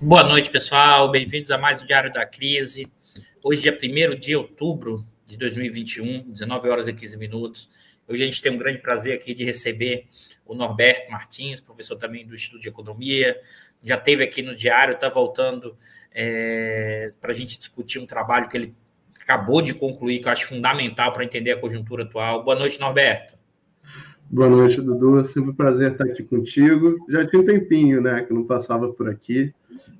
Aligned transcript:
Boa 0.00 0.22
noite, 0.22 0.48
pessoal. 0.48 1.10
Bem-vindos 1.10 1.50
a 1.50 1.58
mais 1.58 1.82
um 1.82 1.86
Diário 1.86 2.12
da 2.12 2.24
Crise. 2.24 2.86
Hoje, 3.42 3.62
dia 3.62 3.76
1 3.76 4.16
de 4.16 4.36
outubro 4.36 5.04
de 5.26 5.36
2021, 5.36 6.30
19 6.30 6.68
horas 6.68 6.86
e 6.86 6.92
15 6.92 7.18
minutos. 7.18 7.68
Hoje 8.06 8.22
a 8.22 8.26
gente 8.26 8.40
tem 8.40 8.52
um 8.52 8.56
grande 8.56 8.78
prazer 8.78 9.18
aqui 9.18 9.34
de 9.34 9.42
receber 9.42 10.06
o 10.46 10.54
Norberto 10.54 11.10
Martins, 11.10 11.60
professor 11.60 11.96
também 11.96 12.24
do 12.24 12.32
Instituto 12.32 12.62
de 12.62 12.68
Economia. 12.68 13.36
Já 13.82 13.96
teve 13.96 14.22
aqui 14.22 14.40
no 14.40 14.54
Diário, 14.54 14.94
está 14.94 15.08
voltando 15.08 15.76
é, 16.14 17.12
para 17.20 17.32
a 17.32 17.34
gente 17.34 17.58
discutir 17.58 17.98
um 17.98 18.06
trabalho 18.06 18.48
que 18.48 18.56
ele 18.56 18.76
acabou 19.20 19.60
de 19.60 19.74
concluir, 19.74 20.20
que 20.20 20.28
eu 20.28 20.32
acho 20.32 20.46
fundamental 20.46 21.12
para 21.12 21.24
entender 21.24 21.50
a 21.50 21.60
conjuntura 21.60 22.04
atual. 22.04 22.44
Boa 22.44 22.56
noite, 22.56 22.78
Norberto. 22.78 23.36
Boa 24.30 24.48
noite, 24.48 24.80
Dudu. 24.80 25.18
É 25.18 25.24
sempre 25.24 25.50
um 25.50 25.54
prazer 25.56 25.90
estar 25.90 26.04
aqui 26.04 26.22
contigo. 26.22 27.04
Já 27.08 27.26
tinha 27.26 27.42
um 27.42 27.44
tempinho, 27.44 28.00
né, 28.00 28.22
que 28.22 28.32
não 28.32 28.44
passava 28.44 28.92
por 28.92 29.10
aqui 29.10 29.52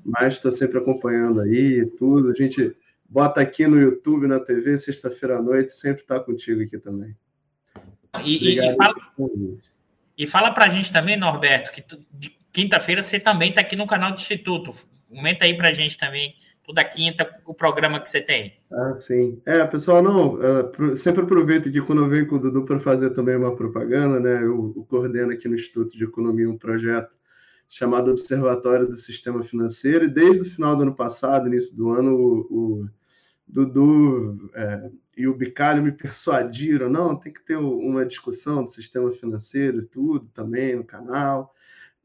mas 0.04 0.34
estou 0.34 0.50
sempre 0.52 0.78
acompanhando 0.78 1.40
aí 1.40 1.86
tudo. 1.98 2.30
A 2.30 2.34
gente 2.34 2.74
bota 3.08 3.40
aqui 3.40 3.66
no 3.66 3.80
YouTube, 3.80 4.26
na 4.26 4.40
TV, 4.40 4.78
sexta-feira 4.78 5.38
à 5.38 5.42
noite, 5.42 5.72
sempre 5.72 6.02
está 6.02 6.20
contigo 6.20 6.62
aqui 6.62 6.78
também. 6.78 7.14
E, 8.24 8.58
e 8.58 8.76
fala, 8.76 8.94
e 10.16 10.26
fala 10.26 10.50
para 10.50 10.64
a 10.64 10.68
gente 10.68 10.92
também, 10.92 11.16
Norberto, 11.16 11.70
que 11.70 11.82
tu, 11.82 11.98
de 12.12 12.36
quinta-feira 12.52 13.02
você 13.02 13.20
também 13.20 13.50
está 13.50 13.60
aqui 13.60 13.76
no 13.76 13.86
canal 13.86 14.12
do 14.12 14.18
Instituto. 14.18 14.70
Comenta 15.08 15.44
aí 15.44 15.56
para 15.56 15.68
a 15.68 15.72
gente 15.72 15.96
também, 15.96 16.34
toda 16.64 16.84
quinta, 16.84 17.28
o 17.46 17.54
programa 17.54 18.00
que 18.00 18.08
você 18.08 18.20
tem. 18.20 18.54
Ah, 18.72 18.94
sim. 18.98 19.40
É, 19.46 19.64
pessoal, 19.66 20.02
não, 20.02 20.34
uh, 20.34 20.96
sempre 20.96 21.22
aproveito 21.22 21.70
que 21.70 21.80
quando 21.80 22.02
eu 22.02 22.08
venho 22.08 22.26
com 22.26 22.36
o 22.36 22.38
Dudu 22.38 22.64
para 22.64 22.80
fazer 22.80 23.10
também 23.10 23.36
uma 23.36 23.54
propaganda, 23.54 24.20
né? 24.20 24.42
Eu, 24.42 24.74
eu 24.76 24.86
coordeno 24.88 25.32
aqui 25.32 25.48
no 25.48 25.54
Instituto 25.54 25.96
de 25.96 26.04
Economia 26.04 26.50
um 26.50 26.58
projeto 26.58 27.16
chamado 27.68 28.10
Observatório 28.10 28.86
do 28.86 28.96
Sistema 28.96 29.42
Financeiro, 29.42 30.06
e 30.06 30.08
desde 30.08 30.40
o 30.40 30.50
final 30.50 30.74
do 30.74 30.82
ano 30.82 30.94
passado, 30.94 31.48
início 31.48 31.76
do 31.76 31.90
ano, 31.90 32.14
o, 32.14 32.38
o 32.50 32.88
Dudu 33.46 34.50
é, 34.54 34.90
e 35.16 35.26
o 35.26 35.34
Bicalho 35.34 35.82
me 35.82 35.92
persuadiram, 35.92 36.88
não, 36.88 37.16
tem 37.16 37.32
que 37.32 37.44
ter 37.44 37.56
uma 37.56 38.06
discussão 38.06 38.62
do 38.62 38.68
sistema 38.68 39.10
financeiro 39.10 39.80
e 39.80 39.84
tudo 39.84 40.26
também 40.32 40.76
no 40.76 40.84
canal, 40.84 41.54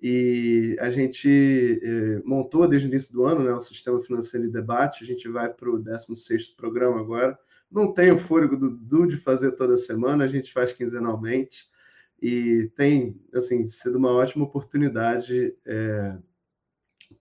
e 0.02 0.75
a 0.81 0.89
gente 0.89 1.80
é, 1.81 2.22
montou 2.25 2.67
desde 2.67 2.88
o 2.88 2.89
início 2.89 3.14
do 3.14 3.23
ano 3.25 3.44
né, 3.44 3.53
o 3.53 3.61
Sistema 3.61 4.02
Financeiro 4.02 4.45
em 4.45 4.52
Debate, 4.52 5.03
a 5.03 5.08
gente 5.08 5.30
vai 5.30 5.47
para 5.47 5.69
o 5.69 5.81
16º 5.81 6.58
programa 6.58 7.00
agora, 7.00 7.40
não 7.72 7.94
tem 7.94 8.12
o 8.12 8.19
fôlego 8.19 8.57
do 8.57 8.69
Dudu 8.69 9.07
de 9.07 9.18
fazer 9.18 9.53
toda 9.53 9.78
semana, 9.78 10.25
a 10.25 10.28
gente 10.28 10.51
faz 10.51 10.74
quinzenalmente, 10.74 11.72
e 12.23 12.72
tem 12.78 13.19
assim 13.34 13.66
sido 13.66 13.97
uma 13.97 14.09
ótima 14.11 14.45
oportunidade 14.45 15.53
é, 15.66 16.17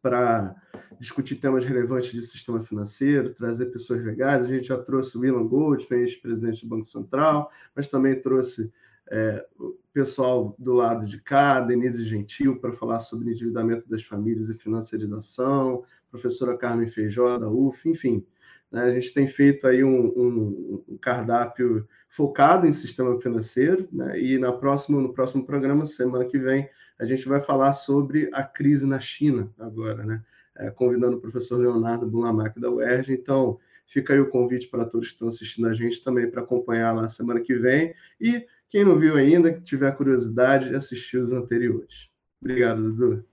para 0.01 0.55
discutir 1.01 1.35
temas 1.35 1.65
relevantes 1.65 2.13
de 2.13 2.23
sistema 2.23 2.63
financeiro, 2.63 3.35
trazer 3.35 3.67
pessoas 3.67 4.01
legais. 4.05 4.45
A 4.45 4.49
gente 4.49 4.69
já 4.69 4.79
trouxe 4.79 5.19
o 5.19 5.23
Willan 5.23 5.49
Goldfein, 5.49 6.07
presidente 6.21 6.65
do 6.65 6.69
Banco 6.69 6.85
Central, 6.85 7.51
mas 7.75 7.89
também 7.89 8.21
trouxe 8.21 8.73
é, 9.11 9.45
o 9.59 9.77
pessoal 9.93 10.55
do 10.57 10.73
lado 10.73 11.05
de 11.05 11.21
cá, 11.21 11.61
Denise 11.61 12.05
Gentil, 12.05 12.61
para 12.61 12.73
falar 12.73 13.01
sobre 13.01 13.33
endividamento 13.33 13.91
das 13.91 14.05
famílias 14.05 14.49
e 14.51 14.55
financiarização, 14.55 15.83
professora 16.13 16.57
Carmen 16.57 16.87
Feijó, 16.87 17.39
da 17.39 17.51
UF, 17.51 17.89
enfim. 17.89 18.25
Né, 18.73 18.85
a 18.85 18.91
gente 18.91 19.13
tem 19.13 19.29
feito 19.29 19.67
aí 19.67 19.85
um, 19.85 20.07
um, 20.89 20.99
cardápio 20.99 21.87
focado 22.09 22.67
em 22.67 22.73
sistema 22.73 23.21
financeiro, 23.21 23.87
né? 23.93 24.19
e 24.19 24.39
na 24.39 24.51
próxima, 24.51 25.01
no 25.01 25.13
próximo 25.13 25.45
programa, 25.45 25.85
semana 25.85 26.25
que 26.25 26.39
vem, 26.39 26.69
a 26.99 27.05
gente 27.05 27.29
vai 27.29 27.41
falar 27.41 27.75
sobre 27.75 28.31
a 28.33 28.43
crise 28.43 28.87
na 28.87 28.99
China 28.99 29.53
agora, 29.59 30.05
né? 30.05 30.23
É, 30.57 30.71
convidando 30.71 31.17
o 31.17 31.21
professor 31.21 31.59
Leonardo 31.59 32.07
Bulamac 32.07 32.61
da 32.61 32.71
UERJ. 32.71 33.15
Então, 33.15 33.59
fica 33.87 34.13
aí 34.13 34.21
o 34.21 34.29
convite 34.29 34.69
para 34.69 34.85
todos 34.85 35.09
que 35.09 35.15
estão 35.15 35.29
assistindo 35.29 35.67
a 35.67 35.73
gente 35.73 36.05
também 36.05 36.31
para 36.31 36.43
acompanhar 36.43 36.93
lá 36.93 37.09
semana 37.09 37.41
que 37.41 37.55
vem. 37.55 37.95
E 38.21 38.47
quem 38.69 38.85
não 38.85 38.99
viu 38.99 39.17
ainda, 39.17 39.53
que 39.53 39.63
tiver 39.63 39.97
curiosidade, 39.97 40.69
de 40.69 40.75
assistir 40.75 41.17
os 41.17 41.33
anteriores. 41.33 42.11
Obrigado, 42.41 42.83
Dudu. 42.83 43.25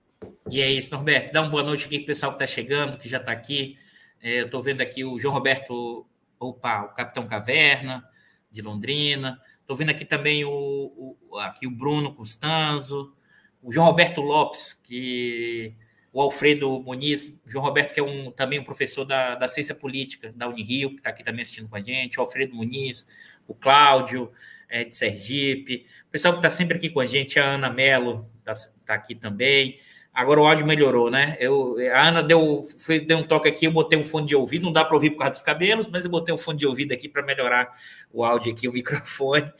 E 0.50 0.60
é 0.60 0.72
isso, 0.72 0.90
Norberto. 0.92 1.32
Dá 1.32 1.42
uma 1.42 1.50
boa 1.50 1.62
noite 1.62 1.86
aqui 1.86 1.98
para 1.98 2.04
o 2.04 2.06
pessoal 2.06 2.32
que 2.32 2.42
está 2.42 2.54
chegando, 2.54 2.98
que 2.98 3.08
já 3.08 3.18
está 3.18 3.32
aqui. 3.32 3.76
É, 4.20 4.42
estou 4.42 4.62
vendo 4.62 4.80
aqui 4.80 5.04
o 5.04 5.18
João 5.18 5.34
Roberto, 5.34 6.06
opa, 6.38 6.82
o 6.82 6.94
Capitão 6.94 7.26
Caverna, 7.26 8.08
de 8.50 8.62
Londrina. 8.62 9.40
Estou 9.60 9.76
vendo 9.76 9.90
aqui 9.90 10.04
também 10.04 10.44
o, 10.44 11.16
o, 11.30 11.38
aqui 11.38 11.66
o 11.66 11.70
Bruno 11.70 12.14
Constanzo, 12.14 13.14
o 13.62 13.72
João 13.72 13.86
Roberto 13.86 14.20
Lopes, 14.20 14.72
que 14.72 15.74
o 16.12 16.20
Alfredo 16.20 16.80
Muniz, 16.82 17.40
João 17.46 17.64
Roberto, 17.64 17.94
que 17.94 18.00
é 18.00 18.02
um, 18.02 18.30
também 18.32 18.58
um 18.58 18.64
professor 18.64 19.04
da, 19.04 19.36
da 19.36 19.46
ciência 19.46 19.74
política 19.74 20.32
da 20.34 20.48
Unirio, 20.48 20.90
que 20.90 20.96
está 20.96 21.10
aqui 21.10 21.22
também 21.22 21.42
assistindo 21.42 21.68
com 21.68 21.76
a 21.76 21.80
gente, 21.80 22.18
o 22.18 22.22
Alfredo 22.22 22.54
Muniz, 22.54 23.06
o 23.46 23.54
Cláudio, 23.54 24.32
é, 24.68 24.84
de 24.84 24.96
Sergipe, 24.96 25.86
o 26.08 26.10
pessoal 26.10 26.34
que 26.34 26.38
está 26.38 26.50
sempre 26.50 26.76
aqui 26.76 26.90
com 26.90 27.00
a 27.00 27.06
gente, 27.06 27.38
a 27.38 27.44
Ana 27.44 27.70
Mello 27.70 28.28
está 28.38 28.54
tá 28.86 28.94
aqui 28.94 29.14
também, 29.14 29.78
Agora 30.12 30.40
o 30.40 30.46
áudio 30.46 30.66
melhorou, 30.66 31.08
né? 31.10 31.36
Eu, 31.38 31.76
a 31.94 32.08
Ana 32.08 32.22
deu, 32.22 32.62
foi, 32.62 32.98
deu 32.98 33.18
um 33.18 33.22
toque 33.22 33.48
aqui, 33.48 33.66
eu 33.66 33.72
botei 33.72 33.98
um 33.98 34.04
fone 34.04 34.26
de 34.26 34.34
ouvido, 34.34 34.64
não 34.64 34.72
dá 34.72 34.84
para 34.84 34.94
ouvir 34.94 35.10
por 35.10 35.18
causa 35.18 35.32
dos 35.32 35.42
cabelos, 35.42 35.86
mas 35.86 36.04
eu 36.04 36.10
botei 36.10 36.34
um 36.34 36.36
fone 36.36 36.58
de 36.58 36.66
ouvido 36.66 36.92
aqui 36.92 37.08
para 37.08 37.22
melhorar 37.22 37.70
o 38.12 38.24
áudio 38.24 38.52
aqui, 38.52 38.68
o 38.68 38.72
microfone. 38.74 39.52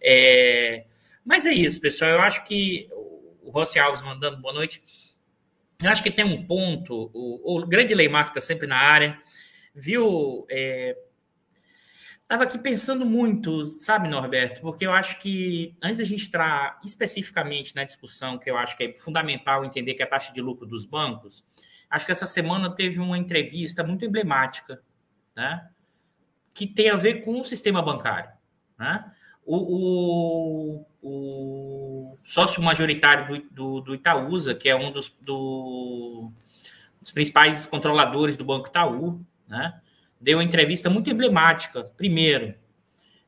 É, 0.00 0.84
mas 1.24 1.46
é 1.46 1.52
isso, 1.52 1.80
pessoal. 1.80 2.10
Eu 2.10 2.20
acho 2.20 2.44
que 2.44 2.88
o 3.42 3.50
Rossi 3.50 3.78
Alves 3.78 4.02
mandando 4.02 4.38
boa 4.38 4.52
noite. 4.52 4.82
Eu 5.80 5.90
acho 5.90 6.02
que 6.02 6.10
tem 6.10 6.24
um 6.24 6.44
ponto, 6.46 7.10
o, 7.14 7.58
o 7.58 7.66
grande 7.66 7.94
Leimar 7.94 8.24
que 8.24 8.30
está 8.30 8.40
sempre 8.40 8.66
na 8.66 8.76
área, 8.76 9.18
viu? 9.74 10.46
É, 10.50 10.96
Estava 12.32 12.44
aqui 12.44 12.58
pensando 12.58 13.04
muito, 13.04 13.62
sabe, 13.66 14.08
Norberto? 14.08 14.62
Porque 14.62 14.86
eu 14.86 14.92
acho 14.94 15.18
que, 15.18 15.76
antes 15.82 15.98
da 15.98 16.04
gente 16.04 16.28
entrar 16.28 16.80
especificamente 16.82 17.76
na 17.76 17.84
discussão, 17.84 18.38
que 18.38 18.50
eu 18.50 18.56
acho 18.56 18.74
que 18.74 18.84
é 18.84 18.96
fundamental 18.96 19.66
entender 19.66 19.92
que 19.92 20.02
é 20.02 20.06
a 20.06 20.08
taxa 20.08 20.32
de 20.32 20.40
lucro 20.40 20.66
dos 20.66 20.86
bancos, 20.86 21.44
acho 21.90 22.06
que 22.06 22.10
essa 22.10 22.24
semana 22.24 22.74
teve 22.74 22.98
uma 23.00 23.18
entrevista 23.18 23.84
muito 23.84 24.06
emblemática, 24.06 24.82
né? 25.36 25.68
Que 26.54 26.66
tem 26.66 26.88
a 26.88 26.96
ver 26.96 27.22
com 27.22 27.38
o 27.38 27.44
sistema 27.44 27.82
bancário, 27.82 28.30
né? 28.78 29.12
O, 29.44 30.80
o, 30.80 30.86
o 31.02 32.18
sócio 32.22 32.62
majoritário 32.62 33.26
do, 33.28 33.50
do, 33.50 33.80
do, 33.82 33.94
Itaúsa, 33.94 34.54
que 34.54 34.70
é 34.70 34.74
um 34.74 34.90
dos, 34.90 35.14
do, 35.20 36.32
dos 36.98 37.12
principais 37.12 37.66
controladores 37.66 38.36
do 38.36 38.44
Banco 38.46 38.68
Itaú, 38.68 39.22
né? 39.46 39.82
Deu 40.22 40.38
uma 40.38 40.44
entrevista 40.44 40.88
muito 40.88 41.10
emblemática. 41.10 41.84
Primeiro, 41.96 42.54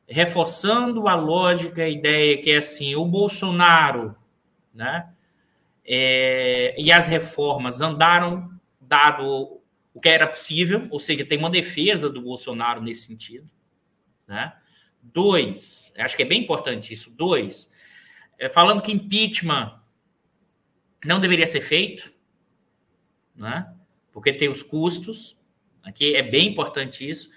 reforçando 0.08 1.08
a 1.08 1.16
lógica, 1.16 1.82
a 1.82 1.88
ideia 1.88 2.40
que 2.40 2.52
é 2.52 2.58
assim, 2.58 2.94
o 2.94 3.04
Bolsonaro, 3.04 4.14
né? 4.72 5.10
É, 5.84 6.74
e 6.78 6.90
as 6.92 7.06
reformas 7.06 7.80
andaram 7.80 8.48
dado 8.80 9.60
o 9.92 10.00
que 10.00 10.08
era 10.08 10.26
possível, 10.26 10.86
ou 10.90 11.00
seja, 11.00 11.26
tem 11.26 11.38
uma 11.38 11.50
defesa 11.50 12.08
do 12.08 12.22
Bolsonaro 12.22 12.80
nesse 12.80 13.06
sentido, 13.06 13.50
né? 14.26 14.54
Dois, 15.02 15.92
acho 15.98 16.16
que 16.16 16.22
é 16.22 16.26
bem 16.26 16.42
importante 16.42 16.92
isso. 16.92 17.10
Dois, 17.10 17.68
é, 18.38 18.48
falando 18.48 18.80
que 18.80 18.92
impeachment 18.92 19.78
não 21.04 21.20
deveria 21.20 21.46
ser 21.46 21.60
feito, 21.60 22.12
né? 23.34 23.70
Porque 24.12 24.32
tem 24.32 24.48
os 24.48 24.62
custos. 24.62 25.36
Aqui 25.84 26.16
é 26.16 26.22
bem 26.22 26.48
importante 26.48 27.08
isso. 27.08 27.30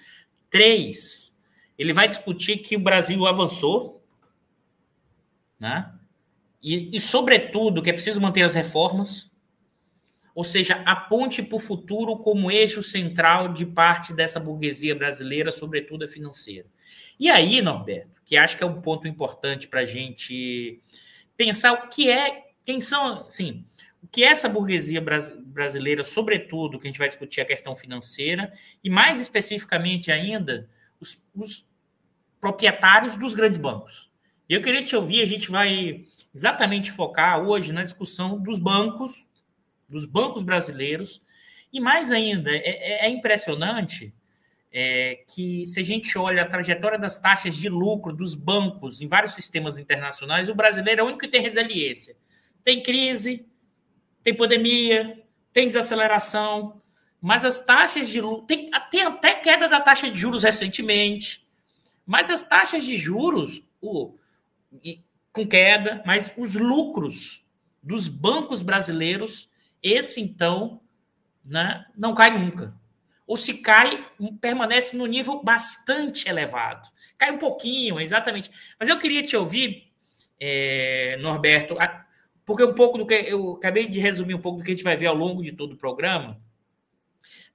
Três, 0.50 1.32
ele 1.78 1.92
vai 1.92 2.08
discutir 2.08 2.58
que 2.58 2.76
o 2.76 2.80
Brasil 2.80 3.26
avançou, 3.26 4.02
né? 5.60 5.92
E, 6.62 6.96
e, 6.96 6.98
sobretudo, 6.98 7.82
que 7.82 7.90
é 7.90 7.92
preciso 7.92 8.20
manter 8.20 8.42
as 8.42 8.54
reformas, 8.54 9.30
ou 10.34 10.44
seja, 10.44 10.82
a 10.84 10.94
ponte 10.94 11.42
para 11.42 11.56
o 11.56 11.60
futuro 11.60 12.16
como 12.16 12.50
eixo 12.50 12.82
central 12.82 13.52
de 13.52 13.66
parte 13.66 14.12
dessa 14.12 14.40
burguesia 14.40 14.94
brasileira, 14.94 15.52
sobretudo 15.52 16.04
a 16.04 16.08
financeira. 16.08 16.66
E 17.18 17.28
aí, 17.28 17.60
Norberto, 17.60 18.22
que 18.24 18.36
acho 18.36 18.56
que 18.56 18.62
é 18.62 18.66
um 18.66 18.80
ponto 18.80 19.06
importante 19.06 19.68
para 19.68 19.80
a 19.80 19.86
gente 19.86 20.80
pensar 21.36 21.72
o 21.72 21.88
que 21.88 22.10
é, 22.10 22.50
quem 22.64 22.80
são, 22.80 23.26
assim, 23.26 23.64
o 24.02 24.06
que 24.06 24.22
essa 24.22 24.48
burguesia 24.48 25.02
brasileira, 25.44 26.04
sobretudo, 26.04 26.78
que 26.78 26.86
a 26.86 26.90
gente 26.90 26.98
vai 26.98 27.08
discutir 27.08 27.40
a 27.40 27.44
questão 27.44 27.74
financeira, 27.74 28.52
e 28.82 28.88
mais 28.88 29.20
especificamente 29.20 30.10
ainda, 30.12 30.68
os, 31.00 31.22
os 31.34 31.66
proprietários 32.40 33.16
dos 33.16 33.34
grandes 33.34 33.58
bancos. 33.58 34.10
E 34.48 34.54
eu 34.54 34.62
queria 34.62 34.84
te 34.84 34.94
ouvir, 34.94 35.22
a 35.22 35.26
gente 35.26 35.50
vai 35.50 36.04
exatamente 36.34 36.92
focar 36.92 37.40
hoje 37.40 37.72
na 37.72 37.82
discussão 37.82 38.40
dos 38.40 38.58
bancos, 38.58 39.26
dos 39.88 40.04
bancos 40.04 40.42
brasileiros, 40.42 41.20
e 41.72 41.80
mais 41.80 42.10
ainda, 42.10 42.50
é, 42.50 42.62
é, 42.64 43.06
é 43.06 43.08
impressionante 43.10 44.14
é, 44.72 45.24
que 45.34 45.66
se 45.66 45.80
a 45.80 45.82
gente 45.82 46.16
olha 46.16 46.42
a 46.42 46.46
trajetória 46.46 46.98
das 46.98 47.18
taxas 47.18 47.56
de 47.56 47.68
lucro 47.68 48.12
dos 48.12 48.34
bancos 48.34 49.00
em 49.00 49.08
vários 49.08 49.34
sistemas 49.34 49.78
internacionais, 49.78 50.48
o 50.48 50.54
brasileiro 50.54 51.00
é 51.00 51.04
o 51.04 51.06
único 51.06 51.20
que 51.20 51.28
tem 51.28 51.42
resiliência. 51.42 52.16
Tem 52.64 52.82
crise, 52.82 53.46
tem 54.28 54.34
pandemia, 54.34 55.24
tem 55.54 55.68
desaceleração, 55.68 56.82
mas 57.18 57.46
as 57.46 57.64
taxas 57.64 58.10
de 58.10 58.20
tem, 58.46 58.70
tem 58.90 59.02
até 59.02 59.34
queda 59.34 59.66
da 59.68 59.80
taxa 59.80 60.10
de 60.10 60.18
juros 60.18 60.42
recentemente, 60.42 61.46
mas 62.04 62.30
as 62.30 62.42
taxas 62.42 62.84
de 62.84 62.96
juros 62.98 63.62
o, 63.80 64.14
com 65.32 65.46
queda, 65.46 66.02
mas 66.04 66.34
os 66.36 66.54
lucros 66.54 67.42
dos 67.82 68.06
bancos 68.06 68.60
brasileiros, 68.60 69.48
esse 69.82 70.20
então, 70.20 70.82
né, 71.42 71.86
não 71.96 72.14
cai 72.14 72.38
nunca. 72.38 72.74
Ou 73.26 73.36
se 73.36 73.54
cai, 73.62 74.06
permanece 74.42 74.94
no 74.94 75.06
nível 75.06 75.42
bastante 75.42 76.28
elevado. 76.28 76.86
Cai 77.16 77.30
um 77.30 77.38
pouquinho, 77.38 77.98
exatamente. 77.98 78.50
Mas 78.78 78.90
eu 78.90 78.98
queria 78.98 79.22
te 79.22 79.36
ouvir, 79.36 79.90
é, 80.38 81.16
Norberto, 81.20 81.76
porque 82.48 82.64
um 82.64 82.72
pouco 82.72 82.96
do 82.96 83.06
que 83.06 83.12
eu 83.12 83.52
acabei 83.52 83.86
de 83.86 84.00
resumir 84.00 84.32
um 84.32 84.40
pouco 84.40 84.56
do 84.56 84.64
que 84.64 84.70
a 84.70 84.74
gente 84.74 84.82
vai 84.82 84.96
ver 84.96 85.04
ao 85.04 85.14
longo 85.14 85.42
de 85.42 85.52
todo 85.52 85.72
o 85.72 85.76
programa, 85.76 86.40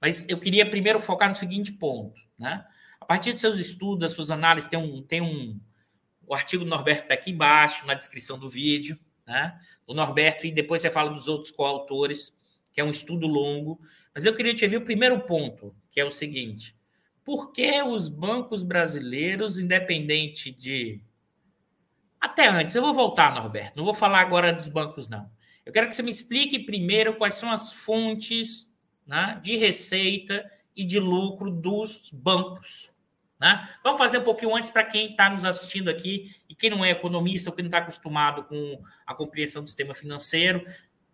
mas 0.00 0.24
eu 0.28 0.38
queria 0.38 0.70
primeiro 0.70 1.00
focar 1.00 1.28
no 1.28 1.34
seguinte 1.34 1.72
ponto, 1.72 2.20
né? 2.38 2.64
A 3.00 3.04
partir 3.04 3.32
de 3.32 3.40
seus 3.40 3.58
estudos, 3.58 3.98
das 3.98 4.12
suas 4.12 4.30
análises, 4.30 4.70
tem 4.70 4.78
um, 4.78 5.02
tem 5.02 5.20
um 5.20 5.58
o 6.24 6.32
artigo 6.32 6.62
do 6.62 6.70
Norberto 6.70 7.02
está 7.02 7.14
aqui 7.14 7.32
embaixo, 7.32 7.84
na 7.88 7.94
descrição 7.94 8.38
do 8.38 8.48
vídeo, 8.48 8.96
né? 9.26 9.60
O 9.84 9.94
Norberto, 9.94 10.46
e 10.46 10.52
depois 10.52 10.80
você 10.80 10.88
fala 10.88 11.10
dos 11.10 11.26
outros 11.26 11.50
coautores, 11.50 12.32
que 12.72 12.80
é 12.80 12.84
um 12.84 12.90
estudo 12.90 13.26
longo. 13.26 13.80
Mas 14.14 14.24
eu 14.24 14.32
queria 14.32 14.54
te 14.54 14.64
ver 14.64 14.76
o 14.76 14.84
primeiro 14.84 15.18
ponto, 15.22 15.74
que 15.90 15.98
é 15.98 16.04
o 16.04 16.10
seguinte: 16.10 16.76
por 17.24 17.50
que 17.50 17.82
os 17.82 18.08
bancos 18.08 18.62
brasileiros, 18.62 19.58
independente 19.58 20.52
de. 20.52 21.02
Até 22.24 22.48
antes, 22.48 22.74
eu 22.74 22.80
vou 22.80 22.94
voltar, 22.94 23.34
Norberto, 23.34 23.76
não 23.76 23.84
vou 23.84 23.92
falar 23.92 24.20
agora 24.20 24.50
dos 24.50 24.66
bancos, 24.66 25.06
não. 25.06 25.30
Eu 25.62 25.70
quero 25.70 25.86
que 25.86 25.94
você 25.94 26.02
me 26.02 26.10
explique 26.10 26.58
primeiro 26.58 27.16
quais 27.16 27.34
são 27.34 27.52
as 27.52 27.70
fontes 27.70 28.66
né, 29.06 29.38
de 29.42 29.58
receita 29.58 30.50
e 30.74 30.86
de 30.86 30.98
lucro 30.98 31.50
dos 31.50 32.10
bancos. 32.10 32.90
Né? 33.38 33.68
Vamos 33.82 33.98
fazer 33.98 34.20
um 34.20 34.22
pouquinho 34.22 34.56
antes 34.56 34.70
para 34.70 34.84
quem 34.84 35.10
está 35.10 35.28
nos 35.28 35.44
assistindo 35.44 35.90
aqui 35.90 36.34
e 36.48 36.54
quem 36.54 36.70
não 36.70 36.82
é 36.82 36.92
economista 36.92 37.50
ou 37.50 37.54
quem 37.54 37.62
não 37.62 37.68
está 37.68 37.76
acostumado 37.80 38.44
com 38.44 38.82
a 39.06 39.14
compreensão 39.14 39.62
do 39.62 39.68
sistema 39.68 39.92
financeiro. 39.94 40.64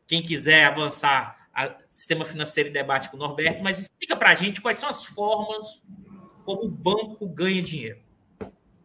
Quem 0.07 0.23
quiser 0.23 0.67
avançar 0.67 1.49
a 1.53 1.75
sistema 1.89 2.25
financeiro 2.25 2.69
e 2.69 2.73
debate 2.73 3.11
com 3.11 3.17
o 3.17 3.19
Norberto, 3.19 3.65
mas 3.65 3.81
explica 3.81 4.15
para 4.15 4.31
a 4.31 4.35
gente 4.37 4.61
quais 4.61 4.77
são 4.77 4.89
as 4.89 5.05
formas 5.05 5.83
como 6.45 6.67
o 6.67 6.69
banco 6.69 7.27
ganha 7.27 7.61
dinheiro 7.61 8.01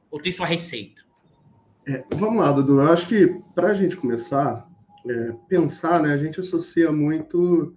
ou 0.10 0.20
tem 0.20 0.32
sua 0.32 0.48
receita. 0.48 1.05
É, 1.88 2.04
vamos 2.16 2.40
lá, 2.40 2.52
Dudu. 2.52 2.80
Eu 2.80 2.92
acho 2.92 3.08
que 3.08 3.28
para 3.54 3.70
a 3.70 3.74
gente 3.74 3.96
começar, 3.96 4.68
é, 5.08 5.32
pensar, 5.48 6.02
né, 6.02 6.14
a 6.14 6.18
gente 6.18 6.40
associa 6.40 6.92
muito 6.92 7.76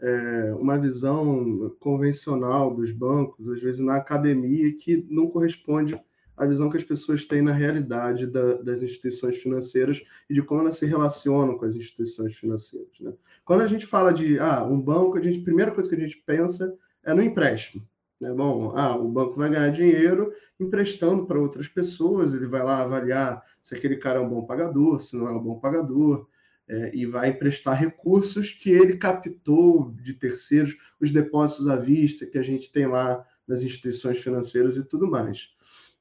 é, 0.00 0.54
uma 0.58 0.78
visão 0.78 1.74
convencional 1.80 2.74
dos 2.74 2.92
bancos, 2.92 3.48
às 3.48 3.60
vezes 3.62 3.80
na 3.80 3.96
academia, 3.96 4.76
que 4.76 5.06
não 5.10 5.28
corresponde 5.28 5.98
à 6.36 6.44
visão 6.44 6.68
que 6.68 6.76
as 6.76 6.84
pessoas 6.84 7.24
têm 7.24 7.40
na 7.40 7.52
realidade 7.52 8.26
da, 8.26 8.56
das 8.56 8.82
instituições 8.82 9.38
financeiras 9.38 10.02
e 10.28 10.34
de 10.34 10.42
como 10.42 10.60
elas 10.60 10.76
se 10.76 10.84
relacionam 10.84 11.56
com 11.56 11.64
as 11.64 11.76
instituições 11.76 12.36
financeiras. 12.36 12.92
Né? 13.00 13.14
Quando 13.42 13.62
a 13.62 13.66
gente 13.66 13.86
fala 13.86 14.12
de 14.12 14.38
ah, 14.38 14.62
um 14.64 14.78
banco, 14.78 15.16
a, 15.16 15.22
gente, 15.22 15.40
a 15.40 15.44
primeira 15.44 15.70
coisa 15.70 15.88
que 15.88 15.96
a 15.96 16.00
gente 16.00 16.22
pensa 16.26 16.76
é 17.02 17.14
no 17.14 17.22
empréstimo. 17.22 17.82
Né? 18.20 18.32
Bom, 18.32 18.72
ah, 18.76 18.96
o 18.96 19.08
banco 19.08 19.36
vai 19.36 19.50
ganhar 19.50 19.70
dinheiro 19.70 20.32
emprestando 20.58 21.26
para 21.26 21.40
outras 21.40 21.68
pessoas, 21.68 22.32
ele 22.32 22.46
vai 22.46 22.62
lá 22.62 22.82
avaliar 22.82 23.42
se 23.62 23.74
aquele 23.74 23.96
cara 23.96 24.18
é 24.18 24.22
um 24.22 24.28
bom 24.28 24.44
pagador, 24.44 25.00
se 25.00 25.16
não 25.16 25.28
é 25.28 25.32
um 25.32 25.42
bom 25.42 25.58
pagador, 25.58 26.26
é, 26.68 26.90
e 26.94 27.06
vai 27.06 27.28
emprestar 27.28 27.78
recursos 27.78 28.50
que 28.50 28.70
ele 28.70 28.96
captou 28.96 29.92
de 30.02 30.14
terceiros, 30.14 30.76
os 31.00 31.12
depósitos 31.12 31.68
à 31.68 31.76
vista 31.76 32.26
que 32.26 32.38
a 32.38 32.42
gente 32.42 32.72
tem 32.72 32.86
lá 32.86 33.24
nas 33.46 33.62
instituições 33.62 34.18
financeiras 34.18 34.76
e 34.76 34.84
tudo 34.84 35.08
mais. 35.08 35.54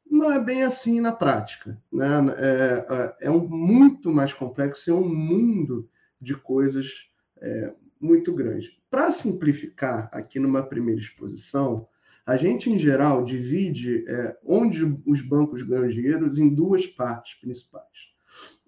Não 0.10 0.32
é 0.32 0.44
bem 0.44 0.64
assim 0.64 1.00
na 1.00 1.12
prática. 1.12 1.80
Né? 1.92 2.08
É, 2.38 2.86
é, 2.90 3.28
é 3.28 3.32
um 3.32 3.48
muito 3.48 4.12
mais 4.12 4.34
complexo, 4.34 4.90
é 4.90 4.94
um 4.94 5.08
mundo 5.08 5.90
de 6.20 6.36
coisas 6.36 7.10
é, 7.42 7.74
muito 8.00 8.34
grande. 8.34 8.80
Para 8.90 9.12
simplificar 9.12 10.10
aqui 10.12 10.40
numa 10.40 10.64
primeira 10.64 11.02
exposição, 11.02 11.88
a 12.26 12.36
gente, 12.38 12.70
em 12.70 12.80
geral, 12.80 13.24
divide 13.24 14.04
é, 14.08 14.38
onde 14.44 14.84
os 15.06 15.22
bancos 15.22 15.62
ganham 15.62 15.88
dinheiro 15.88 16.28
em 16.40 16.54
duas 16.54 16.88
partes 16.88 17.36
principais 17.40 18.16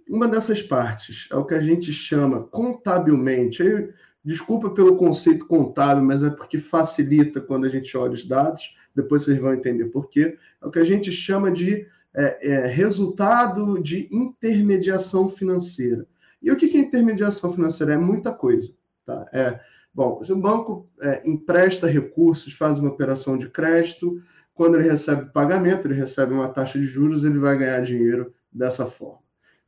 uma 0.10 0.28
dessas 0.28 0.62
partes 0.62 1.28
é 1.32 1.36
o 1.36 1.46
que 1.46 1.54
a 1.54 1.60
gente 1.60 1.92
chama 1.92 2.44
contabilmente. 2.44 3.62
Aí, 3.62 3.90
desculpa 4.24 4.70
pelo 4.70 4.96
conceito 4.96 5.46
contábil, 5.46 6.04
mas 6.04 6.24
é 6.24 6.30
porque 6.30 6.60
facilita 6.60 7.42
quando 7.42 7.66
a 7.66 7.70
gente 7.70 7.96
olha 7.98 8.14
os 8.14 8.26
dados. 8.26 8.76
Depois 8.96 9.24
vocês 9.24 9.38
vão 9.38 9.54
entender 9.54 9.86
por 9.86 10.10
quê. 10.10 10.38
É 10.62 10.66
o 10.66 10.72
que 10.72 10.80
a 10.80 10.86
gente 10.86 11.12
chama 11.12 11.52
de 11.52 11.86
é, 12.16 12.50
é, 12.50 12.68
resultado 12.68 13.82
de 13.82 14.10
intermediação 14.12 15.30
financeira. 15.30 16.08
E 16.42 16.52
o 16.52 16.56
que 16.56 16.78
é 16.78 16.80
intermediação 16.80 17.54
financeira? 17.54 17.94
É 17.94 17.98
muita 17.98 18.32
coisa. 18.32 18.74
Tá? 19.06 19.28
É, 19.34 19.60
bom, 19.98 20.24
se 20.24 20.32
o 20.32 20.38
banco 20.38 20.88
é, 21.02 21.28
empresta 21.28 21.88
recursos, 21.88 22.54
faz 22.54 22.78
uma 22.78 22.90
operação 22.90 23.36
de 23.36 23.50
crédito, 23.50 24.22
quando 24.54 24.76
ele 24.76 24.88
recebe 24.88 25.32
pagamento, 25.34 25.88
ele 25.88 25.96
recebe 25.96 26.34
uma 26.34 26.50
taxa 26.50 26.78
de 26.78 26.86
juros, 26.86 27.24
ele 27.24 27.40
vai 27.40 27.58
ganhar 27.58 27.82
dinheiro 27.82 28.32
dessa 28.54 28.86
forma. 28.86 29.18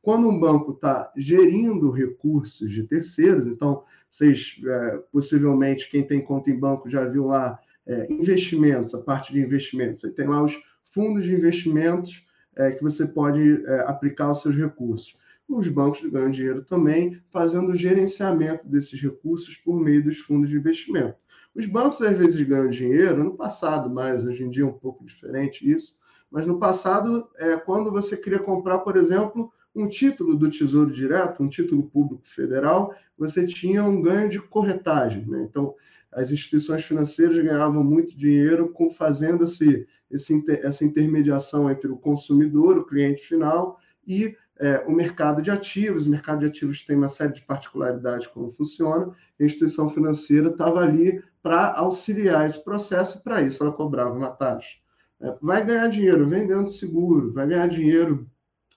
Quando 0.04 0.30
um 0.30 0.40
banco 0.40 0.74
está 0.74 1.12
gerindo 1.18 1.90
recursos 1.90 2.70
de 2.70 2.84
terceiros, 2.84 3.48
então, 3.48 3.84
vocês, 4.08 4.62
é, 4.64 4.98
possivelmente, 5.12 5.90
quem 5.90 6.06
tem 6.06 6.24
conta 6.24 6.52
em 6.52 6.60
banco 6.60 6.88
já 6.88 7.06
viu 7.06 7.26
lá 7.26 7.60
é, 7.88 8.06
investimentos, 8.14 8.94
a 8.94 9.02
parte 9.02 9.34
de 9.34 9.40
investimentos. 9.40 10.06
Aí 10.06 10.12
tem 10.12 10.28
lá 10.28 10.44
os 10.44 10.54
fundos 10.84 11.24
de 11.24 11.34
investimentos 11.34 12.24
é, 12.56 12.72
que 12.72 12.84
você 12.84 13.08
pode 13.08 13.66
é, 13.66 13.80
aplicar 13.88 14.32
os 14.32 14.44
seus 14.44 14.56
recursos. 14.56 15.18
Os 15.50 15.68
bancos 15.68 16.02
ganham 16.10 16.30
dinheiro 16.30 16.64
também 16.64 17.20
fazendo 17.32 17.72
o 17.72 17.76
gerenciamento 17.76 18.68
desses 18.68 19.02
recursos 19.02 19.56
por 19.58 19.82
meio 19.82 20.04
dos 20.04 20.20
fundos 20.20 20.48
de 20.48 20.56
investimento. 20.56 21.16
Os 21.56 21.66
bancos 21.66 22.00
às 22.02 22.16
vezes 22.16 22.40
ganham 22.48 22.70
dinheiro, 22.70 23.24
no 23.24 23.36
passado 23.36 23.90
mais, 23.90 24.24
hoje 24.24 24.44
em 24.44 24.50
dia 24.52 24.64
é 24.64 24.68
um 24.68 24.72
pouco 24.72 25.04
diferente 25.04 25.70
isso, 25.70 25.98
mas 26.30 26.46
no 26.46 26.60
passado, 26.60 27.28
é, 27.38 27.58
quando 27.58 27.92
você 27.92 28.16
queria 28.16 28.38
comprar, 28.38 28.80
por 28.80 28.96
exemplo, 28.96 29.52
um 29.76 29.88
título 29.88 30.36
do 30.36 30.52
Tesouro 30.52 30.92
Direto, 30.92 31.42
um 31.42 31.50
título 31.50 31.84
público 31.90 32.28
federal, 32.28 32.94
você 33.18 33.48
tinha 33.48 33.84
um 33.84 34.00
ganho 34.00 34.30
de 34.30 34.40
corretagem. 34.40 35.26
Né? 35.26 35.48
Então, 35.50 35.74
as 36.12 36.32
instituições 36.32 36.84
financeiras 36.84 37.40
ganhavam 37.40 37.84
muito 37.84 38.16
dinheiro 38.16 38.70
com 38.70 38.92
fazendo 38.92 39.44
esse, 39.44 39.88
esse, 40.12 40.44
essa 40.64 40.86
intermediação 40.86 41.70
entre 41.72 41.90
o 41.90 41.98
consumidor, 41.98 42.78
o 42.78 42.86
cliente 42.86 43.24
final, 43.24 43.80
e 44.06 44.36
é, 44.60 44.84
o 44.86 44.92
mercado 44.92 45.42
de 45.42 45.50
ativos. 45.50 46.06
O 46.06 46.10
mercado 46.10 46.40
de 46.40 46.46
ativos 46.46 46.84
tem 46.86 46.96
uma 46.96 47.10
série 47.10 47.34
de 47.34 47.42
particularidades 47.42 48.28
como 48.28 48.52
funciona. 48.52 49.12
A 49.40 49.44
instituição 49.44 49.90
financeira 49.90 50.50
estava 50.50 50.82
ali 50.82 51.24
para 51.42 51.74
auxiliar 51.74 52.46
esse 52.46 52.64
processo 52.64 53.18
e 53.18 53.24
para 53.24 53.42
isso 53.42 53.64
ela 53.64 53.72
cobrava 53.72 54.14
uma 54.14 54.32
taxa. 54.32 54.78
É, 55.22 55.36
vai 55.42 55.66
ganhar 55.66 55.88
dinheiro 55.88 56.28
vendendo 56.28 56.70
seguro, 56.70 57.34
vai 57.34 57.48
ganhar 57.48 57.68
dinheiro 57.68 58.30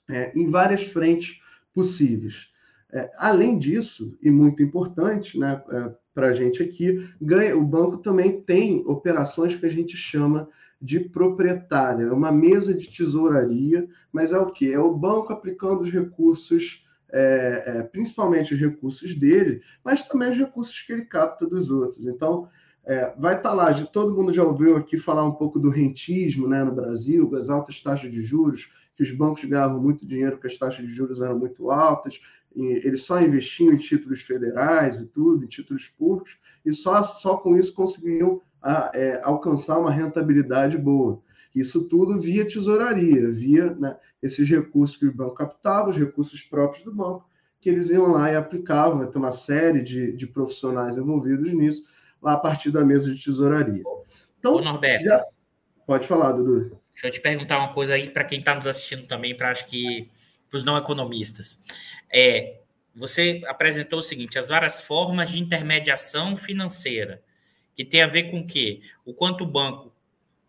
é, 0.08 0.32
em 0.38 0.48
várias 0.48 0.82
frentes 0.84 1.40
possíveis. 1.74 2.48
É, 2.92 3.10
além 3.16 3.58
disso, 3.58 4.16
e 4.22 4.30
muito 4.30 4.62
importante 4.62 5.38
né, 5.38 5.62
é, 5.70 5.94
para 6.14 6.26
a 6.28 6.32
gente 6.32 6.62
aqui, 6.62 7.08
ganha, 7.20 7.56
o 7.56 7.64
banco 7.64 7.98
também 7.98 8.40
tem 8.42 8.84
operações 8.86 9.54
que 9.54 9.64
a 9.64 9.70
gente 9.70 9.96
chama 9.96 10.48
de 10.82 10.98
proprietária, 10.98 12.02
é 12.02 12.12
uma 12.12 12.32
mesa 12.32 12.74
de 12.74 12.88
tesouraria, 12.88 13.88
mas 14.12 14.32
é 14.32 14.38
o 14.38 14.50
que? 14.50 14.72
É 14.72 14.80
o 14.80 14.92
banco 14.92 15.32
aplicando 15.32 15.82
os 15.82 15.90
recursos, 15.92 16.84
é, 17.12 17.62
é, 17.66 17.82
principalmente 17.84 18.52
os 18.52 18.60
recursos 18.60 19.14
dele, 19.14 19.62
mas 19.84 20.02
também 20.02 20.30
os 20.30 20.36
recursos 20.36 20.82
que 20.82 20.92
ele 20.92 21.04
capta 21.04 21.46
dos 21.46 21.70
outros. 21.70 22.04
Então, 22.04 22.48
é, 22.84 23.14
vai 23.16 23.36
estar 23.36 23.50
tá 23.50 23.54
lá, 23.54 23.70
de, 23.70 23.86
todo 23.92 24.16
mundo 24.16 24.34
já 24.34 24.42
ouviu 24.42 24.76
aqui 24.76 24.98
falar 24.98 25.24
um 25.24 25.32
pouco 25.32 25.60
do 25.60 25.70
rentismo 25.70 26.48
né, 26.48 26.64
no 26.64 26.74
Brasil, 26.74 27.30
das 27.30 27.48
altas 27.48 27.80
taxas 27.80 28.10
de 28.10 28.20
juros, 28.20 28.72
que 28.96 29.04
os 29.04 29.12
bancos 29.12 29.44
ganhavam 29.44 29.80
muito 29.80 30.04
dinheiro 30.04 30.32
porque 30.32 30.48
as 30.48 30.58
taxas 30.58 30.84
de 30.84 30.92
juros 30.92 31.20
eram 31.20 31.38
muito 31.38 31.70
altas, 31.70 32.20
eles 32.54 33.04
só 33.04 33.20
investiam 33.20 33.72
em 33.72 33.76
títulos 33.76 34.20
federais 34.20 35.00
e 35.00 35.06
tudo, 35.06 35.44
em 35.44 35.48
títulos 35.48 35.88
públicos, 35.88 36.36
e 36.66 36.72
só, 36.72 37.02
só 37.02 37.36
com 37.36 37.56
isso 37.56 37.72
conseguiam 37.72 38.42
a, 38.62 38.90
é, 38.94 39.20
alcançar 39.22 39.78
uma 39.78 39.90
rentabilidade 39.90 40.78
boa. 40.78 41.20
Isso 41.54 41.88
tudo 41.88 42.20
via 42.20 42.46
tesouraria, 42.46 43.30
via 43.30 43.74
né, 43.74 43.96
esses 44.22 44.48
recursos 44.48 44.96
que 44.96 45.06
o 45.06 45.14
banco 45.14 45.34
captava, 45.34 45.90
os 45.90 45.96
recursos 45.96 46.42
próprios 46.42 46.84
do 46.84 46.94
banco, 46.94 47.28
que 47.60 47.68
eles 47.68 47.90
iam 47.90 48.08
lá 48.08 48.32
e 48.32 48.36
aplicavam, 48.36 49.06
tem 49.06 49.20
uma 49.20 49.32
série 49.32 49.82
de, 49.82 50.12
de 50.12 50.26
profissionais 50.26 50.96
envolvidos 50.96 51.52
nisso, 51.52 51.84
lá 52.22 52.34
a 52.34 52.38
partir 52.38 52.70
da 52.70 52.84
mesa 52.84 53.12
de 53.12 53.22
tesouraria. 53.22 53.82
Então, 54.38 54.54
Ô, 54.54 54.60
Norberto. 54.60 55.04
Já... 55.04 55.24
Pode 55.86 56.06
falar, 56.06 56.32
Dudu. 56.32 56.80
Deixa 56.92 57.08
eu 57.08 57.10
te 57.10 57.20
perguntar 57.20 57.58
uma 57.58 57.72
coisa 57.72 57.94
aí 57.94 58.08
para 58.08 58.24
quem 58.24 58.38
está 58.38 58.54
nos 58.54 58.66
assistindo 58.66 59.06
também, 59.06 59.36
para 59.36 59.50
acho 59.50 59.66
que 59.66 60.08
para 60.48 60.58
os 60.58 60.64
não 60.64 60.76
economistas. 60.76 61.58
É, 62.12 62.60
você 62.94 63.40
apresentou 63.46 63.98
o 63.98 64.02
seguinte: 64.02 64.38
as 64.38 64.48
várias 64.48 64.80
formas 64.80 65.30
de 65.30 65.40
intermediação 65.40 66.36
financeira, 66.36 67.22
que 67.74 67.84
tem 67.84 68.02
a 68.02 68.06
ver 68.06 68.24
com 68.30 68.40
o 68.40 68.46
quê? 68.46 68.80
O 69.04 69.14
quanto 69.14 69.44
o 69.44 69.46
banco 69.46 69.92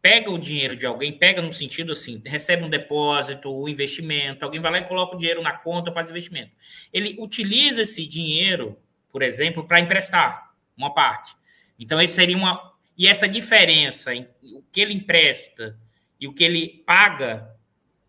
pega 0.04 0.30
o 0.30 0.38
dinheiro 0.38 0.76
de 0.76 0.86
alguém, 0.86 1.18
pega 1.18 1.42
no 1.42 1.54
sentido 1.54 1.94
assim, 1.94 2.22
recebe 2.26 2.66
um 2.66 2.70
depósito, 2.70 3.50
um 3.50 3.70
investimento, 3.70 4.44
alguém 4.44 4.60
vai 4.60 4.70
lá 4.70 4.80
e 4.80 4.86
coloca 4.86 5.16
o 5.16 5.18
dinheiro 5.18 5.42
na 5.42 5.54
conta, 5.54 5.94
faz 5.94 6.10
investimento. 6.10 6.52
Ele 6.92 7.16
utiliza 7.20 7.84
esse 7.84 8.06
dinheiro, 8.06 8.78
por 9.10 9.22
exemplo, 9.22 9.66
para 9.66 9.80
emprestar 9.80 10.52
uma 10.76 10.94
parte. 10.94 11.34
Então, 11.80 12.02
esse 12.02 12.16
seria 12.16 12.36
uma. 12.36 12.74
E 12.98 13.08
essa 13.08 13.30
diferença 13.30 14.14
em 14.14 14.28
o 14.42 14.62
que 14.72 14.82
ele 14.82 14.94
empresta 14.94 15.80
e 16.20 16.28
o 16.28 16.34
que 16.34 16.44
ele 16.44 16.84
paga, 16.86 17.56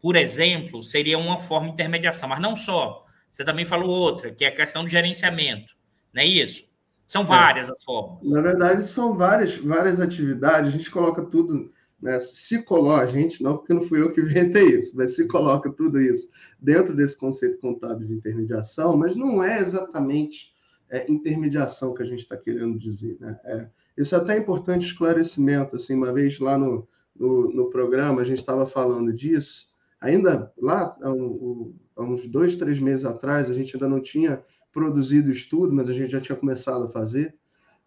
por 0.01 0.17
exemplo, 0.17 0.83
seria 0.83 1.17
uma 1.17 1.39
forma 1.39 1.69
de 1.69 1.75
intermediação. 1.75 2.29
Mas 2.29 2.41
não 2.41 2.57
só. 2.57 3.07
Você 3.31 3.45
também 3.45 3.65
falou 3.65 3.89
outra, 3.89 4.33
que 4.33 4.45
é 4.45 4.49
a 4.49 4.55
questão 4.55 4.83
do 4.83 4.91
gerenciamento. 4.91 5.75
Não 6.13 6.23
é 6.23 6.27
isso? 6.27 6.65
São 7.07 7.23
é. 7.23 7.27
várias 7.27 7.69
é. 7.69 7.73
as 7.73 7.83
formas. 7.85 8.29
Na 8.29 8.41
verdade, 8.41 8.85
são 8.85 9.17
várias, 9.17 9.57
várias 9.57 10.01
atividades. 10.01 10.69
A 10.69 10.77
gente 10.77 10.91
coloca 10.91 11.23
tudo 11.23 11.73
né, 12.05 12.21
se 12.21 12.63
coloca, 12.63 13.07
gente, 13.07 13.43
não 13.43 13.57
porque 13.57 13.73
não 13.73 13.81
fui 13.81 14.03
eu 14.03 14.13
que 14.13 14.21
inventei 14.23 14.79
isso, 14.79 14.95
mas 14.95 15.17
se 15.17 15.27
coloca 15.27 15.71
tudo 15.73 15.99
isso 15.99 16.29
dentro 16.61 16.95
desse 16.95 17.17
conceito 17.17 17.59
contábil 17.59 18.07
de 18.07 18.13
intermediação, 18.13 18.95
mas 18.95 19.17
não 19.17 19.43
é 19.43 19.59
exatamente 19.59 20.53
é, 20.91 21.11
intermediação 21.11 21.95
que 21.95 22.03
a 22.03 22.07
gente 22.07 22.21
está 22.21 22.37
querendo 22.37 22.79
dizer. 22.79 23.17
Né? 23.19 23.41
É, 23.45 23.67
isso 23.97 24.15
é 24.15 24.19
até 24.19 24.37
importante 24.37 24.87
esclarecimento, 24.87 25.77
assim, 25.77 25.95
uma 25.95 26.13
vez 26.13 26.39
lá 26.39 26.59
no, 26.59 26.87
no, 27.17 27.51
no 27.51 27.71
programa 27.71 28.21
a 28.21 28.25
gente 28.25 28.39
estava 28.39 28.67
falando 28.67 29.11
disso, 29.11 29.69
ainda 29.99 30.53
lá 30.61 30.95
há, 31.01 31.11
um, 31.11 31.75
há 31.97 32.03
uns 32.03 32.27
dois, 32.27 32.55
três 32.55 32.79
meses 32.81 33.07
atrás, 33.07 33.51
a 33.51 33.55
gente 33.55 33.75
ainda 33.77 33.89
não 33.89 34.03
tinha 34.03 34.45
produzido 34.75 35.31
estudo, 35.31 35.73
mas 35.73 35.89
a 35.89 35.95
gente 35.95 36.11
já 36.11 36.21
tinha 36.21 36.37
começado 36.37 36.85
a 36.85 36.91
fazer, 36.91 37.35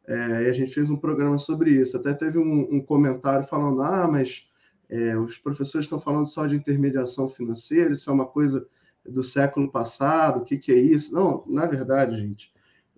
é, 0.07 0.43
e 0.43 0.47
a 0.47 0.53
gente 0.53 0.73
fez 0.73 0.89
um 0.89 0.95
programa 0.95 1.37
sobre 1.37 1.71
isso. 1.71 1.97
Até 1.97 2.13
teve 2.13 2.39
um, 2.39 2.75
um 2.75 2.81
comentário 2.81 3.45
falando: 3.45 3.81
ah, 3.83 4.07
mas 4.07 4.47
é, 4.89 5.17
os 5.17 5.37
professores 5.37 5.85
estão 5.85 5.99
falando 5.99 6.25
só 6.25 6.47
de 6.47 6.55
intermediação 6.55 7.27
financeira, 7.27 7.91
isso 7.91 8.09
é 8.09 8.13
uma 8.13 8.25
coisa 8.25 8.65
do 9.05 9.21
século 9.21 9.69
passado, 9.69 10.39
o 10.39 10.45
que, 10.45 10.57
que 10.57 10.71
é 10.71 10.79
isso? 10.79 11.13
Não, 11.13 11.43
na 11.45 11.65
verdade, 11.65 12.17
gente, 12.17 12.51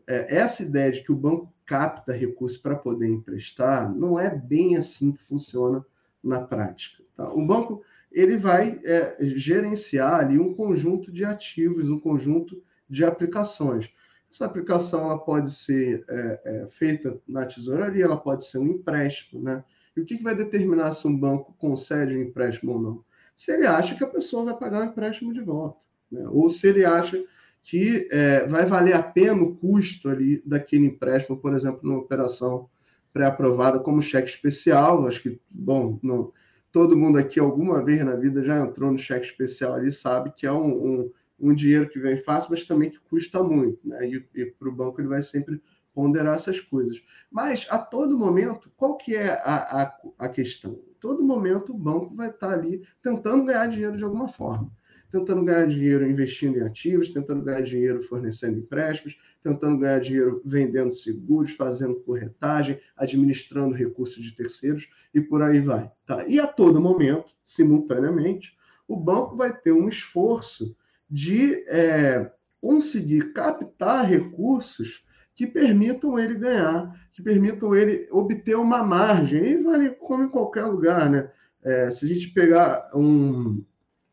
é, 0.08 0.38
essa 0.38 0.64
ideia 0.64 0.92
de 0.92 1.04
que 1.04 1.12
o 1.12 1.16
banco 1.16 1.52
capta 1.66 2.14
recursos 2.14 2.58
para 2.58 2.76
poder 2.76 3.08
emprestar 3.08 3.94
não 3.94 4.20
é 4.20 4.36
bem 4.36 4.76
assim 4.76 5.12
que 5.12 5.22
funciona 5.22 5.86
na 6.24 6.42
prática. 6.42 7.04
Tá? 7.16 7.32
O 7.32 7.46
banco 7.46 7.84
ele 8.12 8.38
vai 8.38 8.80
é, 8.84 9.18
gerenciar 9.20 10.16
ali 10.16 10.40
um 10.40 10.54
conjunto 10.54 11.12
de 11.12 11.24
ativos, 11.24 11.90
um 11.90 12.00
conjunto 12.00 12.62
de 12.90 13.06
aplicações. 13.06 13.90
Essa 14.32 14.46
aplicação 14.46 15.06
ela 15.06 15.18
pode 15.18 15.52
ser 15.52 16.06
é, 16.08 16.42
é, 16.46 16.68
feita 16.70 17.20
na 17.28 17.46
tesouraria, 17.46 18.06
ela 18.06 18.18
pode 18.18 18.46
ser 18.46 18.60
um 18.60 18.68
empréstimo, 18.68 19.42
né? 19.42 19.64
E 19.96 20.02
o 20.02 20.06
que, 20.06 20.18
que 20.18 20.24
vai 20.24 20.36
determinar 20.36 20.92
se 20.92 21.08
um 21.08 21.18
banco 21.18 21.54
concede 21.58 22.16
um 22.16 22.22
empréstimo 22.22 22.74
ou 22.74 22.82
não? 22.82 23.04
Se 23.36 23.52
ele 23.52 23.66
acha 23.66 23.96
que 23.96 24.04
a 24.04 24.08
pessoa 24.08 24.46
vai 24.46 24.58
pagar 24.58 24.82
o 24.82 24.92
empréstimo 24.92 25.34
de 25.34 25.42
volta, 25.42 25.86
né? 26.12 26.28
ou 26.30 26.50
se 26.50 26.68
ele 26.68 26.86
acha 26.86 27.24
que 27.64 28.08
é, 28.12 28.46
vai 28.48 28.66
valer 28.66 28.94
a 28.96 29.04
pena 29.04 29.42
o 29.42 29.56
custo 29.56 30.10
ali 30.10 30.42
daquele 30.46 30.86
empréstimo, 30.86 31.38
por 31.38 31.54
exemplo, 31.54 31.80
numa 31.84 32.00
operação 32.00 32.70
pré-aprovada 33.12 33.80
como 33.80 34.02
cheque 34.02 34.30
especial. 34.30 35.06
Acho 35.08 35.22
que, 35.24 35.40
bom, 35.50 36.00
não, 36.02 36.32
todo 36.72 36.98
mundo 36.98 37.18
aqui 37.18 37.40
alguma 37.40 37.84
vez 37.84 38.04
na 38.06 38.16
vida 38.16 38.44
já 38.44 38.60
entrou 38.60 38.92
no 38.92 38.98
cheque 38.98 39.26
especial 39.26 39.74
ali, 39.74 39.92
sabe 39.92 40.32
que 40.32 40.46
é 40.46 40.52
um, 40.52 41.02
um 41.02 41.12
um 41.40 41.54
dinheiro 41.54 41.90
que 41.90 42.00
vem 42.00 42.18
fácil, 42.18 42.52
mas 42.52 42.66
também 42.66 42.90
que 42.90 43.00
custa 43.10 43.44
muito, 43.44 43.88
né? 43.88 44.08
E, 44.08 44.26
e 44.36 44.46
para 44.46 44.70
o 44.70 44.72
banco 44.72 45.00
ele 45.00 45.08
vai 45.08 45.22
sempre 45.22 45.62
ponderar 45.94 46.36
essas 46.36 46.60
coisas. 46.60 47.04
Mas 47.32 47.68
a 47.70 47.78
todo 47.78 48.18
momento, 48.18 48.72
qual 48.78 48.98
que 48.98 49.16
é 49.16 49.32
a, 49.32 49.84
a, 49.84 50.00
a 50.20 50.30
questão? 50.30 50.80
Todo 51.00 51.24
momento 51.24 51.74
o 51.74 51.78
banco 51.78 52.16
vai 52.16 52.30
estar 52.30 52.54
ali 52.54 52.84
tentando 53.02 53.46
ganhar 53.46 53.68
dinheiro 53.68 53.98
de 53.98 54.04
alguma 54.04 54.28
forma. 54.28 54.72
Tentando 55.12 55.44
ganhar 55.44 55.66
dinheiro 55.66 56.08
investindo 56.08 56.58
em 56.58 56.62
ativos, 56.62 57.10
tentando 57.10 57.42
ganhar 57.44 57.62
dinheiro 57.62 58.02
fornecendo 58.04 58.60
empréstimos, 58.60 59.18
tentando 59.42 59.80
ganhar 59.80 60.00
dinheiro 60.00 60.42
vendendo 60.46 60.92
seguros, 60.92 61.56
fazendo 61.56 61.96
corretagem, 62.02 62.80
administrando 62.96 63.76
recursos 63.76 64.24
de 64.24 64.36
terceiros 64.36 64.88
e 65.14 65.20
por 65.20 65.42
aí 65.42 65.60
vai. 65.60 65.92
Tá? 66.06 66.26
E 66.28 66.40
a 66.40 66.46
todo 66.46 66.80
momento, 66.80 67.34
simultaneamente, 67.44 68.56
o 68.88 68.96
banco 68.96 69.36
vai 69.36 69.56
ter 69.56 69.72
um 69.72 69.90
esforço 69.90 70.76
de 71.10 71.64
é, 71.68 72.32
conseguir 72.62 73.34
captar 73.34 74.06
recursos 74.06 75.06
que 75.34 75.48
permitam 75.48 76.20
ele 76.20 76.36
ganhar, 76.36 76.94
que 77.14 77.24
permitam 77.24 77.74
ele 77.74 78.08
obter 78.12 78.56
uma 78.56 78.84
margem. 78.84 79.44
E 79.46 79.64
vale 79.64 79.92
como 79.92 80.26
em 80.26 80.30
qualquer 80.30 80.66
lugar, 80.66 81.10
né? 81.10 81.32
É, 81.64 81.90
se 81.92 82.06
a 82.06 82.08
gente 82.08 82.34
pegar 82.34 82.90
um, 82.94 83.64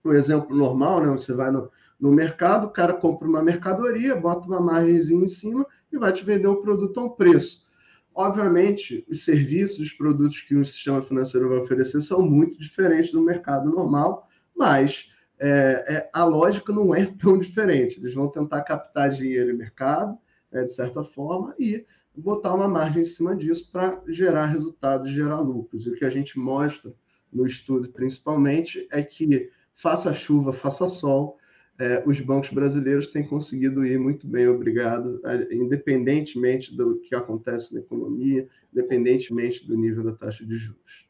um 0.05 0.13
exemplo 0.13 0.57
normal, 0.57 1.05
né? 1.05 1.11
Você 1.13 1.33
vai 1.33 1.51
no, 1.51 1.71
no 1.99 2.13
mercado, 2.13 2.67
o 2.67 2.71
cara 2.71 2.95
compra 2.95 3.29
uma 3.29 3.43
mercadoria, 3.43 4.15
bota 4.15 4.47
uma 4.47 4.61
margemzinha 4.61 5.25
em 5.25 5.29
cima 5.29 5.67
e 5.93 5.99
vai 5.99 6.13
te 6.13 6.25
vender 6.25 6.47
o 6.47 6.63
produto 6.63 7.01
a 7.01 7.05
um 7.05 7.11
preço. 7.11 7.67
Obviamente, 8.15 9.05
os 9.11 9.25
serviços, 9.25 9.81
os 9.81 9.93
produtos 9.93 10.41
que 10.41 10.57
um 10.57 10.65
sistema 10.65 11.03
financeiro 11.03 11.49
vai 11.49 11.59
oferecer 11.59 12.01
são 12.01 12.23
muito 12.23 12.59
diferentes 12.59 13.13
do 13.13 13.21
mercado 13.21 13.71
normal, 13.71 14.27
mas 14.57 15.13
é, 15.39 15.85
é, 15.97 16.11
a 16.13 16.25
lógica 16.25 16.73
não 16.73 16.95
é 16.95 17.07
tão 17.19 17.39
diferente. 17.39 17.99
Eles 17.99 18.15
vão 18.15 18.29
tentar 18.29 18.63
captar 18.63 19.11
dinheiro 19.11 19.51
em 19.51 19.57
mercado, 19.57 20.17
né, 20.51 20.65
de 20.65 20.73
certa 20.73 21.05
forma, 21.05 21.55
e 21.59 21.85
botar 22.17 22.55
uma 22.55 22.69
margem 22.69 23.03
em 23.03 23.05
cima 23.05 23.37
disso 23.37 23.71
para 23.71 24.03
gerar 24.09 24.47
resultados, 24.47 25.11
gerar 25.11 25.41
lucros. 25.41 25.87
E 25.87 25.91
o 25.91 25.97
que 25.97 26.05
a 26.05 26.11
gente 26.11 26.39
mostra 26.39 26.93
no 27.33 27.47
estudo, 27.47 27.91
principalmente, 27.91 28.87
é 28.91 29.03
que 29.03 29.51
faça 29.75 30.13
chuva, 30.13 30.53
faça 30.53 30.89
sol, 30.89 31.39
é, 31.79 32.03
os 32.07 32.19
bancos 32.21 32.49
brasileiros 32.49 33.09
têm 33.09 33.27
conseguido 33.27 33.85
ir 33.85 33.99
muito 33.99 34.27
bem, 34.27 34.49
obrigado, 34.49 35.21
independentemente 35.51 36.75
do 36.75 36.99
que 37.01 37.15
acontece 37.15 37.75
na 37.75 37.81
economia, 37.81 38.49
independentemente 38.73 39.67
do 39.67 39.77
nível 39.77 40.03
da 40.03 40.13
taxa 40.13 40.47
de 40.47 40.57
juros. 40.57 41.06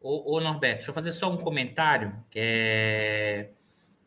Ô, 0.00 0.36
ô, 0.36 0.40
Norberto, 0.40 0.76
deixa 0.76 0.90
eu 0.90 0.94
fazer 0.94 1.12
só 1.12 1.30
um 1.30 1.36
comentário 1.36 2.14
que 2.30 2.38
é, 2.38 3.50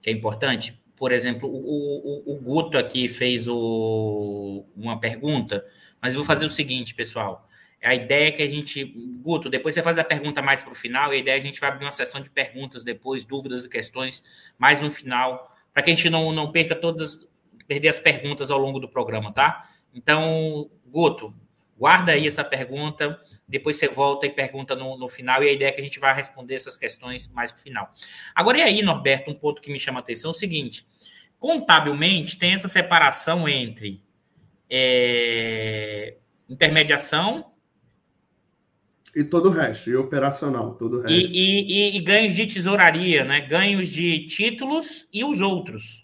que 0.01 0.09
é 0.09 0.13
importante. 0.13 0.81
Por 0.95 1.11
exemplo, 1.11 1.47
o, 1.49 2.31
o, 2.31 2.33
o 2.33 2.39
Guto 2.39 2.77
aqui 2.77 3.07
fez 3.07 3.47
o, 3.47 4.65
uma 4.75 4.99
pergunta, 4.99 5.65
mas 6.01 6.13
eu 6.13 6.19
vou 6.19 6.25
fazer 6.25 6.45
o 6.45 6.49
seguinte, 6.49 6.95
pessoal. 6.95 7.47
A 7.83 7.93
ideia 7.93 8.29
é 8.29 8.31
que 8.31 8.41
a 8.41 8.49
gente. 8.49 8.85
Guto, 9.21 9.49
depois 9.49 9.75
você 9.75 9.83
faz 9.83 9.99
a 9.99 10.03
pergunta 10.03 10.41
mais 10.41 10.63
para 10.63 10.71
o 10.71 10.75
final, 10.75 11.13
e 11.13 11.17
a 11.17 11.19
ideia 11.19 11.35
é 11.35 11.37
a 11.37 11.41
gente 11.41 11.59
vai 11.59 11.69
abrir 11.69 11.85
uma 11.85 11.91
sessão 11.91 12.21
de 12.21 12.29
perguntas 12.29 12.83
depois, 12.83 13.25
dúvidas 13.25 13.65
e 13.65 13.69
questões, 13.69 14.23
mais 14.57 14.79
no 14.79 14.89
final, 14.89 15.53
para 15.73 15.83
que 15.83 15.91
a 15.91 15.95
gente 15.95 16.09
não, 16.09 16.31
não 16.31 16.51
perca 16.51 16.75
todas, 16.75 17.27
perder 17.67 17.89
as 17.89 17.99
perguntas 17.99 18.49
ao 18.49 18.57
longo 18.57 18.79
do 18.79 18.87
programa, 18.87 19.33
tá? 19.33 19.69
Então, 19.93 20.69
Guto, 20.87 21.35
Guarda 21.77 22.11
aí 22.11 22.27
essa 22.27 22.43
pergunta, 22.43 23.19
depois 23.47 23.77
você 23.77 23.87
volta 23.87 24.25
e 24.25 24.29
pergunta 24.29 24.75
no, 24.75 24.97
no 24.97 25.09
final, 25.09 25.43
e 25.43 25.49
a 25.49 25.51
ideia 25.51 25.69
é 25.69 25.71
que 25.71 25.81
a 25.81 25.83
gente 25.83 25.99
vai 25.99 26.13
responder 26.13 26.55
essas 26.55 26.77
questões 26.77 27.27
mais 27.29 27.51
no 27.51 27.57
final. 27.57 27.91
Agora, 28.35 28.59
e 28.59 28.61
aí, 28.61 28.81
Norberto, 28.81 29.31
um 29.31 29.35
ponto 29.35 29.61
que 29.61 29.71
me 29.71 29.79
chama 29.79 29.99
a 29.99 30.01
atenção 30.01 30.29
é 30.29 30.33
o 30.33 30.37
seguinte: 30.37 30.85
contabilmente 31.39 32.37
tem 32.37 32.53
essa 32.53 32.67
separação 32.67 33.49
entre 33.49 34.01
é, 34.69 36.15
intermediação. 36.47 37.51
E 39.15 39.23
todo 39.23 39.49
o 39.49 39.51
resto, 39.51 39.89
e 39.89 39.95
operacional, 39.95 40.75
todo 40.75 40.97
o 40.97 41.01
resto. 41.01 41.13
E, 41.13 41.91
e, 41.91 41.97
e, 41.97 42.01
ganhos 42.01 42.33
de 42.33 42.47
tesouraria, 42.47 43.23
né? 43.23 43.41
Ganhos 43.41 43.89
de 43.89 44.25
títulos 44.25 45.07
e 45.13 45.23
os 45.23 45.41
outros. 45.41 46.02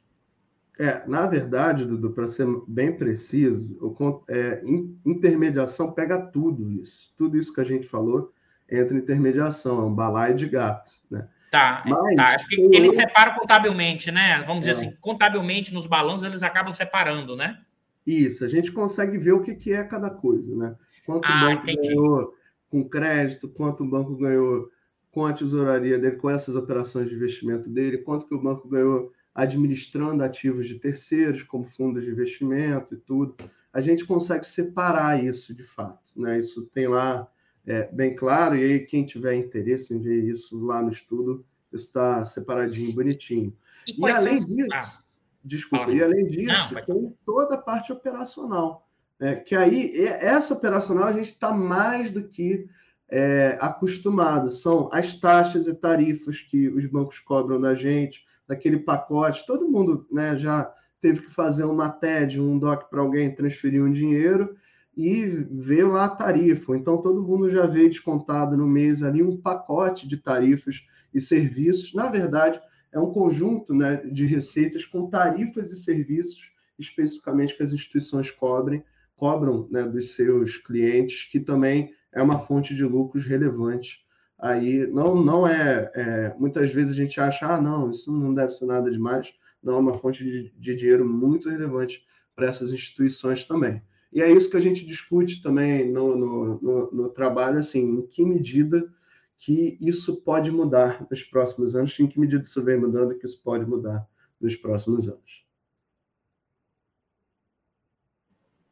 É, 0.80 1.06
na 1.06 1.28
verdade, 1.28 1.84
Dudu, 1.84 2.12
para 2.12 2.26
ser 2.26 2.48
bem 2.66 2.96
preciso, 2.96 3.78
o, 3.82 4.24
é, 4.30 4.64
intermediação 5.06 5.92
pega 5.92 6.18
tudo 6.18 6.72
isso. 6.72 7.14
Tudo 7.18 7.38
isso 7.38 7.54
que 7.54 7.60
a 7.60 7.66
gente 7.66 7.86
falou 7.86 8.32
entra 8.72 8.96
em 8.96 9.02
intermediação, 9.02 9.82
é 9.82 9.84
um 9.84 9.94
balaio 9.94 10.36
de 10.36 10.48
gato, 10.48 10.92
né? 11.12 11.28
Tá, 11.52 11.84
Mas, 11.86 12.16
tá. 12.16 12.24
Acho 12.36 12.48
que 12.48 12.62
eles 12.72 12.94
separam 12.94 13.34
contabilmente, 13.34 14.10
né? 14.10 14.42
Vamos 14.48 14.66
dizer 14.66 14.72
é. 14.72 14.74
assim, 14.74 14.98
contabilmente 15.02 15.74
nos 15.74 15.86
balanços 15.86 16.24
eles 16.24 16.44
acabam 16.44 16.74
separando, 16.74 17.36
né? 17.36 17.60
Isso, 18.08 18.46
a 18.46 18.48
gente 18.48 18.72
consegue 18.72 19.18
ver 19.18 19.34
o 19.34 19.42
que, 19.42 19.56
que 19.56 19.74
é 19.74 19.84
cada 19.84 20.10
coisa, 20.10 20.56
né? 20.56 20.76
Quanto 21.06 21.26
ah, 21.26 21.36
o 21.36 21.50
banco 21.50 21.70
entendi. 21.70 21.90
ganhou 21.90 22.34
com 22.70 22.88
crédito, 22.88 23.50
quanto 23.50 23.84
o 23.84 23.90
banco 23.90 24.16
ganhou 24.16 24.70
com 25.12 25.26
a 25.26 25.34
tesouraria 25.34 26.00
dele, 26.00 26.16
com 26.16 26.30
essas 26.30 26.56
operações 26.56 27.10
de 27.10 27.16
investimento 27.16 27.70
dele, 27.70 27.98
quanto 27.98 28.28
que 28.28 28.36
o 28.36 28.42
banco 28.42 28.70
ganhou 28.70 29.12
administrando 29.40 30.24
ativos 30.24 30.68
de 30.68 30.76
terceiros, 30.76 31.44
como 31.44 31.64
fundos 31.64 32.04
de 32.04 32.12
investimento 32.12 32.94
e 32.94 32.98
tudo, 32.98 33.36
a 33.72 33.82
gente 33.82 34.06
consegue 34.06 34.46
separar 34.46 35.24
isso 35.24 35.54
de 35.54 35.64
fato. 35.64 36.12
Né? 36.16 36.40
Isso 36.40 36.66
tem 36.68 36.88
lá 36.88 37.28
é, 37.66 37.88
bem 37.92 38.16
claro, 38.16 38.56
e 38.56 38.64
aí 38.64 38.80
quem 38.80 39.06
tiver 39.06 39.36
interesse 39.36 39.94
em 39.94 40.00
ver 40.00 40.24
isso 40.24 40.60
lá 40.66 40.82
no 40.82 40.92
estudo, 40.92 41.46
está 41.72 42.26
separadinho, 42.26 42.94
bonitinho. 42.94 43.56
E, 43.88 44.00
e 44.00 44.10
além 44.10 44.38
disso. 44.38 44.68
Ah, 44.74 45.00
desculpa, 45.44 45.92
e 45.92 46.04
além 46.04 46.26
disso, 46.26 46.74
Não, 46.74 46.82
tem 46.82 47.18
toda 47.24 47.56
a 47.56 47.62
parte 47.62 47.92
operacional. 47.92 48.88
Né? 49.20 49.36
Que 49.36 49.56
aí, 49.56 49.92
essa 49.98 50.54
operacional 50.54 51.06
a 51.06 51.14
gente 51.14 51.32
está 51.32 51.52
mais 51.52 52.10
do 52.10 52.24
que 52.24 52.68
é, 53.10 53.58
acostumado. 53.60 54.50
São 54.50 54.90
as 54.92 55.16
taxas 55.16 55.68
e 55.68 55.74
tarifas 55.76 56.40
que 56.40 56.68
os 56.70 56.86
bancos 56.86 57.20
cobram 57.20 57.60
da 57.60 57.76
gente, 57.76 58.26
daquele 58.50 58.80
pacote. 58.80 59.46
Todo 59.46 59.70
mundo 59.70 60.08
né, 60.12 60.36
já 60.36 60.74
teve 61.00 61.22
que 61.22 61.32
fazer 61.32 61.66
uma 61.66 61.88
TED, 61.88 62.42
um 62.42 62.58
DOC 62.58 62.90
para 62.90 63.00
alguém 63.00 63.34
transferir 63.34 63.84
um 63.84 63.92
dinheiro 63.92 64.56
e 64.98 65.24
ver 65.52 65.86
lá 65.86 66.06
a 66.06 66.10
tarifa. 66.10 66.76
Então, 66.76 67.00
todo 67.00 67.24
mundo 67.24 67.48
já 67.48 67.68
veio 67.68 67.90
descontado 67.90 68.58
no 68.58 68.68
mês 68.68 69.04
ali 69.04 69.22
um 69.22 69.40
pacote 69.40 70.08
de 70.08 70.18
tarifas 70.18 70.84
e 71.14 71.22
serviços. 71.22 71.94
Na 71.94 72.10
verdade, 72.10 72.60
é 72.92 73.00
um 73.00 73.12
conjunto 73.12 73.74
né, 73.74 73.98
de 73.98 74.26
receitas 74.26 74.84
com 74.84 75.08
tarifas 75.08 75.70
e 75.70 75.76
serviços, 75.76 76.52
especificamente 76.78 77.56
que 77.56 77.62
as 77.62 77.72
instituições 77.72 78.32
cobrem, 78.32 78.84
cobram 79.16 79.68
né, 79.70 79.84
dos 79.84 80.16
seus 80.16 80.58
clientes, 80.58 81.30
que 81.30 81.40
também 81.40 81.94
é 82.12 82.22
uma 82.22 82.40
fonte 82.40 82.74
de 82.74 82.84
lucros 82.84 83.26
relevante. 83.26 84.00
Aí 84.40 84.88
não, 84.88 85.22
não 85.22 85.48
é, 85.48 85.92
é 85.94 86.36
Muitas 86.38 86.72
vezes 86.72 86.94
a 86.94 86.96
gente 86.96 87.20
acha, 87.20 87.46
ah, 87.46 87.62
não, 87.62 87.90
isso 87.90 88.12
não 88.12 88.34
deve 88.34 88.52
ser 88.52 88.66
nada 88.66 88.90
demais. 88.90 89.34
Não, 89.62 89.76
é 89.76 89.80
uma 89.80 89.98
fonte 89.98 90.24
de, 90.24 90.54
de 90.58 90.76
dinheiro 90.76 91.06
muito 91.06 91.50
relevante 91.50 92.06
para 92.36 92.48
essas 92.48 92.72
instituições 92.72 93.44
também. 93.44 93.82
E 94.12 94.22
é 94.22 94.32
isso 94.32 94.50
que 94.50 94.58
a 94.58 94.62
gente 94.62 94.86
discute 94.86 95.42
também 95.42 95.92
no, 95.92 96.16
no, 96.16 96.62
no, 96.62 96.92
no 96.92 97.10
trabalho, 97.10 97.60
assim, 97.60 97.82
em 97.82 98.08
que 98.08 98.26
medida 98.26 98.92
que 99.38 99.78
isso 99.80 100.22
pode 100.22 100.52
mudar 100.52 101.06
nos 101.10 101.24
próximos 101.24 101.76
anos, 101.76 101.98
em 102.00 102.08
que 102.08 102.20
medida 102.20 102.44
isso 102.44 102.64
vem 102.64 102.78
mudando 102.78 103.18
que 103.18 103.26
isso 103.26 103.42
pode 103.44 103.66
mudar 103.66 104.08
nos 104.40 104.56
próximos 104.56 105.08
anos. 105.08 105.46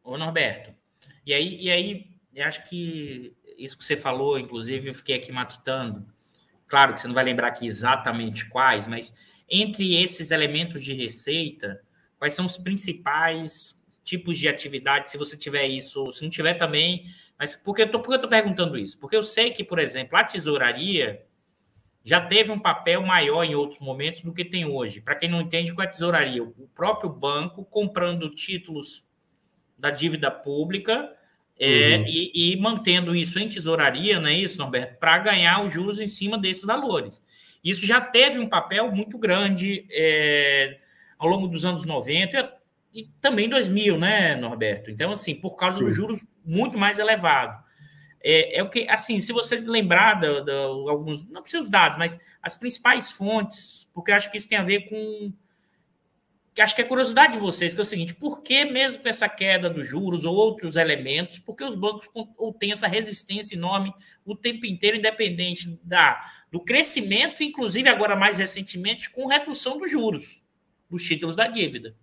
Ô 0.04 0.18
Norberto, 0.18 0.74
e 1.26 1.34
aí, 1.34 1.62
e 1.62 1.70
aí 1.70 2.18
eu 2.34 2.46
acho 2.46 2.68
que 2.70 3.37
isso 3.58 3.78
que 3.78 3.84
você 3.84 3.98
falou, 3.98 4.38
inclusive, 4.38 4.90
eu 4.90 4.94
fiquei 4.94 5.16
aqui 5.16 5.32
matutando. 5.32 6.06
Claro 6.68 6.94
que 6.94 7.02
você 7.02 7.08
não 7.08 7.16
vai 7.16 7.24
lembrar 7.24 7.48
aqui 7.48 7.66
exatamente 7.66 8.48
quais, 8.48 8.88
mas 8.88 9.14
entre 9.50 10.02
esses 10.02 10.32
elementos 10.32 10.84
de 10.84 10.94
receita, 10.94 11.82
quais 12.20 12.34
são 12.34 12.46
os 12.46 12.58
principais 12.58 13.82
tipos 14.04 14.38
de 14.38 14.48
atividade, 14.48 15.10
se 15.10 15.18
você 15.18 15.36
tiver 15.36 15.66
isso, 15.68 16.12
se 16.12 16.24
não 16.24 16.30
tiver 16.30 16.54
também, 16.54 17.06
mas 17.38 17.56
por 17.56 17.76
que 17.76 17.82
eu 17.82 17.86
estou 17.86 18.30
perguntando 18.30 18.78
isso? 18.78 18.98
Porque 19.00 19.16
eu 19.16 19.24
sei 19.24 19.52
que, 19.52 19.64
por 19.64 19.80
exemplo, 19.80 20.18
a 20.18 20.24
tesouraria 20.24 21.26
já 22.04 22.26
teve 22.26 22.52
um 22.52 22.60
papel 22.60 23.02
maior 23.02 23.44
em 23.44 23.54
outros 23.54 23.82
momentos 23.82 24.24
do 24.24 24.34
que 24.34 24.46
tem 24.46 24.66
hoje. 24.66 25.02
Para 25.02 25.16
quem 25.16 25.30
não 25.30 25.42
entende, 25.42 25.74
com 25.74 25.82
a 25.82 25.88
tesouraria, 25.88 26.42
o 26.42 26.70
próprio 26.74 27.10
banco 27.10 27.66
comprando 27.66 28.30
títulos 28.30 29.06
da 29.78 29.92
dívida 29.92 30.32
pública 30.32 31.14
é, 31.60 31.98
uhum. 31.98 32.06
e, 32.08 32.54
e, 32.54 32.58
mantendo 32.58 33.16
isso 33.16 33.40
em 33.40 33.50
tesouraria, 33.50 34.20
não 34.20 34.28
é 34.28 34.36
isso, 34.36 34.60
Norberto? 34.60 35.00
Para 35.00 35.18
ganhar 35.18 35.64
os 35.66 35.74
juros 35.74 36.00
em 36.00 36.08
cima 36.08 36.38
desses 36.38 36.64
valores. 36.64 37.24
Isso 37.64 37.86
já 37.86 38.00
teve 38.00 38.38
um 38.38 38.48
papel 38.48 38.92
muito 38.92 39.18
grande 39.18 39.86
é, 39.92 40.78
ao 41.18 41.28
longo 41.28 41.48
dos 41.48 41.66
anos 41.66 41.84
90 41.84 42.54
e, 42.94 43.02
e 43.02 43.10
também 43.20 43.50
2000, 43.50 43.98
né, 43.98 44.36
Norberto? 44.36 44.92
Então, 44.92 45.12
assim, 45.12 45.34
por 45.34 45.56
causa 45.56 45.80
Sim. 45.80 45.86
dos 45.86 45.96
juros 45.96 46.24
muito 46.46 46.78
mais 46.78 47.00
elevados. 47.00 47.58
É, 48.24 48.60
é, 48.60 48.64
o 48.64 48.70
que, 48.70 48.88
assim, 48.90 49.20
se 49.20 49.32
você 49.34 49.56
lembrar 49.56 50.20
de, 50.20 50.42
de, 50.42 50.52
alguns, 50.52 51.28
não 51.30 51.42
precisa 51.42 51.64
os 51.64 51.70
dados, 51.70 51.98
mas 51.98 52.20
as 52.42 52.56
principais 52.56 53.12
fontes, 53.12 53.90
porque 53.94 54.12
eu 54.12 54.16
acho 54.16 54.32
que 54.32 54.38
isso 54.38 54.50
tem 54.50 54.58
a 54.58 54.64
ver 54.64 54.82
com 54.90 55.34
que 56.58 56.62
acho 56.64 56.76
que 56.76 56.82
é 56.82 56.86
curiosidade 56.86 57.34
de 57.34 57.40
vocês, 57.40 57.72
que 57.72 57.80
é 57.80 57.84
o 57.84 57.86
seguinte, 57.86 58.16
por 58.16 58.42
que 58.42 58.66
mesmo 58.66 59.04
com 59.04 59.10
essa 59.10 59.30
queda 59.30 59.70
dos 59.70 59.88
juros 59.88 60.26
ou 60.26 60.34
outros 60.36 60.76
elementos, 60.76 61.38
por 61.38 61.56
que 61.56 61.64
os 61.64 61.76
bancos 61.76 62.10
têm 62.60 62.72
essa 62.72 62.88
resistência 62.88 63.56
enorme 63.56 63.94
o 64.26 64.36
tempo 64.36 64.66
inteiro, 64.66 64.98
independente 64.98 65.80
da, 65.84 66.20
do 66.52 66.60
crescimento, 66.60 67.44
inclusive 67.44 67.88
agora 67.88 68.16
mais 68.16 68.40
recentemente, 68.40 69.12
com 69.12 69.28
redução 69.28 69.78
dos 69.78 69.92
juros, 69.92 70.42
dos 70.90 71.04
títulos 71.04 71.36
da 71.36 71.46
dívida? 71.46 71.94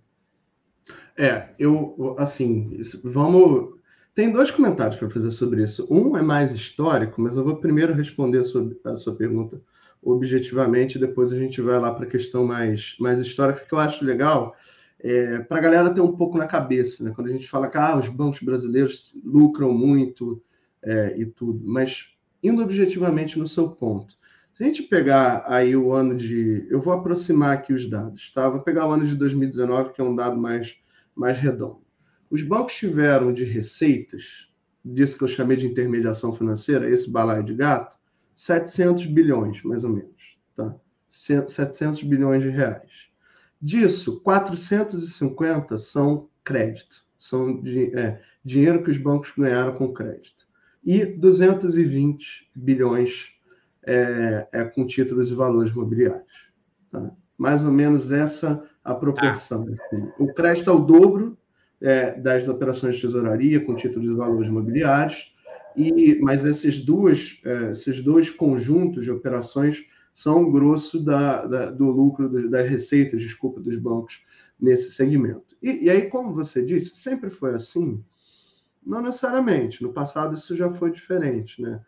É, 1.19 1.49
eu, 1.59 2.14
assim, 2.17 2.79
vamos... 3.03 3.81
Tem 4.14 4.31
dois 4.31 4.53
comentários 4.53 4.95
para 4.95 5.11
fazer 5.11 5.33
sobre 5.33 5.64
isso. 5.64 5.85
Um 5.90 6.17
é 6.17 6.23
mais 6.23 6.53
histórico, 6.53 7.21
mas 7.21 7.37
eu 7.37 7.43
vou 7.43 7.57
primeiro 7.57 7.93
responder 7.93 8.38
a 8.38 8.45
sua, 8.45 8.71
a 8.85 8.97
sua 8.97 9.17
pergunta 9.17 9.61
objetivamente, 10.05 10.99
depois 10.99 11.33
a 11.33 11.38
gente 11.38 11.61
vai 11.61 11.79
lá 11.79 11.93
para 11.93 12.05
a 12.05 12.11
questão 12.11 12.47
mais, 12.47 12.95
mais 13.01 13.21
histórica, 13.21 13.64
que 13.67 13.73
eu 13.75 13.79
acho 13.79 14.05
legal, 14.05 14.55
é, 15.01 15.38
para 15.40 15.59
a 15.59 15.61
galera 15.61 15.93
ter 15.93 16.01
um 16.01 16.17
pouco 16.17 16.37
na 16.38 16.47
cabeça, 16.47 17.03
né? 17.03 17.12
quando 17.14 17.29
a 17.29 17.33
gente 17.33 17.49
fala 17.49 17.69
que 17.69 17.79
ah, 17.79 17.97
os 17.97 18.09
bancos 18.09 18.40
brasileiros 18.40 19.14
lucram 19.25 19.73
muito 19.73 20.43
é, 20.83 21.19
e 21.19 21.27
tudo, 21.27 21.62
mas 21.64 22.14
indo 22.43 22.62
objetivamente 22.62 23.38
no 23.38 23.49
seu 23.49 23.71
ponto. 23.71 24.14
Se 24.53 24.62
a 24.62 24.67
gente 24.67 24.85
pegar 24.85 25.45
aí 25.49 25.75
o 25.75 25.93
ano 25.93 26.14
de. 26.14 26.64
Eu 26.71 26.81
vou 26.81 26.93
aproximar 26.93 27.55
aqui 27.55 27.73
os 27.73 27.90
dados, 27.90 28.31
tá? 28.33 28.49
Vou 28.49 28.61
pegar 28.61 28.87
o 28.87 28.93
ano 28.93 29.05
de 29.05 29.17
2019, 29.17 29.93
que 29.93 30.01
é 30.01 30.05
um 30.05 30.14
dado 30.14 30.38
mais, 30.38 30.77
mais 31.12 31.38
redondo. 31.38 31.83
Os 32.31 32.40
bancos 32.40 32.75
tiveram 32.75 33.33
de 33.33 33.43
receitas, 33.43 34.49
disso 34.85 35.19
que 35.19 35.25
eu 35.25 35.29
chamei 35.29 35.57
de 35.57 35.67
intermediação 35.67 36.33
financeira, 36.33 36.88
esse 36.88 37.11
balaio 37.11 37.43
de 37.43 37.53
gato, 37.55 37.97
700 38.35 39.07
bilhões, 39.07 39.62
mais 39.62 39.85
ou 39.85 39.90
menos, 39.90 40.37
tá? 40.55 40.75
700 41.09 42.03
bilhões 42.03 42.42
de 42.42 42.51
reais. 42.51 43.09
Disso, 43.61 44.20
450 44.20 45.79
são 45.79 46.29
crédito, 46.44 47.05
são 47.18 47.61
de, 47.61 47.97
é, 47.97 48.20
dinheiro 48.44 48.83
que 48.83 48.90
os 48.90 48.99
bancos 48.99 49.33
ganharam 49.37 49.75
com 49.75 49.92
crédito. 49.92 50.47
E 50.85 51.05
220 51.05 52.51
bilhões 52.55 53.35
é, 53.87 54.47
é 54.53 54.64
com 54.64 54.87
títulos 54.87 55.31
e 55.31 55.35
valores 55.35 55.73
imobiliários. 55.73 56.51
Tá? 56.90 57.11
Mais 57.38 57.62
ou 57.62 57.73
menos 57.73 58.12
essa 58.12 58.62
a 58.85 58.94
proporção. 58.94 59.66
Assim. 59.73 60.09
O 60.18 60.33
crédito 60.33 60.68
é 60.68 60.73
o 60.73 60.81
dobro 60.81 61.38
é, 61.81 62.18
das 62.18 62.49
operações 62.49 62.97
de 62.97 63.03
tesouraria 63.03 63.64
com 63.64 63.75
títulos 63.75 64.11
e 64.11 64.14
valores 64.14 64.49
imobiliários, 64.49 65.34
e, 65.76 66.18
mas 66.20 66.44
esses, 66.44 66.84
duas, 66.84 67.40
é, 67.44 67.70
esses 67.70 68.00
dois 68.00 68.30
conjuntos 68.30 69.04
de 69.04 69.10
operações 69.10 69.84
são 70.12 70.44
o 70.44 70.52
grosso 70.52 71.02
da, 71.02 71.46
da, 71.46 71.70
do 71.70 71.87
lucro, 71.87 72.28
do, 72.28 72.48
das 72.48 72.68
receitas, 72.68 73.20
desculpa, 73.20 73.60
dos 73.60 73.76
bancos 73.76 74.24
nesse 74.60 74.92
segmento. 74.92 75.56
E, 75.60 75.84
e, 75.84 75.90
aí, 75.90 76.08
como 76.08 76.34
você 76.34 76.64
disse, 76.64 76.96
sempre 76.96 77.28
foi 77.28 77.54
assim? 77.54 78.02
Não 78.84 79.02
necessariamente. 79.02 79.82
No 79.82 79.92
passado 79.92 80.34
isso 80.34 80.54
já 80.54 80.70
foi 80.70 80.92
diferente, 80.92 81.60
né? 81.60 81.80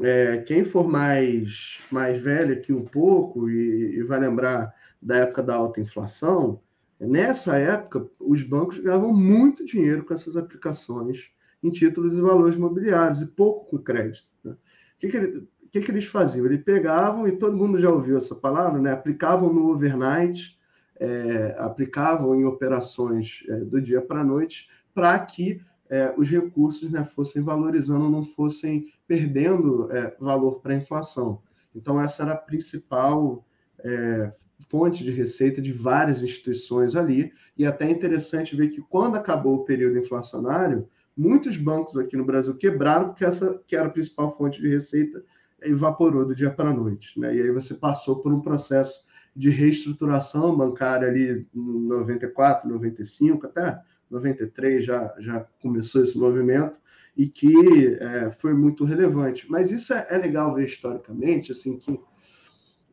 É, 0.00 0.38
quem 0.38 0.64
for 0.64 0.86
mais, 0.86 1.82
mais 1.90 2.20
velho 2.20 2.54
aqui 2.54 2.72
um 2.72 2.84
pouco 2.84 3.50
e, 3.50 3.96
e 3.96 4.02
vai 4.02 4.20
lembrar 4.20 4.72
da 5.00 5.16
época 5.16 5.42
da 5.42 5.56
alta 5.56 5.80
inflação, 5.80 6.60
nessa 7.00 7.56
época 7.56 8.08
os 8.20 8.42
bancos 8.42 8.78
ganhavam 8.78 9.12
muito 9.12 9.64
dinheiro 9.64 10.04
com 10.04 10.14
essas 10.14 10.36
aplicações 10.36 11.32
em 11.62 11.70
títulos 11.70 12.16
e 12.16 12.20
valores 12.20 12.54
imobiliários, 12.54 13.20
e 13.20 13.26
pouco 13.26 13.70
com 13.70 13.78
crédito. 13.78 14.28
Né? 14.44 14.52
O 14.52 14.98
que, 15.00 15.08
que, 15.08 15.16
ele, 15.16 15.48
que, 15.70 15.80
que 15.80 15.90
eles 15.90 16.06
faziam? 16.06 16.46
Eles 16.46 16.62
pegavam, 16.62 17.26
e 17.26 17.32
todo 17.32 17.56
mundo 17.56 17.78
já 17.78 17.90
ouviu 17.90 18.16
essa 18.16 18.34
palavra, 18.34 18.80
né? 18.80 18.92
aplicavam 18.92 19.52
no 19.52 19.68
overnight, 19.68 20.58
é, 21.00 21.54
aplicavam 21.58 22.34
em 22.34 22.44
operações 22.44 23.44
é, 23.48 23.56
do 23.64 23.80
dia 23.80 24.00
para 24.00 24.20
a 24.20 24.24
noite, 24.24 24.68
para 24.94 25.18
que 25.18 25.60
é, 25.88 26.12
os 26.16 26.28
recursos 26.28 26.90
né, 26.90 27.04
fossem 27.04 27.42
valorizando, 27.42 28.10
não 28.10 28.24
fossem 28.24 28.92
perdendo 29.06 29.90
é, 29.90 30.14
valor 30.20 30.60
para 30.60 30.72
a 30.72 30.76
inflação. 30.76 31.40
Então, 31.74 32.00
essa 32.00 32.22
era 32.22 32.32
a 32.32 32.36
principal 32.36 33.44
é, 33.84 34.32
fonte 34.68 35.04
de 35.04 35.10
receita 35.10 35.62
de 35.62 35.72
várias 35.72 36.22
instituições 36.22 36.96
ali, 36.96 37.32
e 37.56 37.64
até 37.64 37.86
é 37.86 37.90
interessante 37.90 38.56
ver 38.56 38.68
que 38.68 38.80
quando 38.82 39.16
acabou 39.16 39.56
o 39.56 39.64
período 39.64 39.98
inflacionário, 39.98 40.88
muitos 41.18 41.56
bancos 41.56 41.96
aqui 41.96 42.16
no 42.16 42.24
Brasil 42.24 42.54
quebraram 42.54 43.08
porque 43.08 43.24
essa 43.24 43.60
que 43.66 43.74
era 43.74 43.88
a 43.88 43.90
principal 43.90 44.36
fonte 44.36 44.60
de 44.60 44.68
receita 44.68 45.22
evaporou 45.60 46.24
do 46.24 46.34
dia 46.34 46.50
para 46.50 46.70
a 46.70 46.74
noite. 46.74 47.18
Né? 47.18 47.36
E 47.36 47.42
aí 47.42 47.50
você 47.50 47.74
passou 47.74 48.20
por 48.20 48.32
um 48.32 48.40
processo 48.40 49.04
de 49.34 49.50
reestruturação 49.50 50.56
bancária 50.56 51.08
ali 51.08 51.46
em 51.54 51.88
94, 51.88 52.68
95, 52.68 53.46
até 53.46 53.80
93 54.08 54.84
já, 54.84 55.14
já 55.18 55.46
começou 55.60 56.02
esse 56.02 56.16
movimento 56.16 56.78
e 57.16 57.28
que 57.28 57.98
é, 58.00 58.30
foi 58.30 58.54
muito 58.54 58.84
relevante. 58.84 59.50
Mas 59.50 59.72
isso 59.72 59.92
é, 59.92 60.06
é, 60.10 60.18
legal 60.18 60.54
ver 60.54 60.64
historicamente, 60.64 61.50
assim, 61.50 61.76
que 61.76 62.00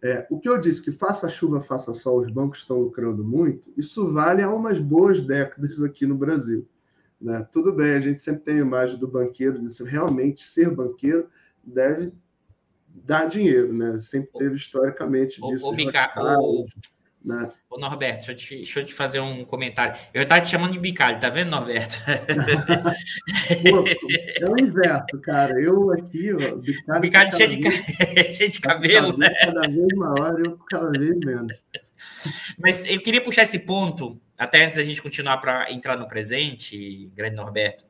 é, 0.04 0.28
o 0.30 0.40
que 0.40 0.50
eu 0.50 0.60
disse, 0.60 0.84
que 0.84 0.92
faça 0.92 1.30
chuva, 1.30 1.62
faça 1.62 1.94
sol, 1.94 2.22
os 2.22 2.32
bancos 2.32 2.60
estão 2.60 2.80
lucrando 2.80 3.24
muito, 3.24 3.72
isso 3.78 4.12
vale 4.14 4.42
há 4.42 4.50
umas 4.50 4.80
boas 4.80 5.22
décadas 5.22 5.82
aqui 5.82 6.06
no 6.06 6.16
Brasil. 6.16 6.68
Né? 7.26 7.44
Tudo 7.52 7.74
bem, 7.74 7.96
a 7.96 8.00
gente 8.00 8.22
sempre 8.22 8.44
tem 8.44 8.54
a 8.58 8.60
imagem 8.60 9.00
do 9.00 9.08
banqueiro, 9.08 9.60
de 9.60 9.84
realmente 9.84 10.44
ser 10.44 10.70
banqueiro 10.70 11.28
deve 11.64 12.14
dar 12.88 13.26
dinheiro, 13.26 13.74
né? 13.74 13.98
Sempre 13.98 14.30
teve 14.38 14.54
historicamente 14.54 15.42
disso. 15.42 15.66
O, 15.68 15.72
o, 15.72 15.76
Né? 17.24 17.48
Ô, 17.68 17.80
Norberto, 17.80 18.28
deixa 18.28 18.32
eu, 18.32 18.36
te, 18.36 18.56
deixa 18.58 18.80
eu 18.80 18.86
te 18.86 18.94
fazer 18.94 19.22
um 19.22 19.44
comentário. 19.44 20.00
Eu 20.14 20.22
estava 20.22 20.40
te 20.40 20.50
chamando 20.50 20.74
de 20.74 20.80
bicalho, 20.80 21.20
tá 21.20 21.32
vendo, 21.32 21.50
Norberto? 21.50 21.96
Pô, 23.72 23.84
é 23.88 24.48
o 24.48 24.60
inverso, 24.60 25.20
cara. 25.24 25.60
Eu 25.60 25.92
aqui, 25.94 26.32
ó, 26.32 26.58
bicalho. 26.58 27.02
Bicalho 27.02 27.36
cheio 27.36 27.50
de, 27.50 27.58
vez, 27.58 28.38
cheio 28.38 28.52
de 28.52 28.60
cabelo, 28.60 29.18
cada, 29.18 29.18
né? 29.18 29.34
Cada 29.44 29.68
vez 29.68 29.88
maior, 29.96 30.40
eu 30.46 30.60
cada 30.70 30.92
vez 30.92 31.18
menos. 31.18 31.58
Mas 32.60 32.84
eu 32.86 33.02
queria 33.02 33.24
puxar 33.24 33.42
esse 33.42 33.58
ponto, 33.58 34.22
até 34.38 34.64
antes 34.64 34.76
da 34.76 34.84
gente 34.84 35.02
continuar 35.02 35.38
para 35.38 35.72
entrar 35.72 35.98
no 35.98 36.08
presente, 36.08 37.10
grande 37.16 37.36
Norberto, 37.36 37.86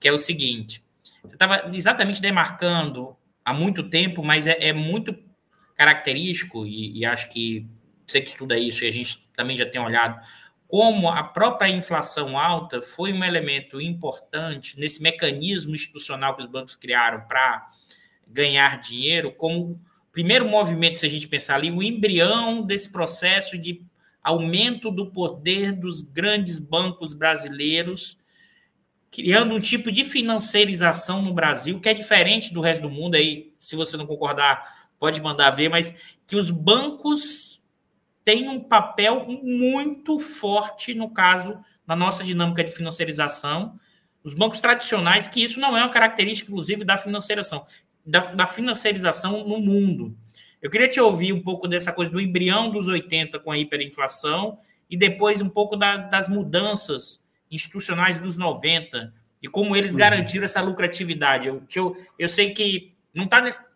que 0.00 0.08
é 0.08 0.12
o 0.12 0.18
seguinte: 0.18 0.82
você 1.22 1.34
estava 1.36 1.70
exatamente 1.74 2.20
demarcando 2.20 3.16
há 3.44 3.52
muito 3.52 3.88
tempo, 3.88 4.22
mas 4.22 4.46
é, 4.46 4.56
é 4.60 4.72
muito 4.72 5.16
característico, 5.74 6.66
e, 6.66 6.98
e 6.98 7.04
acho 7.04 7.28
que 7.30 7.66
você 8.06 8.20
que 8.20 8.30
estuda 8.30 8.58
isso 8.58 8.84
e 8.84 8.88
a 8.88 8.92
gente 8.92 9.26
também 9.34 9.56
já 9.56 9.66
tem 9.66 9.80
olhado, 9.80 10.20
como 10.66 11.08
a 11.08 11.22
própria 11.22 11.68
inflação 11.68 12.38
alta 12.38 12.82
foi 12.82 13.12
um 13.12 13.24
elemento 13.24 13.80
importante 13.80 14.78
nesse 14.78 15.02
mecanismo 15.02 15.74
institucional 15.74 16.34
que 16.34 16.42
os 16.42 16.46
bancos 16.46 16.74
criaram 16.74 17.22
para 17.26 17.66
ganhar 18.26 18.80
dinheiro, 18.80 19.32
como 19.32 19.80
primeiro 20.10 20.46
movimento, 20.46 20.98
se 20.98 21.06
a 21.06 21.08
gente 21.08 21.28
pensar 21.28 21.56
ali, 21.56 21.70
o 21.70 21.82
embrião 21.82 22.62
desse 22.62 22.90
processo 22.90 23.58
de 23.58 23.82
aumento 24.24 24.90
do 24.90 25.10
poder 25.10 25.72
dos 25.72 26.00
grandes 26.00 26.58
bancos 26.58 27.12
brasileiros, 27.12 28.16
criando 29.10 29.54
um 29.54 29.60
tipo 29.60 29.92
de 29.92 30.02
financiarização 30.02 31.20
no 31.22 31.34
Brasil 31.34 31.78
que 31.78 31.88
é 31.90 31.94
diferente 31.94 32.52
do 32.52 32.62
resto 32.62 32.82
do 32.82 32.90
mundo. 32.90 33.14
Aí, 33.14 33.52
se 33.60 33.76
você 33.76 33.98
não 33.98 34.06
concordar, 34.06 34.88
pode 34.98 35.20
mandar 35.20 35.50
ver, 35.50 35.68
mas 35.68 36.16
que 36.26 36.34
os 36.34 36.50
bancos 36.50 37.62
tem 38.24 38.48
um 38.48 38.58
papel 38.58 39.26
muito 39.42 40.18
forte 40.18 40.94
no 40.94 41.10
caso 41.10 41.58
da 41.86 41.94
nossa 41.94 42.24
dinâmica 42.24 42.64
de 42.64 42.70
financiarização. 42.70 43.78
Os 44.24 44.32
bancos 44.32 44.58
tradicionais, 44.58 45.28
que 45.28 45.42
isso 45.42 45.60
não 45.60 45.76
é 45.76 45.82
uma 45.82 45.90
característica, 45.90 46.50
inclusive, 46.50 46.82
da 46.82 46.96
financiarização, 46.96 47.66
da, 48.06 48.20
da 48.20 48.46
financiarização 48.46 49.46
no 49.46 49.60
mundo. 49.60 50.16
Eu 50.64 50.70
queria 50.70 50.88
te 50.88 50.98
ouvir 50.98 51.30
um 51.30 51.42
pouco 51.42 51.68
dessa 51.68 51.92
coisa 51.92 52.10
do 52.10 52.18
embrião 52.18 52.70
dos 52.70 52.88
80 52.88 53.38
com 53.38 53.52
a 53.52 53.58
hiperinflação 53.58 54.58
e 54.88 54.96
depois 54.96 55.42
um 55.42 55.48
pouco 55.50 55.76
das, 55.76 56.10
das 56.10 56.26
mudanças 56.26 57.22
institucionais 57.50 58.18
dos 58.18 58.38
90 58.38 59.12
e 59.42 59.46
como 59.46 59.76
eles 59.76 59.92
uhum. 59.92 59.98
garantiram 59.98 60.46
essa 60.46 60.62
lucratividade. 60.62 61.48
Eu, 61.48 61.62
eu, 61.76 61.94
eu 62.18 62.28
sei 62.30 62.54
que 62.54 62.94
não 63.12 63.24
está 63.24 63.66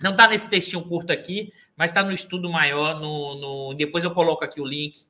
não 0.00 0.16
tá 0.16 0.28
nesse 0.28 0.48
textinho 0.48 0.84
curto 0.84 1.12
aqui, 1.12 1.52
mas 1.76 1.90
está 1.90 2.04
no 2.04 2.12
estudo 2.12 2.48
maior. 2.48 3.00
No, 3.00 3.34
no, 3.34 3.74
Depois 3.74 4.04
eu 4.04 4.12
coloco 4.12 4.44
aqui 4.44 4.60
o 4.60 4.64
link 4.64 5.00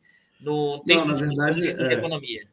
no 0.41 0.83
texto 0.87 1.07
não, 1.07 1.17
verdade, 1.17 1.61
de, 1.61 1.67
estudo 1.67 1.85
é, 1.85 1.89
de 1.89 1.95
economia. 1.97 2.49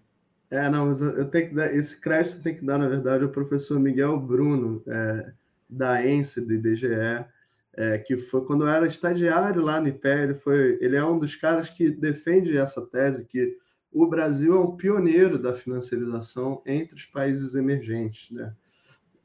É, 0.51 0.69
não, 0.69 0.87
mas 0.87 0.99
eu 0.99 1.23
tenho 1.29 1.47
que 1.47 1.55
dar, 1.55 1.73
esse 1.73 2.01
crédito 2.01 2.43
tem 2.43 2.53
que 2.53 2.65
dar, 2.65 2.77
na 2.77 2.89
verdade, 2.89 3.23
ao 3.23 3.29
professor 3.29 3.79
Miguel 3.79 4.19
Bruno, 4.19 4.83
é, 4.85 5.31
da 5.69 6.05
ENSE, 6.05 6.41
do 6.41 6.53
IBGE, 6.53 7.25
é, 7.77 7.99
que 7.99 8.17
foi 8.17 8.43
quando 8.43 8.63
eu 8.63 8.67
era 8.67 8.87
estagiário 8.87 9.61
lá 9.61 9.79
no 9.79 9.87
IPE, 9.87 10.33
foi, 10.41 10.79
ele 10.81 10.95
é 10.95 11.05
um 11.05 11.19
dos 11.19 11.35
caras 11.35 11.69
que 11.69 11.91
defende 11.91 12.57
essa 12.57 12.81
tese 12.81 13.23
que 13.23 13.55
o 13.91 14.07
Brasil 14.07 14.55
é 14.55 14.59
um 14.59 14.75
pioneiro 14.75 15.37
da 15.37 15.53
financiarização 15.53 16.61
entre 16.65 16.95
os 16.95 17.05
países 17.05 17.53
emergentes, 17.53 18.31
né? 18.31 18.53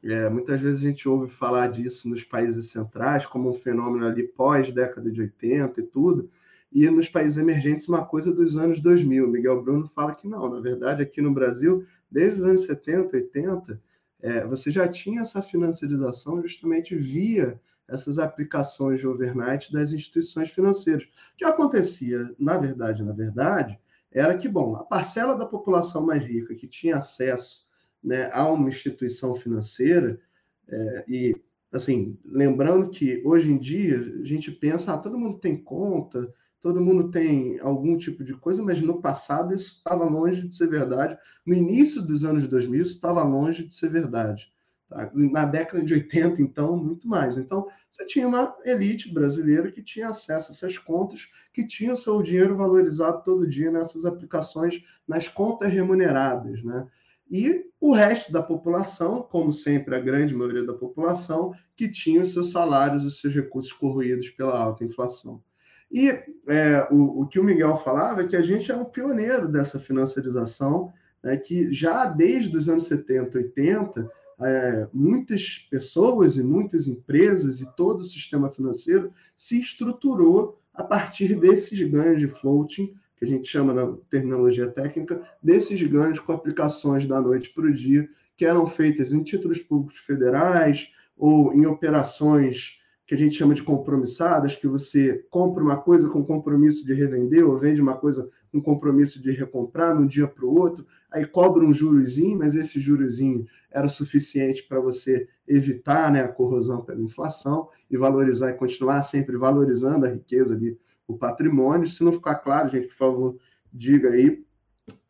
É, 0.05 0.29
muitas 0.29 0.61
vezes 0.61 0.83
a 0.83 0.87
gente 0.87 1.09
ouve 1.09 1.31
falar 1.31 1.69
disso 1.69 2.09
nos 2.09 2.25
países 2.25 2.71
centrais, 2.71 3.25
como 3.25 3.49
um 3.49 3.55
fenômeno 3.55 4.05
ali 4.05 4.25
pós-década 4.25 5.11
de 5.11 5.21
80 5.21 5.81
e 5.81 5.85
tudo, 5.85 6.29
e 6.73 6.91
nos 6.91 7.09
países 7.09 7.39
emergentes 7.39 7.89
uma 7.89 8.05
coisa 8.05 8.33
dos 8.33 8.57
anos 8.57 8.81
2000. 8.81 9.29
Miguel 9.29 9.63
Bruno 9.63 9.87
fala 9.87 10.15
que 10.15 10.27
não, 10.27 10.51
na 10.51 10.61
verdade, 10.61 11.03
aqui 11.03 11.23
no 11.23 11.33
Brasil, 11.33 11.87
desde 12.11 12.41
os 12.41 12.47
anos 12.47 12.65
70, 12.65 13.17
80, 13.17 13.81
é, 14.21 14.45
você 14.45 14.71
já 14.71 14.89
tinha 14.89 15.23
essa 15.23 15.41
financiarização 15.41 16.43
justamente 16.43 16.97
via 16.97 17.61
essas 17.89 18.19
aplicações 18.19 19.01
de 19.01 19.07
overnight 19.07 19.73
das 19.73 19.93
instituições 19.93 20.51
financeiras. 20.51 21.05
O 21.05 21.37
que 21.37 21.45
acontecia, 21.45 22.35
na 22.39 22.57
verdade, 22.59 23.03
na 23.03 23.13
verdade, 23.13 23.79
era 24.11 24.37
que, 24.37 24.49
bom, 24.49 24.77
a 24.77 24.85
parcela 24.85 25.37
da 25.37 25.47
população 25.47 26.07
mais 26.07 26.25
rica 26.25 26.55
que 26.55 26.67
tinha 26.67 26.97
acesso 26.97 27.67
né, 28.03 28.31
a 28.33 28.51
uma 28.51 28.69
instituição 28.69 29.35
financeira, 29.35 30.21
é, 30.69 31.05
e 31.09 31.37
assim, 31.73 32.19
lembrando 32.25 32.91
que 32.91 33.23
hoje 33.25 33.51
em 33.51 33.59
dia 33.59 33.99
a 34.21 34.25
gente 34.25 34.51
pensa, 34.51 34.93
ah, 34.93 34.99
todo 34.99 35.19
mundo 35.19 35.39
tem 35.39 35.57
conta, 35.57 36.33
todo 36.61 36.81
mundo 36.81 37.11
tem 37.11 37.59
algum 37.61 37.97
tipo 37.97 38.23
de 38.23 38.35
coisa, 38.35 38.63
mas 38.63 38.81
no 38.81 39.01
passado 39.01 39.55
isso 39.55 39.77
estava 39.77 40.05
longe 40.05 40.47
de 40.47 40.55
ser 40.55 40.69
verdade. 40.69 41.17
No 41.47 41.55
início 41.55 42.03
dos 42.03 42.25
anos 42.25 42.47
2000 42.47 42.83
isso 42.83 42.95
estava 42.95 43.23
longe 43.23 43.67
de 43.67 43.75
ser 43.75 43.89
verdade. 43.89 44.53
Tá? 44.93 45.11
Na 45.15 45.45
década 45.45 45.83
de 45.85 45.95
80, 45.95 46.43
então, 46.43 46.77
muito 46.77 47.09
mais. 47.09 47.37
Então, 47.37 47.67
você 47.91 48.05
tinha 48.05 48.29
uma 48.29 48.57
elite 48.65 49.13
brasileira 49.13 49.71
que 49.71 49.83
tinha 49.83 50.09
acesso 50.09 50.51
a 50.51 50.55
essas 50.55 50.79
contas, 50.79 51.31
que 51.53 51.67
tinha 51.67 51.93
o 51.93 51.97
seu 51.97 52.23
dinheiro 52.23 52.57
valorizado 52.57 53.23
todo 53.25 53.49
dia 53.49 53.71
nessas 53.71 54.05
aplicações, 54.05 54.85
nas 55.07 55.29
contas 55.29 55.73
remuneradas, 55.73 56.63
né? 56.63 56.87
e 57.33 57.65
o 57.81 57.93
resto 57.93 58.31
da 58.31 58.43
população, 58.43 59.23
como 59.23 59.55
sempre 59.55 59.97
a 59.97 59.99
grande 59.99 60.35
maioria 60.35 60.67
da 60.67 60.75
população, 60.75 61.55
que 61.75 61.89
tinha 61.89 62.21
os 62.21 62.35
seus 62.35 62.51
salários, 62.51 63.07
os 63.07 63.23
seus 63.23 63.35
recursos 63.35 63.73
corroídos 63.73 64.29
pela 64.29 64.59
alta 64.59 64.85
inflação. 64.85 65.43
E 65.91 66.11
é, 66.47 66.87
o, 66.91 67.23
o, 67.23 67.27
que 67.27 67.41
o 67.41 67.45
Miguel 67.45 67.75
falava 67.79 68.21
é 68.21 68.27
que 68.27 68.37
a 68.37 68.43
gente 68.43 68.71
é 68.71 68.77
um 68.77 68.85
pioneiro 68.85 69.49
dessa 69.49 69.81
financiarização, 69.81 70.93
né, 71.23 71.39
que 71.39 71.73
já 71.73 72.05
desde 72.05 72.55
os 72.55 72.69
anos 72.69 72.85
70, 72.85 73.39
80, 73.39 74.11
é, 74.45 74.89
muitas 74.93 75.67
pessoas 75.71 76.37
e 76.37 76.43
muitas 76.43 76.87
empresas 76.87 77.61
e 77.61 77.77
todo 77.77 78.01
o 78.01 78.05
sistema 78.05 78.51
financeiro 78.51 79.13
se 79.35 79.61
estruturou 79.61 80.61
a 80.75 80.83
partir 80.83 81.35
desses 81.35 81.81
ganhos 81.89 82.21
de 82.21 82.29
floating 82.29 82.95
que 83.17 83.25
a 83.25 83.29
gente 83.29 83.47
chama 83.47 83.73
na 83.73 83.97
terminologia 84.11 84.69
técnica, 84.69 85.23
desses 85.41 85.81
ganhos 85.83 86.19
com 86.19 86.33
aplicações 86.33 87.07
da 87.07 87.21
noite 87.21 87.51
para 87.51 87.67
o 87.67 87.73
dia, 87.73 88.09
que 88.37 88.45
eram 88.45 88.67
feitas 88.67 89.13
em 89.13 89.23
títulos 89.23 89.61
públicos 89.61 90.01
federais 90.01 90.91
ou 91.17 91.55
em 91.55 91.65
operações 91.67 92.82
que 93.07 93.15
a 93.15 93.19
gente 93.19 93.35
chama 93.35 93.55
de 93.55 93.63
compromissadas, 93.63 94.55
que 94.55 94.67
você 94.67 95.25
compra 95.29 95.63
uma 95.63 95.77
coisa 95.77 96.09
com 96.09 96.25
compromisso 96.25 96.87
de 96.87 96.95
revender 96.95 97.47
ou 97.47 97.59
vende 97.59 97.81
uma 97.81 97.97
coisa 97.97 98.29
com 98.53 98.61
compromisso 98.61 99.21
de 99.21 99.33
recomprar 99.33 99.97
de 99.97 100.03
um 100.03 100.07
dia 100.07 100.29
para 100.29 100.45
o 100.45 100.55
outro, 100.55 100.87
aí 101.11 101.27
cobra 101.27 101.65
um 101.65 101.73
jurozinho, 101.73 102.39
mas 102.39 102.55
esse 102.55 102.81
jurozinho 102.81 103.47
era 103.71 103.89
suficiente 103.89 104.63
para 104.63 104.79
você 104.79 105.27
evitar 105.49 106.13
né, 106.13 106.23
a 106.23 106.29
corrosão 106.29 106.83
pela 106.85 107.01
inflação 107.01 107.69
e 107.91 107.97
valorizar 107.97 108.51
e 108.51 108.55
continuar 108.55 109.03
sempre 109.03 109.37
valorizando 109.37 110.07
a 110.07 110.11
riqueza 110.11 110.55
ali 110.55 110.79
o 111.07 111.17
patrimônio. 111.17 111.87
Se 111.87 112.03
não 112.05 112.13
ficar 112.13 112.37
claro, 112.37 112.71
gente, 112.71 112.89
por 112.89 112.97
favor, 112.97 113.39
diga 113.73 114.11
aí. 114.11 114.43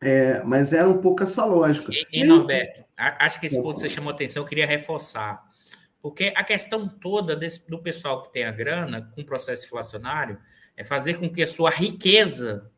É, 0.01 0.43
mas 0.43 0.71
era 0.71 0.87
um 0.87 0.99
pouco 0.99 1.23
essa 1.23 1.45
lógica. 1.45 1.91
E, 1.91 2.21
e 2.21 2.25
Norberto, 2.25 2.83
acho 2.97 3.39
que 3.39 3.47
esse 3.47 3.61
ponto 3.61 3.75
que 3.75 3.81
você 3.81 3.89
chamou 3.89 4.11
atenção, 4.11 4.43
eu 4.43 4.47
queria 4.47 4.67
reforçar. 4.67 5.43
Porque 6.03 6.33
a 6.35 6.43
questão 6.43 6.85
toda 6.89 7.33
desse, 7.33 7.65
do 7.65 7.79
pessoal 7.79 8.21
que 8.23 8.33
tem 8.33 8.43
a 8.43 8.51
grana 8.51 9.09
com 9.15 9.21
o 9.21 9.25
processo 9.25 9.65
inflacionário 9.65 10.37
é 10.75 10.83
fazer 10.83 11.13
com 11.13 11.29
que 11.29 11.41
a 11.41 11.47
sua 11.47 11.69
riqueza 11.69 12.69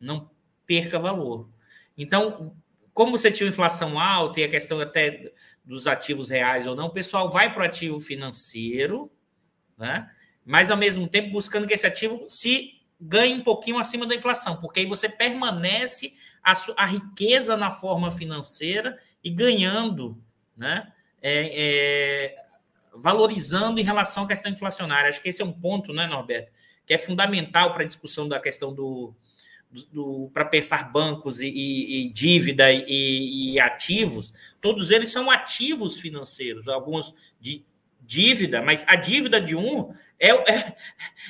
não 0.00 0.28
perca 0.66 0.98
valor. 0.98 1.48
Então, 1.96 2.52
como 2.92 3.16
você 3.16 3.30
tinha 3.30 3.48
inflação 3.48 3.96
alta 3.96 4.40
e 4.40 4.44
a 4.44 4.48
questão 4.48 4.80
até 4.80 5.32
dos 5.64 5.86
ativos 5.86 6.30
reais 6.30 6.66
ou 6.66 6.74
não, 6.74 6.86
o 6.86 6.92
pessoal 6.92 7.30
vai 7.30 7.52
para 7.52 7.62
o 7.62 7.64
ativo 7.64 8.00
financeiro, 8.00 9.08
né? 9.78 10.10
mas 10.44 10.68
ao 10.68 10.76
mesmo 10.76 11.06
tempo 11.06 11.30
buscando 11.30 11.64
que 11.64 11.74
esse 11.74 11.86
ativo 11.86 12.26
se 12.26 12.82
ganhe 13.00 13.34
um 13.34 13.44
pouquinho 13.44 13.78
acima 13.78 14.04
da 14.04 14.16
inflação, 14.16 14.56
porque 14.56 14.80
aí 14.80 14.86
você 14.86 15.08
permanece 15.08 16.12
a, 16.42 16.54
a 16.76 16.86
riqueza 16.86 17.56
na 17.56 17.70
forma 17.70 18.10
financeira 18.10 18.98
e 19.22 19.30
ganhando, 19.30 20.20
né? 20.56 20.92
É, 21.22 22.32
é, 22.34 22.47
valorizando 23.00 23.80
em 23.80 23.84
relação 23.84 24.24
à 24.24 24.28
questão 24.28 24.50
inflacionária. 24.50 25.08
Acho 25.08 25.22
que 25.22 25.28
esse 25.28 25.42
é 25.42 25.44
um 25.44 25.52
ponto, 25.52 25.92
né, 25.92 26.06
Norberto, 26.06 26.52
que 26.86 26.94
é 26.94 26.98
fundamental 26.98 27.72
para 27.72 27.82
a 27.82 27.86
discussão 27.86 28.28
da 28.28 28.40
questão 28.40 28.74
do, 28.74 29.14
do, 29.70 29.86
do 29.92 30.30
para 30.32 30.44
pensar 30.44 30.90
bancos 30.90 31.40
e, 31.40 31.48
e, 31.48 32.06
e 32.06 32.08
dívida 32.10 32.70
e, 32.72 33.54
e, 33.54 33.60
ativos. 33.60 34.32
Todos 34.60 34.90
eles 34.90 35.10
são 35.10 35.30
ativos 35.30 36.00
financeiros, 36.00 36.68
alguns 36.68 37.14
de 37.40 37.64
dívida, 38.00 38.62
mas 38.62 38.84
a 38.88 38.96
dívida 38.96 39.40
de 39.40 39.54
um 39.54 39.92
é, 40.18 40.30
é, 40.50 40.76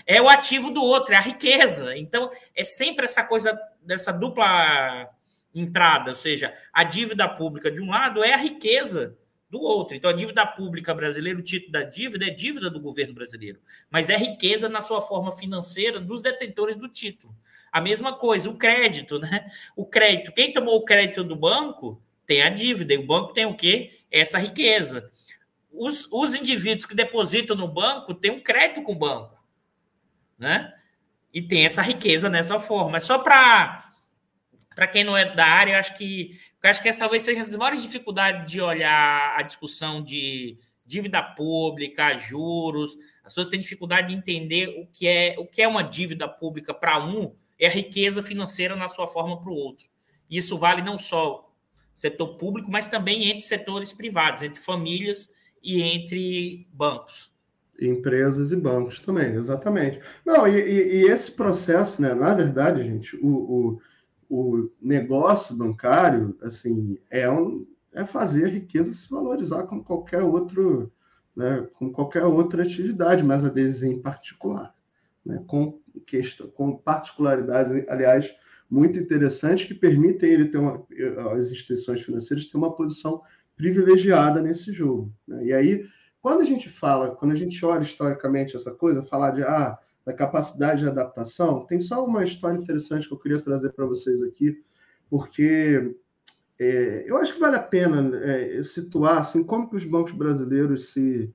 é, 0.07 0.23
o 0.23 0.29
ativo 0.29 0.71
do 0.71 0.83
outro, 0.83 1.13
é 1.13 1.17
a 1.17 1.21
riqueza. 1.21 1.97
Então, 1.97 2.31
é 2.55 2.65
sempre 2.65 3.05
essa 3.05 3.25
coisa 3.25 3.59
dessa 3.83 4.13
dupla 4.13 5.09
entrada, 5.55 6.11
ou 6.11 6.15
seja, 6.15 6.55
a 6.73 6.85
dívida 6.85 7.29
pública 7.29 7.71
de 7.71 7.81
um 7.81 7.89
lado 7.89 8.23
é 8.23 8.33
a 8.33 8.37
riqueza 8.37 9.17
do 9.51 9.61
outro. 9.61 9.97
Então, 9.97 10.11
a 10.11 10.13
dívida 10.13 10.47
pública 10.47 10.95
brasileira, 10.95 11.39
o 11.39 11.43
título 11.43 11.73
da 11.73 11.83
dívida 11.83 12.27
é 12.27 12.31
dívida 12.31 12.71
do 12.71 12.81
governo 12.81 13.15
brasileiro, 13.15 13.59
mas 13.91 14.11
é 14.11 14.17
riqueza 14.17 14.69
na 14.69 14.81
sua 14.81 15.01
forma 15.01 15.33
financeira 15.33 16.01
dos 16.01 16.21
detentores 16.21 16.77
do 16.77 16.89
título. 16.89 17.35
A 17.73 17.81
mesma 17.81 18.15
coisa, 18.15 18.51
o 18.51 18.57
crédito, 18.57 19.19
né? 19.19 19.51
O 19.77 19.87
crédito, 19.87 20.33
quem 20.33 20.53
tomou 20.53 20.77
o 20.77 20.85
crédito 20.85 21.25
do 21.25 21.37
banco 21.37 22.01
tem 22.27 22.43
a 22.43 22.51
dívida, 22.51 22.93
e 22.93 22.99
o 22.99 23.07
banco 23.07 23.33
tem 23.33 23.47
o 23.47 23.55
quê? 23.55 24.01
Essa 24.11 24.39
riqueza. 24.39 25.11
Os, 25.73 26.07
os 26.11 26.35
indivíduos 26.35 26.87
que 26.87 26.95
depositam 26.95 27.57
no 27.57 27.69
banco 27.69 28.15
têm 28.15 28.31
um 28.31 28.41
crédito 28.41 28.83
com 28.83 28.93
o 28.93 28.99
banco, 28.99 29.35
né? 30.39 30.75
E 31.33 31.41
tem 31.41 31.65
essa 31.65 31.83
riqueza 31.83 32.29
nessa 32.29 32.59
forma. 32.59 32.97
É 32.97 33.01
só 33.01 33.19
para 33.19 33.88
para 34.79 34.87
quem 34.87 35.03
não 35.03 35.17
é 35.17 35.35
da 35.35 35.45
área, 35.45 35.73
eu 35.73 35.79
acho 35.81 35.99
que 35.99 36.39
eu 36.63 36.71
acho 36.71 36.81
que 36.81 36.89
essa 36.89 37.01
talvez 37.01 37.25
seja 37.25 37.41
uma 37.41 37.47
das 37.47 37.57
maiores 37.57 37.83
dificuldades 37.83 38.49
de 38.49 38.61
olhar 38.61 39.35
a 39.37 39.43
discussão 39.43 40.01
de 40.01 40.57
dívida 40.87 41.21
pública, 41.21 42.17
juros. 42.17 42.97
As 43.25 43.33
pessoas 43.33 43.49
têm 43.49 43.59
dificuldade 43.59 44.07
de 44.07 44.15
entender 44.15 44.69
o 44.79 44.87
que 44.87 45.09
é 45.09 45.35
o 45.37 45.45
que 45.45 45.63
é 45.63 45.67
uma 45.67 45.83
dívida 45.83 46.29
pública 46.29 46.73
para 46.73 47.05
um 47.05 47.35
é 47.59 47.67
a 47.67 47.71
riqueza 47.71 48.23
financeira 48.23 48.77
na 48.77 48.87
sua 48.87 49.09
forma 49.09 49.41
para 49.41 49.51
o 49.51 49.55
outro. 49.55 49.89
E 50.31 50.39
isso 50.39 50.57
vale 50.57 50.81
não 50.81 50.97
só 50.97 51.53
setor 51.93 52.37
público, 52.37 52.71
mas 52.71 52.87
também 52.87 53.29
entre 53.29 53.41
setores 53.41 53.93
privados, 53.93 54.45
entre 54.45 54.61
famílias 54.61 55.29
e 55.61 55.83
entre 55.83 56.69
bancos. 56.73 57.33
Empresas 57.81 58.53
e 58.53 58.57
bancos 58.57 59.01
também, 59.01 59.35
exatamente. 59.35 60.01
Não, 60.25 60.47
e, 60.47 60.61
e, 60.61 61.03
e 61.03 61.09
esse 61.09 61.33
processo, 61.33 62.01
né, 62.01 62.15
na 62.15 62.33
verdade, 62.33 62.85
gente, 62.85 63.17
o, 63.17 63.29
o 63.29 63.81
o 64.29 64.69
negócio 64.81 65.57
bancário, 65.57 66.37
assim, 66.43 66.99
é, 67.11 67.31
um, 67.31 67.67
é 67.93 68.05
fazer 68.05 68.45
a 68.45 68.49
riqueza 68.49 68.93
se 68.93 69.09
valorizar 69.09 69.65
como 69.65 69.83
qualquer 69.83 70.23
outro, 70.23 70.93
né, 71.35 71.67
com 71.75 71.91
qualquer 71.91 72.25
outra 72.25 72.63
atividade, 72.63 73.25
mas 73.25 73.45
a 73.45 73.49
deles 73.49 73.83
em 73.83 74.01
particular, 74.01 74.75
né, 75.25 75.43
com, 75.47 75.81
questão, 76.07 76.49
com 76.49 76.77
particularidades, 76.77 77.89
aliás, 77.89 78.35
muito 78.71 78.99
interessantes 78.99 79.65
que 79.65 79.75
permitem 79.75 80.31
ele 80.31 80.49
ter 80.49 80.59
uma, 80.59 80.85
as 81.33 81.51
instituições 81.51 82.03
financeiras 82.03 82.47
ter 82.47 82.59
uma 82.59 82.75
posição 82.75 83.23
privilegiada 83.57 84.43
nesse 84.43 84.73
jogo. 84.73 85.11
Né? 85.27 85.47
E 85.47 85.53
aí, 85.53 85.87
quando 86.21 86.43
a 86.43 86.45
gente 86.45 86.69
fala, 86.69 87.15
quando 87.17 87.33
a 87.33 87.35
gente 87.35 87.65
olha 87.65 87.83
historicamente 87.83 88.55
essa 88.55 88.73
coisa, 88.73 89.03
falar 89.03 89.31
de 89.31 89.43
ah, 89.43 89.79
da 90.09 90.15
capacidade 90.15 90.81
de 90.81 90.89
adaptação, 90.89 91.67
tem 91.67 91.79
só 91.79 92.03
uma 92.03 92.25
história 92.25 92.57
interessante 92.57 93.07
que 93.07 93.13
eu 93.13 93.19
queria 93.19 93.43
trazer 93.43 93.75
para 93.75 93.85
vocês 93.85 94.23
aqui, 94.23 94.59
porque 95.11 95.95
é, 96.59 97.05
eu 97.07 97.19
acho 97.19 97.35
que 97.35 97.41
vale 97.41 97.57
a 97.57 97.63
pena 97.63 98.17
é, 98.17 98.63
situar 98.63 99.19
assim, 99.19 99.45
como 99.45 99.69
que 99.69 99.77
os 99.77 99.85
bancos 99.85 100.13
brasileiros 100.13 100.95
se 100.95 101.31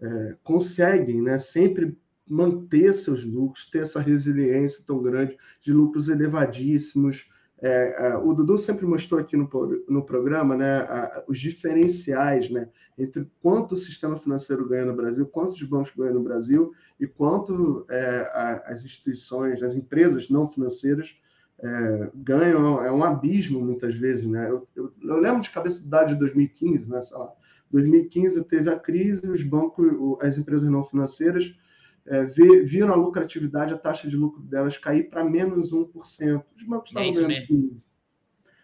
é, 0.00 0.36
conseguem 0.44 1.20
né, 1.20 1.36
sempre 1.40 1.98
manter 2.24 2.94
seus 2.94 3.24
lucros, 3.24 3.68
ter 3.68 3.80
essa 3.80 4.00
resiliência 4.00 4.84
tão 4.86 5.02
grande 5.02 5.36
de 5.60 5.72
lucros 5.72 6.08
elevadíssimos, 6.08 7.28
é, 7.62 8.08
é, 8.08 8.16
o 8.16 8.34
Dudu 8.34 8.58
sempre 8.58 8.84
mostrou 8.84 9.20
aqui 9.20 9.36
no, 9.36 9.48
no 9.88 10.04
programa 10.04 10.56
né, 10.56 10.80
a, 10.80 11.24
os 11.28 11.38
diferenciais 11.38 12.50
né, 12.50 12.68
entre 12.98 13.30
quanto 13.40 13.72
o 13.72 13.76
sistema 13.76 14.16
financeiro 14.16 14.68
ganha 14.68 14.84
no 14.84 14.96
Brasil, 14.96 15.24
quanto 15.26 15.52
os 15.52 15.62
bancos 15.62 15.92
ganham 15.96 16.14
no 16.14 16.24
Brasil 16.24 16.72
e 16.98 17.06
quanto 17.06 17.86
é, 17.88 18.30
a, 18.32 18.62
as 18.66 18.84
instituições, 18.84 19.62
as 19.62 19.76
empresas 19.76 20.28
não 20.28 20.48
financeiras 20.48 21.16
é, 21.62 22.10
ganham. 22.16 22.84
É 22.84 22.90
um 22.90 23.04
abismo 23.04 23.60
muitas 23.60 23.94
vezes. 23.94 24.26
Né? 24.26 24.50
Eu, 24.50 24.66
eu, 24.74 24.92
eu 25.00 25.20
lembro 25.20 25.40
de 25.40 25.50
cabeça 25.50 25.78
de 25.78 25.86
idade 25.86 26.14
de 26.14 26.18
2015, 26.18 26.90
né, 26.90 27.00
sei 27.00 27.16
lá, 27.16 27.32
2015 27.70 28.44
teve 28.44 28.70
a 28.70 28.78
crise, 28.78 29.30
os 29.30 29.42
bancos, 29.44 29.86
as 30.20 30.36
empresas 30.36 30.68
não 30.68 30.84
financeiras 30.84 31.56
é, 32.06 32.24
viram 32.24 32.92
a 32.92 32.96
lucratividade, 32.96 33.72
a 33.72 33.78
taxa 33.78 34.08
de 34.08 34.16
lucro 34.16 34.42
delas 34.42 34.76
cair 34.76 35.08
para 35.08 35.24
menos 35.24 35.72
1%. 35.72 36.44
Os 36.56 36.62
bancos 36.64 36.90
estavam 36.90 37.08
é 37.08 37.12
ganhando 37.12 37.46
15%. 37.46 37.82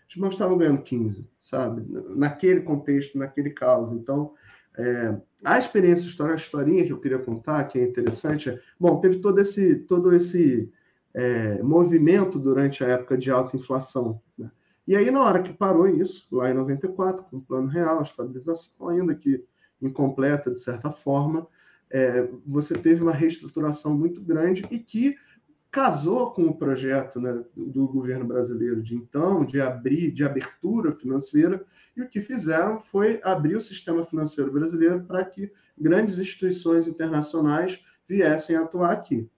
Os 0.09 0.17
bancos 0.17 0.35
estavam 0.35 0.59
ganhando 0.59 0.83
15%, 0.83 1.27
sabe? 1.39 1.85
Naquele 2.17 2.63
contexto, 2.63 3.19
naquele 3.19 3.51
caso. 3.51 3.95
Então, 3.95 4.33
é, 4.79 5.21
a 5.45 5.59
experiência 5.59 6.07
histórica, 6.07 6.35
a 6.35 6.37
historinha 6.37 6.85
que 6.85 6.93
eu 6.93 7.01
queria 7.01 7.19
contar, 7.19 7.65
que 7.65 7.79
é 7.79 7.83
interessante, 7.83 8.49
é, 8.49 8.61
bom, 8.79 8.99
teve 9.01 9.19
todo 9.19 9.39
esse, 9.39 9.77
todo 9.77 10.13
esse 10.15 10.73
é, 11.15 11.63
movimento 11.63 12.39
durante 12.39 12.83
a 12.83 12.89
época 12.89 13.19
de 13.19 13.31
alta 13.31 13.57
inflação. 13.57 14.21
Né? 14.37 14.51
E 14.87 14.97
aí, 14.97 15.11
na 15.11 15.23
hora 15.23 15.43
que 15.43 15.53
parou 15.53 15.87
isso, 15.87 16.27
lá 16.33 16.51
em 16.51 16.55
94, 16.55 17.25
com 17.25 17.37
o 17.37 17.43
plano 17.43 17.69
real, 17.69 18.03
estabilização 18.03 18.89
ainda 18.89 19.15
que 19.15 19.45
incompleta, 19.81 20.51
de 20.51 20.61
certa 20.61 20.91
forma, 20.91 21.47
é, 21.91 22.29
você 22.47 22.75
teve 22.75 23.03
uma 23.03 23.13
reestruturação 23.13 23.97
muito 23.97 24.21
grande 24.21 24.67
e 24.71 24.79
que 24.79 25.17
casou 25.71 26.31
com 26.33 26.47
o 26.47 26.57
projeto 26.57 27.21
né, 27.21 27.45
do 27.55 27.87
governo 27.87 28.27
brasileiro 28.27 28.83
de 28.83 28.95
então, 28.95 29.45
de 29.45 29.61
abrir, 29.61 30.11
de 30.11 30.25
abertura 30.25 30.93
financeira, 30.93 31.65
e 31.97 32.03
o 32.03 32.09
que 32.09 32.21
fizeram 32.21 32.81
foi 32.81 33.21
abrir 33.23 33.57
o 33.57 33.61
sistema 33.61 34.05
financeiro 34.07 34.51
brasileiro 34.51 35.05
para 35.05 35.25
que 35.25 35.53
grandes 35.77 36.19
instituições 36.19 36.87
internacionais 36.87 37.83
viessem 38.09 38.57
atuar 38.57 38.93
aqui. 38.93 39.29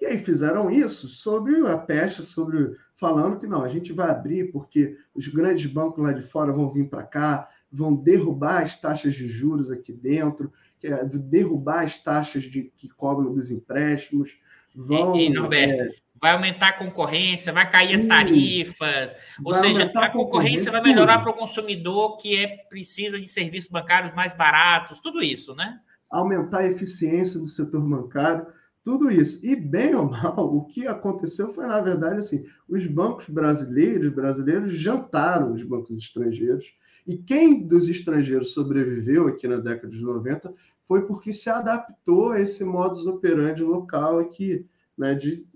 E 0.00 0.06
aí 0.06 0.18
fizeram 0.18 0.70
isso 0.70 1.06
sobre 1.08 1.64
a 1.68 1.76
peste, 1.78 2.24
sobre 2.24 2.74
falando 2.96 3.38
que 3.38 3.46
não, 3.46 3.62
a 3.62 3.68
gente 3.68 3.92
vai 3.92 4.10
abrir 4.10 4.50
porque 4.50 4.96
os 5.14 5.28
grandes 5.28 5.70
bancos 5.70 6.02
lá 6.02 6.12
de 6.12 6.22
fora 6.22 6.52
vão 6.52 6.70
vir 6.70 6.88
para 6.88 7.04
cá, 7.04 7.48
vão 7.70 7.94
derrubar 7.94 8.62
as 8.62 8.80
taxas 8.80 9.14
de 9.14 9.28
juros 9.28 9.70
aqui 9.70 9.92
dentro, 9.92 10.52
é 10.84 11.04
derrubar 11.04 11.84
as 11.84 11.96
taxas 11.96 12.42
de, 12.42 12.72
que 12.76 12.88
cobram 12.88 13.32
dos 13.32 13.50
empréstimos, 13.50 14.36
vão. 14.74 15.16
E, 15.16 15.26
e 15.26 15.30
Norberto, 15.30 15.82
é, 15.82 16.02
vai 16.22 16.32
aumentar 16.32 16.68
a 16.68 16.78
concorrência, 16.78 17.52
vai 17.52 17.68
cair 17.68 17.96
as 17.96 18.06
tarifas, 18.06 19.16
ou 19.44 19.52
seja, 19.52 19.90
a, 19.92 20.04
a 20.04 20.10
concorrência 20.10 20.70
vai 20.70 20.80
melhorar 20.80 21.18
para 21.18 21.32
o 21.32 21.36
consumidor 21.36 22.16
que 22.16 22.36
é, 22.36 22.58
precisa 22.68 23.20
de 23.20 23.26
serviços 23.26 23.68
bancários 23.68 24.14
mais 24.14 24.32
baratos, 24.32 25.00
tudo 25.00 25.20
isso, 25.20 25.52
né? 25.56 25.80
Aumentar 26.08 26.58
a 26.58 26.66
eficiência 26.66 27.40
do 27.40 27.46
setor 27.46 27.80
bancário, 27.80 28.46
tudo 28.84 29.10
isso. 29.10 29.44
E 29.44 29.56
bem 29.56 29.96
ou 29.96 30.08
mal, 30.08 30.54
o 30.54 30.64
que 30.66 30.86
aconteceu 30.86 31.52
foi, 31.52 31.66
na 31.66 31.80
verdade, 31.80 32.18
assim, 32.18 32.44
os 32.68 32.86
bancos 32.86 33.28
brasileiros, 33.28 34.12
brasileiros 34.12 34.72
jantaram 34.72 35.52
os 35.52 35.62
bancos 35.64 35.96
estrangeiros, 35.96 36.72
e 37.04 37.16
quem 37.16 37.66
dos 37.66 37.88
estrangeiros 37.88 38.54
sobreviveu 38.54 39.26
aqui 39.26 39.48
na 39.48 39.56
década 39.56 39.88
de 39.88 40.00
90 40.00 40.54
foi 40.84 41.06
porque 41.06 41.32
se 41.32 41.48
adaptou 41.48 42.32
a 42.32 42.40
esse 42.40 42.64
modus 42.64 43.06
operandi 43.06 43.62
local 43.62 44.18
aqui, 44.18 44.66
né? 44.96 45.14
De, 45.14 45.46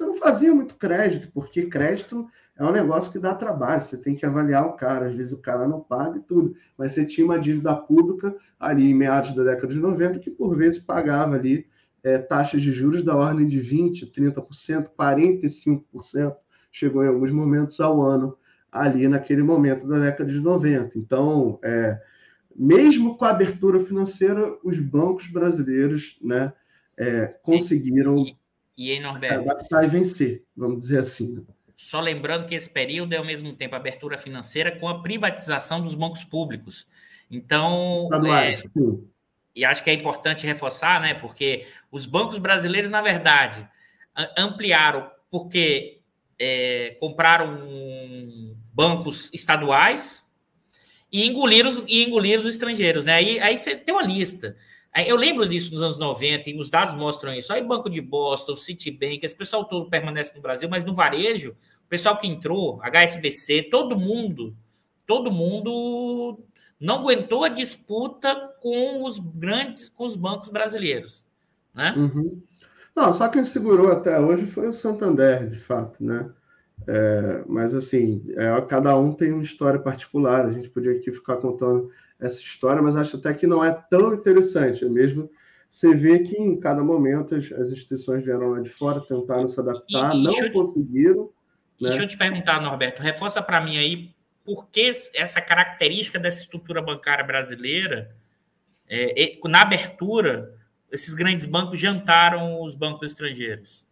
você 0.00 0.04
não 0.04 0.14
fazia 0.14 0.54
muito 0.54 0.76
crédito, 0.76 1.30
porque 1.32 1.66
crédito 1.66 2.26
é 2.56 2.64
um 2.64 2.72
negócio 2.72 3.10
que 3.12 3.18
dá 3.18 3.34
trabalho, 3.34 3.82
você 3.82 3.96
tem 3.96 4.14
que 4.14 4.24
avaliar 4.24 4.66
o 4.66 4.74
cara, 4.74 5.08
às 5.08 5.14
vezes 5.14 5.32
o 5.32 5.38
cara 5.38 5.66
não 5.66 5.80
paga 5.80 6.18
e 6.18 6.22
tudo, 6.22 6.54
mas 6.76 6.92
você 6.92 7.04
tinha 7.04 7.24
uma 7.24 7.38
dívida 7.38 7.74
pública 7.74 8.34
ali 8.58 8.90
em 8.90 8.94
meados 8.94 9.32
da 9.32 9.42
década 9.42 9.68
de 9.68 9.78
90 9.78 10.18
que 10.18 10.30
por 10.30 10.56
vezes 10.56 10.78
pagava 10.78 11.36
ali 11.36 11.66
é, 12.02 12.18
taxas 12.18 12.62
de 12.62 12.72
juros 12.72 13.02
da 13.02 13.16
ordem 13.16 13.46
de 13.46 13.60
20%, 13.60 14.10
30%, 14.10 14.88
45%, 14.98 16.36
chegou 16.70 17.04
em 17.04 17.08
alguns 17.08 17.30
momentos 17.30 17.80
ao 17.80 18.00
ano 18.00 18.36
ali 18.70 19.08
naquele 19.08 19.42
momento 19.42 19.86
da 19.86 19.98
década 19.98 20.30
de 20.30 20.40
90. 20.40 20.98
Então, 20.98 21.58
é, 21.64 22.00
mesmo 22.54 23.16
com 23.16 23.24
a 23.24 23.30
abertura 23.30 23.80
financeira, 23.80 24.56
os 24.64 24.78
bancos 24.78 25.26
brasileiros 25.26 26.18
né, 26.20 26.52
é, 26.98 27.26
conseguiram 27.42 28.16
e, 28.18 28.36
e, 28.76 29.18
se 29.18 29.26
adaptar 29.26 29.84
e 29.84 29.88
vencer, 29.88 30.44
vamos 30.56 30.80
dizer 30.80 30.98
assim. 30.98 31.44
Só 31.76 32.00
lembrando 32.00 32.46
que 32.46 32.54
esse 32.54 32.68
período 32.68 33.14
é 33.14 33.16
ao 33.16 33.24
mesmo 33.24 33.54
tempo 33.54 33.74
abertura 33.74 34.18
financeira 34.18 34.78
com 34.78 34.88
a 34.88 35.00
privatização 35.00 35.80
dos 35.80 35.94
bancos 35.94 36.22
públicos. 36.24 36.86
Então, 37.30 38.08
é, 38.26 38.58
e 39.54 39.64
acho 39.64 39.82
que 39.82 39.90
é 39.90 39.94
importante 39.94 40.46
reforçar, 40.46 41.00
né? 41.00 41.14
Porque 41.14 41.66
os 41.90 42.04
bancos 42.04 42.38
brasileiros, 42.38 42.90
na 42.90 43.00
verdade, 43.00 43.66
ampliaram 44.36 45.10
porque 45.30 46.00
é, 46.38 46.96
compraram 47.00 47.56
bancos 48.74 49.30
estaduais 49.32 50.24
e 51.12 51.26
engolir 51.26 51.66
os, 51.66 51.82
e 51.86 52.04
engolir 52.04 52.40
os 52.40 52.46
estrangeiros, 52.46 53.04
né? 53.04 53.14
Aí, 53.14 53.40
aí 53.40 53.56
você 53.56 53.74
tem 53.76 53.94
uma 53.94 54.02
lista. 54.02 54.56
Eu 55.06 55.16
lembro 55.16 55.48
disso 55.48 55.72
nos 55.72 55.82
anos 55.82 55.96
90, 55.96 56.50
e 56.50 56.58
os 56.58 56.68
dados 56.68 56.96
mostram 56.96 57.32
isso. 57.32 57.52
Aí 57.52 57.62
Banco 57.62 57.88
de 57.88 58.00
Boston, 58.00 58.56
Citibank, 58.56 59.24
esse 59.24 59.36
pessoal 59.36 59.64
todo 59.64 59.88
permanece 59.88 60.34
no 60.34 60.42
Brasil, 60.42 60.68
mas 60.68 60.84
no 60.84 60.94
varejo, 60.94 61.50
o 61.84 61.88
pessoal 61.88 62.16
que 62.16 62.26
entrou, 62.26 62.80
HSBC, 62.82 63.68
todo 63.70 63.96
mundo, 63.96 64.56
todo 65.06 65.30
mundo 65.30 66.40
não 66.78 66.96
aguentou 66.96 67.44
a 67.44 67.48
disputa 67.48 68.34
com 68.60 69.04
os 69.04 69.18
grandes, 69.18 69.88
com 69.88 70.04
os 70.04 70.16
bancos 70.16 70.48
brasileiros, 70.48 71.24
né? 71.72 71.94
Uhum. 71.96 72.42
Não, 72.96 73.12
só 73.12 73.28
quem 73.28 73.44
segurou 73.44 73.92
até 73.92 74.18
hoje 74.18 74.46
foi 74.46 74.66
o 74.66 74.72
Santander, 74.72 75.48
de 75.50 75.60
fato, 75.60 76.02
né? 76.02 76.28
É, 76.86 77.44
mas 77.46 77.74
assim, 77.74 78.24
é, 78.36 78.60
cada 78.62 78.96
um 78.96 79.12
tem 79.12 79.32
uma 79.32 79.42
história 79.42 79.78
particular. 79.78 80.46
A 80.46 80.52
gente 80.52 80.68
podia 80.68 80.92
aqui 80.92 81.12
ficar 81.12 81.36
contando 81.36 81.90
essa 82.18 82.40
história, 82.40 82.82
mas 82.82 82.96
acho 82.96 83.16
até 83.16 83.32
que 83.32 83.46
não 83.46 83.64
é 83.64 83.72
tão 83.90 84.14
interessante. 84.14 84.84
É 84.84 84.88
mesmo 84.88 85.30
você 85.70 85.94
vê 85.94 86.18
que 86.18 86.36
em 86.36 86.58
cada 86.58 86.82
momento 86.82 87.36
as, 87.36 87.50
as 87.52 87.70
instituições 87.70 88.24
vieram 88.24 88.50
lá 88.50 88.60
de 88.60 88.68
fora, 88.68 89.00
tentaram 89.00 89.46
se 89.46 89.60
adaptar, 89.60 90.14
e, 90.14 90.18
e 90.18 90.22
não 90.24 90.52
conseguiram. 90.52 91.30
Né? 91.80 91.88
Deixa 91.88 92.02
eu 92.02 92.08
te 92.08 92.18
perguntar, 92.18 92.60
Norberto, 92.60 93.00
reforça 93.00 93.40
para 93.40 93.60
mim 93.60 93.78
aí 93.78 94.10
por 94.44 94.68
que 94.68 94.90
essa 95.14 95.40
característica 95.40 96.18
dessa 96.18 96.42
estrutura 96.42 96.82
bancária 96.82 97.24
brasileira, 97.24 98.10
é, 98.88 99.38
na 99.44 99.62
abertura, 99.62 100.58
esses 100.90 101.14
grandes 101.14 101.44
bancos 101.44 101.78
jantaram 101.78 102.60
os 102.62 102.74
bancos 102.74 103.12
estrangeiros? 103.12 103.86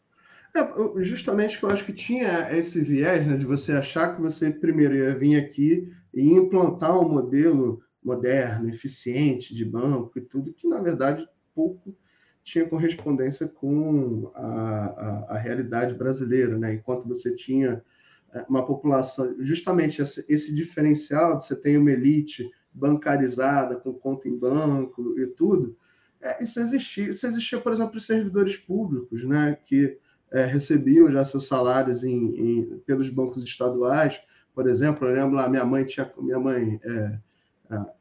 É, 0.59 1.03
justamente 1.03 1.57
que 1.57 1.65
eu 1.65 1.71
acho 1.71 1.85
que 1.85 1.93
tinha 1.93 2.51
esse 2.53 2.81
viés 2.81 3.27
né, 3.27 3.37
de 3.37 3.47
você 3.47 3.73
achar 3.73 4.15
que 4.15 4.21
você 4.21 4.51
primeiro 4.51 4.97
ia 4.97 5.15
vir 5.15 5.37
aqui 5.37 5.93
e 6.13 6.33
implantar 6.33 6.99
um 6.99 7.09
modelo 7.09 7.81
moderno, 8.03 8.69
eficiente 8.69 9.55
de 9.55 9.65
banco 9.65 10.19
e 10.19 10.21
tudo, 10.21 10.53
que 10.53 10.67
na 10.67 10.81
verdade 10.81 11.29
pouco 11.55 11.95
tinha 12.43 12.69
correspondência 12.69 13.47
com 13.47 14.33
a, 14.35 14.47
a, 14.47 15.27
a 15.35 15.39
realidade 15.39 15.95
brasileira, 15.95 16.57
né? 16.57 16.75
Enquanto 16.75 17.07
você 17.07 17.35
tinha 17.35 17.85
é, 18.33 18.45
uma 18.49 18.67
população, 18.67 19.37
justamente 19.39 20.01
esse, 20.03 20.25
esse 20.29 20.55
diferencial 20.55 21.37
de 21.37 21.45
você 21.45 21.55
ter 21.55 21.77
uma 21.77 21.93
elite 21.93 22.51
bancarizada, 22.73 23.77
com 23.77 23.93
conta 23.93 24.29
em 24.29 24.39
banco 24.39 25.19
e 25.21 25.27
tudo, 25.27 25.77
é, 26.21 26.43
isso 26.43 26.59
existia, 26.59 27.11
isso 27.11 27.27
existia, 27.27 27.61
por 27.61 27.73
exemplo, 27.73 27.97
os 27.97 28.07
servidores 28.07 28.57
públicos, 28.57 29.23
né? 29.25 29.57
Que 29.65 29.99
é, 30.33 30.45
recebiam 30.45 31.11
já 31.11 31.25
seus 31.25 31.47
salários 31.47 32.05
em, 32.05 32.35
em, 32.37 32.79
pelos 32.87 33.09
bancos 33.09 33.43
estaduais, 33.43 34.21
por 34.55 34.67
exemplo, 34.67 35.07
eu 35.07 35.15
lembro 35.15 35.37
lá, 35.37 35.49
minha 35.49 35.65
mãe 35.65 35.85
tinha, 35.85 36.11
minha 36.19 36.39
mãe 36.39 36.81
é, 36.83 37.19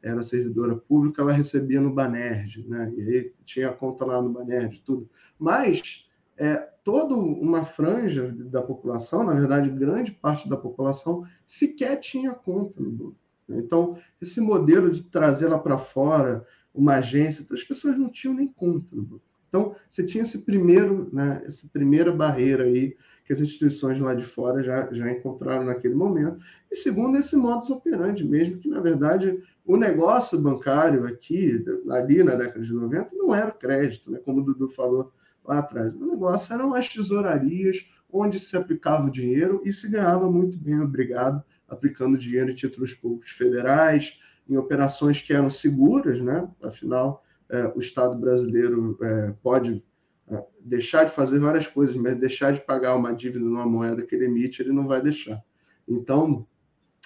era 0.02 0.22
servidora 0.22 0.74
pública, 0.76 1.22
ela 1.22 1.32
recebia 1.32 1.80
no 1.80 1.92
Banerj, 1.92 2.66
né? 2.66 2.92
E 2.96 3.02
aí 3.02 3.32
tinha 3.44 3.72
conta 3.72 4.04
lá 4.04 4.20
no 4.20 4.30
Banerj, 4.30 4.82
tudo. 4.84 5.08
Mas 5.38 6.06
é, 6.36 6.56
toda 6.82 7.14
uma 7.14 7.64
franja 7.64 8.32
da 8.32 8.62
população, 8.62 9.24
na 9.24 9.34
verdade, 9.34 9.70
grande 9.70 10.12
parte 10.12 10.48
da 10.48 10.56
população, 10.56 11.24
sequer 11.46 11.96
tinha 12.00 12.32
conta 12.32 12.82
no 12.82 12.90
banco. 12.90 13.16
Então, 13.48 13.96
esse 14.20 14.40
modelo 14.40 14.90
de 14.90 15.04
trazer 15.04 15.48
lá 15.48 15.58
para 15.58 15.78
fora 15.78 16.46
uma 16.74 16.96
agência, 16.96 17.46
as 17.52 17.64
pessoas 17.64 17.98
não 17.98 18.10
tinham 18.10 18.34
nem 18.34 18.48
conta 18.48 18.94
no 18.94 19.02
banco. 19.02 19.27
Então, 19.48 19.74
você 19.88 20.04
tinha 20.04 20.22
esse 20.22 20.44
primeiro, 20.44 21.08
né, 21.12 21.42
essa 21.44 21.68
primeira 21.72 22.12
barreira 22.12 22.64
aí 22.64 22.94
que 23.28 23.32
as 23.34 23.40
instituições 23.40 24.00
lá 24.00 24.14
de 24.14 24.24
fora 24.24 24.62
já, 24.62 24.88
já 24.90 25.10
encontraram 25.10 25.66
naquele 25.66 25.94
momento. 25.94 26.42
E 26.70 26.74
segundo, 26.74 27.18
esse 27.18 27.36
modus 27.36 27.68
operandi 27.68 28.24
mesmo, 28.24 28.56
que 28.56 28.70
na 28.70 28.80
verdade 28.80 29.38
o 29.66 29.76
negócio 29.76 30.40
bancário 30.40 31.04
aqui, 31.04 31.62
ali 31.90 32.24
na 32.24 32.36
década 32.36 32.60
de 32.60 32.72
90, 32.72 33.10
não 33.12 33.34
era 33.34 33.50
crédito, 33.50 34.10
né? 34.10 34.18
como 34.24 34.40
o 34.40 34.44
Dudu 34.44 34.70
falou 34.70 35.12
lá 35.44 35.58
atrás. 35.58 35.94
O 35.94 36.06
negócio 36.06 36.54
eram 36.54 36.72
as 36.72 36.88
tesourarias, 36.88 37.86
onde 38.10 38.38
se 38.38 38.56
aplicava 38.56 39.06
o 39.06 39.10
dinheiro 39.10 39.60
e 39.62 39.74
se 39.74 39.90
ganhava 39.90 40.30
muito 40.30 40.56
bem, 40.56 40.80
obrigado, 40.80 41.44
aplicando 41.68 42.16
dinheiro 42.16 42.50
em 42.50 42.54
títulos 42.54 42.94
públicos 42.94 43.32
federais, 43.32 44.18
em 44.48 44.56
operações 44.56 45.20
que 45.20 45.34
eram 45.34 45.50
seguras, 45.50 46.18
né? 46.18 46.48
afinal, 46.62 47.22
é, 47.50 47.66
o 47.74 47.78
Estado 47.78 48.16
brasileiro 48.16 48.98
é, 49.02 49.34
pode 49.42 49.82
é, 50.30 50.42
deixar 50.60 51.04
de 51.04 51.12
fazer 51.12 51.38
várias 51.38 51.66
coisas, 51.66 51.96
mas 51.96 52.18
deixar 52.18 52.52
de 52.52 52.60
pagar 52.60 52.96
uma 52.96 53.14
dívida 53.14 53.44
numa 53.44 53.66
moeda 53.66 54.04
que 54.04 54.14
ele 54.14 54.26
emite, 54.26 54.62
ele 54.62 54.72
não 54.72 54.86
vai 54.86 55.02
deixar. 55.02 55.42
Então, 55.86 56.46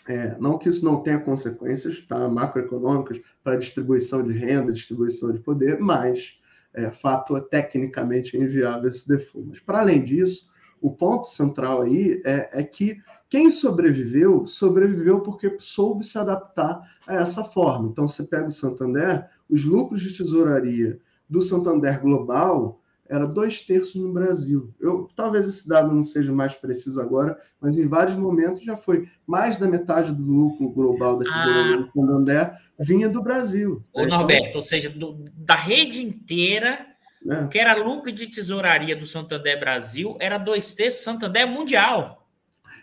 é, 0.09 0.37
não 0.39 0.59
que 0.59 0.69
isso 0.69 0.85
não 0.85 1.03
tenha 1.03 1.21
consequências 1.21 2.01
tá, 2.07 2.29
macroeconômicas 2.29 3.21
para 3.43 3.57
distribuição 3.57 4.23
de 4.23 4.33
renda, 4.33 4.73
distribuição 4.73 5.33
de 5.33 5.39
poder, 5.39 5.79
mas 5.79 6.41
é, 6.75 6.91
fato 6.91 7.37
é 7.37 7.41
tecnicamente 7.41 8.37
inviável 8.37 8.89
esse 8.89 9.07
default. 9.07 9.49
Mas, 9.49 9.61
para 9.61 9.81
além 9.81 10.03
disso, 10.03 10.51
o 10.81 10.91
ponto 10.93 11.29
central 11.29 11.83
aí 11.83 12.21
é, 12.25 12.61
é, 12.61 12.63
que 12.65 12.99
quem 13.33 13.51
sobreviveu, 13.51 14.47
sobreviveu 14.47 15.21
porque 15.21 15.57
soube 15.59 16.05
se 16.05 16.19
adaptar 16.19 16.87
a 17.07 17.15
essa 17.15 17.43
forma. 17.43 17.89
Então, 17.89 18.07
você 18.07 18.25
pega 18.25 18.49
o 18.49 18.51
Santander, 18.51 19.27
os 19.49 19.65
lucros 19.65 20.03
de 20.03 20.15
tesouraria 20.15 21.01
do 21.31 21.41
Santander 21.41 21.99
Global 22.03 22.79
era 23.09 23.27
dois 23.27 23.63
terços 23.63 23.95
no 23.95 24.13
Brasil. 24.13 24.75
Eu, 24.79 25.09
talvez 25.17 25.49
esse 25.49 25.67
dado 25.67 25.95
não 25.95 26.05
seja 26.05 26.31
mais 26.31 26.55
preciso 26.55 27.01
agora, 27.01 27.35
mas 27.59 27.79
em 27.79 27.89
vários 27.89 28.17
momentos 28.17 28.63
já 28.63 28.77
foi. 28.77 29.09
Mais 29.27 29.57
da 29.57 29.67
metade 29.67 30.13
do 30.13 30.23
lucro 30.23 30.69
global 30.69 31.19
da 31.19 31.25
ah. 31.33 31.77
do 31.79 31.91
Santander 31.91 32.53
vinha 32.81 33.09
do 33.09 33.23
Brasil. 33.23 33.83
Ô, 33.95 34.03
né? 34.03 34.09
Norberto, 34.09 34.49
então, 34.49 34.61
ou 34.61 34.63
seja, 34.63 34.91
do, 34.91 35.25
da 35.35 35.55
rede 35.55 36.03
inteira, 36.03 36.87
é. 37.27 37.47
que 37.47 37.59
era 37.59 37.83
lucro 37.83 38.13
de 38.13 38.27
tesouraria 38.27 38.95
do 38.95 39.07
Santander 39.07 39.59
Brasil, 39.59 40.19
era 40.21 40.37
dois 40.37 40.75
terços 40.75 41.03
Santander 41.03 41.49
Mundial. 41.49 42.22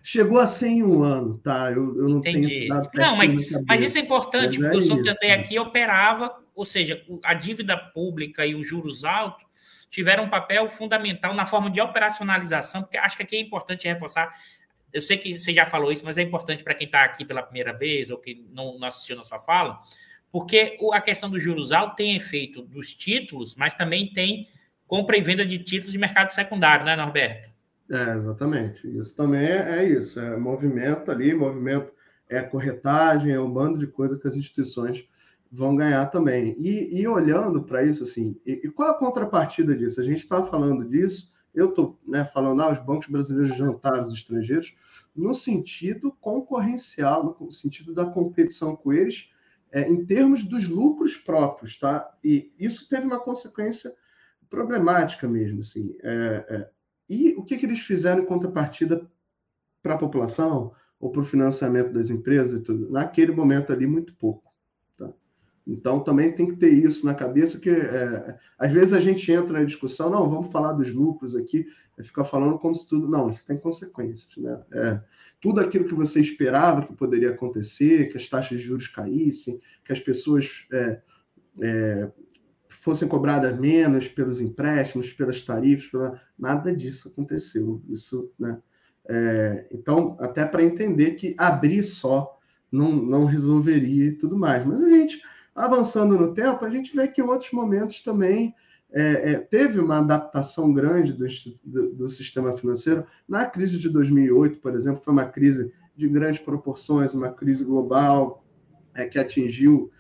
Chegou 0.02 0.40
a 0.40 0.48
ser 0.48 0.68
em 0.68 0.84
um 0.84 1.04
ano, 1.04 1.38
tá? 1.40 1.72
Eu, 1.72 1.98
eu 1.98 2.10
não 2.10 2.20
Entendi. 2.20 2.48
tenho 2.48 2.80
esse 2.82 2.90
Não, 2.94 3.16
mas, 3.16 3.34
mas 3.68 3.82
isso 3.82 3.98
é 3.98 4.02
importante, 4.02 4.60
mas 4.60 4.72
porque 4.72 4.76
é 4.76 4.78
o 4.78 4.82
Santander 4.82 5.40
aqui 5.40 5.60
operava, 5.60 6.34
ou 6.56 6.66
seja, 6.66 7.04
a 7.24 7.34
dívida 7.34 7.78
pública 7.78 8.46
e 8.46 8.56
os 8.56 8.66
juros 8.66 9.04
altos 9.04 9.46
tiveram 9.90 10.26
um 10.26 10.30
papel 10.30 10.68
fundamental 10.70 11.34
na 11.34 11.46
forma 11.46 11.70
de 11.70 11.82
operacionalização, 11.82 12.84
porque 12.84 12.98
acho 12.98 13.18
que 13.18 13.24
aqui 13.24 13.36
é 13.36 13.40
importante 13.40 13.88
reforçar. 13.88 14.30
Eu 14.94 15.02
sei 15.02 15.18
que 15.18 15.38
você 15.38 15.54
já 15.54 15.66
falou 15.66 15.92
isso, 15.92 16.06
mas 16.06 16.18
é 16.18 16.22
importante 16.22 16.64
para 16.64 16.74
quem 16.74 16.86
está 16.86 17.04
aqui 17.04 17.26
pela 17.26 17.44
primeira 17.44 17.74
vez 17.74 18.10
ou 18.10 18.18
que 18.18 18.46
não, 18.54 18.78
não 18.80 18.88
assistiu 18.88 19.16
na 19.16 19.24
sua 19.24 19.40
fala, 19.40 19.80
porque 20.32 20.78
a 20.94 21.02
questão 21.02 21.30
dos 21.30 21.42
juros 21.42 21.72
altos 21.72 21.96
tem 21.96 22.16
efeito 22.16 22.62
dos 22.62 22.94
títulos, 22.94 23.56
mas 23.56 23.74
também 23.74 24.12
tem 24.14 24.48
compra 24.86 25.18
e 25.18 25.22
venda 25.22 25.46
de 25.46 25.60
títulos 25.60 25.92
de 25.92 26.00
mercado 26.00 26.32
secundário, 26.32 26.84
né, 26.84 26.96
Norberto? 26.96 27.49
É, 27.92 28.16
exatamente. 28.16 28.88
Isso 28.98 29.16
também 29.16 29.46
é, 29.46 29.80
é 29.80 29.90
isso, 29.90 30.20
é 30.20 30.38
movimento 30.38 31.10
ali, 31.10 31.34
movimento 31.34 31.94
é 32.30 32.42
corretagem, 32.42 33.34
é 33.34 33.40
um 33.40 33.52
bando 33.52 33.80
de 33.80 33.88
coisas 33.88 34.22
que 34.22 34.28
as 34.28 34.36
instituições 34.36 35.08
vão 35.52 35.76
ganhar 35.76 36.06
também. 36.08 36.56
E, 36.60 37.02
e 37.02 37.08
olhando 37.08 37.64
para 37.64 37.84
isso, 37.84 38.04
assim, 38.04 38.40
e, 38.46 38.62
e, 38.64 38.70
qual 38.70 38.92
a 38.92 38.94
contrapartida 38.94 39.76
disso? 39.76 40.00
A 40.00 40.04
gente 40.04 40.20
está 40.20 40.44
falando 40.44 40.88
disso, 40.88 41.34
eu 41.56 41.70
estou 41.70 42.00
né, 42.08 42.24
falando, 42.26 42.62
ah, 42.62 42.72
os 42.72 42.78
bancos 42.78 43.08
brasileiros 43.08 43.58
jantaram 43.58 44.08
os 44.08 44.14
estrangeiros, 44.14 44.76
no 45.16 45.34
sentido 45.34 46.12
concorrencial, 46.22 47.36
no 47.40 47.52
sentido 47.52 47.94
da 47.94 48.06
competição 48.06 48.76
com 48.76 48.94
eles, 48.94 49.30
é, 49.72 49.90
em 49.90 50.06
termos 50.06 50.44
dos 50.44 50.68
lucros 50.68 51.18
próprios, 51.18 51.78
tá? 51.78 52.10
E 52.24 52.52
isso 52.60 52.88
teve 52.88 53.06
uma 53.06 53.20
consequência 53.20 53.92
problemática 54.50 55.28
mesmo, 55.28 55.60
assim. 55.62 55.96
É, 56.02 56.46
é, 56.50 56.70
e 57.10 57.34
o 57.36 57.44
que, 57.44 57.58
que 57.58 57.66
eles 57.66 57.80
fizeram 57.80 58.24
em 58.24 58.26
contrapartida 58.26 59.10
para 59.82 59.96
a 59.96 59.98
população 59.98 60.74
ou 61.00 61.10
para 61.10 61.22
o 61.22 61.26
financiamento 61.26 61.92
das 61.92 62.10
empresas 62.10 62.60
e 62.60 62.64
tudo? 62.64 62.92
Naquele 62.92 63.32
momento 63.32 63.74
ali, 63.74 63.88
muito 63.88 64.14
pouco. 64.16 64.50
Então, 65.70 66.00
também 66.00 66.34
tem 66.34 66.48
que 66.48 66.56
ter 66.56 66.72
isso 66.72 67.06
na 67.06 67.14
cabeça, 67.14 67.60
que 67.60 67.70
é, 67.70 68.38
às 68.58 68.74
vezes 68.74 68.92
a 68.92 69.00
gente 69.00 69.32
entra 69.32 69.60
na 69.60 69.66
discussão, 69.66 70.10
não, 70.10 70.28
vamos 70.28 70.52
falar 70.52 70.74
dos 70.74 70.92
lucros 70.92 71.36
aqui, 71.36 71.68
fica 72.02 72.24
falando 72.24 72.58
como 72.58 72.74
se 72.74 72.88
tudo. 72.88 73.08
Não, 73.08 73.30
isso 73.30 73.46
tem 73.46 73.58
consequências. 73.58 74.36
Né? 74.36 74.64
É, 74.74 75.02
tudo 75.40 75.62
aquilo 75.62 75.86
que 75.86 75.94
você 75.94 76.20
esperava 76.20 76.86
que 76.86 76.94
poderia 76.94 77.30
acontecer, 77.30 78.10
que 78.10 78.18
as 78.18 78.28
taxas 78.28 78.58
de 78.58 78.64
juros 78.64 78.88
caíssem, 78.88 79.60
que 79.86 79.94
as 79.94 80.00
pessoas 80.00 80.66
é, 80.72 81.02
é, 81.62 82.12
fossem 82.82 83.08
cobradas 83.08 83.58
menos 83.58 84.08
pelos 84.08 84.40
empréstimos, 84.40 85.14
pelas 85.14 85.42
tarifas, 85.42 85.88
pela... 85.88 86.22
nada 86.38 86.76
disso 86.76 87.10
aconteceu. 87.10 87.82
Isso, 87.90 88.32
né? 88.40 88.60
É, 89.08 89.68
então, 89.72 90.16
até 90.20 90.46
para 90.46 90.64
entender 90.64 91.12
que 91.12 91.36
abrir 91.38 91.84
só 91.84 92.38
não, 92.72 92.92
não 92.92 93.26
resolveria 93.26 94.06
e 94.06 94.12
tudo 94.12 94.38
mais. 94.38 94.66
Mas 94.66 94.84
a 94.84 94.90
gente 94.90 95.22
Avançando 95.60 96.18
no 96.18 96.34
tempo, 96.34 96.64
a 96.64 96.70
gente 96.70 96.96
vê 96.96 97.06
que 97.06 97.20
em 97.20 97.26
outros 97.26 97.52
momentos 97.52 98.00
também 98.00 98.56
é, 98.94 99.34
é, 99.34 99.40
teve 99.40 99.78
uma 99.78 100.00
adaptação 100.00 100.74
grande 100.74 101.12
do, 101.12 101.28
do, 101.66 101.96
do, 101.96 102.10
sistema 102.10 102.56
financeiro. 102.56 103.06
Na 103.28 103.46
crise 103.46 103.78
de 103.78 103.90
2008, 103.90 104.60
por 104.60 104.74
exemplo, 104.74 105.02
foi 105.04 105.12
uma 105.12 105.26
crise 105.26 105.74
de 105.98 106.08
grandes 106.08 106.40
proporções, 106.40 107.14
uma 107.14 107.30
crise 107.30 107.66
global 107.66 108.42
é, 108.96 109.04
que 109.06 109.20
atingiu, 109.20 109.92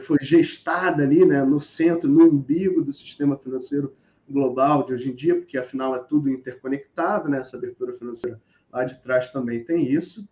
foi 0.00 0.18
gestada 0.20 1.02
ali 1.02 1.24
né, 1.24 1.44
no 1.44 1.60
centro, 1.60 2.08
no 2.08 2.26
umbigo 2.26 2.82
do 2.82 2.92
sistema 2.92 3.36
financeiro 3.36 3.94
global 4.28 4.84
de 4.84 4.94
hoje 4.94 5.10
em 5.10 5.14
dia, 5.14 5.36
porque 5.36 5.58
afinal 5.58 5.94
é 5.94 6.02
tudo 6.04 6.30
interconectado, 6.30 7.28
né? 7.28 7.38
essa 7.38 7.56
abertura 7.56 7.92
financeira 7.96 8.40
lá 8.72 8.84
de 8.84 9.00
trás 9.02 9.28
também 9.28 9.64
tem 9.64 9.92
isso. 9.92 10.28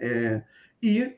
É, 0.00 0.42
e 0.82 1.16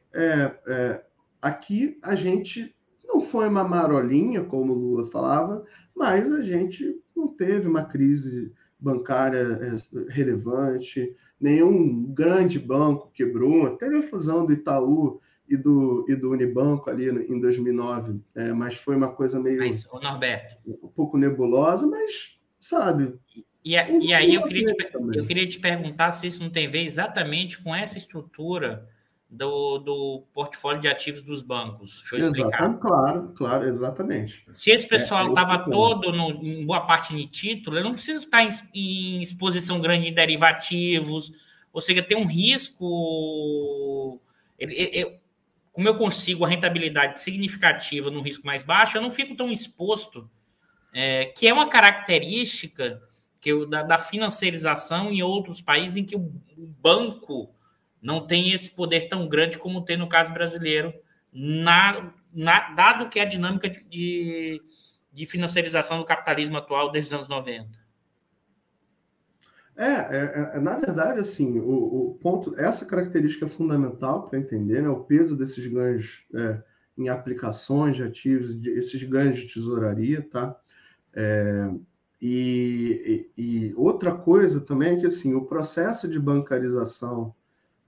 Aqui 1.41 1.99
a 2.03 2.15
gente 2.15 2.75
não 3.05 3.21
foi 3.21 3.49
uma 3.49 3.65
marolinha, 3.65 4.45
como 4.45 4.73
o 4.73 4.77
Lula 4.77 5.11
falava, 5.11 5.65
mas 5.97 6.31
a 6.31 6.43
gente 6.43 7.01
não 7.17 7.29
teve 7.29 7.67
uma 7.67 7.85
crise 7.85 8.53
bancária 8.79 9.59
é, 9.63 10.13
relevante, 10.13 11.17
nenhum 11.41 12.13
grande 12.13 12.59
banco 12.59 13.11
quebrou, 13.13 13.77
teve 13.77 13.97
a 13.97 14.03
fusão 14.03 14.45
do 14.45 14.53
Itaú 14.53 15.21
e 15.51 15.57
do, 15.57 16.07
e 16.09 16.15
do 16.15 16.31
Unibanco 16.31 16.89
ali 16.89 17.09
em 17.09 17.41
2009, 17.41 18.21
é, 18.37 18.53
mas 18.53 18.77
foi 18.77 18.95
uma 18.95 19.13
coisa 19.13 19.41
meio. 19.41 19.59
Mas, 19.59 19.85
o 19.87 19.99
Norberto. 19.99 20.57
Um 20.65 20.89
pouco 20.89 21.19
nebulosa, 21.19 21.87
mas, 21.89 22.39
sabe. 22.61 23.19
E, 23.65 23.73
e 23.73 24.15
aí 24.15 24.37
eu 24.37 24.45
queria, 24.45 24.67
te, 24.67 24.89
eu 25.15 25.27
queria 25.27 25.47
te 25.47 25.59
perguntar 25.59 26.13
se 26.13 26.29
isso 26.29 26.41
não 26.41 26.51
tem 26.51 26.69
a 26.69 26.71
ver 26.71 26.85
exatamente 26.85 27.61
com 27.61 27.75
essa 27.75 27.99
estrutura 27.99 28.89
do, 29.29 29.79
do 29.79 30.25
portfólio 30.33 30.81
de 30.81 30.89
ativos 30.89 31.23
dos 31.23 31.43
bancos. 31.43 32.01
Deixa 32.01 32.17
eu 32.17 32.33
explicar. 32.33 32.79
Claro, 32.79 33.33
claro, 33.35 33.65
exatamente. 33.65 34.45
Se 34.51 34.71
esse 34.71 34.87
pessoal 34.87 35.29
estava 35.29 35.55
é, 35.55 35.57
é 35.57 35.65
todo, 35.65 36.13
no, 36.13 36.31
em 36.45 36.65
boa 36.65 36.81
parte 36.83 37.15
em 37.15 37.27
título, 37.27 37.77
ele 37.77 37.85
não 37.85 37.93
precisa 37.93 38.25
estar 38.25 38.45
em, 38.45 38.51
em, 38.73 39.23
exposição 39.23 39.81
grande 39.81 40.09
em 40.09 40.15
derivativos, 40.15 41.33
ou 41.73 41.81
seja, 41.81 42.03
tem 42.03 42.17
um 42.17 42.27
risco. 42.27 44.21
Ele, 44.59 44.75
ele, 44.75 45.21
como 45.73 45.89
eu 45.89 45.95
consigo 45.95 46.45
a 46.45 46.49
rentabilidade 46.49 47.21
significativa 47.21 48.11
num 48.11 48.23
risco 48.23 48.47
mais 48.47 48.63
baixo, 48.63 48.97
eu 48.97 49.03
não 49.03 49.11
fico 49.11 49.37
tão 49.37 49.51
exposto, 49.51 50.29
é, 50.93 51.27
que 51.27 51.47
é 51.47 51.53
uma 51.53 51.69
característica 51.69 53.01
que 53.41 53.51
eu, 53.51 53.67
da, 53.67 53.83
da 53.83 53.99
financiarização 53.99 55.11
em 55.11 55.23
outros 55.23 55.61
países 55.61 55.97
em 55.97 56.05
que 56.05 56.17
o, 56.17 56.21
o 56.57 56.67
banco 56.67 57.55
não 58.03 58.27
tem 58.27 58.53
esse 58.53 58.75
poder 58.75 59.09
tão 59.09 59.29
grande 59.29 59.59
como 59.59 59.85
tem 59.85 59.97
no 59.97 60.09
caso 60.09 60.33
brasileiro, 60.33 60.93
na, 61.33 62.13
na, 62.33 62.71
dado 62.71 63.09
que 63.09 63.19
é 63.19 63.23
a 63.23 63.27
dinâmica 63.27 63.69
de, 63.69 64.61
de 65.13 65.27
financiarização 65.27 65.99
do 65.99 66.05
capitalismo 66.05 66.57
atual 66.57 66.91
desde 66.91 67.09
os 67.09 67.15
anos 67.15 67.29
90. 67.29 67.90
É, 69.77 69.85
é, 69.85 70.51
é 70.55 70.61
na 70.61 70.77
verdade, 70.77 71.21
assim, 71.21 71.59
o, 71.59 72.11
o, 72.11 72.19
ponto, 72.21 72.55
essa 72.59 72.85
característica 72.85 73.47
é 73.47 73.49
fundamental 73.49 74.25
para 74.25 74.39
entender, 74.39 74.83
né, 74.83 74.89
o 74.89 75.05
peso 75.05 75.37
desses 75.37 75.67
ganhos 75.67 76.25
é, 76.35 76.63
em 76.99 77.09
aplicações 77.09 77.97
de 77.97 78.03
ativos, 78.03 78.61
de, 78.61 78.71
esses 78.71 79.03
ganhos 79.05 79.37
de 79.37 79.53
tesouraria, 79.53 80.23
tá? 80.23 80.57
É, 81.15 81.71
e, 82.21 83.27
e, 83.37 83.43
e, 83.43 83.75
outra 83.75 84.15
coisa 84.15 84.61
também 84.61 84.97
é 84.97 85.01
que, 85.01 85.07
assim, 85.07 85.35
o 85.35 85.47
processo 85.47 86.07
de 86.07 86.19
bancarização 86.19 87.35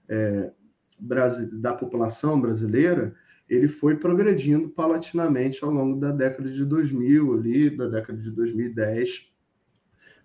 é, 0.09 0.51
da 0.99 1.73
população 1.73 2.39
brasileira, 2.41 3.13
ele 3.47 3.67
foi 3.67 3.97
progredindo 3.97 4.69
paulatinamente 4.69 5.63
ao 5.63 5.69
longo 5.69 5.99
da 5.99 6.11
década 6.11 6.49
de 6.49 6.65
2000, 6.65 7.33
ali, 7.33 7.69
da 7.69 7.87
década 7.87 8.17
de 8.17 8.31
2010. 8.31 9.32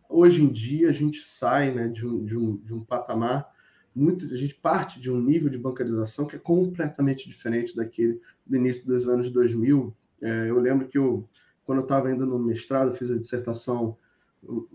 Hoje 0.09 0.43
em 0.43 0.49
dia, 0.49 0.89
a 0.89 0.93
gente 0.93 1.25
sai 1.25 1.73
né, 1.73 1.89
de, 1.89 2.07
um, 2.07 2.25
de, 2.25 2.37
um, 2.37 2.57
de 2.57 2.75
um 2.75 2.83
patamar 2.83 3.49
muito. 3.95 4.33
A 4.33 4.37
gente 4.37 4.55
parte 4.55 5.01
de 5.01 5.11
um 5.11 5.21
nível 5.21 5.49
de 5.49 5.59
bancarização 5.59 6.27
que 6.27 6.37
é 6.37 6.39
completamente 6.39 7.29
diferente 7.29 7.77
daquele 7.77 8.21
do 8.47 8.57
início 8.57 8.87
dos 8.87 9.07
anos 9.09 9.31
2000. 9.31 9.95
É, 10.23 10.51
eu 10.51 10.59
lembro 10.59 10.89
que 10.89 10.99
eu, 10.99 11.29
quando 11.65 11.79
eu 11.79 11.85
estava 11.85 12.09
ainda 12.09 12.25
no 12.25 12.39
mestrado, 12.39 12.95
fiz 12.95 13.11
a 13.11 13.19
dissertação 13.19 13.97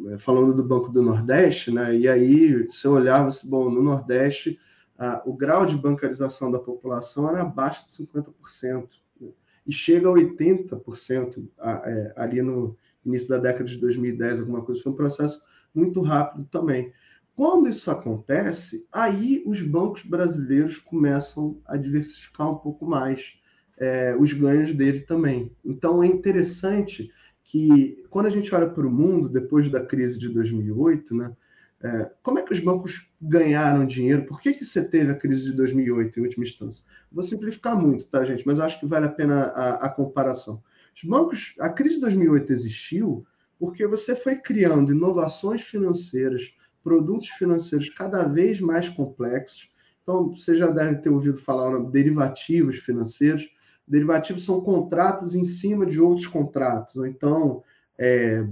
é, 0.08 0.18
falando 0.18 0.54
do 0.54 0.64
Banco 0.64 0.90
do 0.90 1.02
Nordeste, 1.02 1.72
né? 1.72 1.96
E 1.98 2.08
aí 2.08 2.66
você 2.66 2.88
olhava, 2.88 3.30
assim, 3.30 3.50
bom, 3.50 3.70
no 3.70 3.82
Nordeste 3.82 4.60
o 5.26 5.34
grau 5.34 5.66
de 5.66 5.76
bancarização 5.76 6.52
da 6.52 6.60
população 6.60 7.28
era 7.30 7.42
abaixo 7.42 7.86
de 7.86 7.94
50%, 7.94 8.90
né? 9.20 9.32
e 9.66 9.72
chega 9.72 10.08
a 10.08 10.12
80% 10.12 11.48
é, 11.60 12.14
ali 12.16 12.42
no 12.42 12.78
início 13.06 13.30
da 13.30 13.38
década 13.38 13.66
de 13.66 13.78
2010, 13.78 14.40
alguma 14.40 14.62
coisa. 14.62 14.82
Foi 14.82 14.92
um 14.92 14.96
processo 14.96 15.44
muito 15.74 16.02
rápido 16.02 16.46
também. 16.46 16.92
Quando 17.36 17.68
isso 17.68 17.90
acontece, 17.90 18.88
aí 18.92 19.42
os 19.46 19.62
bancos 19.62 20.04
brasileiros 20.04 20.78
começam 20.78 21.60
a 21.66 21.76
diversificar 21.76 22.52
um 22.52 22.56
pouco 22.56 22.86
mais 22.86 23.40
é, 23.80 24.16
os 24.16 24.32
ganhos 24.34 24.74
dele 24.74 25.02
também. 25.02 25.52
Então 25.66 26.04
é 26.04 26.08
interessante 26.08 27.12
que 27.44 28.04
quando 28.10 28.28
a 28.28 28.30
gente 28.30 28.54
olha 28.54 28.70
para 28.70 28.86
o 28.86 28.92
mundo 28.92 29.28
depois 29.28 29.70
da 29.70 29.84
crise 29.84 30.20
de 30.20 30.30
2008, 30.30 31.16
né, 31.16 31.36
é, 31.84 32.10
como 32.22 32.40
é 32.40 32.42
que 32.44 32.54
os 32.54 32.60
bancos 32.60 33.10
ganharam 33.22 33.86
dinheiro? 33.86 34.26
Por 34.26 34.40
que, 34.40 34.54
que 34.54 34.64
você 34.64 34.88
teve 34.88 35.12
a 35.12 35.16
crise 35.16 35.52
de 35.52 35.58
2008, 35.58 36.18
em 36.18 36.24
última 36.24 36.46
instância? 36.46 36.86
Vou 37.12 37.22
simplificar 37.22 37.76
muito, 37.76 38.08
tá, 38.08 38.24
gente? 38.24 38.46
Mas 38.48 38.60
acho 38.60 38.80
que 38.80 38.86
vale 38.86 39.08
a 39.08 39.12
pena 39.12 39.42
a, 39.48 39.86
a 39.86 39.90
comparação. 39.90 40.64
Os 40.96 41.04
bancos, 41.04 41.56
a 41.60 41.70
crise 41.70 41.96
de 41.96 42.02
2008 42.02 42.54
existiu 42.54 43.26
porque 43.60 43.88
você 43.88 44.16
foi 44.16 44.36
criando 44.36 44.92
inovações 44.92 45.62
financeiras, 45.62 46.54
produtos 46.84 47.30
financeiros 47.30 47.90
cada 47.90 48.24
vez 48.28 48.60
mais 48.60 48.90
complexos. 48.90 49.72
Então, 50.02 50.32
você 50.32 50.58
já 50.58 50.70
deve 50.70 50.98
ter 50.98 51.10
ouvido 51.10 51.38
falar 51.38 51.80
de 51.80 51.92
derivativos 51.92 52.80
financeiros. 52.80 53.48
Derivativos 53.88 54.44
são 54.44 54.62
contratos 54.62 55.34
em 55.34 55.46
cima 55.46 55.86
de 55.86 56.00
outros 56.00 56.28
contratos. 56.28 56.98
Ou 56.98 57.06
então, 57.06 57.64
é, 57.98 58.46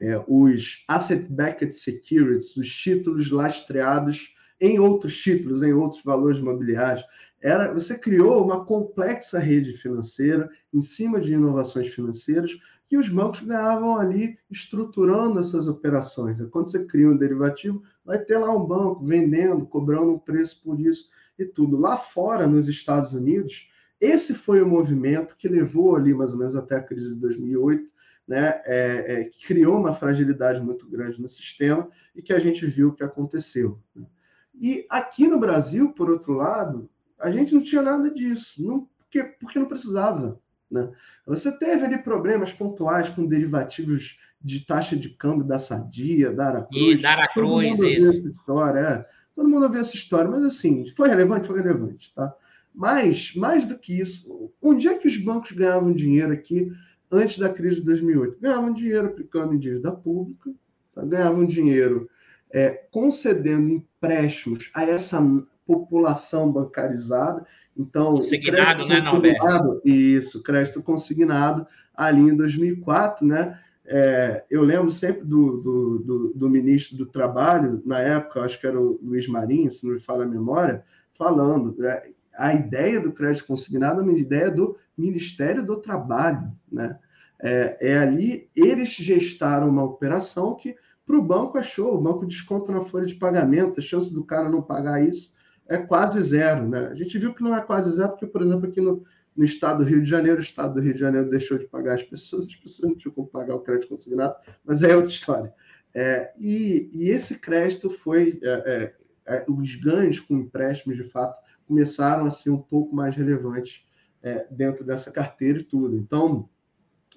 é, 0.00 0.24
os 0.26 0.82
asset-backed 0.88 1.74
securities, 1.74 2.56
os 2.56 2.74
títulos 2.74 3.30
lastreados 3.30 4.34
em 4.60 4.78
outros 4.78 5.20
títulos, 5.20 5.62
em 5.62 5.72
outros 5.72 6.02
valores 6.02 6.38
imobiliários. 6.38 7.04
Era, 7.42 7.72
você 7.72 7.98
criou 7.98 8.44
uma 8.44 8.64
complexa 8.64 9.38
rede 9.38 9.72
financeira 9.72 10.48
em 10.72 10.80
cima 10.80 11.20
de 11.20 11.34
inovações 11.34 11.88
financeiras 11.88 12.52
que 12.86 12.96
os 12.96 13.08
bancos 13.08 13.40
ganhavam 13.40 13.96
ali 13.96 14.38
estruturando 14.50 15.40
essas 15.40 15.66
operações. 15.66 16.36
Quando 16.50 16.70
você 16.70 16.86
cria 16.86 17.08
um 17.08 17.16
derivativo, 17.16 17.82
vai 18.04 18.18
ter 18.18 18.38
lá 18.38 18.54
um 18.54 18.64
banco 18.64 19.04
vendendo, 19.04 19.66
cobrando 19.66 20.12
um 20.12 20.18
preço 20.18 20.62
por 20.62 20.78
isso 20.78 21.08
e 21.38 21.44
tudo. 21.44 21.76
Lá 21.76 21.98
fora, 21.98 22.46
nos 22.46 22.68
Estados 22.68 23.12
Unidos, 23.12 23.68
esse 24.00 24.34
foi 24.34 24.62
o 24.62 24.68
movimento 24.68 25.36
que 25.36 25.48
levou 25.48 25.96
ali 25.96 26.14
mais 26.14 26.32
ou 26.32 26.38
menos 26.38 26.54
até 26.54 26.76
a 26.76 26.82
crise 26.82 27.10
de 27.10 27.16
2008 27.16 27.92
né, 28.26 28.62
é, 28.64 29.20
é, 29.20 29.30
criou 29.46 29.76
uma 29.76 29.92
fragilidade 29.92 30.60
muito 30.60 30.88
grande 30.88 31.20
no 31.20 31.28
sistema 31.28 31.88
e 32.14 32.22
que 32.22 32.32
a 32.32 32.38
gente 32.38 32.64
viu 32.66 32.92
que 32.92 33.02
aconteceu. 33.02 33.78
Né? 33.94 34.06
E 34.54 34.86
aqui 34.88 35.26
no 35.26 35.38
Brasil, 35.38 35.92
por 35.92 36.10
outro 36.10 36.34
lado, 36.34 36.88
a 37.22 37.30
gente 37.30 37.54
não 37.54 37.62
tinha 37.62 37.82
nada 37.82 38.10
disso, 38.10 38.64
não, 38.64 38.88
porque, 38.98 39.22
porque 39.22 39.58
não 39.58 39.66
precisava. 39.66 40.38
Né? 40.70 40.90
Você 41.26 41.52
teve 41.58 41.84
ali 41.84 41.98
problemas 41.98 42.52
pontuais 42.52 43.08
com 43.08 43.26
derivativos 43.26 44.18
de 44.40 44.64
taxa 44.66 44.96
de 44.96 45.10
câmbio 45.10 45.44
da 45.44 45.58
Sadia, 45.58 46.32
da 46.32 46.48
Aracruz. 46.48 46.82
E 46.82 47.02
da 47.02 47.10
Aracruz, 47.12 47.80
isso. 47.80 48.28
História, 48.28 48.78
é. 48.80 49.08
Todo 49.36 49.48
mundo 49.48 49.64
ouviu 49.64 49.80
essa 49.80 49.94
história, 49.94 50.30
mas 50.30 50.44
assim, 50.44 50.86
foi 50.96 51.08
relevante? 51.08 51.46
Foi 51.46 51.60
relevante, 51.60 52.12
tá? 52.14 52.34
Mas, 52.74 53.34
mais 53.34 53.66
do 53.66 53.78
que 53.78 54.00
isso, 54.00 54.50
onde 54.60 54.88
é 54.88 54.94
que 54.96 55.06
os 55.06 55.16
bancos 55.16 55.52
ganhavam 55.52 55.92
dinheiro 55.92 56.32
aqui 56.32 56.72
antes 57.10 57.38
da 57.38 57.50
crise 57.50 57.76
de 57.76 57.86
2008. 57.86 58.38
Ganhavam 58.40 58.72
dinheiro 58.72 59.06
aplicando 59.06 59.54
em 59.54 59.58
dívida 59.58 59.92
pública, 59.92 60.50
tá? 60.94 61.04
ganhavam 61.04 61.44
dinheiro 61.44 62.08
é, 62.50 62.70
concedendo 62.90 63.70
empréstimos 63.70 64.70
a 64.74 64.84
essa 64.84 65.20
população 65.66 66.50
bancarizada. 66.50 67.44
Então, 67.76 68.12
consignado, 68.12 68.86
né, 68.86 69.00
Norberto? 69.00 69.80
Isso, 69.84 70.42
crédito 70.42 70.82
consignado 70.82 71.66
ali 71.94 72.20
em 72.20 72.36
2004, 72.36 73.26
né? 73.26 73.58
É, 73.84 74.44
eu 74.48 74.62
lembro 74.62 74.90
sempre 74.90 75.24
do, 75.24 75.60
do, 75.60 75.98
do, 75.98 76.32
do, 76.34 76.48
ministro 76.48 76.96
do 76.96 77.06
Trabalho, 77.06 77.82
na 77.84 77.98
época, 77.98 78.42
acho 78.42 78.60
que 78.60 78.66
era 78.66 78.80
o 78.80 78.98
Luiz 79.02 79.26
Marinho, 79.26 79.70
se 79.70 79.84
não 79.84 79.94
me 79.94 80.00
falha 80.00 80.22
a 80.22 80.28
memória, 80.28 80.84
falando. 81.18 81.74
Né? 81.76 82.02
A 82.36 82.54
ideia 82.54 83.00
do 83.00 83.12
crédito 83.12 83.46
consignado 83.46 84.00
é 84.00 84.04
uma 84.04 84.16
ideia 84.16 84.50
do 84.50 84.76
Ministério 84.96 85.64
do 85.64 85.80
Trabalho. 85.80 86.52
Né? 86.70 86.96
É, 87.42 87.76
é 87.80 87.98
ali, 87.98 88.48
eles 88.54 88.90
gestaram 88.90 89.68
uma 89.68 89.82
operação 89.82 90.54
que 90.54 90.76
para 91.04 91.16
o 91.16 91.22
banco 91.22 91.58
é 91.58 91.62
show, 91.62 91.94
o 91.96 92.00
banco 92.00 92.24
desconta 92.24 92.70
na 92.70 92.82
folha 92.82 93.04
de 93.04 93.16
pagamento, 93.16 93.80
a 93.80 93.82
chance 93.82 94.14
do 94.14 94.24
cara 94.24 94.48
não 94.48 94.62
pagar 94.62 95.02
isso 95.02 95.32
é 95.72 95.78
quase 95.78 96.22
zero. 96.22 96.68
Né? 96.68 96.88
A 96.88 96.94
gente 96.94 97.18
viu 97.18 97.34
que 97.34 97.42
não 97.42 97.54
é 97.56 97.60
quase 97.60 97.90
zero, 97.90 98.10
porque, 98.10 98.26
por 98.26 98.42
exemplo, 98.42 98.68
aqui 98.68 98.80
no, 98.80 99.04
no 99.36 99.44
estado 99.44 99.84
do 99.84 99.88
Rio 99.88 100.02
de 100.02 100.08
Janeiro, 100.08 100.38
o 100.38 100.42
estado 100.42 100.74
do 100.74 100.80
Rio 100.80 100.94
de 100.94 101.00
Janeiro 101.00 101.30
deixou 101.30 101.58
de 101.58 101.66
pagar 101.66 101.94
as 101.94 102.02
pessoas, 102.02 102.46
as 102.46 102.56
pessoas 102.56 102.90
não 102.90 102.96
tinham 102.96 103.14
como 103.14 103.26
pagar 103.26 103.54
o 103.54 103.60
crédito 103.60 103.88
consignado, 103.88 104.34
mas 104.64 104.82
é 104.82 104.94
outra 104.94 105.10
história. 105.10 105.52
É, 105.94 106.32
e, 106.40 106.90
e, 106.92 107.10
esse 107.10 107.38
crédito 107.38 107.90
foi. 107.90 108.38
É, 108.42 108.92
é, 109.26 109.34
é 109.34 109.44
os 109.48 109.76
ganhos 109.76 110.20
com 110.20 110.36
empréstimos, 110.36 110.96
de 110.96 111.04
fato, 111.04 111.38
começaram 111.66 112.24
a 112.24 112.30
ser 112.30 112.50
um 112.50 112.58
pouco 112.58 112.94
mais 112.94 113.14
relevantes 113.14 113.86
é, 114.22 114.46
dentro 114.50 114.84
dessa 114.84 115.10
carteira 115.10 115.58
e 115.58 115.64
tudo. 115.64 115.96
Então, 115.96 116.48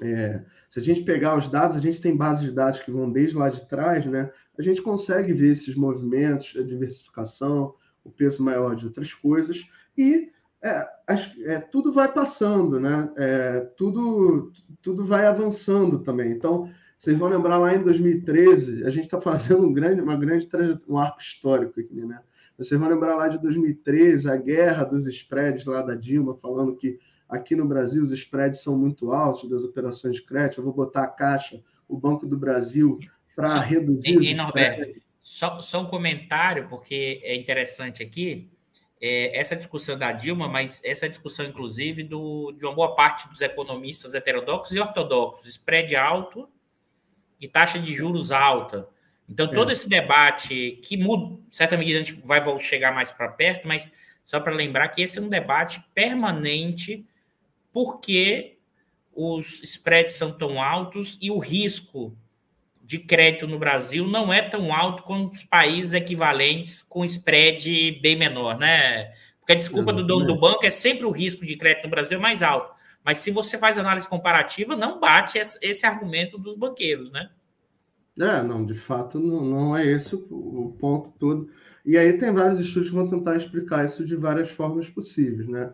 é, 0.01 0.41
se 0.69 0.79
a 0.79 0.83
gente 0.83 1.03
pegar 1.03 1.37
os 1.37 1.47
dados, 1.47 1.75
a 1.75 1.79
gente 1.79 2.01
tem 2.01 2.15
bases 2.15 2.43
de 2.43 2.51
dados 2.51 2.81
que 2.81 2.91
vão 2.91 3.09
desde 3.09 3.37
lá 3.37 3.49
de 3.49 3.65
trás, 3.67 4.05
né? 4.05 4.29
A 4.57 4.61
gente 4.61 4.81
consegue 4.81 5.33
ver 5.33 5.51
esses 5.51 5.75
movimentos, 5.75 6.55
a 6.57 6.63
diversificação, 6.63 7.73
o 8.05 8.11
peso 8.11 8.43
maior 8.43 8.75
de 8.75 8.85
outras 8.85 9.13
coisas 9.13 9.65
e 9.97 10.31
é, 10.63 10.87
é, 11.45 11.59
tudo 11.59 11.93
vai 11.93 12.11
passando, 12.11 12.79
né? 12.79 13.13
É, 13.17 13.59
tudo, 13.77 14.51
tudo 14.81 15.05
vai 15.05 15.27
avançando 15.27 15.99
também. 15.99 16.31
Então, 16.31 16.71
vocês 16.97 17.17
vão 17.17 17.29
lembrar 17.29 17.57
lá 17.57 17.75
em 17.75 17.83
2013, 17.83 18.83
a 18.83 18.89
gente 18.89 19.05
está 19.05 19.19
fazendo 19.21 19.67
um 19.67 19.73
grande, 19.73 20.01
uma 20.01 20.15
grande 20.15 20.47
um 20.87 20.97
arco 20.97 21.21
histórico 21.21 21.79
aqui, 21.79 22.05
né? 22.05 22.19
Vocês 22.57 22.79
vão 22.79 22.89
lembrar 22.89 23.17
lá 23.17 23.27
de 23.27 23.37
2013, 23.37 24.29
a 24.29 24.37
guerra 24.37 24.85
dos 24.85 25.05
spreads 25.07 25.65
lá 25.65 25.81
da 25.81 25.93
Dilma, 25.93 26.35
falando 26.41 26.75
que 26.75 26.97
aqui 27.27 27.55
no 27.55 27.67
Brasil 27.67 28.01
os 28.01 28.11
spreads 28.11 28.61
são 28.61 28.77
muito 28.77 29.11
altos 29.11 29.49
das 29.49 29.63
operações 29.63 30.15
de 30.15 30.23
crédito. 30.23 30.61
Eu 30.61 30.63
vou 30.63 30.73
botar 30.73 31.03
a 31.03 31.07
Caixa, 31.07 31.61
o 31.87 31.97
Banco 31.97 32.25
do 32.25 32.37
Brasil, 32.37 32.97
para 33.35 33.59
reduzir. 33.59 34.17
E, 34.21 34.31
e 34.31 34.33
Norberto, 34.33 34.99
só, 35.25 35.59
só 35.59 35.81
um 35.81 35.87
comentário, 35.87 36.67
porque 36.69 37.19
é 37.23 37.35
interessante 37.35 38.03
aqui 38.03 38.47
é, 39.01 39.35
essa 39.35 39.55
discussão 39.55 39.97
da 39.97 40.11
Dilma, 40.11 40.47
mas 40.47 40.79
essa 40.83 41.09
discussão, 41.09 41.47
inclusive, 41.47 42.03
do, 42.03 42.51
de 42.51 42.63
uma 42.63 42.75
boa 42.75 42.93
parte 42.93 43.27
dos 43.27 43.41
economistas 43.41 44.13
heterodoxos 44.13 44.75
e 44.75 44.79
ortodoxos, 44.79 45.47
spread 45.47 45.95
alto 45.95 46.47
e 47.41 47.47
taxa 47.47 47.79
de 47.79 47.91
juros 47.91 48.31
alta. 48.31 48.87
Então, 49.27 49.47
todo 49.47 49.71
é. 49.71 49.73
esse 49.73 49.89
debate, 49.89 50.79
que 50.83 50.95
muda, 50.95 51.39
certa 51.49 51.75
medida 51.75 52.01
a 52.01 52.03
gente 52.03 52.21
vai 52.23 52.39
chegar 52.59 52.93
mais 52.93 53.11
para 53.11 53.27
perto, 53.27 53.67
mas 53.67 53.89
só 54.23 54.39
para 54.39 54.53
lembrar 54.53 54.89
que 54.89 55.01
esse 55.01 55.17
é 55.17 55.21
um 55.23 55.27
debate 55.27 55.83
permanente, 55.95 57.03
porque 57.73 58.59
os 59.11 59.63
spreads 59.63 60.13
são 60.13 60.31
tão 60.31 60.61
altos 60.61 61.17
e 61.19 61.31
o 61.31 61.39
risco 61.39 62.15
de 62.85 62.99
crédito 62.99 63.47
no 63.47 63.57
Brasil 63.57 64.07
não 64.07 64.31
é 64.31 64.43
tão 64.43 64.71
alto 64.71 65.01
quanto 65.01 65.33
os 65.33 65.43
países 65.43 65.91
equivalentes 65.91 66.83
com 66.83 67.03
spread 67.03 67.99
bem 67.99 68.15
menor, 68.15 68.59
né? 68.59 69.11
Porque 69.39 69.53
a 69.53 69.55
desculpa 69.55 69.91
do 69.91 70.05
dono 70.05 70.25
do 70.25 70.39
banco 70.39 70.65
é 70.65 70.69
sempre 70.69 71.05
o 71.05 71.11
risco 71.11 71.45
de 71.45 71.57
crédito 71.57 71.85
no 71.85 71.89
Brasil 71.89 72.19
mais 72.19 72.43
alto. 72.43 72.73
Mas 73.03 73.19
se 73.19 73.31
você 73.31 73.57
faz 73.57 73.77
análise 73.77 74.07
comparativa, 74.07 74.75
não 74.75 74.99
bate 74.99 75.39
esse 75.39 75.85
argumento 75.85 76.37
dos 76.37 76.55
banqueiros, 76.55 77.11
né? 77.11 77.29
É, 78.19 78.41
não, 78.41 78.65
de 78.65 78.75
fato 78.75 79.19
não, 79.19 79.43
não 79.43 79.77
é 79.77 79.85
esse 79.85 80.15
o, 80.15 80.19
o 80.29 80.75
ponto 80.79 81.11
todo. 81.13 81.49
E 81.83 81.97
aí 81.97 82.17
tem 82.17 82.33
vários 82.33 82.59
estudos 82.59 82.89
que 82.89 82.95
vão 82.95 83.09
tentar 83.09 83.35
explicar 83.35 83.85
isso 83.85 84.05
de 84.05 84.15
várias 84.15 84.49
formas 84.49 84.87
possíveis, 84.87 85.47
né? 85.47 85.73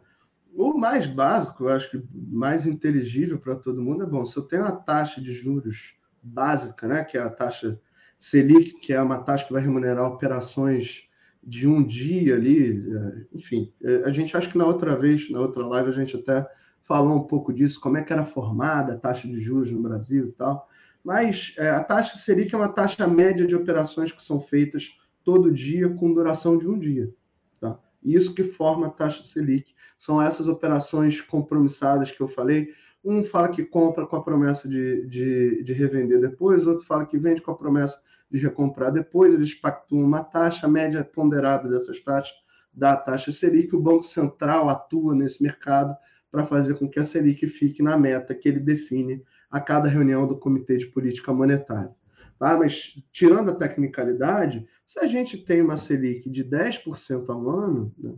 O 0.53 0.77
mais 0.77 1.07
básico, 1.07 1.65
eu 1.65 1.69
acho 1.69 1.89
que 1.91 2.01
mais 2.13 2.65
inteligível 2.65 3.37
para 3.37 3.55
todo 3.55 3.81
mundo 3.81 4.03
é 4.03 4.07
bom. 4.07 4.25
Se 4.25 4.37
eu 4.37 4.43
tenho 4.43 4.63
uma 4.63 4.75
taxa 4.75 5.21
de 5.21 5.33
juros 5.33 5.95
básica, 6.21 6.87
né, 6.87 7.03
que 7.03 7.17
é 7.17 7.21
a 7.21 7.29
taxa 7.29 7.79
Selic, 8.19 8.79
que 8.79 8.93
é 8.93 9.01
uma 9.01 9.19
taxa 9.19 9.45
que 9.45 9.53
vai 9.53 9.61
remunerar 9.61 10.05
operações 10.05 11.09
de 11.43 11.67
um 11.67 11.83
dia 11.83 12.35
ali, 12.35 12.77
é, 12.77 13.25
enfim, 13.33 13.73
é, 13.83 14.03
a 14.05 14.11
gente 14.11 14.37
acha 14.37 14.47
que 14.47 14.57
na 14.57 14.65
outra 14.65 14.95
vez, 14.95 15.29
na 15.31 15.39
outra 15.39 15.65
live, 15.65 15.89
a 15.89 15.93
gente 15.93 16.15
até 16.15 16.47
falou 16.83 17.17
um 17.17 17.23
pouco 17.23 17.51
disso, 17.51 17.79
como 17.79 17.97
é 17.97 18.03
que 18.03 18.13
era 18.13 18.23
formada 18.23 18.93
a 18.93 18.97
taxa 18.97 19.27
de 19.27 19.39
juros 19.39 19.71
no 19.71 19.81
Brasil 19.81 20.27
e 20.27 20.31
tal, 20.33 20.67
mas 21.03 21.55
é, 21.57 21.69
a 21.69 21.83
taxa 21.83 22.17
Selic 22.17 22.53
é 22.53 22.57
uma 22.57 22.71
taxa 22.71 23.07
média 23.07 23.45
de 23.45 23.55
operações 23.55 24.11
que 24.11 24.23
são 24.23 24.39
feitas 24.39 24.89
todo 25.23 25.51
dia 25.51 25.89
com 25.89 26.13
duração 26.13 26.57
de 26.57 26.67
um 26.67 26.77
dia. 26.77 27.11
Tá? 27.59 27.79
Isso 28.03 28.35
que 28.35 28.43
forma 28.43 28.87
a 28.87 28.91
taxa 28.91 29.23
Selic. 29.23 29.73
São 29.97 30.21
essas 30.21 30.47
operações 30.47 31.21
compromissadas 31.21 32.11
que 32.11 32.21
eu 32.21 32.27
falei, 32.27 32.69
um 33.03 33.23
fala 33.23 33.49
que 33.49 33.63
compra 33.63 34.05
com 34.05 34.15
a 34.15 34.23
promessa 34.23 34.69
de, 34.69 35.05
de, 35.07 35.63
de 35.63 35.73
revender 35.73 36.19
depois, 36.19 36.67
outro 36.67 36.85
fala 36.85 37.05
que 37.05 37.17
vende 37.17 37.41
com 37.41 37.51
a 37.51 37.57
promessa 37.57 37.99
de 38.29 38.37
recomprar 38.37 38.91
depois. 38.91 39.33
Eles 39.33 39.53
pactuam 39.53 40.03
uma 40.03 40.23
taxa, 40.23 40.67
a 40.67 40.69
média 40.69 41.03
ponderada 41.03 41.69
dessas 41.69 41.99
taxas 41.99 42.33
da 42.73 42.95
taxa 42.95 43.31
Selic. 43.31 43.75
O 43.75 43.81
Banco 43.81 44.03
Central 44.03 44.69
atua 44.69 45.13
nesse 45.15 45.43
mercado 45.43 45.95
para 46.31 46.45
fazer 46.45 46.75
com 46.75 46.87
que 46.87 46.99
a 46.99 47.03
Selic 47.03 47.45
fique 47.47 47.83
na 47.83 47.97
meta 47.97 48.33
que 48.33 48.47
ele 48.47 48.59
define 48.59 49.21
a 49.49 49.59
cada 49.59 49.89
reunião 49.89 50.25
do 50.25 50.37
Comitê 50.37 50.77
de 50.77 50.85
Política 50.87 51.33
Monetária. 51.33 51.93
Tá? 52.39 52.57
Mas, 52.57 52.95
tirando 53.11 53.51
a 53.51 53.55
tecnicalidade, 53.55 54.65
se 54.87 54.99
a 54.99 55.07
gente 55.07 55.37
tem 55.37 55.61
uma 55.61 55.75
Selic 55.75 56.29
de 56.29 56.45
10% 56.45 57.29
ao 57.29 57.49
ano, 57.49 57.93
né, 57.97 58.13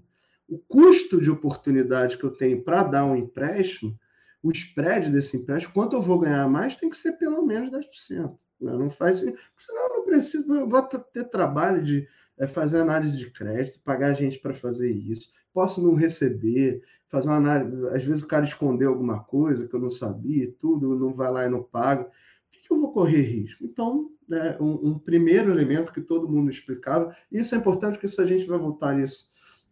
o 0.48 0.60
custo 0.60 1.20
de 1.20 1.32
oportunidade 1.32 2.18
que 2.18 2.24
eu 2.24 2.30
tenho 2.30 2.62
para 2.64 2.84
dar 2.84 3.06
um 3.06 3.16
empréstimo 3.16 3.98
o 4.44 4.52
spread 4.52 5.10
desse 5.10 5.38
empréstimo, 5.38 5.74
quanto 5.74 5.96
eu 5.96 6.02
vou 6.02 6.20
ganhar 6.20 6.48
mais, 6.50 6.76
tem 6.76 6.90
que 6.90 6.98
ser 6.98 7.14
pelo 7.14 7.42
menos 7.46 7.72
10%. 7.72 8.38
Né? 8.60 8.74
Não 8.74 8.90
faz 8.90 9.20
senão 9.20 9.88
eu 9.88 9.98
não 9.98 10.06
preciso, 10.06 10.54
eu 10.54 10.68
vou 10.68 10.82
ter 10.84 11.24
trabalho 11.30 11.82
de 11.82 12.06
é, 12.38 12.46
fazer 12.46 12.82
análise 12.82 13.18
de 13.18 13.30
crédito, 13.32 13.80
pagar 13.84 14.14
gente 14.14 14.40
para 14.40 14.54
fazer 14.54 14.92
isso. 14.92 15.32
Posso 15.54 15.82
não 15.82 15.94
receber, 15.94 16.84
fazer 17.08 17.30
uma 17.30 17.38
análise. 17.38 17.88
Às 17.88 18.04
vezes 18.04 18.24
o 18.24 18.28
cara 18.28 18.44
escondeu 18.44 18.90
alguma 18.90 19.24
coisa 19.24 19.68
que 19.68 19.74
eu 19.74 19.80
não 19.80 19.90
sabia, 19.90 20.52
tudo, 20.60 20.96
não 20.96 21.14
vai 21.14 21.32
lá 21.32 21.46
e 21.46 21.50
não 21.50 21.64
paga. 21.64 22.04
Por 22.04 22.12
que, 22.52 22.74
eu 22.74 22.80
vou 22.80 22.92
correr 22.92 23.22
risco? 23.22 23.64
Então, 23.64 24.12
né, 24.28 24.58
um, 24.60 24.90
um, 24.90 25.00
primeiro 25.00 25.52
elemento 25.52 25.94
que 25.94 26.02
todo 26.02 26.30
mundo 26.30 26.50
explicava, 26.50 27.16
isso 27.32 27.54
é 27.56 27.58
importante 27.58 27.94
porque 27.94 28.08
se 28.08 28.20
a 28.20 28.26
gente 28.26 28.46
vai 28.46 28.58
voltar 28.58 28.94
nisso 28.94 29.32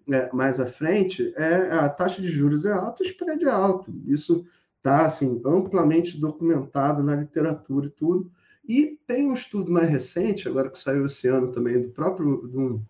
é, 0.10 0.32
mais 0.34 0.60
à 0.60 0.66
frente, 0.66 1.34
é 1.36 1.72
a 1.72 1.90
taxa 1.90 2.22
de 2.22 2.28
juros 2.28 2.66
é 2.66 2.72
alta, 2.72 3.04
o 3.04 3.06
spread 3.06 3.44
é 3.44 3.50
alto. 3.50 3.94
Isso 4.08 4.46
está 4.82 5.06
assim, 5.06 5.40
amplamente 5.46 6.20
documentado 6.20 7.04
na 7.04 7.16
literatura 7.16 7.86
e 7.86 7.92
tudo. 7.92 8.32
E 8.68 9.00
tem 9.08 9.28
um 9.28 9.34
estudo 9.34 9.72
mais 9.72 9.90
recente, 9.90 10.48
agora 10.48 10.70
que 10.70 10.78
saiu 10.78 11.06
esse 11.06 11.28
ano 11.28 11.52
também, 11.52 11.82
do 11.82 11.90
próprio 11.90 12.48
de 12.48 12.58
um, 12.58 12.84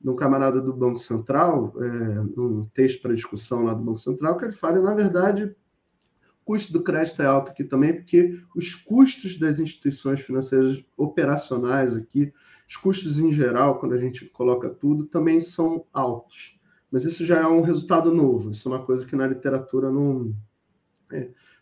de 0.00 0.10
um 0.10 0.16
camarada 0.16 0.60
do 0.60 0.72
Banco 0.72 0.98
Central, 0.98 1.74
é, 1.78 2.20
um 2.40 2.64
texto 2.74 3.00
para 3.00 3.14
discussão 3.14 3.64
lá 3.64 3.74
do 3.74 3.82
Banco 3.82 3.98
Central, 3.98 4.36
que 4.36 4.44
ele 4.44 4.52
fala, 4.52 4.80
na 4.80 4.94
verdade, 4.94 5.44
o 5.44 6.44
custo 6.44 6.72
do 6.72 6.82
crédito 6.82 7.22
é 7.22 7.26
alto 7.26 7.50
aqui 7.50 7.64
também, 7.64 7.94
porque 7.94 8.38
os 8.54 8.74
custos 8.74 9.38
das 9.38 9.58
instituições 9.58 10.20
financeiras 10.20 10.84
operacionais 10.96 11.94
aqui, 11.94 12.32
os 12.68 12.76
custos 12.76 13.18
em 13.18 13.30
geral, 13.30 13.78
quando 13.78 13.94
a 13.94 13.98
gente 13.98 14.26
coloca 14.26 14.68
tudo, 14.68 15.06
também 15.06 15.40
são 15.40 15.86
altos. 15.92 16.58
Mas 16.90 17.04
isso 17.04 17.24
já 17.24 17.40
é 17.40 17.46
um 17.46 17.62
resultado 17.62 18.12
novo, 18.12 18.50
isso 18.50 18.68
é 18.68 18.72
uma 18.72 18.84
coisa 18.84 19.06
que 19.06 19.16
na 19.16 19.26
literatura 19.26 19.90
não, 19.90 20.34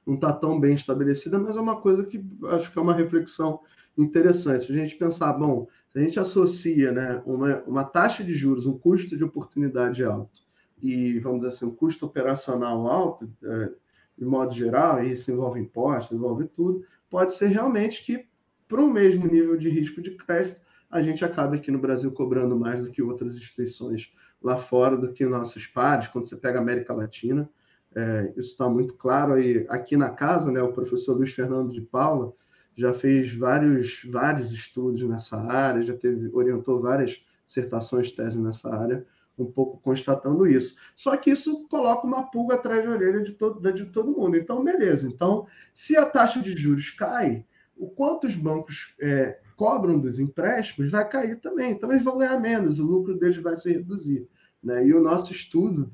não 0.06 0.14
está 0.14 0.32
tão 0.32 0.58
bem 0.58 0.74
estabelecida, 0.74 1.38
mas 1.38 1.56
é 1.56 1.60
uma 1.60 1.80
coisa 1.80 2.04
que 2.04 2.24
acho 2.48 2.72
que 2.72 2.78
é 2.78 2.82
uma 2.82 2.94
reflexão 2.94 3.60
interessante. 3.96 4.72
A 4.72 4.74
gente 4.74 4.96
pensar, 4.96 5.32
bom, 5.34 5.66
se 5.88 5.98
a 5.98 6.02
gente 6.02 6.18
associa 6.18 6.92
né, 6.92 7.22
uma, 7.26 7.62
uma 7.66 7.84
taxa 7.84 8.24
de 8.24 8.34
juros, 8.34 8.66
um 8.66 8.78
custo 8.78 9.16
de 9.16 9.24
oportunidade 9.24 10.04
alto, 10.04 10.40
e, 10.82 11.18
vamos 11.18 11.40
dizer 11.40 11.48
assim, 11.48 11.66
um 11.66 11.74
custo 11.74 12.06
operacional 12.06 12.86
alto, 12.86 13.30
é, 13.44 13.70
de 14.16 14.24
modo 14.24 14.52
geral, 14.52 15.02
e 15.02 15.12
isso 15.12 15.30
envolve 15.30 15.60
impostos, 15.60 16.16
envolve 16.16 16.46
tudo, 16.46 16.84
pode 17.08 17.34
ser 17.34 17.48
realmente 17.48 18.04
que, 18.04 18.26
para 18.66 18.80
o 18.80 18.90
mesmo 18.90 19.26
nível 19.26 19.56
de 19.56 19.68
risco 19.68 20.00
de 20.00 20.12
crédito, 20.12 20.60
a 20.90 21.02
gente 21.02 21.24
acaba 21.24 21.56
aqui 21.56 21.70
no 21.70 21.78
Brasil 21.78 22.10
cobrando 22.12 22.58
mais 22.58 22.84
do 22.84 22.90
que 22.90 23.02
outras 23.02 23.36
instituições 23.36 24.12
lá 24.42 24.56
fora, 24.56 24.96
do 24.96 25.12
que 25.12 25.24
nossos 25.24 25.66
pares, 25.66 26.08
quando 26.08 26.26
você 26.26 26.36
pega 26.36 26.58
a 26.58 26.62
América 26.62 26.94
Latina, 26.94 27.48
é, 27.94 28.32
isso 28.36 28.50
está 28.50 28.68
muito 28.68 28.94
claro 28.94 29.34
aí 29.34 29.66
aqui 29.68 29.96
na 29.96 30.10
casa, 30.10 30.50
né? 30.50 30.62
O 30.62 30.72
professor 30.72 31.16
Luiz 31.16 31.32
Fernando 31.32 31.72
de 31.72 31.80
Paula 31.80 32.32
já 32.76 32.94
fez 32.94 33.34
vários, 33.34 34.02
vários 34.08 34.52
estudos 34.52 35.02
nessa 35.02 35.36
área, 35.36 35.82
já 35.82 35.96
teve, 35.96 36.30
orientou 36.32 36.80
várias 36.80 37.22
dissertações, 37.44 38.12
tese 38.12 38.40
nessa 38.40 38.72
área, 38.72 39.04
um 39.36 39.44
pouco 39.50 39.78
constatando 39.82 40.46
isso. 40.46 40.76
Só 40.94 41.16
que 41.16 41.30
isso 41.30 41.66
coloca 41.68 42.06
uma 42.06 42.30
pulga 42.30 42.54
atrás 42.54 42.84
da 42.84 42.90
orelha 42.90 43.22
de 43.22 43.32
todo, 43.32 43.72
de 43.72 43.86
todo 43.86 44.12
mundo. 44.12 44.36
Então, 44.36 44.62
beleza. 44.62 45.08
Então, 45.08 45.46
se 45.74 45.96
a 45.96 46.06
taxa 46.06 46.40
de 46.40 46.56
juros 46.56 46.90
cai, 46.90 47.44
o 47.76 47.88
quanto 47.88 48.26
os 48.26 48.36
bancos 48.36 48.94
é, 49.00 49.40
cobram 49.56 49.98
dos 49.98 50.18
empréstimos 50.18 50.90
vai 50.90 51.08
cair 51.08 51.40
também. 51.40 51.72
Então, 51.72 51.90
eles 51.90 52.04
vão 52.04 52.18
ganhar 52.18 52.38
menos, 52.38 52.78
o 52.78 52.84
lucro 52.84 53.18
deles 53.18 53.36
vai 53.38 53.56
se 53.56 53.72
reduzir. 53.72 54.28
Né? 54.62 54.86
E 54.86 54.94
o 54.94 55.00
nosso 55.00 55.32
estudo 55.32 55.90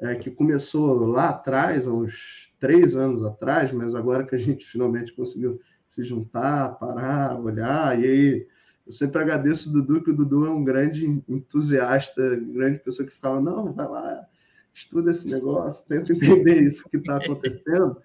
é, 0.00 0.14
que 0.14 0.30
começou 0.30 1.06
lá 1.06 1.30
atrás, 1.30 1.86
há 1.86 1.92
uns 1.92 2.52
três 2.60 2.96
anos 2.96 3.24
atrás, 3.24 3.72
mas 3.72 3.94
agora 3.94 4.24
que 4.24 4.34
a 4.34 4.38
gente 4.38 4.66
finalmente 4.70 5.12
conseguiu 5.12 5.60
se 5.88 6.02
juntar, 6.02 6.78
parar, 6.78 7.40
olhar, 7.40 7.98
e 7.98 8.06
aí 8.06 8.46
eu 8.86 8.92
sempre 8.92 9.20
agradeço 9.20 9.68
o 9.68 9.72
Dudu, 9.72 10.02
que 10.02 10.10
o 10.10 10.16
Dudu 10.16 10.46
é 10.46 10.50
um 10.50 10.62
grande 10.62 11.06
entusiasta, 11.28 12.36
grande 12.36 12.78
pessoa 12.78 13.08
que 13.08 13.14
fala, 13.14 13.40
não, 13.40 13.72
vai 13.72 13.88
lá, 13.88 14.26
estuda 14.72 15.10
esse 15.10 15.26
negócio, 15.26 15.88
tenta 15.88 16.12
entender 16.12 16.62
isso 16.62 16.88
que 16.88 16.98
está 16.98 17.16
acontecendo. 17.16 17.96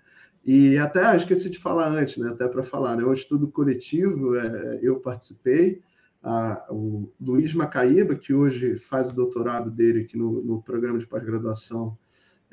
E 0.43 0.77
até 0.77 1.15
esqueci 1.15 1.49
de 1.49 1.59
falar 1.59 1.89
antes, 1.89 2.17
né? 2.17 2.29
Até 2.29 2.47
para 2.47 2.63
falar, 2.63 2.95
né? 2.95 3.03
É 3.03 3.05
um 3.05 3.13
estudo 3.13 3.47
coletivo, 3.47 4.35
é, 4.35 4.79
eu 4.81 4.99
participei, 4.99 5.81
a, 6.23 6.65
o 6.69 7.11
Luiz 7.19 7.53
Macaíba, 7.53 8.15
que 8.15 8.33
hoje 8.33 8.77
faz 8.77 9.11
o 9.11 9.15
doutorado 9.15 9.71
dele 9.71 10.01
aqui 10.01 10.17
no, 10.17 10.41
no 10.43 10.61
programa 10.61 10.99
de 10.99 11.07
pós-graduação 11.07 11.97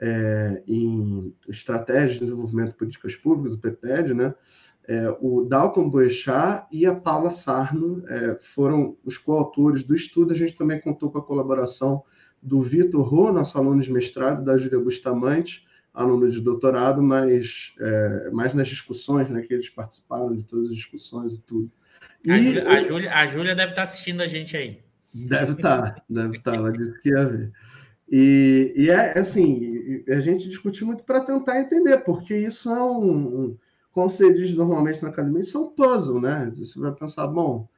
é, 0.01 0.63
em 0.67 1.35
Estratégia 1.49 2.15
de 2.15 2.21
Desenvolvimento 2.21 2.71
de 2.71 2.77
Políticas 2.77 3.17
Públicas, 3.17 3.55
o 3.55 3.59
PPED, 3.59 4.15
né? 4.15 4.35
É, 4.87 5.15
o 5.21 5.45
Dalton 5.45 5.91
Boechat 5.91 6.67
e 6.73 6.87
a 6.87 6.95
Paula 6.95 7.31
Sarno 7.31 8.03
é, 8.09 8.39
foram 8.41 8.97
os 9.05 9.19
coautores 9.19 9.85
do 9.85 9.95
estudo. 9.95 10.33
A 10.33 10.37
gente 10.37 10.55
também 10.55 10.81
contou 10.81 11.11
com 11.11 11.19
a 11.19 11.25
colaboração 11.25 12.03
do 12.43 12.63
Vitor 12.63 13.03
Rô, 13.03 13.31
nosso 13.31 13.59
aluno 13.59 13.83
de 13.83 13.93
mestrado, 13.93 14.43
da 14.43 14.57
Júlia 14.57 14.81
Bustamante, 14.81 15.67
aluno 15.93 16.31
de 16.31 16.41
doutorado, 16.41 17.03
mas 17.03 17.75
é, 17.79 18.31
mais 18.31 18.55
nas 18.55 18.69
discussões, 18.69 19.29
né, 19.29 19.43
que 19.43 19.53
eles 19.53 19.69
participaram 19.69 20.35
de 20.35 20.45
todas 20.45 20.69
as 20.69 20.75
discussões 20.75 21.35
e 21.35 21.43
tudo. 21.43 21.71
A, 22.27 22.39
Júlia, 22.39 22.69
a, 22.69 22.83
Júlia, 22.83 23.15
a 23.15 23.27
Júlia 23.27 23.55
deve 23.55 23.73
estar 23.73 23.83
assistindo 23.83 24.21
a 24.21 24.27
gente 24.27 24.57
aí. 24.57 24.83
Deve 25.15 25.53
estar, 25.53 25.95
tá, 25.95 26.03
deve 26.09 26.37
estar. 26.37 26.53
Tá, 26.53 26.57
ela 26.57 26.73
disse 26.73 26.99
que 27.01 27.11
ia 27.11 27.25
ver. 27.25 27.53
E, 28.11 28.73
e 28.75 28.91
é 28.91 29.19
assim, 29.19 30.03
a 30.09 30.21
gente 30.21 30.49
discutiu 30.49 30.87
muito 30.87 31.05
para 31.05 31.21
tentar 31.21 31.61
entender, 31.61 31.99
porque 31.99 32.37
isso 32.37 32.71
é 32.71 32.83
um, 32.83 33.11
um, 33.11 33.59
como 33.93 34.09
você 34.09 34.33
diz 34.33 34.53
normalmente 34.55 35.03
na 35.03 35.11
academia, 35.11 35.41
isso 35.41 35.59
é 35.59 35.61
um 35.61 35.71
puzzle, 35.71 36.21
né? 36.21 36.51
Você 36.55 36.79
vai 36.79 36.93
pensar, 36.93 37.27
bom, 37.27 37.69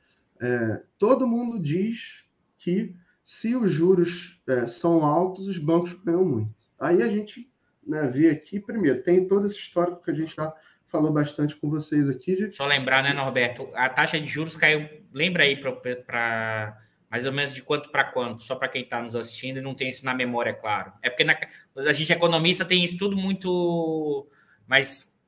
é, 0.41 0.83
todo 0.99 1.27
mundo 1.27 1.59
diz 1.59 2.25
que 2.57 2.95
se 3.23 3.57
os 3.57 3.71
juros 3.71 4.41
é, 4.49 4.67
são 4.67 5.05
altos, 5.05 5.49
os 5.49 5.59
bancos 5.59 5.93
ganham 6.05 6.25
muito. 6.25 6.55
Aí 6.79 7.03
a 7.03 7.09
gente 7.09 7.51
né, 7.87 8.09
vê 8.09 8.31
aqui, 8.31 8.61
primeiro, 8.61 9.03
tem 9.03 9.27
todo 9.27 9.47
esse 9.47 9.57
histórico 9.57 10.03
que 10.03 10.11
a 10.11 10.15
gente 10.15 10.35
já 10.35 10.53
falou 10.91 11.13
bastante 11.13 11.57
com 11.57 11.71
vocês 11.71 12.09
aqui. 12.09 12.37
De... 12.37 12.51
Só 12.51 12.67
lembrar, 12.67 13.03
né, 13.03 13.13
Norberto? 13.13 13.69
A 13.75 13.89
taxa 13.89 14.21
de 14.21 14.27
juros 14.27 14.57
caiu, 14.57 14.89
lembra 15.13 15.45
aí 15.45 15.57
para 15.57 16.77
mais 17.11 17.27
ou 17.27 17.33
menos 17.33 17.55
de 17.55 17.63
quanto 17.63 17.91
para 17.91 18.05
quanto, 18.05 18.43
só 18.43 18.55
para 18.55 18.69
quem 18.69 18.83
está 18.83 19.03
nos 19.03 19.17
assistindo 19.17 19.59
e 19.59 19.63
não 19.63 19.75
tem 19.75 19.89
isso 19.89 20.05
na 20.05 20.15
memória, 20.15 20.51
é 20.51 20.55
claro. 20.55 20.93
É 21.03 21.11
porque 21.11 21.25
na, 21.25 21.37
a 21.77 21.93
gente 21.93 22.13
economista 22.13 22.65
tem 22.65 22.85
isso 22.85 22.97
tudo 22.97 23.17
muito. 23.17 24.29
Mas 24.67 25.19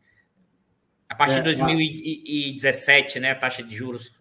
a 1.09 1.15
partir 1.15 1.35
é, 1.35 1.39
de 1.39 1.45
2017, 1.45 3.21
né, 3.21 3.33
a 3.33 3.35
taxa 3.35 3.63
de 3.63 3.75
juros. 3.75 4.13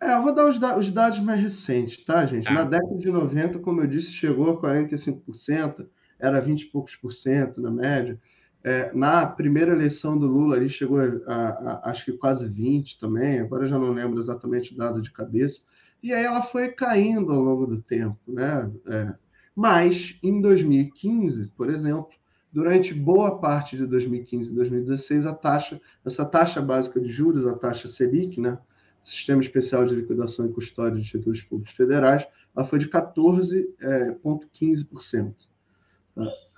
É, 0.00 0.12
eu 0.12 0.22
vou 0.22 0.34
dar 0.34 0.46
os, 0.46 0.58
os 0.78 0.90
dados 0.90 1.18
mais 1.20 1.40
recentes, 1.40 2.04
tá, 2.04 2.26
gente? 2.26 2.44
Tá. 2.44 2.52
Na 2.52 2.64
década 2.64 2.98
de 2.98 3.10
90, 3.10 3.60
como 3.60 3.80
eu 3.80 3.86
disse, 3.86 4.12
chegou 4.12 4.50
a 4.50 4.60
45%, 4.60 5.88
era 6.18 6.40
20 6.40 6.62
e 6.62 6.66
poucos 6.66 6.96
por 6.96 7.12
cento 7.12 7.60
na 7.60 7.70
média. 7.70 8.20
É, 8.64 8.90
na 8.94 9.26
primeira 9.26 9.72
eleição 9.72 10.18
do 10.18 10.26
Lula, 10.26 10.56
ali 10.56 10.70
chegou 10.70 10.98
a, 10.98 11.04
a, 11.26 11.48
a, 11.50 11.90
acho 11.90 12.06
que 12.06 12.12
quase 12.12 12.48
20 12.48 12.98
também, 12.98 13.38
agora 13.38 13.68
já 13.68 13.78
não 13.78 13.92
lembro 13.92 14.18
exatamente 14.18 14.72
o 14.72 14.76
dado 14.76 15.02
de 15.02 15.12
cabeça 15.12 15.60
e 16.04 16.12
aí 16.12 16.22
ela 16.22 16.42
foi 16.42 16.68
caindo 16.68 17.32
ao 17.32 17.40
longo 17.40 17.66
do 17.66 17.80
tempo, 17.80 18.18
né? 18.28 18.70
É. 18.86 19.14
Mas 19.56 20.18
em 20.22 20.38
2015, 20.38 21.46
por 21.56 21.70
exemplo, 21.70 22.10
durante 22.52 22.92
boa 22.92 23.40
parte 23.40 23.74
de 23.74 23.86
2015 23.86 24.52
e 24.52 24.54
2016, 24.54 25.24
a 25.24 25.34
taxa, 25.34 25.80
essa 26.04 26.26
taxa 26.26 26.60
básica 26.60 27.00
de 27.00 27.08
juros, 27.08 27.46
a 27.46 27.56
taxa 27.56 27.88
Selic, 27.88 28.38
né? 28.38 28.58
Sistema 29.02 29.40
Especial 29.40 29.86
de 29.86 29.94
Liquidação 29.94 30.44
e 30.44 30.52
Custódia 30.52 31.00
de 31.00 31.08
Títulos 31.08 31.40
Públicos 31.40 31.74
Federais, 31.74 32.28
ela 32.54 32.66
foi 32.66 32.78
de 32.78 32.90
14,15%. 32.90 35.34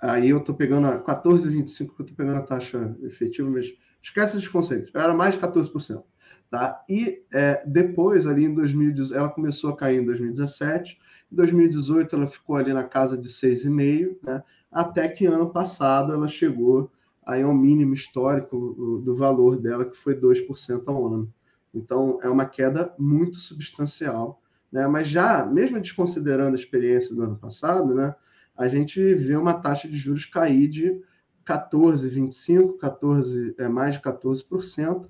Aí 0.01 0.29
eu 0.29 0.37
estou 0.37 0.53
pegando 0.53 0.87
a 0.87 1.01
14,25%, 1.03 1.79
eu 1.79 2.03
estou 2.03 2.15
pegando 2.15 2.37
a 2.37 2.43
taxa 2.43 2.95
efetiva, 3.03 3.49
mas 3.49 3.73
esquece 4.01 4.37
esses 4.37 4.47
conceitos, 4.47 4.91
era 4.93 5.13
mais 5.13 5.35
de 5.35 5.41
14%. 5.41 6.03
Tá? 6.49 6.81
E 6.87 7.23
é, 7.33 7.61
depois, 7.65 8.25
ali 8.25 8.45
em 8.45 8.53
2018, 8.53 9.19
ela 9.19 9.29
começou 9.29 9.71
a 9.71 9.75
cair 9.75 10.01
em 10.01 10.05
2017, 10.05 10.97
em 11.31 11.35
2018 11.35 12.15
ela 12.15 12.27
ficou 12.27 12.55
ali 12.55 12.71
na 12.71 12.85
casa 12.85 13.17
de 13.17 13.27
6,5, 13.27 14.17
né? 14.23 14.41
até 14.71 15.09
que 15.09 15.25
ano 15.25 15.49
passado 15.49 16.13
ela 16.13 16.27
chegou 16.27 16.89
aí 17.25 17.41
ao 17.41 17.53
mínimo 17.53 17.93
histórico 17.93 19.01
do 19.03 19.13
valor 19.13 19.57
dela, 19.57 19.83
que 19.83 19.97
foi 19.97 20.15
2% 20.15 20.83
ao 20.87 21.07
ano. 21.07 21.33
Então, 21.73 22.19
é 22.23 22.29
uma 22.29 22.45
queda 22.45 22.93
muito 22.97 23.37
substancial. 23.37 24.41
Né? 24.71 24.87
Mas 24.87 25.07
já, 25.07 25.45
mesmo 25.45 25.79
desconsiderando 25.81 26.55
a 26.55 26.59
experiência 26.59 27.13
do 27.13 27.23
ano 27.23 27.35
passado, 27.35 27.93
né, 27.93 28.15
a 28.57 28.67
gente 28.67 28.99
vê 29.15 29.35
uma 29.35 29.53
taxa 29.53 29.87
de 29.87 29.97
juros 29.97 30.25
cair 30.25 30.67
de 30.67 31.01
14,25%, 31.45 32.77
14, 32.77 33.55
é, 33.57 33.69
mais 33.69 33.95
de 33.95 34.01
14%, 34.01 35.07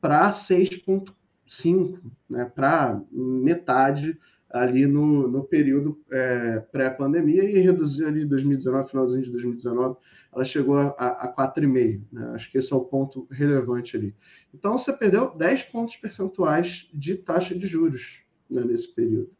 para 0.00 0.30
6,5, 0.30 1.98
né, 2.28 2.44
para 2.54 3.00
metade 3.10 4.18
ali 4.50 4.86
no, 4.86 5.28
no 5.28 5.44
período 5.44 6.00
é, 6.10 6.60
pré-pandemia 6.72 7.44
e 7.44 7.60
reduziu 7.60 8.08
ali 8.08 8.22
em 8.22 8.26
2019, 8.26 8.90
finalzinho 8.90 9.22
de 9.22 9.30
2019, 9.30 9.96
ela 10.32 10.44
chegou 10.44 10.76
a, 10.76 10.90
a 10.90 11.34
4,5. 11.34 12.02
Né? 12.12 12.32
Acho 12.34 12.50
que 12.50 12.58
esse 12.58 12.72
é 12.72 12.76
o 12.76 12.84
ponto 12.84 13.26
relevante 13.30 13.96
ali. 13.96 14.14
Então, 14.52 14.76
você 14.76 14.92
perdeu 14.92 15.36
10 15.36 15.64
pontos 15.64 15.96
percentuais 15.96 16.88
de 16.92 17.16
taxa 17.16 17.54
de 17.54 17.66
juros 17.66 18.24
né, 18.50 18.62
nesse 18.64 18.92
período. 18.92 19.30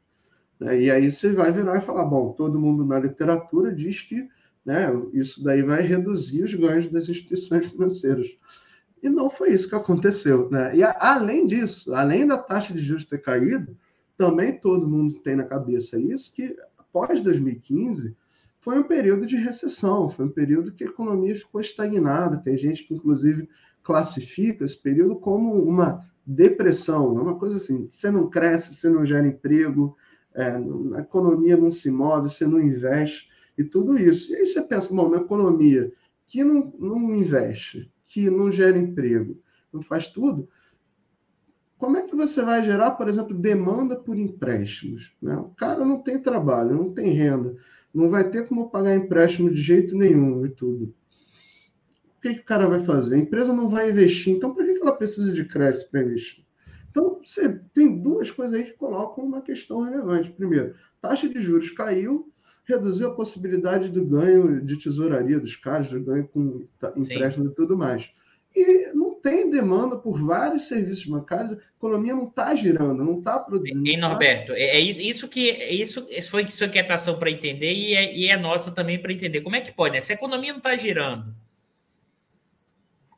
Né? 0.61 0.83
E 0.83 0.91
aí 0.91 1.11
você 1.11 1.33
vai 1.33 1.53
virar 1.53 1.79
e 1.79 1.81
falar, 1.81 2.05
bom, 2.05 2.33
todo 2.33 2.59
mundo 2.59 2.85
na 2.85 3.01
literatura 3.01 3.75
diz 3.75 4.03
que 4.03 4.29
né, 4.65 4.89
isso 5.13 5.43
daí 5.43 5.63
vai 5.63 5.83
reduzir 5.83 6.43
os 6.43 6.55
ganhos 6.55 6.87
das 6.89 7.09
instituições 7.09 7.67
financeiras. 7.67 8.37
E 9.03 9.09
não 9.09 9.31
foi 9.31 9.55
isso 9.55 9.69
que 9.69 9.75
aconteceu. 9.75 10.51
Né? 10.51 10.77
E 10.77 10.83
a, 10.83 10.95
além 11.01 11.47
disso, 11.47 11.95
além 11.95 12.27
da 12.27 12.37
taxa 12.37 12.75
de 12.75 12.81
juros 12.81 13.07
ter 13.07 13.23
caído, 13.23 13.77
também 14.17 14.53
todo 14.53 14.89
mundo 14.89 15.15
tem 15.21 15.35
na 15.35 15.45
cabeça 15.45 15.99
isso, 15.99 16.35
que 16.35 16.55
após 16.77 17.23
2015 17.23 18.15
foi 18.59 18.79
um 18.79 18.83
período 18.83 19.25
de 19.25 19.37
recessão, 19.37 20.11
foi 20.11 20.27
um 20.27 20.31
período 20.31 20.73
que 20.73 20.85
a 20.85 20.87
economia 20.87 21.35
ficou 21.35 21.63
estagnada. 21.63 22.37
Tem 22.37 22.59
gente 22.59 22.85
que, 22.85 22.93
inclusive, 22.93 23.49
classifica 23.83 24.63
esse 24.63 24.81
período 24.83 25.17
como 25.17 25.55
uma 25.63 26.07
depressão. 26.27 27.19
É 27.19 27.23
uma 27.23 27.39
coisa 27.39 27.57
assim: 27.57 27.89
você 27.89 28.11
não 28.11 28.29
cresce, 28.29 28.75
você 28.75 28.91
não 28.91 29.07
gera 29.07 29.27
emprego, 29.27 29.97
é, 30.35 30.57
a 30.95 31.01
economia 31.01 31.57
não 31.57 31.71
se 31.71 31.91
move, 31.91 32.29
você 32.29 32.47
não 32.47 32.61
investe 32.61 33.29
e 33.57 33.65
tudo 33.65 33.99
isso. 33.99 34.33
E 34.33 34.37
aí 34.37 34.47
você 34.47 34.63
pensa, 34.63 34.95
bom, 34.95 35.07
uma 35.07 35.19
economia 35.19 35.93
que 36.27 36.45
não, 36.45 36.73
não 36.79 37.15
investe, 37.15 37.93
que 38.07 38.31
não 38.31 38.51
gera 38.51 38.79
emprego, 38.79 39.39
não 39.73 39.83
faz 39.83 40.07
tudo, 40.07 40.49
como 41.81 41.97
é 41.97 42.03
que 42.03 42.15
você 42.15 42.43
vai 42.43 42.63
gerar, 42.63 42.91
por 42.91 43.09
exemplo, 43.09 43.35
demanda 43.35 43.97
por 43.97 44.15
empréstimos? 44.19 45.17
Né? 45.21 45.35
O 45.37 45.49
cara 45.49 45.83
não 45.83 46.03
tem 46.03 46.21
trabalho, 46.21 46.77
não 46.77 46.93
tem 46.93 47.09
renda, 47.15 47.57
não 47.93 48.11
vai 48.11 48.31
ter 48.31 48.47
como 48.47 48.69
pagar 48.69 48.95
empréstimo 48.95 49.51
de 49.51 49.61
jeito 49.61 49.97
nenhum 49.97 50.45
e 50.45 50.51
tudo. 50.51 50.95
O 52.19 52.21
que, 52.21 52.35
que 52.35 52.41
o 52.41 52.45
cara 52.45 52.69
vai 52.69 52.81
fazer? 52.81 53.15
A 53.15 53.19
empresa 53.19 53.55
não 53.55 53.71
vai 53.71 53.89
investir, 53.89 54.37
então 54.37 54.55
por 54.55 54.63
que 54.63 54.73
ela 54.73 54.95
precisa 54.95 55.33
de 55.33 55.43
crédito 55.43 55.91
para 55.91 56.03
investir? 56.03 56.45
Então, 56.91 57.21
você 57.25 57.61
tem 57.73 57.99
duas 57.99 58.31
coisas 58.31 58.55
aí 58.55 58.65
que 58.65 58.73
colocam 58.73 59.25
uma 59.25 59.41
questão 59.41 59.81
relevante. 59.81 60.31
Primeiro, 60.31 60.75
taxa 61.01 61.29
de 61.29 61.39
juros 61.39 61.71
caiu, 61.71 62.31
reduziu 62.65 63.09
a 63.09 63.15
possibilidade 63.15 63.89
do 63.89 64.05
ganho 64.05 64.61
de 64.61 64.77
tesouraria 64.77 65.39
dos 65.39 65.57
caras, 65.57 65.91
do 65.91 66.01
ganho 66.01 66.27
com 66.29 66.65
empréstimo 66.97 67.47
Sim. 67.47 67.53
e 67.53 67.55
tudo 67.55 67.77
mais. 67.77 68.13
E 68.55 68.91
não 68.95 69.15
tem 69.15 69.49
demanda 69.49 69.97
por 69.97 70.19
vários 70.19 70.67
serviços 70.67 71.05
bancários, 71.07 71.53
a 71.53 71.57
economia 71.77 72.15
não 72.15 72.27
está 72.27 72.53
girando, 72.55 73.05
não 73.05 73.21
está 73.21 73.39
produzindo. 73.39 73.87
E, 73.87 73.97
Norberto, 73.97 74.53
é, 74.53 74.77
é 74.77 74.81
isso 74.81 75.29
que 75.29 75.51
é 75.51 75.73
isso 75.73 76.05
foi 76.29 76.49
sua 76.49 76.67
inquietação 76.67 77.17
para 77.17 77.31
entender 77.31 77.73
e 77.73 77.95
é, 77.95 78.17
e 78.17 78.29
é 78.29 78.37
nossa 78.37 78.73
também 78.73 79.01
para 79.01 79.13
entender. 79.13 79.43
Como 79.43 79.55
é 79.55 79.61
que 79.61 79.73
pode, 79.73 79.95
né? 79.95 80.01
Se 80.01 80.13
a 80.13 80.17
economia 80.17 80.51
não 80.51 80.59
está 80.59 80.77
girando, 80.77 81.33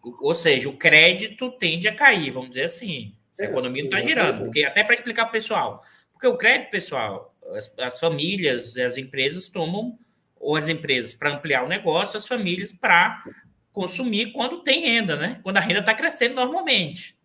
ou 0.03 0.35
seja, 0.35 0.69
o 0.69 0.77
crédito 0.77 1.51
tende 1.53 1.89
a 1.89 1.95
cair, 1.95 2.31
vamos 2.31 2.51
dizer 2.51 2.65
assim. 2.65 3.15
Se 3.33 3.43
a 3.43 3.47
é, 3.47 3.51
economia 3.51 3.83
não 3.83 3.91
está 3.91 4.01
girando. 4.01 4.45
Porque 4.45 4.65
até 4.65 4.85
para 4.85 4.95
explicar 4.95 5.25
para 5.25 5.31
o 5.31 5.33
pessoal, 5.33 5.83
porque 6.13 6.27
o 6.27 6.37
crédito, 6.37 6.71
pessoal, 6.71 7.35
as, 7.57 7.73
as 7.79 7.99
famílias, 7.99 8.77
as 8.77 8.97
empresas 8.97 9.49
tomam, 9.49 9.99
ou 10.37 10.57
as 10.57 10.69
empresas 10.69 11.15
para 11.15 11.31
ampliar 11.31 11.65
o 11.65 11.69
negócio, 11.69 12.17
as 12.17 12.27
famílias 12.27 12.73
para 12.73 13.23
consumir 13.71 14.33
quando 14.33 14.63
tem 14.63 14.83
renda, 14.83 15.17
né? 15.17 15.41
Quando 15.43 15.57
a 15.57 15.61
renda 15.61 15.81
está 15.81 15.95
crescendo 15.95 16.35
normalmente. 16.35 17.17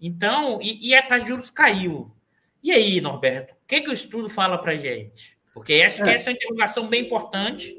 Então, 0.00 0.58
e, 0.62 0.88
e 0.88 0.94
a 0.94 1.02
taxa 1.02 1.24
de 1.24 1.28
juros 1.28 1.50
caiu. 1.50 2.10
E 2.62 2.72
aí, 2.72 3.00
Norberto, 3.00 3.54
o 3.54 3.66
que, 3.66 3.80
que 3.80 3.90
o 3.90 3.92
estudo 3.92 4.28
fala 4.28 4.56
para 4.58 4.76
gente? 4.76 5.36
Porque 5.52 5.74
acho 5.74 6.02
que 6.02 6.08
é. 6.08 6.14
essa 6.14 6.30
é 6.30 6.32
uma 6.32 6.36
interrogação 6.36 6.88
bem 6.88 7.02
importante. 7.02 7.76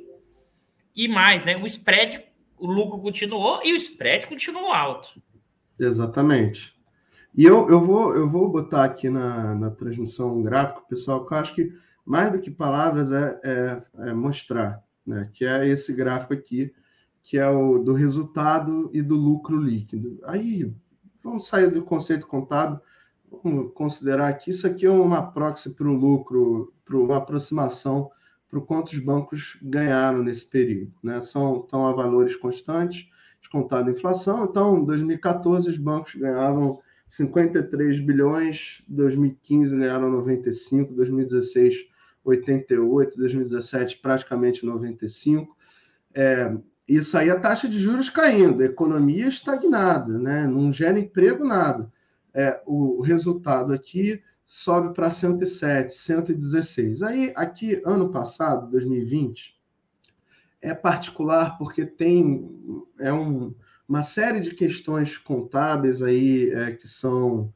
E 0.95 1.07
mais, 1.07 1.45
né? 1.45 1.55
O 1.55 1.65
spread, 1.65 2.21
o 2.57 2.67
lucro 2.67 2.99
continuou 2.99 3.61
e 3.63 3.71
o 3.71 3.75
spread 3.75 4.27
continuou 4.27 4.71
alto. 4.71 5.21
Exatamente. 5.79 6.73
E 7.39 7.45
eu, 7.45 7.69
eu, 7.69 7.79
vou, 7.81 8.13
eu 8.13 8.27
vou 8.27 8.51
botar 8.51 8.83
aqui 8.83 9.09
na, 9.09 9.55
na 9.55 9.71
transmissão 9.71 10.41
gráfico, 10.41 10.85
pessoal, 10.89 11.25
que 11.25 11.33
eu 11.33 11.37
acho 11.37 11.55
que 11.55 11.73
mais 12.05 12.33
do 12.33 12.39
que 12.41 12.51
palavras 12.51 13.13
é, 13.13 13.39
é, 13.41 13.83
é 14.09 14.13
mostrar, 14.13 14.83
né? 15.07 15.29
que 15.33 15.45
é 15.45 15.65
esse 15.65 15.93
gráfico 15.93 16.33
aqui, 16.33 16.73
que 17.21 17.37
é 17.37 17.47
o 17.47 17.79
do 17.79 17.93
resultado 17.93 18.89
e 18.93 19.01
do 19.01 19.15
lucro 19.15 19.55
líquido. 19.55 20.19
Aí, 20.25 20.69
vamos 21.23 21.47
sair 21.47 21.71
do 21.71 21.81
conceito 21.81 22.27
contábil, 22.27 22.77
vamos 23.41 23.71
considerar 23.73 24.33
que 24.33 24.51
isso 24.51 24.67
aqui 24.67 24.85
é 24.85 24.91
uma 24.91 25.31
proxy 25.31 25.73
para 25.73 25.87
o 25.87 25.93
lucro, 25.93 26.73
para 26.83 26.97
uma 26.97 27.19
aproximação 27.19 28.11
para 28.49 28.59
o 28.59 28.65
quanto 28.65 28.89
os 28.89 28.99
bancos 28.99 29.57
ganharam 29.61 30.21
nesse 30.21 30.45
período. 30.45 30.91
Né? 31.01 31.21
São, 31.21 31.61
estão 31.61 31.87
a 31.87 31.93
valores 31.93 32.35
constantes, 32.35 33.07
descontado 33.39 33.87
a 33.87 33.93
inflação. 33.93 34.43
Então, 34.43 34.79
em 34.79 34.83
2014, 34.83 35.69
os 35.69 35.77
bancos 35.77 36.15
ganhavam 36.15 36.81
53 37.09 37.99
bilhões, 38.01 38.83
2015 38.87 39.75
ganharam 39.75 40.11
95, 40.11 40.93
2016 40.93 41.89
88, 42.23 43.17
2017 43.17 43.97
praticamente 43.97 44.65
95. 44.65 45.57
É, 46.13 46.55
isso 46.87 47.17
aí 47.17 47.29
a 47.29 47.39
taxa 47.39 47.67
de 47.67 47.79
juros 47.79 48.09
caindo, 48.09 48.61
a 48.61 48.65
economia 48.65 49.27
estagnada, 49.27 50.19
né? 50.19 50.45
não 50.45 50.71
gera 50.71 50.99
emprego 50.99 51.43
nada. 51.43 51.91
É, 52.31 52.61
o 52.65 53.01
resultado 53.01 53.73
aqui 53.73 54.21
sobe 54.45 54.93
para 54.93 55.09
107, 55.09 55.91
116. 55.93 57.01
Aí, 57.01 57.33
aqui, 57.35 57.81
ano 57.83 58.09
passado, 58.11 58.69
2020, 58.69 59.59
é 60.61 60.73
particular 60.75 61.57
porque 61.57 61.85
tem 61.85 62.83
é 62.99 63.11
um, 63.11 63.53
uma 63.89 64.03
série 64.03 64.39
de 64.39 64.53
questões 64.53 65.17
contábeis 65.17 66.03
aí 66.03 66.51
é, 66.51 66.73
que 66.73 66.87
são 66.87 67.51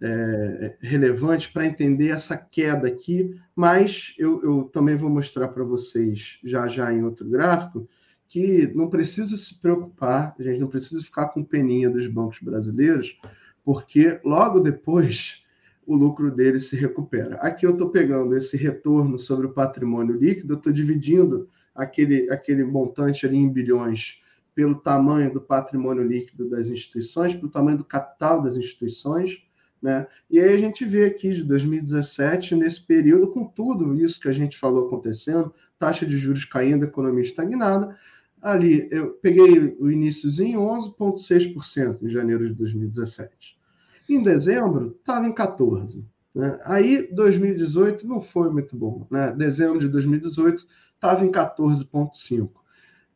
é, 0.00 0.76
relevantes 0.80 1.48
para 1.48 1.66
entender 1.66 2.10
essa 2.10 2.36
queda 2.36 2.86
aqui, 2.86 3.36
mas 3.54 4.14
eu, 4.16 4.40
eu 4.44 4.64
também 4.72 4.96
vou 4.96 5.10
mostrar 5.10 5.48
para 5.48 5.64
vocês 5.64 6.38
já 6.44 6.68
já 6.68 6.92
em 6.92 7.02
outro 7.02 7.28
gráfico 7.28 7.88
que 8.28 8.68
não 8.74 8.88
precisa 8.88 9.36
se 9.36 9.60
preocupar, 9.60 10.36
a 10.38 10.42
gente 10.42 10.60
não 10.60 10.68
precisa 10.68 11.02
ficar 11.02 11.28
com 11.28 11.42
peninha 11.42 11.90
dos 11.90 12.06
bancos 12.06 12.38
brasileiros, 12.40 13.18
porque 13.64 14.20
logo 14.24 14.60
depois 14.60 15.44
o 15.84 15.96
lucro 15.96 16.30
deles 16.30 16.68
se 16.68 16.76
recupera. 16.76 17.36
Aqui 17.36 17.66
eu 17.66 17.70
estou 17.70 17.90
pegando 17.90 18.36
esse 18.36 18.56
retorno 18.56 19.18
sobre 19.18 19.46
o 19.46 19.52
patrimônio 19.52 20.16
líquido, 20.16 20.54
estou 20.54 20.72
dividindo 20.72 21.48
aquele, 21.74 22.30
aquele 22.30 22.64
montante 22.64 23.26
ali 23.26 23.36
em 23.36 23.48
bilhões 23.48 24.20
pelo 24.56 24.74
tamanho 24.74 25.30
do 25.30 25.40
patrimônio 25.40 26.02
líquido 26.02 26.48
das 26.48 26.68
instituições, 26.68 27.34
pelo 27.34 27.50
tamanho 27.50 27.76
do 27.76 27.84
capital 27.84 28.40
das 28.40 28.56
instituições, 28.56 29.44
né? 29.82 30.06
E 30.30 30.40
aí 30.40 30.54
a 30.54 30.58
gente 30.58 30.82
vê 30.86 31.04
aqui 31.04 31.34
de 31.34 31.44
2017, 31.44 32.54
nesse 32.54 32.84
período, 32.86 33.30
com 33.30 33.44
tudo 33.44 33.94
isso 33.94 34.18
que 34.18 34.28
a 34.28 34.32
gente 34.32 34.56
falou 34.58 34.86
acontecendo, 34.86 35.54
taxa 35.78 36.06
de 36.06 36.16
juros 36.16 36.46
caindo, 36.46 36.86
economia 36.86 37.22
estagnada, 37.22 37.94
ali 38.40 38.88
eu 38.90 39.10
peguei 39.20 39.76
o 39.78 39.90
iníciozinho 39.90 40.60
11,6% 40.60 42.02
em 42.02 42.08
janeiro 42.08 42.48
de 42.48 42.54
2017. 42.54 43.58
Em 44.08 44.22
dezembro, 44.22 44.96
estava 44.98 45.26
em 45.26 45.34
14%. 45.34 46.02
Né? 46.34 46.58
Aí, 46.64 47.08
2018 47.12 48.06
não 48.06 48.22
foi 48.22 48.50
muito 48.50 48.74
bom. 48.74 49.06
Né? 49.10 49.32
Dezembro 49.32 49.78
de 49.78 49.88
2018 49.88 50.66
estava 50.94 51.26
em 51.26 51.30
14,5%. 51.30 52.50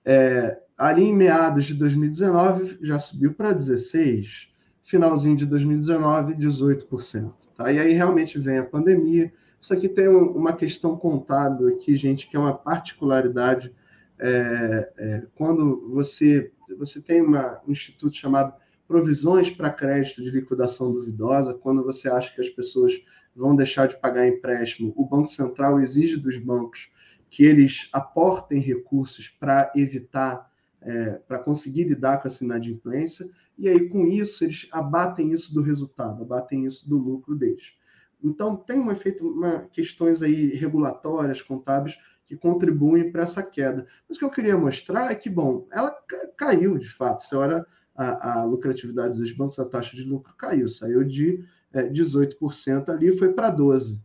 É, 0.05 0.59
ali 0.81 1.03
em 1.05 1.15
meados 1.15 1.67
de 1.67 1.75
2019 1.75 2.79
já 2.81 2.99
subiu 2.99 3.35
para 3.35 3.55
16%, 3.55 4.49
finalzinho 4.83 5.37
de 5.37 5.45
2019, 5.45 6.35
18%. 6.35 7.33
Tá? 7.55 7.71
E 7.71 7.79
aí 7.79 7.93
realmente 7.93 8.39
vem 8.39 8.57
a 8.57 8.65
pandemia. 8.65 9.31
Isso 9.61 9.75
aqui 9.75 9.91
tem 9.91 10.09
uma 10.09 10.55
questão 10.55 10.97
contábil 10.97 11.69
aqui, 11.69 11.95
gente, 11.97 12.27
que 12.27 12.35
é 12.35 12.41
uma 12.41 12.55
particularidade. 12.55 13.71
É, 14.19 14.93
é, 14.97 15.23
quando 15.35 15.87
você, 15.93 16.51
você 16.79 17.03
tem 17.03 17.21
uma, 17.21 17.61
um 17.69 17.73
instituto 17.73 18.17
chamado 18.17 18.55
provisões 18.89 19.51
para 19.51 19.69
crédito 19.69 20.23
de 20.23 20.31
liquidação 20.31 20.91
duvidosa, 20.91 21.53
quando 21.53 21.85
você 21.85 22.09
acha 22.09 22.35
que 22.35 22.41
as 22.41 22.49
pessoas 22.49 22.95
vão 23.37 23.55
deixar 23.55 23.87
de 23.87 24.01
pagar 24.01 24.27
empréstimo, 24.27 24.95
o 24.97 25.05
Banco 25.05 25.29
Central 25.29 25.79
exige 25.79 26.17
dos 26.17 26.39
bancos 26.39 26.91
que 27.29 27.45
eles 27.45 27.89
aportem 27.93 28.61
recursos 28.61 29.29
para 29.29 29.71
evitar, 29.77 30.50
é, 30.83 31.13
para 31.27 31.39
conseguir 31.39 31.85
lidar 31.85 32.21
com 32.21 32.29
essa 32.29 32.45
inadimplência, 32.45 33.29
e 33.59 33.69
aí 33.69 33.89
com 33.89 34.07
isso 34.07 34.45
eles 34.45 34.69
abatem 34.73 35.33
isso 35.33 35.53
do 35.53 35.63
resultado, 35.63 36.23
abatem 36.23 36.65
isso 36.65 36.89
do 36.89 36.97
lucro 36.97 37.37
deles. 37.37 37.75
Então 38.23 38.57
tem 38.57 38.79
um 38.79 38.91
efeito, 38.91 39.27
uma, 39.27 39.61
questões 39.73 40.23
aí 40.23 40.55
regulatórias, 40.55 41.43
contábeis, 41.43 41.99
que 42.27 42.37
contribuem 42.37 43.11
para 43.11 43.25
essa 43.25 43.43
queda. 43.43 43.87
Mas 44.09 44.17
o 44.17 44.21
que 44.21 44.25
eu 44.25 44.31
queria 44.31 44.57
mostrar 44.57 45.11
é 45.11 45.15
que, 45.17 45.29
bom, 45.29 45.67
ela 45.71 45.93
caiu 46.37 46.79
de 46.79 46.89
fato. 46.89 47.25
Se 47.25 47.35
olha 47.35 47.67
a, 47.95 48.41
a 48.41 48.45
lucratividade 48.45 49.19
dos 49.19 49.33
bancos, 49.33 49.59
a 49.59 49.65
taxa 49.65 49.97
de 49.97 50.05
lucro 50.05 50.33
caiu, 50.37 50.69
saiu 50.69 51.03
de 51.03 51.45
é, 51.73 51.89
18% 51.89 52.89
ali 52.89 53.17
foi 53.17 53.33
para 53.33 53.55
12%. 53.55 53.99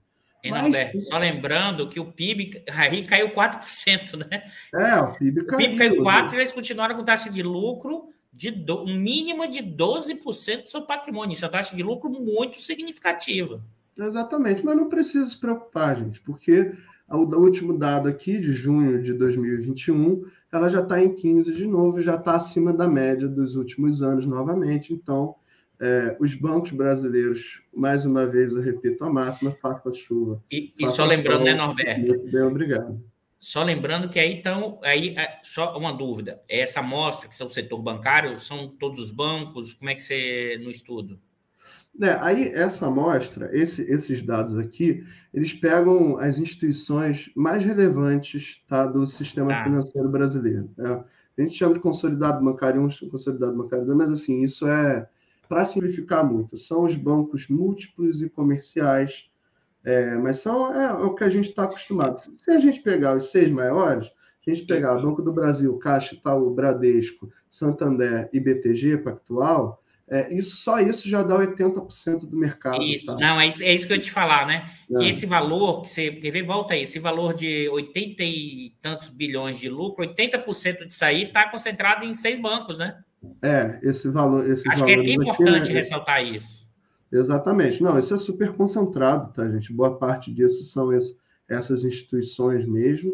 E 0.45 0.51
Mas, 0.51 0.61
Norberto, 0.61 1.01
só 1.01 1.17
lembrando 1.17 1.89
que 1.89 1.99
o 1.99 2.05
PIB 2.05 2.63
aí 2.71 3.03
caiu 3.03 3.29
4%, 3.31 4.27
né? 4.29 4.43
É, 4.75 4.95
o 4.99 5.13
PIB 5.13 5.45
caiu. 5.45 5.53
O 5.53 5.57
PIB 5.57 5.77
caiu 5.77 6.03
4% 6.03 6.33
e 6.33 6.35
eles 6.35 6.51
continuaram 6.51 6.95
com 6.95 7.03
taxa 7.03 7.31
de 7.31 7.41
lucro 7.41 8.09
de 8.31 8.51
do, 8.51 8.85
mínimo 8.85 9.47
de 9.47 9.63
12% 9.63 10.61
do 10.61 10.67
seu 10.67 10.83
patrimônio. 10.83 11.33
Isso 11.33 11.45
é 11.45 11.47
uma 11.47 11.51
taxa 11.51 11.75
de 11.75 11.81
lucro 11.81 12.11
muito 12.11 12.61
significativa. 12.61 13.59
Exatamente, 13.97 14.63
mas 14.63 14.75
não 14.75 14.87
precisa 14.87 15.25
se 15.25 15.39
preocupar, 15.39 15.95
gente, 15.95 16.21
porque 16.21 16.73
o 17.09 17.17
último 17.37 17.77
dado 17.77 18.07
aqui, 18.07 18.37
de 18.37 18.51
junho 18.51 19.01
de 19.01 19.13
2021, 19.13 20.25
ela 20.51 20.69
já 20.69 20.81
está 20.81 21.01
em 21.01 21.15
15 21.15 21.53
de 21.53 21.65
novo, 21.65 22.01
já 22.01 22.15
está 22.15 22.35
acima 22.35 22.71
da 22.71 22.87
média 22.87 23.27
dos 23.27 23.55
últimos 23.55 24.01
anos 24.01 24.25
novamente. 24.25 24.93
Então, 24.93 25.35
é, 25.80 26.15
os 26.19 26.34
bancos 26.34 26.71
brasileiros, 26.71 27.61
mais 27.73 28.05
uma 28.05 28.26
vez, 28.26 28.53
eu 28.53 28.61
repito 28.61 29.03
a 29.03 29.09
máxima, 29.11 29.51
faça 29.61 29.91
chuva. 29.93 30.41
E, 30.51 30.73
e 30.80 30.88
só 30.88 31.05
lembrando, 31.05 31.38
sol, 31.38 31.45
né, 31.45 31.53
Norberto? 31.53 32.32
Bem, 32.32 32.41
obrigado. 32.41 33.01
Só 33.38 33.61
lembrando 33.63 34.09
que 34.09 34.17
aí, 34.19 34.34
então, 34.34 34.80
aí, 34.84 35.15
é, 35.17 35.39
só 35.43 35.78
uma 35.78 35.93
dúvida. 35.93 36.41
Essa 36.49 36.80
amostra, 36.80 37.30
que 37.30 37.41
é 37.41 37.45
o 37.45 37.49
setor 37.49 37.82
bancário, 37.82 38.39
são 38.39 38.67
todos 38.67 38.99
os 38.99 39.11
bancos? 39.11 39.73
Como 39.73 39.89
é 39.89 39.95
que 39.95 40.01
você 40.01 40.59
no 40.63 40.71
estudo? 40.71 41.19
É, 42.01 42.09
aí, 42.21 42.49
essa 42.49 42.88
amostra, 42.88 43.49
esse, 43.53 43.82
esses 43.84 44.21
dados 44.21 44.57
aqui, 44.57 45.05
eles 45.34 45.53
pegam 45.53 46.17
as 46.17 46.39
instituições 46.39 47.30
mais 47.36 47.63
relevantes 47.63 48.61
tá, 48.67 48.86
do 48.86 49.05
sistema 49.05 49.53
ah. 49.53 49.63
financeiro 49.63 50.09
brasileiro. 50.09 50.69
Né? 50.78 51.03
A 51.38 51.41
gente 51.41 51.55
chama 51.55 51.73
de 51.73 51.80
consolidado 51.80 52.43
bancário 52.43 52.82
1, 52.82 53.09
consolidado 53.09 53.57
bancário 53.57 53.86
2, 53.86 53.97
mas 53.97 54.09
assim, 54.09 54.41
isso 54.41 54.67
é 54.67 55.07
para 55.47 55.65
simplificar 55.65 56.25
muito, 56.25 56.57
são 56.57 56.83
os 56.83 56.95
bancos 56.95 57.47
múltiplos 57.47 58.21
e 58.21 58.29
comerciais, 58.29 59.29
é, 59.83 60.17
mas 60.17 60.37
são 60.37 60.73
é, 60.73 60.85
é, 60.85 60.91
o 60.93 61.13
que 61.13 61.23
a 61.23 61.29
gente 61.29 61.49
está 61.49 61.65
acostumado. 61.65 62.19
Se 62.37 62.51
a 62.51 62.59
gente 62.59 62.81
pegar 62.81 63.15
os 63.15 63.31
seis 63.31 63.51
maiores, 63.51 64.11
a 64.47 64.51
gente 64.51 64.65
pegar 64.65 64.99
Banco 64.99 65.21
do 65.21 65.33
Brasil, 65.33 65.75
Caixa, 65.77 66.15
Itaú, 66.15 66.53
Bradesco, 66.53 67.31
Santander 67.49 68.29
e 68.31 68.39
BTG 68.39 68.99
Pactual, 68.99 69.81
é, 70.08 70.32
isso, 70.34 70.58
só 70.58 70.80
isso 70.80 71.10
já 71.10 71.24
dá 71.24 71.36
80% 71.36 72.28
do 72.28 72.38
mercado. 72.38 72.82
Isso, 72.84 73.08
tá? 73.08 73.16
não, 73.16 73.41
é 73.41 73.47
isso, 73.47 73.64
é 73.64 73.74
isso 73.74 73.88
que 73.88 73.93
eu 73.93 73.97
ia 73.97 74.03
te 74.03 74.12
falar, 74.12 74.45
né? 74.45 74.70
É. 74.91 74.99
Que 74.99 75.10
esse 75.10 75.26
valor, 75.26 75.82
que 75.82 75.89
você 75.89 76.12
quer 76.12 76.30
ver, 76.30 76.43
volta 76.43 76.76
aí, 76.76 76.84
esse 76.84 76.99
valor 76.99 77.34
de 77.34 77.68
80 77.70 78.24
e 78.24 78.74
tantos 78.82 79.10
bilhões 79.10 79.60
de 79.60 79.68
lucro, 79.68 80.06
80% 80.06 80.88
disso 80.88 81.03
aí 81.03 81.24
está 81.24 81.49
concentrado 81.49 82.06
em 82.06 82.14
seis 82.14 82.38
bancos, 82.38 82.78
né? 82.78 82.99
É, 83.41 83.80
esse 83.82 84.10
valor. 84.10 84.47
Esse 84.47 84.70
Acho 84.72 84.86
que 84.86 84.91
é 84.91 85.14
importante 85.14 85.58
aqui, 85.58 85.74
né? 85.74 85.80
ressaltar 85.80 86.24
isso. 86.24 86.66
Exatamente. 87.12 87.82
Não, 87.82 87.97
isso 87.97 88.14
é 88.14 88.18
super 88.18 88.53
concentrado, 88.53 89.34
tá, 89.34 89.49
gente? 89.49 89.74
Boa 89.74 89.97
parte 89.97 90.32
disso 90.32 90.64
são 90.66 90.93
esse, 90.93 91.18
essas 91.49 91.84
instituições 91.84 92.68
mesmo. 92.68 93.12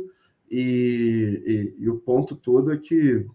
E, 0.50 1.74
e, 1.80 1.84
e, 1.84 1.89
o 1.89 1.98
ponto 2.00 2.36
todo 2.36 2.74
é 2.74 2.78
que 2.78 3.26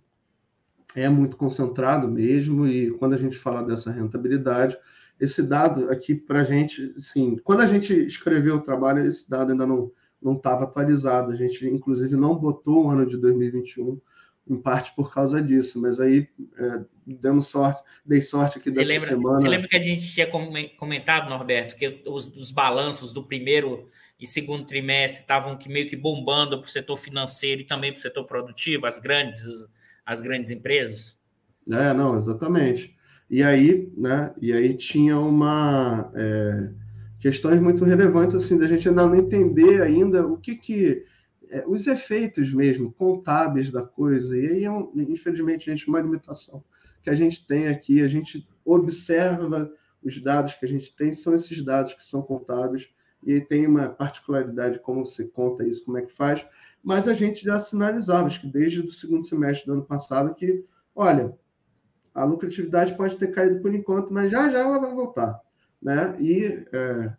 é 0.97 1.09
muito 1.09 1.37
concentrado 1.37 2.09
mesmo. 2.09 2.67
E 2.67 2.91
quando 2.93 3.15
a 3.15 3.19
gente 3.19 3.37
fala 3.37 3.63
dessa 3.63 3.91
rentabilidade, 3.91 4.77
esse 5.21 5.43
dado 5.43 5.91
aqui 5.91 6.15
para 6.15 6.41
a 6.41 6.45
gente, 6.45 6.93
assim, 6.97 7.37
quando 7.45 7.61
a 7.61 7.67
gente 7.67 7.93
escreveu 7.93 8.57
o 8.57 8.63
trabalho, 8.63 9.01
esse 9.07 9.29
dado 9.31 9.53
ainda 9.53 9.67
não 9.67 9.93
não 10.21 10.35
estava 10.35 10.65
atualizado. 10.65 11.33
A 11.33 11.37
gente, 11.37 11.67
inclusive, 11.67 12.17
não 12.17 12.35
botou 12.35 12.87
o 12.87 12.91
ano 12.91 13.07
de 13.07 13.17
2021 13.17 14.01
em 14.49 14.57
parte 14.57 14.95
por 14.95 15.13
causa 15.13 15.43
disso, 15.43 15.81
mas 15.81 15.99
aí 15.99 16.29
é, 16.57 16.85
demos 17.05 17.49
sorte, 17.49 17.83
dei 18.05 18.21
sorte 18.21 18.59
aqui 18.59 18.71
você 18.71 18.79
dessa 18.79 18.93
lembra, 18.93 19.09
semana. 19.09 19.41
Você 19.41 19.49
lembra 19.49 19.69
que 19.69 19.77
a 19.77 19.83
gente 19.83 20.13
tinha 20.13 20.29
comentado, 20.77 21.29
Norberto, 21.29 21.75
que 21.75 22.03
os, 22.07 22.29
os 22.29 22.53
balanços 22.53 23.13
do 23.13 23.25
primeiro 23.25 23.89
e 24.21 24.27
segundo 24.27 24.65
trimestre 24.65 25.23
estavam 25.23 25.57
que 25.57 25.69
meio 25.69 25.89
que 25.89 25.97
bombando 25.97 26.61
para 26.61 26.67
o 26.67 26.71
setor 26.71 26.97
financeiro 26.97 27.63
e 27.63 27.65
também 27.65 27.91
para 27.91 27.99
o 27.99 28.03
setor 28.03 28.25
produtivo, 28.25 28.87
as 28.87 29.01
grandes, 29.01 29.41
as 30.07 30.21
grandes 30.21 30.51
empresas? 30.51 31.19
É, 31.69 31.93
não, 31.93 32.17
exatamente. 32.17 32.97
E 33.29 33.43
aí, 33.43 33.93
né, 33.97 34.33
e 34.41 34.53
aí 34.53 34.77
tinha 34.77 35.19
uma 35.19 36.13
é, 36.15 36.71
questões 37.19 37.61
muito 37.61 37.85
relevantes 37.85 38.37
assim 38.37 38.57
da 38.57 38.69
gente 38.69 38.89
ainda 38.89 39.05
não 39.05 39.17
entender 39.17 39.83
ainda 39.83 40.25
o 40.25 40.37
que 40.37 40.55
que 40.55 41.05
é, 41.51 41.65
os 41.67 41.87
efeitos 41.89 42.53
mesmo 42.53 42.93
contábeis 42.93 43.71
da 43.71 43.83
coisa. 43.83 44.37
E 44.39 44.47
aí, 44.47 44.65
é 44.65 44.71
um, 44.71 44.93
infelizmente, 44.95 45.67
gente, 45.67 45.89
uma 45.89 46.01
limitação 46.01 46.63
que 47.03 47.11
a 47.11 47.15
gente 47.15 47.47
tem 47.47 47.69
aqui, 47.69 48.03
a 48.03 48.09
gente 48.09 48.49
observa 48.65 49.71
os 50.03 50.21
dados 50.21 50.55
que 50.55 50.65
a 50.65 50.69
gente 50.69 50.95
tem, 50.95 51.13
são 51.13 51.35
esses 51.35 51.65
dados 51.65 51.95
que 51.95 52.03
são 52.03 52.23
contábeis, 52.23 52.89
e 53.23 53.35
aí 53.35 53.41
tem 53.41 53.67
uma 53.67 53.89
particularidade 53.89 54.81
como 54.81 55.05
você 55.05 55.27
conta 55.29 55.67
isso, 55.67 55.85
como 55.85 55.99
é 55.99 56.03
que 56.03 56.13
faz, 56.13 56.47
mas 56.87 57.09
a 57.09 57.15
gente 57.15 57.43
já 57.43 57.59
sinalizava, 57.59 58.29
acho 58.29 58.43
que 58.43 58.47
desde 58.47 58.81
o 58.81 58.93
segundo 58.93 59.25
semestre 59.25 59.67
do 59.67 59.73
ano 59.73 59.85
passado, 59.85 60.33
que, 60.37 60.65
olha, 60.95 61.37
a 62.15 62.23
lucratividade 62.23 62.97
pode 62.97 63.17
ter 63.17 63.33
caído 63.33 63.61
por 63.61 63.75
enquanto, 63.75 64.15
mas 64.15 64.31
já 64.31 64.49
já 64.49 64.61
ela 64.61 64.79
vai 64.79 64.95
voltar. 64.95 65.41
Né? 65.83 66.15
E 66.21 66.65
é, 66.73 67.13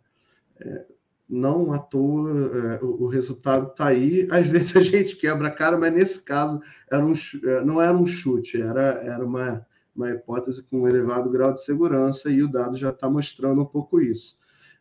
é, 0.60 0.86
não 1.28 1.70
à 1.70 1.78
toa 1.78 2.30
é, 2.30 2.82
o, 2.82 3.02
o, 3.02 3.06
resultado 3.08 3.68
está 3.68 3.88
aí. 3.88 4.26
Às 4.30 4.48
vezes 4.48 4.74
a 4.74 4.82
gente 4.82 5.16
quebra 5.16 5.48
a 5.48 5.54
cara, 5.54 5.76
mas 5.76 5.92
nesse 5.92 6.22
caso 6.22 6.62
era 6.90 7.04
um, 7.04 7.12
é, 7.44 7.62
não 7.62 7.78
era 7.78 7.94
um 7.94 8.06
chute, 8.06 8.58
era, 8.58 8.94
era 9.02 9.22
uma, 9.22 9.66
uma 9.94 10.08
hipótese 10.08 10.62
com 10.62 10.80
um 10.80 10.88
elevado 10.88 11.28
grau 11.28 11.52
de 11.52 11.62
segurança 11.62 12.30
e 12.30 12.42
o 12.42 12.50
dado 12.50 12.74
já 12.78 12.88
está 12.88 13.10
mostrando 13.10 13.60
um 13.60 13.66
pouco 13.66 14.00
isso. 14.00 14.38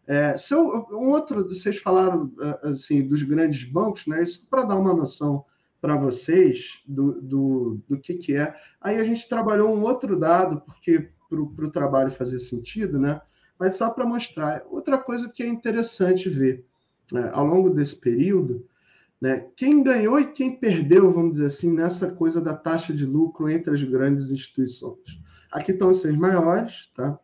É, 0.08 0.38
se 0.38 0.56
outro, 0.56 1.44
vocês 1.48 1.78
falaram 1.80 2.32
assim 2.64 3.06
dos 3.06 3.22
grandes 3.24 3.66
bancos, 3.66 4.08
né? 4.08 4.24
Isso 4.24 4.48
para 4.50 4.64
dar 4.64 4.78
uma 4.78 4.94
noção 4.94 5.44
para 5.82 5.98
vocês 5.98 6.82
do, 6.88 7.22
do, 7.22 7.82
do 7.88 8.00
que, 8.00 8.16
que 8.16 8.36
é. 8.36 8.56
Aí 8.80 8.98
a 8.98 9.04
gente 9.04 9.28
trabalhou 9.28 9.76
um 9.76 9.84
outro 9.84 10.18
dado, 10.18 10.62
porque 10.62 11.10
para 11.30 11.66
o 11.66 11.72
trabalho 11.72 12.10
fazer 12.10 12.40
sentido, 12.40 12.98
né? 12.98 13.22
Mas 13.60 13.76
só 13.76 13.90
para 13.90 14.06
mostrar. 14.06 14.64
Outra 14.70 14.98
coisa 14.98 15.30
que 15.30 15.44
é 15.44 15.48
interessante 15.48 16.30
ver 16.30 16.66
né? 17.12 17.30
ao 17.34 17.46
longo 17.46 17.70
desse 17.70 17.96
período, 17.96 18.66
né? 19.20 19.48
Quem 19.56 19.84
ganhou 19.84 20.20
e 20.20 20.32
quem 20.32 20.56
perdeu, 20.56 21.12
vamos 21.12 21.34
dizer 21.34 21.48
assim, 21.48 21.74
nessa 21.74 22.12
coisa 22.12 22.40
da 22.40 22.56
taxa 22.56 22.94
de 22.94 23.06
lucro 23.06 23.50
entre 23.50 23.74
as 23.74 23.84
grandes 23.84 24.30
instituições. 24.30 25.20
Aqui 25.52 25.72
estão 25.72 25.90
os 25.90 26.02
seis 26.02 26.16
maiores, 26.16 26.90
tá? 26.96 27.20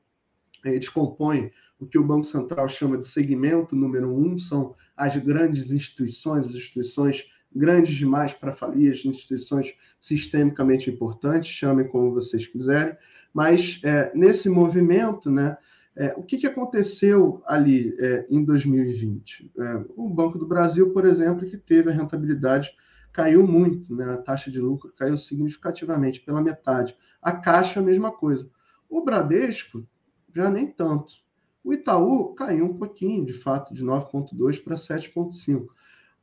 Eles 0.65 0.89
compõem 0.89 1.51
o 1.83 1.87
que 1.87 1.97
o 1.97 2.03
Banco 2.03 2.25
Central 2.25 2.67
chama 2.67 2.97
de 2.97 3.05
segmento 3.05 3.75
número 3.75 4.09
um, 4.13 4.37
são 4.37 4.75
as 4.95 5.15
grandes 5.17 5.71
instituições, 5.71 6.45
as 6.45 6.55
instituições 6.55 7.25
grandes 7.55 7.95
demais 7.95 8.33
para 8.33 8.51
falir, 8.51 8.91
as 8.91 9.05
instituições 9.05 9.73
sistemicamente 9.99 10.89
importantes, 10.89 11.49
chamem 11.49 11.87
como 11.87 12.13
vocês 12.13 12.47
quiserem, 12.47 12.97
mas 13.33 13.79
é, 13.83 14.11
nesse 14.15 14.49
movimento, 14.49 15.29
né, 15.29 15.57
é, 15.95 16.13
o 16.17 16.23
que, 16.23 16.37
que 16.37 16.47
aconteceu 16.47 17.43
ali 17.45 17.95
é, 17.99 18.25
em 18.29 18.43
2020? 18.43 19.51
É, 19.57 19.85
o 19.95 20.09
Banco 20.09 20.39
do 20.39 20.47
Brasil, 20.47 20.91
por 20.91 21.05
exemplo, 21.05 21.47
que 21.47 21.57
teve 21.57 21.91
a 21.91 21.93
rentabilidade 21.93 22.75
caiu 23.11 23.45
muito, 23.45 23.95
né, 23.95 24.05
a 24.05 24.17
taxa 24.17 24.49
de 24.49 24.59
lucro 24.59 24.91
caiu 24.97 25.15
significativamente, 25.17 26.19
pela 26.21 26.41
metade. 26.41 26.97
A 27.21 27.31
Caixa, 27.31 27.79
a 27.79 27.83
mesma 27.83 28.11
coisa. 28.11 28.49
O 28.89 29.03
Bradesco, 29.03 29.87
já 30.33 30.49
nem 30.49 30.67
tanto. 30.67 31.22
O 31.63 31.73
Itaú 31.73 32.33
caiu 32.35 32.65
um 32.65 32.77
pouquinho, 32.77 33.25
de 33.25 33.33
fato, 33.33 33.73
de 33.73 33.83
9,2 33.83 34.61
para 34.61 34.75
7,5. 34.75 35.67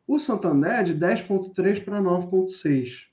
O 0.06 0.18
Santander 0.18 0.84
de 0.84 0.94
10,3 0.94 1.84
para 1.84 2.00
9,6. 2.00 3.10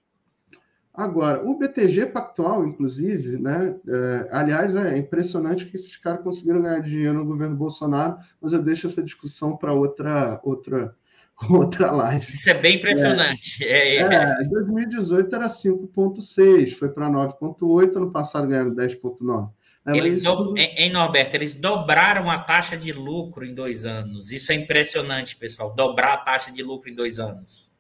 Agora, 0.98 1.48
o 1.48 1.56
BTG 1.56 2.08
Pactual, 2.08 2.66
inclusive, 2.66 3.38
né? 3.38 3.78
É, 3.88 4.30
aliás, 4.32 4.76
é 4.76 4.98
impressionante 4.98 5.68
que 5.68 5.76
esses 5.76 5.96
caras 5.96 6.24
conseguiram 6.24 6.64
ganhar 6.64 6.80
dinheiro 6.80 7.20
no 7.20 7.26
governo 7.26 7.56
Bolsonaro, 7.56 8.18
mas 8.42 8.52
eu 8.52 8.64
deixo 8.64 8.88
essa 8.88 9.04
discussão 9.04 9.56
para 9.56 9.72
outra, 9.74 10.40
outra, 10.44 10.96
outra 11.52 11.92
live. 11.92 12.32
Isso 12.32 12.50
é 12.50 12.56
bem 12.56 12.78
impressionante. 12.78 13.64
É, 13.64 13.98
é, 13.98 14.02
é. 14.02 14.44
2018 14.50 15.36
era 15.36 15.46
5,6, 15.46 16.76
foi 16.76 16.90
para 16.90 17.08
9,8, 17.12 17.96
ano 17.96 18.12
passado 18.12 18.48
ganharam 18.48 18.74
10,9. 18.74 19.52
É, 19.88 19.98
eles 19.98 20.22
do... 20.22 20.54
Em 20.58 20.92
Norberto, 20.92 21.38
eles 21.38 21.54
dobraram 21.54 22.30
a 22.30 22.40
taxa 22.40 22.76
de 22.76 22.92
lucro 22.92 23.46
em 23.46 23.54
dois 23.56 23.86
anos. 23.86 24.32
Isso 24.32 24.52
é 24.52 24.56
impressionante, 24.56 25.38
pessoal. 25.38 25.74
Dobrar 25.74 26.14
a 26.14 26.18
taxa 26.18 26.52
de 26.52 26.62
lucro 26.62 26.90
em 26.90 26.94
dois 26.94 27.20
anos. 27.20 27.72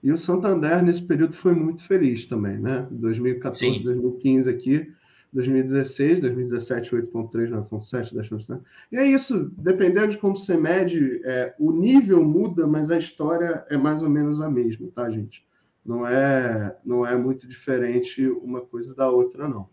E 0.00 0.12
o 0.12 0.16
Santander, 0.16 0.80
nesse 0.82 1.04
período, 1.04 1.34
foi 1.34 1.54
muito 1.54 1.82
feliz 1.82 2.24
também, 2.26 2.56
né? 2.58 2.86
2014, 2.92 3.58
Sim. 3.58 3.82
2015 3.82 4.48
aqui, 4.48 4.92
2016, 5.32 6.20
2017, 6.20 6.94
8,3, 6.94 7.50
9,7, 7.68 8.14
10%. 8.14 8.60
E 8.92 8.96
é 8.96 9.04
isso, 9.04 9.52
dependendo 9.58 10.12
de 10.12 10.18
como 10.18 10.36
você 10.36 10.56
mede, 10.56 11.20
é, 11.24 11.56
o 11.58 11.72
nível 11.72 12.24
muda, 12.24 12.68
mas 12.68 12.92
a 12.92 12.96
história 12.96 13.66
é 13.68 13.76
mais 13.76 14.00
ou 14.00 14.08
menos 14.08 14.40
a 14.40 14.48
mesma, 14.48 14.88
tá, 14.94 15.10
gente? 15.10 15.44
Não 15.84 16.06
é, 16.06 16.76
não 16.84 17.04
é 17.04 17.16
muito 17.16 17.48
diferente 17.48 18.24
uma 18.28 18.60
coisa 18.60 18.94
da 18.94 19.10
outra, 19.10 19.48
não. 19.48 19.68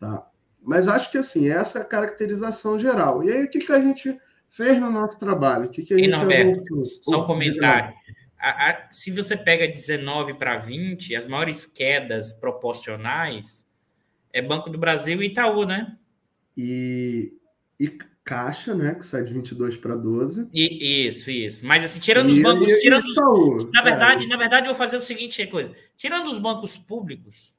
Tá? 0.00 0.26
Mas 0.62 0.88
acho 0.88 1.10
que 1.10 1.18
assim, 1.18 1.48
essa 1.48 1.78
é 1.78 1.82
a 1.82 1.84
caracterização 1.86 2.78
geral. 2.78 3.24
E 3.24 3.32
aí, 3.32 3.44
o 3.44 3.50
que, 3.50 3.58
que 3.58 3.72
a 3.72 3.80
gente 3.80 4.16
fez 4.48 4.78
no 4.78 4.90
nosso 4.90 5.18
trabalho? 5.18 5.66
O 5.66 5.68
que, 5.68 5.82
que 5.82 5.94
a 5.94 5.98
gente 5.98 6.14
avançou? 6.14 6.84
Só 6.84 7.22
um 7.22 7.26
comentário. 7.26 7.94
A, 8.38 8.70
a, 8.70 8.88
se 8.90 9.10
você 9.10 9.36
pega 9.36 9.66
19 9.66 10.34
para 10.34 10.56
20, 10.56 11.14
as 11.14 11.28
maiores 11.28 11.64
quedas 11.66 12.32
proporcionais 12.32 13.66
é 14.32 14.40
Banco 14.40 14.70
do 14.70 14.78
Brasil 14.78 15.22
e 15.22 15.26
Itaú, 15.26 15.64
né? 15.64 15.96
E, 16.56 17.32
e 17.78 17.88
Caixa, 18.24 18.72
né? 18.74 18.94
Que 18.94 19.04
sai 19.04 19.24
de 19.24 19.34
22 19.34 19.76
para 19.76 19.96
12. 19.96 20.48
E, 20.52 21.06
isso, 21.06 21.30
isso. 21.30 21.66
Mas 21.66 21.84
assim, 21.84 21.98
tirando 21.98 22.30
e, 22.30 22.32
os 22.32 22.40
bancos. 22.40 22.70
E, 22.70 22.80
tirando 22.80 23.04
os, 23.04 23.70
na 23.72 23.82
verdade, 23.82 24.24
é. 24.24 24.26
na 24.28 24.36
verdade, 24.36 24.66
eu 24.66 24.74
vou 24.74 24.78
fazer 24.78 24.96
o 24.96 25.02
seguinte 25.02 25.44
coisa: 25.48 25.72
tirando 25.96 26.30
os 26.30 26.38
bancos 26.38 26.78
públicos, 26.78 27.52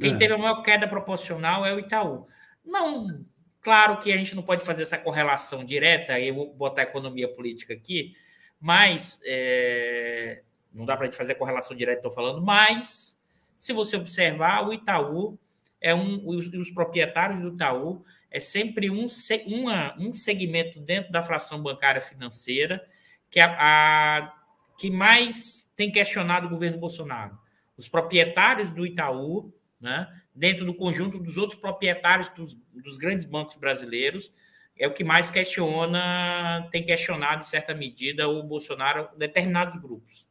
quem 0.00 0.14
é. 0.14 0.16
teve 0.16 0.34
a 0.34 0.38
maior 0.38 0.62
queda 0.62 0.86
proporcional 0.86 1.64
é 1.66 1.74
o 1.74 1.78
Itaú. 1.78 2.26
Não, 2.64 3.24
claro 3.60 3.98
que 3.98 4.12
a 4.12 4.16
gente 4.16 4.34
não 4.34 4.42
pode 4.42 4.64
fazer 4.64 4.82
essa 4.82 4.98
correlação 4.98 5.64
direta, 5.64 6.18
eu 6.20 6.34
vou 6.34 6.54
botar 6.54 6.82
a 6.82 6.84
economia 6.84 7.28
política 7.28 7.74
aqui, 7.74 8.14
mas 8.60 9.20
é, 9.24 10.42
não 10.72 10.84
dá 10.84 10.96
para 10.96 11.06
a 11.06 11.08
gente 11.08 11.18
fazer 11.18 11.32
a 11.32 11.36
correlação 11.36 11.76
direta, 11.76 11.98
estou 11.98 12.12
falando, 12.12 12.40
mas 12.40 13.20
se 13.56 13.72
você 13.72 13.96
observar, 13.96 14.66
o 14.66 14.72
Itaú 14.72 15.38
é 15.80 15.94
um, 15.94 16.26
os, 16.26 16.46
os 16.46 16.70
proprietários 16.70 17.40
do 17.40 17.48
Itaú 17.48 18.04
é 18.30 18.40
sempre 18.40 18.88
um, 18.88 19.06
uma, 19.46 19.96
um 19.98 20.12
segmento 20.12 20.80
dentro 20.80 21.12
da 21.12 21.22
fração 21.22 21.62
bancária 21.62 22.00
financeira 22.00 22.84
que, 23.30 23.38
a, 23.38 23.56
a, 23.58 24.34
que 24.78 24.90
mais 24.90 25.70
tem 25.76 25.90
questionado 25.90 26.46
o 26.46 26.50
governo 26.50 26.78
Bolsonaro. 26.78 27.38
Os 27.76 27.88
proprietários 27.88 28.70
do 28.70 28.86
Itaú 28.86 29.52
né, 29.82 30.08
dentro 30.34 30.64
do 30.64 30.72
conjunto 30.72 31.18
dos 31.18 31.36
outros 31.36 31.58
proprietários 31.58 32.28
dos, 32.30 32.56
dos, 32.72 32.96
grandes 32.96 33.26
bancos 33.26 33.56
brasileiros, 33.56 34.32
é 34.78 34.86
o 34.86 34.92
que 34.92 35.04
mais 35.04 35.28
questiona, 35.28 36.68
tem 36.70 36.84
questionado, 36.84 37.42
em 37.42 37.44
certa 37.44 37.74
medida, 37.74 38.28
o 38.28 38.42
Bolsonaro, 38.42 39.08
determinados 39.18 39.76
grupos, 39.76 40.24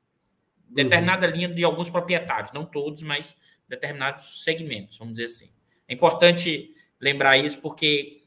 determinada 0.67 1.27
uhum. 1.27 1.33
linha 1.33 1.49
de 1.49 1.63
alguns 1.63 1.89
proprietários, 1.89 2.51
não 2.53 2.65
todos, 2.65 3.03
mas 3.03 3.37
determinados 3.67 4.43
segmentos, 4.43 4.97
vamos 4.97 5.15
dizer 5.15 5.25
assim. 5.25 5.51
É 5.87 5.93
importante 5.93 6.73
lembrar 6.99 7.37
isso, 7.37 7.59
porque 7.59 8.21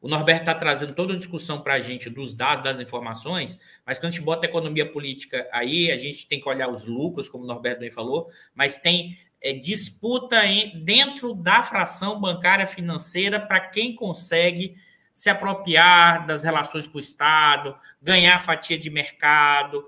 o 0.00 0.08
Norberto 0.08 0.42
está 0.42 0.54
trazendo 0.54 0.94
toda 0.94 1.14
a 1.14 1.16
discussão 1.16 1.60
para 1.60 1.74
a 1.74 1.80
gente 1.80 2.08
dos 2.08 2.34
dados, 2.34 2.62
das 2.62 2.80
informações, 2.80 3.58
mas 3.84 3.98
quando 3.98 4.08
a 4.08 4.10
gente 4.10 4.24
bota 4.24 4.46
a 4.46 4.48
economia 4.48 4.90
política 4.90 5.48
aí, 5.52 5.90
a 5.90 5.96
gente 5.96 6.26
tem 6.26 6.40
que 6.40 6.48
olhar 6.48 6.68
os 6.68 6.84
lucros, 6.84 7.28
como 7.28 7.44
o 7.44 7.46
Norberto 7.46 7.80
bem 7.80 7.90
falou, 7.90 8.30
mas 8.54 8.76
tem 8.76 9.18
é, 9.40 9.52
disputa 9.52 10.44
em, 10.44 10.82
dentro 10.82 11.34
da 11.34 11.62
fração 11.62 12.20
bancária 12.20 12.66
financeira 12.66 13.40
para 13.40 13.60
quem 13.60 13.94
consegue 13.94 14.76
se 15.12 15.28
apropriar 15.28 16.26
das 16.26 16.44
relações 16.44 16.86
com 16.86 16.96
o 16.96 17.00
Estado, 17.00 17.76
ganhar 18.00 18.38
fatia 18.40 18.78
de 18.78 18.88
mercado. 18.88 19.84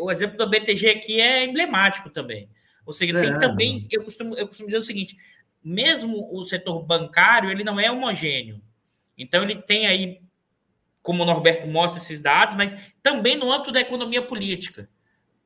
O 0.00 0.10
exemplo 0.10 0.36
do 0.36 0.50
BTG 0.50 0.90
aqui 0.90 1.20
é 1.20 1.44
emblemático 1.44 2.10
também. 2.10 2.48
Ou 2.84 2.92
seja, 2.92 3.18
tem 3.20 3.32
é. 3.32 3.38
também, 3.38 3.86
eu 3.90 4.02
costumo, 4.02 4.34
eu 4.34 4.48
costumo 4.48 4.68
dizer 4.68 4.78
o 4.78 4.82
seguinte, 4.82 5.16
mesmo 5.62 6.28
o 6.36 6.44
setor 6.44 6.82
bancário, 6.82 7.50
ele 7.50 7.62
não 7.62 7.78
é 7.78 7.90
homogêneo. 7.90 8.60
Então, 9.16 9.44
ele 9.44 9.62
tem 9.62 9.86
aí, 9.86 10.20
como 11.00 11.22
o 11.22 11.26
Norberto 11.26 11.68
mostra 11.68 12.02
esses 12.02 12.20
dados, 12.20 12.56
mas 12.56 12.76
também 13.00 13.36
no 13.36 13.52
âmbito 13.52 13.70
da 13.70 13.80
economia 13.80 14.22
política. 14.22 14.88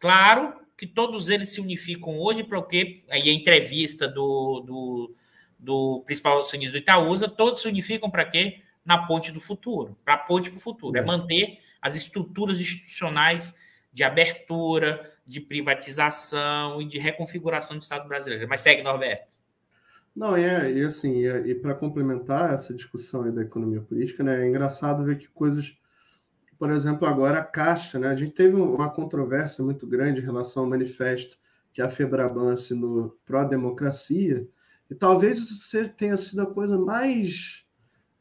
Claro 0.00 0.58
que 0.78 0.86
todos 0.86 1.28
eles 1.28 1.48
se 1.48 1.60
unificam 1.60 2.20
hoje 2.20 2.44
para 2.44 2.56
o 2.56 2.62
quê? 2.62 3.02
Aí 3.10 3.28
a 3.28 3.32
entrevista 3.32 4.06
do, 4.06 4.60
do, 4.64 5.14
do 5.58 6.02
principal 6.06 6.38
acionista 6.38 6.72
do 6.72 6.78
Itaúsa, 6.78 7.28
todos 7.28 7.62
se 7.62 7.68
unificam 7.68 8.08
para 8.08 8.24
quê? 8.24 8.60
Na 8.84 9.04
ponte 9.04 9.32
do 9.32 9.40
futuro, 9.40 9.98
para 10.04 10.14
a 10.14 10.18
ponte 10.18 10.50
para 10.50 10.58
o 10.58 10.60
futuro. 10.60 10.96
É. 10.96 11.00
é 11.00 11.04
manter 11.04 11.58
as 11.82 11.96
estruturas 11.96 12.60
institucionais 12.60 13.52
de 13.92 14.04
abertura, 14.04 15.12
de 15.26 15.40
privatização 15.40 16.80
e 16.80 16.84
de 16.86 16.98
reconfiguração 16.98 17.76
do 17.76 17.82
Estado 17.82 18.06
brasileiro. 18.06 18.46
Mas 18.48 18.60
segue, 18.60 18.80
Norberto. 18.82 19.34
Não, 20.14 20.36
é, 20.36 20.72
e 20.72 20.84
assim, 20.84 21.24
e, 21.24 21.50
e 21.50 21.54
para 21.56 21.74
complementar 21.74 22.54
essa 22.54 22.72
discussão 22.72 23.32
da 23.34 23.42
economia 23.42 23.80
política, 23.80 24.22
né, 24.22 24.44
é 24.44 24.48
engraçado 24.48 25.04
ver 25.04 25.18
que 25.18 25.26
coisas 25.26 25.76
por 26.58 26.70
exemplo, 26.70 27.06
agora 27.06 27.38
a 27.38 27.44
Caixa, 27.44 27.98
né? 27.98 28.08
A 28.08 28.16
gente 28.16 28.32
teve 28.32 28.56
uma 28.56 28.90
controvérsia 28.90 29.64
muito 29.64 29.86
grande 29.86 30.20
em 30.20 30.24
relação 30.24 30.64
ao 30.64 30.68
manifesto 30.68 31.38
que 31.72 31.80
a 31.80 31.88
Febraban 31.88 32.52
assinou 32.52 33.16
pró-democracia, 33.24 34.48
e 34.90 34.94
talvez 34.94 35.38
isso 35.38 35.88
tenha 35.96 36.16
sido 36.16 36.42
a 36.42 36.46
coisa 36.46 36.78
mais 36.78 37.64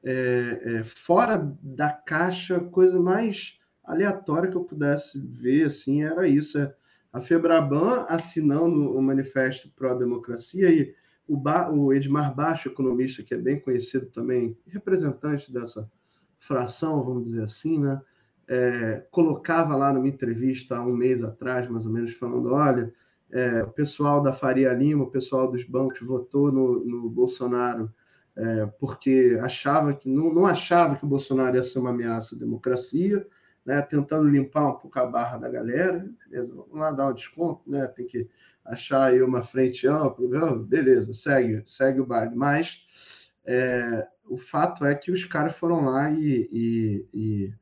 é, 0.03 0.61
é, 0.63 0.83
fora 0.83 1.37
da 1.61 1.89
caixa, 1.89 2.59
coisa 2.59 2.99
mais 2.99 3.57
aleatória 3.83 4.49
que 4.49 4.57
eu 4.57 4.63
pudesse 4.63 5.19
ver, 5.19 5.65
assim, 5.65 6.03
era 6.03 6.27
isso. 6.27 6.59
É, 6.59 6.73
a 7.11 7.21
Febraban 7.21 8.05
assinando 8.09 8.95
o 8.95 9.01
manifesto 9.01 9.71
pró-democracia 9.75 10.69
e 10.69 10.93
o, 11.27 11.35
ba 11.35 11.71
o 11.71 11.91
Edmar 11.93 12.35
Baixo, 12.35 12.69
economista, 12.69 13.23
que 13.23 13.33
é 13.33 13.37
bem 13.37 13.59
conhecido 13.59 14.05
também, 14.07 14.57
representante 14.67 15.51
dessa 15.51 15.89
fração, 16.37 17.03
vamos 17.03 17.23
dizer 17.23 17.43
assim, 17.43 17.79
né? 17.79 17.99
É, 18.47 19.03
colocava 19.11 19.75
lá 19.75 19.91
numa 19.91 20.07
entrevista 20.07 20.77
há 20.77 20.81
um 20.81 20.95
mês 20.95 21.23
atrás, 21.23 21.67
mais 21.67 21.85
ou 21.85 21.91
menos, 21.91 22.13
falando: 22.13 22.53
olha, 22.53 22.93
é, 23.31 23.63
o 23.63 23.69
pessoal 23.69 24.21
da 24.21 24.33
Faria 24.33 24.73
Lima, 24.73 25.03
o 25.03 25.11
pessoal 25.11 25.51
dos 25.51 25.63
bancos 25.63 25.99
votou 25.99 26.51
no, 26.51 26.83
no 26.85 27.09
Bolsonaro 27.09 27.91
é, 28.37 28.67
porque 28.79 29.37
achava 29.41 29.93
que 29.93 30.07
não, 30.07 30.31
não, 30.31 30.45
achava 30.45 30.95
que 30.95 31.03
o 31.03 31.07
Bolsonaro 31.07 31.55
ia 31.55 31.63
ser 31.63 31.79
uma 31.79 31.89
ameaça 31.89 32.35
à 32.35 32.37
democracia, 32.37 33.25
né, 33.65 33.81
tentando 33.81 34.29
limpar 34.29 34.67
um 34.69 34.75
pouco 34.75 34.97
a 34.99 35.05
barra 35.07 35.37
da 35.39 35.49
galera, 35.49 36.07
beleza, 36.29 36.53
vamos 36.55 36.77
lá 36.77 36.91
dar 36.91 37.09
um 37.09 37.13
desconto, 37.13 37.69
né, 37.69 37.87
tem 37.87 38.05
que 38.05 38.29
achar 38.63 39.07
aí 39.07 39.21
uma 39.23 39.41
frente 39.41 39.87
ampla, 39.87 40.55
beleza, 40.55 41.13
segue, 41.13 41.63
segue 41.65 41.99
o 41.99 42.05
baile, 42.05 42.35
mas 42.35 43.31
é, 43.43 44.07
o 44.29 44.37
fato 44.37 44.85
é 44.85 44.93
que 44.93 45.11
os 45.11 45.25
caras 45.25 45.55
foram 45.55 45.85
lá 45.85 46.11
e, 46.11 46.47
e, 46.51 47.07
e, 47.13 47.53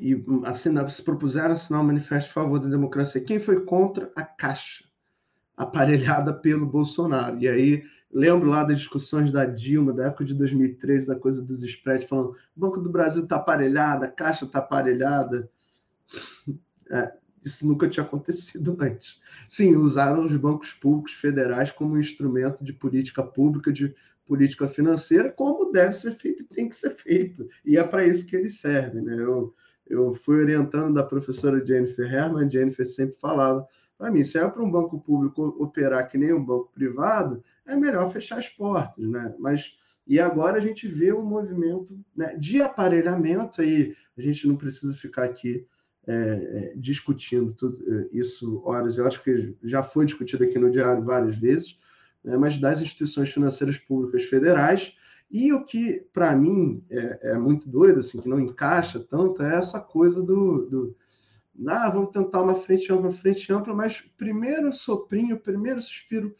e 0.00 0.24
assinar, 0.44 0.90
se 0.90 1.02
propuseram 1.02 1.52
assinar 1.52 1.80
um 1.80 1.86
manifesto 1.86 2.30
a 2.30 2.32
favor 2.32 2.58
da 2.58 2.68
democracia. 2.68 3.24
Quem 3.24 3.38
foi 3.38 3.64
contra? 3.64 4.10
A 4.14 4.22
Caixa, 4.22 4.84
aparelhada 5.56 6.32
pelo 6.32 6.66
Bolsonaro. 6.66 7.38
E 7.38 7.48
aí 7.48 7.84
lembro 8.12 8.48
lá 8.48 8.64
das 8.64 8.78
discussões 8.78 9.30
da 9.30 9.44
Dilma, 9.44 9.92
da 9.92 10.06
época 10.06 10.24
de 10.24 10.34
2013, 10.34 11.06
da 11.06 11.16
coisa 11.16 11.42
dos 11.42 11.62
spreads, 11.62 12.08
falando 12.08 12.30
o 12.56 12.60
Banco 12.60 12.80
do 12.80 12.90
Brasil 12.90 13.24
está 13.24 13.36
aparelhado, 13.36 14.04
a 14.04 14.08
Caixa 14.08 14.44
está 14.44 14.60
aparelhada. 14.60 15.50
É, 16.90 17.12
isso 17.44 17.66
nunca 17.66 17.88
tinha 17.88 18.04
acontecido 18.04 18.76
antes. 18.80 19.20
Sim, 19.48 19.76
usaram 19.76 20.26
os 20.26 20.36
bancos 20.36 20.72
públicos 20.72 21.12
federais 21.12 21.70
como 21.70 21.98
instrumento 21.98 22.64
de 22.64 22.72
política 22.72 23.22
pública, 23.22 23.72
de 23.72 23.94
política 24.26 24.66
financeira, 24.66 25.30
como 25.30 25.70
deve 25.70 25.92
ser 25.92 26.12
feito 26.12 26.42
e 26.42 26.46
tem 26.46 26.68
que 26.68 26.74
ser 26.74 26.90
feito. 26.90 27.48
E 27.64 27.78
é 27.78 27.84
para 27.86 28.04
isso 28.04 28.26
que 28.26 28.34
eles 28.34 28.58
servem. 28.58 29.02
Né? 29.02 29.14
Eu, 29.20 29.54
eu 29.88 30.14
fui 30.14 30.40
orientando 30.42 30.94
da 30.94 31.02
professora 31.02 31.64
Jennifer 31.64 32.12
Herman, 32.12 32.50
Jennifer 32.50 32.86
sempre 32.86 33.16
falava 33.20 33.66
para 33.98 34.10
mim, 34.10 34.22
se 34.22 34.38
é 34.38 34.46
para 34.46 34.62
um 34.62 34.70
banco 34.70 35.00
público 35.00 35.56
operar 35.58 36.06
que 36.08 36.18
nem 36.18 36.32
um 36.32 36.44
banco 36.44 36.70
privado, 36.72 37.42
é 37.66 37.74
melhor 37.74 38.12
fechar 38.12 38.38
as 38.38 38.48
portas, 38.48 39.08
né? 39.08 39.34
Mas 39.38 39.76
e 40.06 40.20
agora 40.20 40.58
a 40.58 40.60
gente 40.60 40.86
vê 40.86 41.12
um 41.12 41.24
movimento 41.24 41.98
né, 42.14 42.36
de 42.36 42.62
aparelhamento 42.62 43.60
aí. 43.60 43.96
A 44.16 44.20
gente 44.20 44.46
não 44.46 44.54
precisa 44.56 44.96
ficar 44.96 45.24
aqui 45.24 45.66
é, 46.06 46.12
é, 46.14 46.72
discutindo 46.76 47.52
tudo 47.52 47.76
é, 47.92 48.08
isso 48.12 48.62
horas 48.64 48.96
e 48.96 49.00
horas, 49.00 49.16
que 49.16 49.56
já 49.64 49.82
foi 49.82 50.06
discutido 50.06 50.44
aqui 50.44 50.58
no 50.58 50.70
diário 50.70 51.02
várias 51.02 51.36
vezes, 51.36 51.76
né, 52.22 52.36
mas 52.36 52.56
das 52.56 52.80
instituições 52.80 53.30
financeiras 53.30 53.78
públicas 53.78 54.24
federais. 54.24 54.94
E 55.30 55.52
o 55.52 55.64
que, 55.64 56.06
para 56.12 56.36
mim, 56.36 56.84
é, 56.88 57.32
é, 57.32 57.38
muito 57.38 57.68
doido, 57.68 57.98
assim, 57.98 58.20
que 58.20 58.28
não 58.28 58.40
encaixa 58.40 59.00
tanto, 59.00 59.42
é 59.42 59.56
essa 59.56 59.80
coisa 59.80 60.22
do, 60.22 60.66
do 60.66 60.96
ah, 61.66 61.90
vamos 61.90 62.10
tentar 62.10 62.42
uma 62.42 62.54
frente 62.54 62.92
ampla, 62.92 63.10
frente 63.10 63.52
ampla, 63.52 63.74
mas 63.74 64.02
primeiro 64.16 64.72
soprinho, 64.72 65.38
primeiro 65.38 65.80
suspiro, 65.80 66.34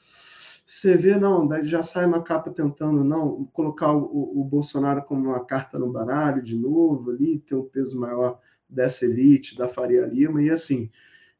você 0.66 0.96
vê, 0.96 1.16
não, 1.16 1.48
já 1.62 1.82
sai 1.82 2.04
uma 2.06 2.22
capa 2.22 2.50
tentando 2.50 3.02
não 3.04 3.44
colocar 3.52 3.92
o, 3.92 4.40
o 4.40 4.44
Bolsonaro 4.44 5.02
como 5.02 5.28
uma 5.28 5.44
carta 5.44 5.78
no 5.78 5.90
baralho 5.90 6.42
de 6.42 6.56
novo 6.56 7.10
ali, 7.10 7.38
ter 7.38 7.54
um 7.54 7.64
peso 7.64 7.98
maior 7.98 8.40
dessa 8.68 9.04
elite, 9.04 9.56
da 9.56 9.68
Faria 9.68 10.04
Lima, 10.04 10.42
e 10.42 10.50
assim, 10.50 10.90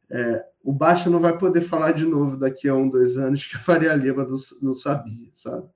é, 0.09 0.45
o 0.63 0.71
Baixa 0.71 1.09
não 1.09 1.19
vai 1.19 1.37
poder 1.37 1.61
falar 1.61 1.91
de 1.91 2.05
novo 2.05 2.37
daqui 2.37 2.67
a 2.67 2.75
um, 2.75 2.89
dois 2.89 3.17
anos 3.17 3.45
que 3.45 3.55
a 3.57 3.59
Faria 3.59 3.93
Lima 3.93 4.23
não, 4.23 4.37
não 4.61 4.73
sabia, 4.73 5.29
sabe? 5.33 5.67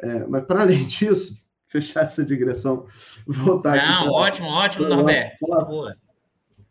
É, 0.00 0.26
mas 0.26 0.44
para 0.44 0.62
além 0.62 0.84
disso, 0.86 1.44
fechar 1.68 2.02
essa 2.02 2.24
digressão, 2.24 2.86
voltar 3.26 3.76
não, 3.76 3.82
aqui. 3.82 4.04
Não, 4.04 4.12
ótimo, 4.12 4.48
ótimo, 4.48 4.88
Norberto. 4.88 5.46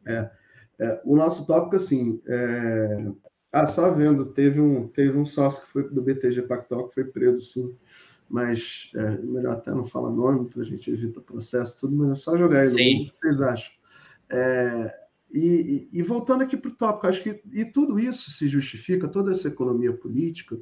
É, 0.05 0.29
é, 0.79 1.01
o 1.03 1.15
nosso 1.15 1.47
tópico, 1.47 1.75
assim, 1.75 2.21
é... 2.27 3.07
ah, 3.51 3.65
só 3.67 3.91
vendo, 3.91 4.27
teve 4.33 4.59
um, 4.59 4.87
teve 4.87 5.17
um 5.17 5.25
sócio 5.25 5.61
que 5.61 5.71
foi 5.71 5.89
do 5.89 6.01
BTG 6.01 6.43
Pactual 6.43 6.87
que 6.87 6.93
foi 6.93 7.05
preso, 7.05 7.39
sim, 7.39 7.75
mas 8.29 8.91
é, 8.95 9.17
melhor 9.19 9.53
até 9.53 9.71
não 9.71 9.85
falar 9.85 10.11
nome 10.11 10.49
para 10.49 10.61
a 10.61 10.65
gente 10.65 10.89
evitar 10.91 11.21
processo, 11.21 11.79
tudo, 11.79 11.95
mas 11.95 12.11
é 12.11 12.15
só 12.15 12.37
jogar 12.37 12.59
aí. 12.59 12.65
Sim. 12.65 13.03
O 13.03 13.05
que 13.05 13.17
vocês 13.19 13.41
acham? 13.41 13.73
É, 14.29 14.95
e, 15.31 15.89
e, 15.93 15.99
e, 15.99 16.01
voltando 16.01 16.43
aqui 16.43 16.57
para 16.57 16.71
o 16.71 16.75
tópico, 16.75 17.07
acho 17.07 17.21
que 17.21 17.41
e 17.53 17.65
tudo 17.65 17.99
isso 17.99 18.31
se 18.31 18.47
justifica, 18.47 19.07
toda 19.07 19.31
essa 19.31 19.47
economia 19.47 19.93
política, 19.93 20.57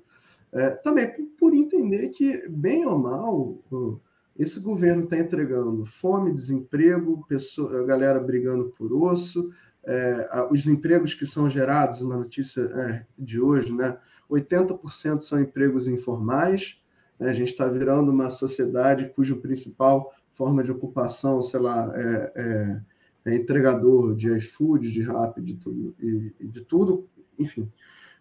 é, 0.54 0.70
também 0.70 1.28
por, 1.38 1.54
entender 1.54 2.10
que, 2.10 2.47
bem 2.47 2.86
ou 2.86 2.97
mal, 2.97 3.99
esse 4.38 4.60
governo 4.60 5.04
está 5.04 5.18
entregando 5.18 5.86
fome, 5.86 6.34
desemprego, 6.34 7.26
pessoa, 7.28 7.86
galera 7.86 8.20
brigando 8.20 8.74
por 8.78 8.93
osso, 8.93 9.51
é, 9.86 10.47
os 10.49 10.66
empregos 10.66 11.14
que 11.14 11.26
são 11.26 11.49
gerados, 11.49 12.01
uma 12.01 12.16
notícia 12.16 12.62
é, 12.62 13.06
de 13.18 13.41
hoje, 13.41 13.74
né? 13.74 13.97
80% 14.30 15.22
são 15.22 15.39
empregos 15.39 15.88
informais. 15.88 16.80
Né? 17.20 17.30
A 17.30 17.34
gente 17.34 17.49
está 17.49 17.68
virando 17.68 18.12
uma 18.12 18.30
sociedade 18.30 19.10
cujo 19.10 19.41
principal 19.41 20.14
forma 20.34 20.64
de 20.64 20.72
ocupação, 20.72 21.43
sei 21.43 21.60
lá, 21.60 21.91
é, 21.95 22.34
é, 22.36 22.82
é 23.26 23.36
entregador 23.36 24.16
de 24.16 24.36
iFood, 24.38 24.91
de 24.91 25.04
Rappi, 25.04 25.41
de 25.41 25.56
tudo, 25.56 25.95
e 25.99 26.47
de 26.47 26.62
tudo, 26.62 27.08
enfim, 27.38 27.72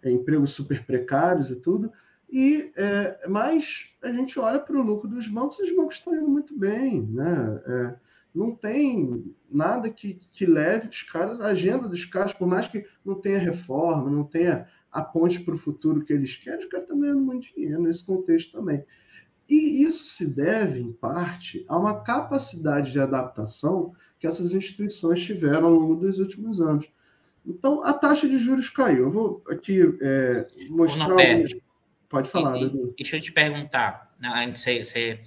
é 0.02 0.10
empregos 0.10 0.50
super 0.50 0.84
precários 0.84 1.50
e 1.50 1.56
tudo. 1.56 1.90
E 2.32 2.72
é, 2.76 3.28
mas 3.28 3.90
a 4.02 4.10
gente 4.10 4.40
olha 4.40 4.58
para 4.58 4.74
o 4.74 4.82
lucro 4.82 5.06
dos 5.06 5.28
bancos, 5.28 5.58
os 5.58 5.76
bancos 5.76 5.96
estão 5.96 6.16
indo 6.16 6.30
muito 6.30 6.58
bem, 6.58 7.02
né? 7.02 7.62
É, 7.66 7.94
não 8.34 8.56
tem 8.56 9.34
nada 9.50 9.90
que, 9.90 10.18
que 10.32 10.46
leve 10.46 10.88
os 10.88 11.02
caras, 11.02 11.42
a 11.42 11.48
agenda 11.48 11.86
dos 11.86 12.06
caras, 12.06 12.32
por 12.32 12.48
mais 12.48 12.66
que 12.66 12.86
não 13.04 13.16
tenha 13.16 13.38
reforma, 13.38 14.10
não 14.10 14.24
tenha 14.24 14.66
a 14.90 15.02
ponte 15.02 15.40
para 15.40 15.54
o 15.54 15.58
futuro 15.58 16.02
que 16.02 16.12
eles 16.14 16.34
querem, 16.36 16.60
os 16.60 16.66
caras 16.66 16.84
estão 16.84 16.98
ganhando 16.98 17.20
muito 17.20 17.54
dinheiro 17.54 17.82
nesse 17.82 18.02
contexto 18.02 18.52
também. 18.52 18.82
E 19.46 19.84
isso 19.84 20.06
se 20.06 20.26
deve, 20.26 20.80
em 20.80 20.92
parte, 20.92 21.66
a 21.68 21.78
uma 21.78 22.02
capacidade 22.02 22.92
de 22.92 22.98
adaptação 22.98 23.92
que 24.18 24.26
essas 24.26 24.54
instituições 24.54 25.22
tiveram 25.22 25.66
ao 25.66 25.74
longo 25.74 25.96
dos 25.96 26.18
últimos 26.18 26.62
anos. 26.62 26.90
Então, 27.44 27.84
a 27.84 27.92
taxa 27.92 28.26
de 28.26 28.38
juros 28.38 28.70
caiu. 28.70 29.04
Eu 29.04 29.10
vou 29.10 29.42
aqui 29.50 29.82
é, 30.00 30.46
mostrar. 30.70 31.10
Algumas... 31.10 31.52
Pode 32.12 32.28
falar, 32.28 32.58
e, 32.58 32.92
Deixa 32.96 33.16
eu 33.16 33.20
te 33.22 33.32
perguntar, 33.32 34.14
né, 34.20 34.30
antes 34.46 34.60
você, 34.60 34.84
você 34.84 35.20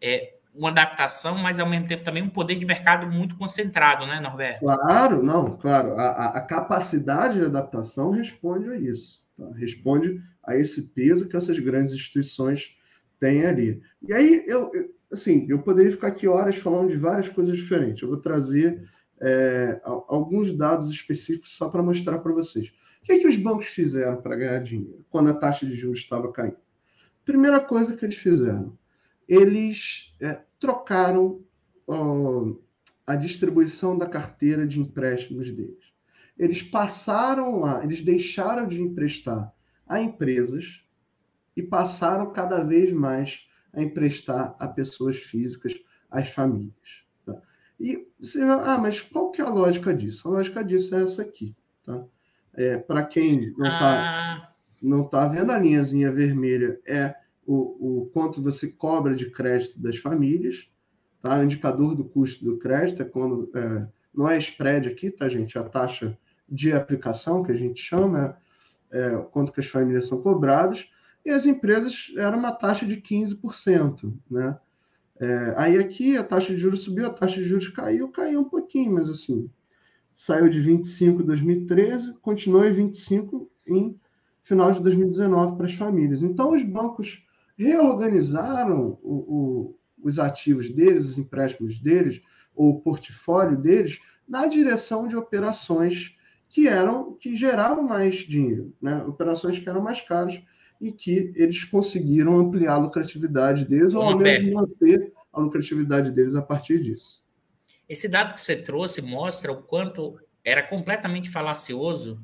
é, 0.00 0.36
uma 0.54 0.70
adaptação, 0.70 1.36
mas 1.36 1.60
ao 1.60 1.68
mesmo 1.68 1.86
tempo 1.86 2.02
também 2.02 2.22
um 2.22 2.30
poder 2.30 2.56
de 2.56 2.64
mercado 2.64 3.06
muito 3.06 3.36
concentrado, 3.36 4.06
né, 4.06 4.20
Norberto? 4.20 4.60
Claro, 4.60 5.22
não, 5.22 5.58
claro. 5.58 5.90
A, 5.98 6.38
a 6.38 6.40
capacidade 6.40 7.38
de 7.38 7.44
adaptação 7.44 8.10
responde 8.10 8.70
a 8.70 8.76
isso, 8.76 9.22
tá? 9.36 9.44
responde 9.54 10.18
a 10.42 10.56
esse 10.56 10.88
peso 10.88 11.28
que 11.28 11.36
essas 11.36 11.58
grandes 11.58 11.92
instituições 11.92 12.74
têm 13.20 13.44
ali. 13.44 13.82
E 14.02 14.14
aí, 14.14 14.42
eu, 14.46 14.70
eu, 14.72 14.88
assim, 15.12 15.46
eu 15.46 15.58
poderia 15.58 15.92
ficar 15.92 16.08
aqui 16.08 16.26
horas 16.26 16.56
falando 16.56 16.88
de 16.88 16.96
várias 16.96 17.28
coisas 17.28 17.54
diferentes. 17.54 18.02
Eu 18.02 18.08
vou 18.08 18.16
trazer 18.16 18.82
é, 19.20 19.78
alguns 19.84 20.56
dados 20.56 20.90
específicos 20.90 21.54
só 21.54 21.68
para 21.68 21.82
mostrar 21.82 22.18
para 22.20 22.32
vocês. 22.32 22.72
O 23.02 23.06
que, 23.06 23.12
é 23.12 23.18
que 23.18 23.28
os 23.28 23.36
bancos 23.36 23.66
fizeram 23.66 24.20
para 24.20 24.36
ganhar 24.36 24.62
dinheiro 24.62 25.04
quando 25.08 25.30
a 25.30 25.38
taxa 25.38 25.66
de 25.66 25.74
juros 25.74 26.00
estava 26.00 26.30
caindo? 26.32 26.58
Primeira 27.24 27.60
coisa 27.60 27.96
que 27.96 28.04
eles 28.04 28.16
fizeram, 28.16 28.76
eles 29.28 30.14
é, 30.20 30.40
trocaram 30.58 31.42
ó, 31.86 32.52
a 33.06 33.16
distribuição 33.16 33.96
da 33.96 34.06
carteira 34.06 34.66
de 34.66 34.80
empréstimos 34.80 35.50
deles. 35.50 35.90
Eles 36.38 36.62
passaram 36.62 37.60
lá, 37.60 37.84
eles 37.84 38.00
deixaram 38.00 38.66
de 38.66 38.80
emprestar 38.80 39.52
a 39.86 40.00
empresas 40.00 40.84
e 41.56 41.62
passaram 41.62 42.32
cada 42.32 42.64
vez 42.64 42.92
mais 42.92 43.48
a 43.72 43.82
emprestar 43.82 44.56
a 44.58 44.66
pessoas 44.66 45.16
físicas, 45.16 45.74
às 46.10 46.30
famílias. 46.30 47.04
Tá? 47.24 47.40
E 47.78 48.08
você 48.18 48.42
ah, 48.42 48.78
mas 48.78 49.00
qual 49.00 49.30
que 49.30 49.40
é 49.40 49.44
a 49.44 49.50
lógica 49.50 49.92
disso? 49.94 50.28
A 50.28 50.32
lógica 50.32 50.64
disso 50.64 50.94
é 50.94 51.02
essa 51.02 51.22
aqui. 51.22 51.54
Tá? 51.84 52.04
É, 52.54 52.76
Para 52.76 53.04
quem 53.04 53.52
não 53.56 53.66
está 53.66 54.00
ah. 54.00 54.52
não 54.82 55.04
tá 55.04 55.26
vendo 55.28 55.52
a 55.52 55.58
linhazinha 55.58 56.12
vermelha, 56.12 56.78
é 56.86 57.14
o, 57.46 58.02
o 58.02 58.06
quanto 58.12 58.42
você 58.42 58.68
cobra 58.68 59.14
de 59.14 59.30
crédito 59.30 59.80
das 59.80 59.96
famílias, 59.96 60.70
tá? 61.20 61.38
O 61.38 61.44
indicador 61.44 61.94
do 61.94 62.04
custo 62.04 62.44
do 62.44 62.58
crédito 62.58 63.02
é 63.02 63.04
quando 63.04 63.50
é, 63.54 63.86
não 64.14 64.28
é 64.28 64.38
spread 64.38 64.88
aqui, 64.88 65.10
tá, 65.10 65.28
gente? 65.28 65.56
É 65.56 65.60
a 65.60 65.64
taxa 65.64 66.16
de 66.48 66.72
aplicação 66.72 67.42
que 67.42 67.52
a 67.52 67.56
gente 67.56 67.80
chama, 67.80 68.36
é, 68.90 69.00
é, 69.00 69.16
quanto 69.30 69.52
que 69.52 69.60
as 69.60 69.66
famílias 69.66 70.06
são 70.06 70.20
cobradas, 70.20 70.88
e 71.24 71.30
as 71.30 71.44
empresas 71.46 72.12
era 72.16 72.36
uma 72.36 72.52
taxa 72.52 72.86
de 72.86 72.96
15%, 72.96 74.12
né? 74.30 74.58
É, 75.20 75.54
aí 75.56 75.76
aqui 75.76 76.16
a 76.16 76.24
taxa 76.24 76.54
de 76.54 76.58
juros 76.58 76.80
subiu, 76.80 77.06
a 77.06 77.12
taxa 77.12 77.36
de 77.36 77.44
juros 77.44 77.68
caiu, 77.68 78.08
caiu 78.08 78.40
um 78.40 78.48
pouquinho, 78.48 78.94
mas 78.94 79.08
assim, 79.08 79.50
saiu 80.14 80.48
de 80.48 80.60
25 80.60 81.22
em 81.22 81.24
2013, 81.26 82.14
continuou 82.20 82.64
em 82.66 82.72
25 82.72 83.50
em 83.66 83.96
final 84.42 84.70
de 84.70 84.80
2019 84.80 85.56
para 85.56 85.66
as 85.66 85.74
famílias. 85.74 86.22
Então 86.22 86.52
os 86.52 86.62
bancos 86.62 87.24
reorganizaram 87.56 88.98
o, 89.02 89.14
o, 89.14 89.78
os 90.02 90.18
ativos 90.18 90.70
deles, 90.70 91.04
os 91.04 91.18
empréstimos 91.18 91.78
deles, 91.78 92.20
ou 92.54 92.70
o 92.70 92.80
portfólio 92.80 93.56
deles, 93.56 94.00
na 94.28 94.46
direção 94.46 95.06
de 95.06 95.16
operações 95.16 96.16
que 96.48 96.66
eram 96.66 97.14
que 97.14 97.34
geravam 97.36 97.84
mais 97.84 98.16
dinheiro, 98.16 98.74
né? 98.82 99.02
operações 99.04 99.58
que 99.58 99.68
eram 99.68 99.80
mais 99.80 100.00
caras, 100.00 100.42
e 100.80 100.90
que 100.90 101.32
eles 101.36 101.62
conseguiram 101.64 102.38
ampliar 102.38 102.74
a 102.74 102.78
lucratividade 102.78 103.66
deles, 103.66 103.94
ou 103.94 104.02
ao 104.02 104.18
menos 104.18 104.50
manter 104.50 105.12
a 105.32 105.38
lucratividade 105.38 106.10
deles 106.10 106.34
a 106.34 106.42
partir 106.42 106.82
disso. 106.82 107.22
Esse 107.90 108.06
dado 108.06 108.34
que 108.34 108.40
você 108.40 108.54
trouxe 108.54 109.02
mostra 109.02 109.50
o 109.50 109.64
quanto 109.64 110.16
era 110.44 110.62
completamente 110.62 111.28
falacioso 111.28 112.22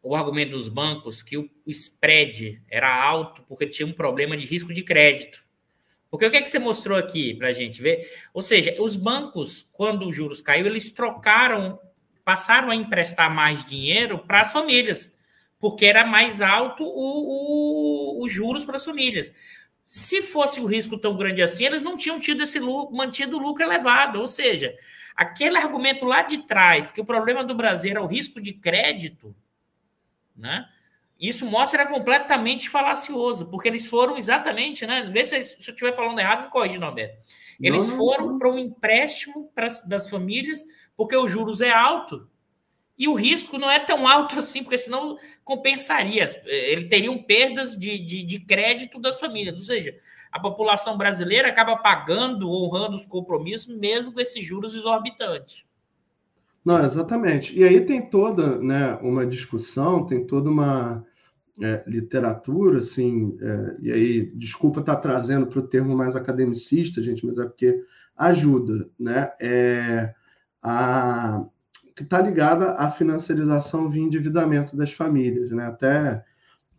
o 0.00 0.14
argumento 0.14 0.52
dos 0.52 0.68
bancos 0.68 1.20
que 1.20 1.36
o 1.36 1.50
spread 1.66 2.62
era 2.70 2.94
alto 2.94 3.42
porque 3.42 3.66
tinha 3.66 3.88
um 3.88 3.92
problema 3.92 4.36
de 4.36 4.46
risco 4.46 4.72
de 4.72 4.84
crédito. 4.84 5.44
Porque 6.08 6.26
o 6.26 6.30
que, 6.30 6.36
é 6.36 6.40
que 6.40 6.48
você 6.48 6.60
mostrou 6.60 6.96
aqui 6.96 7.34
para 7.34 7.48
a 7.48 7.52
gente 7.52 7.82
ver? 7.82 8.08
Ou 8.32 8.40
seja, 8.40 8.80
os 8.80 8.94
bancos, 8.94 9.68
quando 9.72 10.08
os 10.08 10.14
juros 10.14 10.40
caiu, 10.40 10.66
eles 10.66 10.92
trocaram, 10.92 11.80
passaram 12.24 12.70
a 12.70 12.76
emprestar 12.76 13.34
mais 13.34 13.64
dinheiro 13.64 14.16
para 14.16 14.42
as 14.42 14.52
famílias, 14.52 15.12
porque 15.58 15.86
era 15.86 16.06
mais 16.06 16.40
alto 16.40 16.84
o, 16.84 18.20
o, 18.20 18.24
os 18.24 18.30
juros 18.30 18.64
para 18.64 18.76
as 18.76 18.84
famílias. 18.84 19.32
Se 19.90 20.22
fosse 20.22 20.60
o 20.60 20.66
risco 20.66 20.96
tão 20.96 21.16
grande 21.16 21.42
assim, 21.42 21.64
eles 21.64 21.82
não 21.82 21.96
tinham 21.96 22.20
tido 22.20 22.44
esse 22.44 22.60
lucro, 22.60 22.96
mantido 22.96 23.36
o 23.36 23.40
lucro 23.40 23.64
elevado. 23.64 24.20
Ou 24.20 24.28
seja, 24.28 24.72
aquele 25.16 25.58
argumento 25.58 26.04
lá 26.04 26.22
de 26.22 26.46
trás, 26.46 26.92
que 26.92 27.00
o 27.00 27.04
problema 27.04 27.42
do 27.42 27.56
Brasil 27.56 27.90
era 27.90 28.00
o 28.00 28.06
risco 28.06 28.40
de 28.40 28.52
crédito, 28.52 29.34
né? 30.36 30.64
Isso 31.18 31.44
mostra 31.44 31.84
completamente 31.88 32.68
falacioso, 32.68 33.50
porque 33.50 33.66
eles 33.66 33.88
foram 33.88 34.16
exatamente, 34.16 34.86
né? 34.86 35.10
Vê 35.12 35.24
se, 35.24 35.42
se 35.42 35.56
eu 35.68 35.74
estiver 35.74 35.92
falando 35.92 36.20
errado, 36.20 36.44
me 36.44 36.50
corrige, 36.50 36.78
Norberto. 36.78 37.26
Eles 37.60 37.88
não, 37.88 37.96
foram 37.96 38.38
para 38.38 38.48
um 38.48 38.58
empréstimo 38.60 39.50
das 39.88 40.08
famílias, 40.08 40.64
porque 40.96 41.16
os 41.16 41.28
juros 41.28 41.60
é 41.60 41.72
alto 41.72 42.29
e 43.00 43.08
o 43.08 43.14
risco 43.14 43.56
não 43.56 43.70
é 43.70 43.80
tão 43.80 44.06
alto 44.06 44.36
assim, 44.38 44.62
porque 44.62 44.76
senão 44.76 45.16
compensaria. 45.42 46.26
Ele 46.44 46.86
teriam 46.86 47.16
perdas 47.16 47.74
de, 47.74 47.98
de, 47.98 48.22
de 48.22 48.40
crédito 48.40 49.00
das 49.00 49.18
famílias. 49.18 49.56
Ou 49.56 49.64
seja, 49.64 49.96
a 50.30 50.38
população 50.38 50.98
brasileira 50.98 51.48
acaba 51.48 51.78
pagando, 51.78 52.50
honrando 52.50 52.96
os 52.96 53.06
compromissos, 53.06 53.74
mesmo 53.74 54.12
com 54.12 54.20
esses 54.20 54.44
juros 54.44 54.74
exorbitantes. 54.74 55.64
Não, 56.62 56.84
exatamente. 56.84 57.58
E 57.58 57.64
aí 57.64 57.80
tem 57.86 58.02
toda 58.02 58.58
né, 58.58 58.98
uma 59.00 59.26
discussão, 59.26 60.04
tem 60.04 60.26
toda 60.26 60.50
uma 60.50 61.02
é, 61.58 61.82
literatura, 61.86 62.78
assim, 62.78 63.34
é, 63.40 63.76
e 63.80 63.92
aí, 63.92 64.26
desculpa 64.34 64.80
estar 64.80 64.96
trazendo 64.96 65.46
para 65.46 65.58
o 65.58 65.66
termo 65.66 65.96
mais 65.96 66.14
academicista, 66.16 67.02
gente, 67.02 67.24
mas 67.24 67.38
é 67.38 67.44
porque 67.46 67.82
ajuda, 68.14 68.90
né? 68.98 69.32
É, 69.40 70.14
a, 70.62 71.46
que 72.00 72.04
está 72.04 72.18
ligada 72.18 72.72
à 72.76 72.90
financiarização 72.90 73.90
via 73.90 74.02
endividamento 74.02 74.74
das 74.74 74.90
famílias, 74.90 75.50
né? 75.50 75.66
Até 75.66 76.24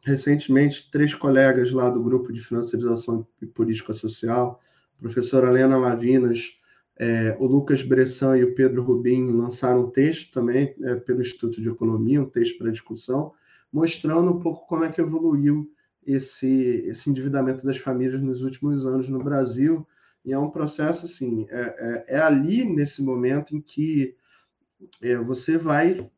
recentemente, 0.03 0.89
três 0.89 1.13
colegas 1.13 1.71
lá 1.71 1.91
do 1.91 2.01
grupo 2.01 2.33
de 2.33 2.39
financiarização 2.39 3.27
e 3.39 3.45
política 3.45 3.93
social, 3.93 4.59
professora 4.99 5.47
Helena 5.47 5.77
Lavinas, 5.77 6.57
é, 6.97 7.37
o 7.39 7.45
Lucas 7.45 7.83
Bressan 7.83 8.35
e 8.39 8.43
o 8.43 8.55
Pedro 8.55 8.81
Rubim 8.81 9.31
lançaram 9.31 9.81
um 9.83 9.89
texto 9.91 10.31
também 10.31 10.73
é, 10.81 10.95
pelo 10.95 11.21
Instituto 11.21 11.61
de 11.61 11.69
Economia, 11.69 12.19
um 12.19 12.25
texto 12.25 12.57
para 12.57 12.71
discussão, 12.71 13.31
mostrando 13.71 14.31
um 14.31 14.39
pouco 14.39 14.65
como 14.65 14.85
é 14.85 14.91
que 14.91 15.01
evoluiu 15.01 15.71
esse, 16.03 16.83
esse 16.87 17.11
endividamento 17.11 17.63
das 17.63 17.77
famílias 17.77 18.23
nos 18.23 18.41
últimos 18.41 18.87
anos 18.87 19.07
no 19.07 19.23
Brasil. 19.23 19.87
E 20.25 20.33
é 20.33 20.39
um 20.39 20.49
processo 20.49 21.05
assim, 21.05 21.45
é, 21.51 22.05
é, 22.09 22.15
é 22.15 22.19
ali 22.19 22.65
nesse 22.65 23.03
momento 23.03 23.55
em 23.55 23.61
que 23.61 24.15
é, 25.01 25.17
você 25.17 25.57
vai 25.57 26.09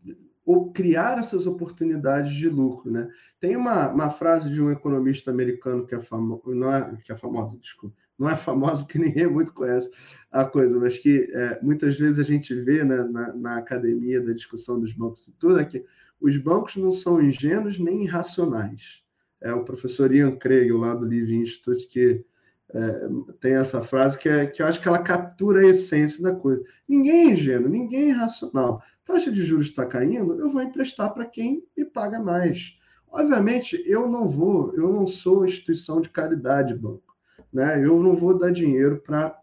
criar 0.74 1.18
essas 1.18 1.48
oportunidades 1.48 2.34
de 2.34 2.50
lucro, 2.50 2.92
né? 2.92 3.10
Tem 3.40 3.56
uma, 3.56 3.90
uma 3.92 4.10
frase 4.10 4.50
de 4.50 4.62
um 4.62 4.72
economista 4.72 5.32
americano 5.32 5.86
que 5.86 5.96
é 5.96 6.00
famoso, 6.00 6.42
não 6.48 6.74
é 6.74 6.98
que 7.04 7.12
é 7.12 7.18
famosa, 7.18 7.58
desculpa, 7.58 7.96
não 8.18 8.30
é 8.30 8.36
famosa 8.36 8.84
porque 8.84 9.00
ninguém 9.00 9.28
muito 9.28 9.54
conhece 9.54 9.90
a 10.32 10.44
coisa, 10.44 10.80
mas 10.80 10.98
que 10.98 11.30
é, 11.34 11.60
muitas 11.62 11.98
vezes 11.98 12.20
a 12.20 12.24
gente 12.24 12.54
vê 12.54 12.84
né, 12.84 13.04
na, 13.04 13.34
na 13.36 13.58
academia 13.58 14.22
da 14.22 14.34
discussão 14.34 14.80
dos 14.80 14.94
bancos 14.94 15.28
e 15.28 15.32
tudo, 15.34 15.60
é 15.60 15.66
que 15.66 15.86
os 16.20 16.36
bancos 16.38 16.76
não 16.76 16.92
são 16.92 17.22
ingênuos 17.22 17.80
nem 17.80 18.04
irracionais. 18.04 19.04
É 19.42 19.54
o 19.54 19.66
professor 19.66 20.14
Ian 20.14 20.38
Craig, 20.38 20.72
lá 20.72 20.96
do 20.96 21.06
Living 21.06 21.42
Institute, 21.42 21.88
que 21.88 22.24
é, 22.74 23.08
tem 23.40 23.54
essa 23.54 23.82
frase 23.82 24.18
que, 24.18 24.28
é, 24.28 24.48
que 24.48 24.62
eu 24.62 24.66
acho 24.66 24.82
que 24.82 24.88
ela 24.88 25.04
captura 25.04 25.62
a 25.62 25.68
essência 25.68 26.24
da 26.24 26.34
coisa. 26.34 26.64
Ninguém 26.88 27.28
é 27.28 27.32
ingênuo, 27.32 27.70
ninguém 27.70 28.06
é 28.06 28.10
irracional. 28.10 28.82
Taxa 29.06 29.32
de 29.32 29.44
juros 29.44 29.68
está 29.68 29.86
caindo, 29.86 30.40
eu 30.40 30.50
vou 30.50 30.62
emprestar 30.62 31.14
para 31.14 31.26
quem 31.26 31.64
me 31.78 31.86
paga 31.86 32.20
mais. 32.20 32.78
Obviamente, 33.08 33.82
eu 33.86 34.10
não 34.10 34.28
vou, 34.28 34.74
eu 34.74 34.92
não 34.92 35.06
sou 35.06 35.46
instituição 35.46 36.02
de 36.02 36.10
caridade, 36.10 36.74
banco. 36.74 37.16
Né? 37.52 37.86
Eu 37.86 38.02
não 38.02 38.16
vou 38.16 38.36
dar 38.36 38.50
dinheiro 38.50 39.00
para 39.02 39.40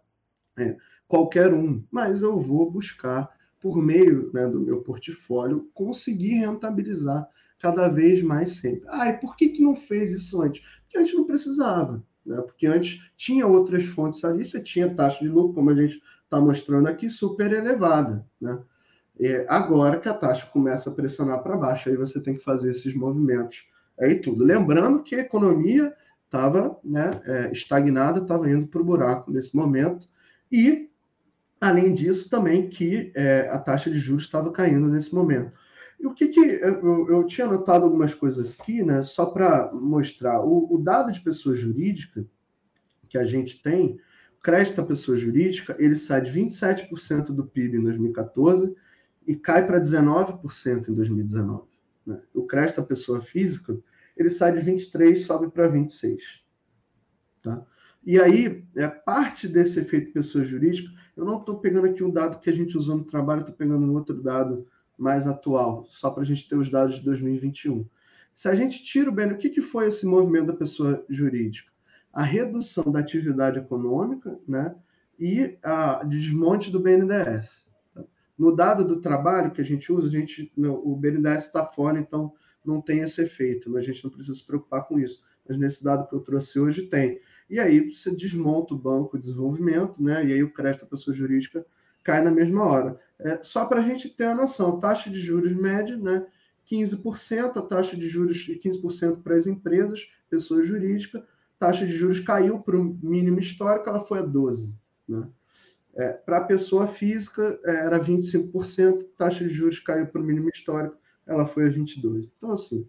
é, 0.59 0.77
qualquer 1.07 1.55
um, 1.55 1.85
mas 1.91 2.23
eu 2.23 2.39
vou 2.39 2.69
buscar 2.69 3.31
por 3.61 3.81
meio 3.81 4.31
né, 4.33 4.49
do 4.49 4.59
meu 4.59 4.81
portfólio, 4.83 5.71
conseguir 5.73 6.35
rentabilizar 6.37 7.29
cada 7.61 7.89
vez 7.89 8.23
mais 8.23 8.57
sempre. 8.57 8.89
Ah, 8.89 9.09
e 9.09 9.19
por 9.19 9.37
que, 9.37 9.51
que 9.51 9.63
não 9.63 9.77
fez 9.77 10.11
isso 10.13 10.41
antes? 10.43 10.65
Porque 10.83 10.99
antes 10.99 11.15
não 11.15 11.27
precisava, 11.27 12.03
né? 12.25 12.41
porque 12.43 12.67
antes 12.67 13.01
tinha 13.17 13.47
outras 13.47 13.85
fontes 13.85 14.25
ali, 14.25 14.45
você 14.45 14.63
tinha 14.63 14.95
taxa 14.95 15.21
de 15.21 15.29
lucro, 15.29 15.55
como 15.55 15.71
a 15.71 15.75
gente 15.75 16.01
está 16.25 16.41
mostrando 16.41 16.89
aqui, 16.89 17.11
super 17.11 17.53
elevada. 17.53 18.25
Né? 18.41 18.59
E 19.19 19.45
agora 19.49 19.99
que 19.99 20.09
a 20.09 20.15
taxa 20.15 20.47
começa 20.47 20.91
a 20.91 20.95
pressionar 20.95 21.43
para 21.43 21.57
baixo, 21.57 21.89
aí 21.89 21.97
você 21.97 22.21
tem 22.21 22.35
que 22.35 22.45
fazer 22.45 22.71
esses 22.71 22.95
movimentos 22.95 23.65
aí 23.99 24.17
tudo. 24.17 24.45
Lembrando 24.45 25.03
que 25.03 25.15
a 25.15 25.21
economia 25.21 25.95
estava 26.25 26.79
né, 26.85 27.21
é, 27.25 27.53
estagnada, 27.53 28.21
estava 28.21 28.51
indo 28.51 28.67
para 28.67 28.81
o 28.81 28.85
buraco 28.85 29.31
nesse 29.31 29.55
momento, 29.55 30.09
e 30.51 30.91
Além 31.61 31.93
disso, 31.93 32.31
também 32.31 32.71
que 32.71 33.13
é, 33.15 33.51
a 33.53 33.59
taxa 33.59 33.91
de 33.91 33.99
juros 33.99 34.25
estava 34.25 34.51
caindo 34.51 34.89
nesse 34.89 35.15
momento. 35.15 35.53
E 36.01 36.07
o 36.07 36.15
que, 36.15 36.29
que 36.29 36.41
eu, 36.41 37.11
eu, 37.11 37.25
tinha 37.27 37.47
anotado 37.47 37.85
algumas 37.85 38.15
coisas 38.15 38.57
aqui, 38.59 38.83
né, 38.83 39.03
só 39.03 39.27
para 39.27 39.71
mostrar. 39.73 40.41
O, 40.41 40.75
o, 40.75 40.79
dado 40.79 41.13
de 41.13 41.21
pessoa 41.21 41.55
jurídica 41.55 42.27
que 43.09 43.19
a 43.19 43.25
gente 43.25 43.63
tem, 43.63 44.01
crédito 44.43 44.81
à 44.81 44.87
pessoa 44.87 45.19
jurídica, 45.19 45.77
ele 45.79 45.95
sai 45.95 46.23
de 46.23 46.31
27% 46.31 47.33
do 47.33 47.45
PIB 47.45 47.77
em 47.77 47.83
2014 47.83 48.75
e 49.27 49.37
cai 49.37 49.67
para 49.67 49.79
19% 49.79 50.89
em 50.89 50.95
2019. 50.95 51.69
Né? 52.07 52.21
O 52.33 52.47
crédito 52.47 52.81
à 52.81 52.85
pessoa 52.85 53.21
física, 53.21 53.79
ele 54.17 54.31
sai 54.31 54.59
de 54.59 54.71
23% 54.71 55.13
e 55.13 55.17
sobe 55.17 55.51
para 55.51 55.71
26%. 55.71 56.19
Tá? 57.43 57.67
E 58.05 58.19
aí, 58.19 58.65
é, 58.75 58.89
parte 58.89 59.47
desse 59.47 59.81
efeito 59.81 60.13
pessoa 60.13 60.45
jurídica 60.45 60.91
eu 61.21 61.27
não 61.27 61.39
estou 61.39 61.59
pegando 61.59 61.87
aqui 61.87 62.03
um 62.03 62.11
dado 62.11 62.41
que 62.41 62.49
a 62.49 62.53
gente 62.53 62.79
usou 62.79 62.97
no 62.97 63.05
trabalho, 63.05 63.41
estou 63.41 63.55
pegando 63.55 63.85
um 63.85 63.93
outro 63.93 64.23
dado 64.23 64.67
mais 65.01 65.27
atual, 65.27 65.87
só 65.89 66.11
para 66.11 66.23
a 66.23 66.27
gente 66.27 66.49
ter 66.49 66.57
os 66.57 66.69
dados 66.69 66.97
de 66.97 67.05
2021. 67.05 67.87
Se 68.35 68.49
a 68.49 68.55
gente 68.55 68.83
tira 68.83 69.11
o 69.11 69.13
bem, 69.13 69.33
o 69.33 69.39
que, 69.39 69.49
que 69.49 69.61
foi 69.61 69.89
esse 69.89 70.07
movimento 70.07 70.47
da 70.47 70.53
pessoa 70.53 71.05
jurídica? 71.09 71.71
A 72.13 72.23
redução 72.23 72.91
da 72.91 73.01
atividade 73.01 73.59
econômica 73.59 74.39
né, 74.47 74.75
e 75.19 75.59
a 75.63 76.05
desmonte 76.05 76.71
do 76.71 76.81
BNDES. 76.81 77.69
No 78.39 78.55
dado 78.55 78.87
do 78.87 79.01
trabalho 79.01 79.51
que 79.51 79.61
a 79.61 79.65
gente 79.65 79.93
usa, 79.93 80.07
a 80.07 80.11
gente, 80.11 80.53
o 80.57 80.97
BNDES 80.97 81.47
está 81.47 81.65
fora, 81.65 81.99
então 81.99 82.33
não 82.65 82.81
tem 82.81 83.01
esse 83.01 83.23
efeito, 83.23 83.77
a 83.77 83.83
gente 83.83 84.03
não 84.05 84.11
precisa 84.11 84.37
se 84.37 84.47
preocupar 84.47 84.87
com 84.87 84.99
isso. 84.99 85.25
Mas 85.49 85.59
nesse 85.59 85.83
dado 85.83 86.07
que 86.09 86.15
eu 86.15 86.21
trouxe 86.21 86.59
hoje 86.59 86.83
tem. 86.83 87.21
E 87.49 87.59
aí 87.59 87.93
você 87.93 88.11
desmonta 88.11 88.75
o 88.75 88.79
banco 88.79 89.19
de 89.19 89.25
desenvolvimento, 89.25 90.03
né? 90.03 90.25
E 90.27 90.33
aí 90.33 90.43
o 90.43 90.53
crédito 90.53 90.83
da 90.83 90.87
pessoa 90.87 91.15
jurídica 91.15 91.67
cai 92.03 92.23
na 92.23 92.31
mesma 92.31 92.65
hora. 92.65 92.97
É, 93.19 93.41
só 93.43 93.65
para 93.67 93.81
a 93.81 93.83
gente 93.83 94.09
ter 94.09 94.25
a 94.25 94.35
noção, 94.35 94.81
taxa 94.81 95.11
de 95.11 95.21
juros 95.21 95.55
média, 95.55 95.97
né? 95.97 96.27
15%, 96.71 97.57
a 97.57 97.63
taxa 97.63 97.97
de 97.97 98.09
juros 98.09 98.37
de 98.37 98.55
15% 98.55 99.23
para 99.23 99.35
as 99.35 99.47
empresas, 99.47 100.09
pessoa 100.29 100.63
jurídica, 100.63 101.27
taxa 101.59 101.85
de 101.85 101.95
juros 101.95 102.21
caiu 102.21 102.61
para 102.61 102.77
o 102.77 102.97
mínimo 103.03 103.41
histórico, 103.41 103.89
ela 103.89 104.05
foi 104.05 104.21
a 104.21 104.23
12%. 104.23 104.75
Né? 105.09 105.29
É, 105.97 106.09
para 106.11 106.39
a 106.39 106.45
pessoa 106.45 106.87
física, 106.87 107.59
é, 107.65 107.87
era 107.87 107.99
25%, 107.99 109.09
taxa 109.19 109.45
de 109.45 109.51
juros 109.51 109.81
caiu 109.81 110.07
para 110.07 110.21
o 110.21 110.25
mínimo 110.25 110.49
histórico, 110.49 110.97
ela 111.27 111.47
foi 111.47 111.67
a 111.67 111.71
22%. 111.71 112.31
Então, 112.39 112.53
assim, 112.53 112.89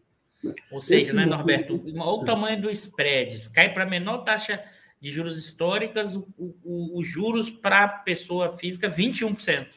ou 0.71 0.81
seja, 0.81 1.13
né, 1.13 1.25
Norberto, 1.25 1.79
olha 1.85 2.01
o 2.01 2.23
tamanho 2.23 2.59
do 2.61 2.69
spreads, 2.71 3.47
cai 3.47 3.73
para 3.73 3.83
a 3.83 3.89
menor 3.89 4.19
taxa 4.23 4.63
de 5.01 5.09
juros 5.09 5.37
históricas, 5.37 6.17
os 6.63 7.07
juros 7.07 7.49
para 7.49 7.87
pessoa 7.87 8.55
física, 8.55 8.89
21%. 8.89 9.67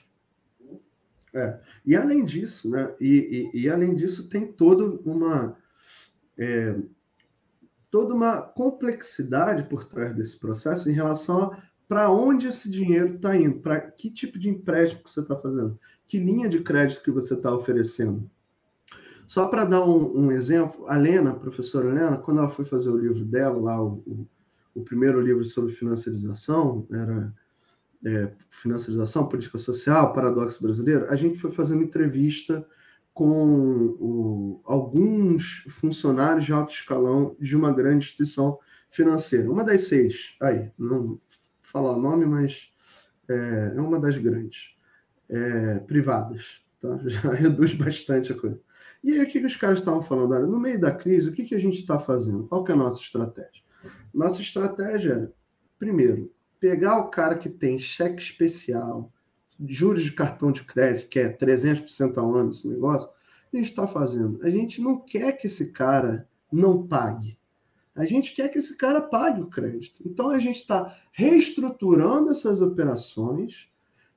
É, 1.33 1.59
e 1.85 1.97
além 1.97 2.25
disso, 2.25 2.71
né, 2.71 2.95
e, 3.01 3.51
e, 3.55 3.63
e 3.63 3.69
além 3.69 3.97
disso, 3.97 4.29
tem 4.29 4.47
toda 4.47 4.85
uma 5.05 5.57
é, 6.39 6.77
toda 7.91 8.15
uma 8.15 8.43
complexidade 8.43 9.65
por 9.65 9.85
trás 9.85 10.15
desse 10.15 10.39
processo 10.39 10.89
em 10.91 10.93
relação 10.93 11.45
a 11.45 11.63
para 11.89 12.11
onde 12.11 12.49
esse 12.49 12.71
dinheiro 12.71 13.15
está 13.15 13.37
indo, 13.37 13.61
para 13.61 13.81
que 13.81 14.11
tipo 14.11 14.39
de 14.39 14.49
empréstimo 14.49 15.03
que 15.03 15.11
você 15.11 15.21
está 15.21 15.37
fazendo, 15.37 15.79
que 16.07 16.19
linha 16.19 16.49
de 16.49 16.61
crédito 16.61 17.03
que 17.03 17.11
você 17.11 17.35
está 17.35 17.55
oferecendo. 17.55 18.29
Só 19.27 19.49
para 19.49 19.65
dar 19.65 19.85
um, 19.85 20.27
um, 20.27 20.33
exemplo, 20.33 20.87
a 20.89 20.97
Lena, 20.97 21.31
a 21.31 21.35
professora 21.39 21.93
Lena, 21.93 22.19
quando 22.19 22.39
ela 22.39 22.49
foi 22.49 22.65
fazer 22.65 22.91
o 22.91 22.99
livro 22.99 23.25
dela, 23.25 23.57
lá, 23.59 23.83
o, 23.83 24.27
o, 24.75 24.83
primeiro 24.83 25.21
livro 25.21 25.45
sobre 25.45 25.73
financiarização, 25.73 26.87
era 26.91 27.33
é, 28.05 28.33
Financiarização, 28.51 29.29
Política 29.29 29.59
Social, 29.59 30.13
Paradoxo 30.13 30.63
Brasileiro, 30.63 31.07
a 31.09 31.17
gente 31.17 31.39
foi 31.39 31.51
fazer 31.51 31.75
uma 31.75 31.85
entrevista 31.85 32.67
com 33.13 33.97
o, 34.01 34.61
alguns 34.65 35.65
funcionários 35.69 36.45
de 36.45 36.53
alto 36.53 36.73
escalão 36.73 37.37
de 37.39 37.57
uma 37.57 37.73
grande 37.73 38.05
instituição 38.05 38.59
financeira, 38.91 39.51
uma 39.51 39.65
das 39.65 39.83
seis, 39.83 40.37
aí, 40.43 40.71
não 40.79 41.21
falar 41.63 41.97
o 41.97 42.01
nome, 42.01 42.27
mas 42.27 42.73
é, 43.29 43.75
é 43.77 43.81
uma 43.81 43.99
das 43.99 44.17
grandes, 44.17 44.77
é, 45.29 45.79
privadas, 45.81 46.65
tá? 46.81 47.01
já 47.07 47.33
reduz 47.33 47.75
bastante 47.75 48.33
a 48.33 48.37
coisa. 48.37 48.61
E 49.03 49.13
aí, 49.13 49.23
o 49.23 49.27
que, 49.27 49.41
que 49.41 49.47
os 49.47 49.57
caras 49.57 49.81
estavam 49.81 50.03
falando? 50.03 50.33
Olha, 50.33 50.47
no 50.47 50.59
meio 50.59 50.81
da 50.81 50.91
crise, 50.91 51.29
o 51.29 51.33
que, 51.33 51.45
que 51.45 51.55
a 51.55 51.59
gente 51.59 51.79
está 51.79 51.99
fazendo? 51.99 52.47
Qual 52.47 52.65
que 52.65 52.73
é 52.73 52.75
a 52.75 52.79
nossa 52.79 53.01
estratégia? 53.01 53.63
Nossa 54.13 54.41
estratégia 54.41 55.33
primeiro, 55.79 56.33
pegar 56.59 56.99
o 56.99 57.09
cara 57.09 57.37
que 57.37 57.49
tem 57.49 57.79
cheque 57.79 58.23
especial, 58.23 59.13
juros 59.67 60.03
de 60.03 60.13
cartão 60.13 60.51
de 60.51 60.65
crédito, 60.65 61.09
que 61.09 61.19
é 61.19 61.29
300% 61.29 62.17
ao 62.17 62.35
ano 62.35 62.51
esse 62.51 62.67
negócio, 62.67 63.11
a 63.53 63.57
gente 63.57 63.71
está 63.71 63.87
fazendo? 63.87 64.41
A 64.43 64.51
gente 64.51 64.81
não 64.81 64.99
quer 64.99 65.33
que 65.33 65.47
esse 65.47 65.73
cara 65.73 66.29
não 66.51 66.87
pague. 66.87 67.39
A 67.95 68.05
gente 68.05 68.35
quer 68.35 68.49
que 68.49 68.59
esse 68.59 68.77
cara 68.77 69.01
pague 69.01 69.41
o 69.41 69.47
crédito. 69.47 70.03
Então 70.05 70.31
a 70.31 70.39
gente 70.39 70.61
está 70.61 70.99
reestruturando 71.13 72.31
essas 72.31 72.61
operações, 72.61 73.69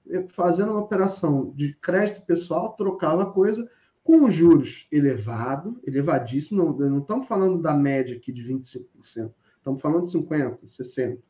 eh, 0.10 0.26
fazendo 0.30 0.72
uma 0.72 0.81
operação 0.81 1.53
de 1.56 1.73
crédito 1.76 2.26
pessoal, 2.26 2.73
trocava 2.73 3.31
coisa 3.31 3.69
com 4.03 4.30
juros 4.30 4.88
elevado, 4.91 5.80
elevadíssimo. 5.85 6.64
Não, 6.64 6.89
não 6.89 6.99
estamos 6.99 7.27
falando 7.27 7.61
da 7.61 7.73
média 7.73 8.18
aqui 8.18 8.31
de 8.31 8.41
25%, 8.41 9.31
estamos 9.68 9.81
falando 9.81 10.06
de 10.06 10.18
50%, 10.18 10.60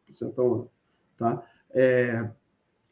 60% 0.07 0.37
ao 0.37 0.53
ano. 0.53 0.71
Tá? 1.17 1.43
É, 1.71 2.29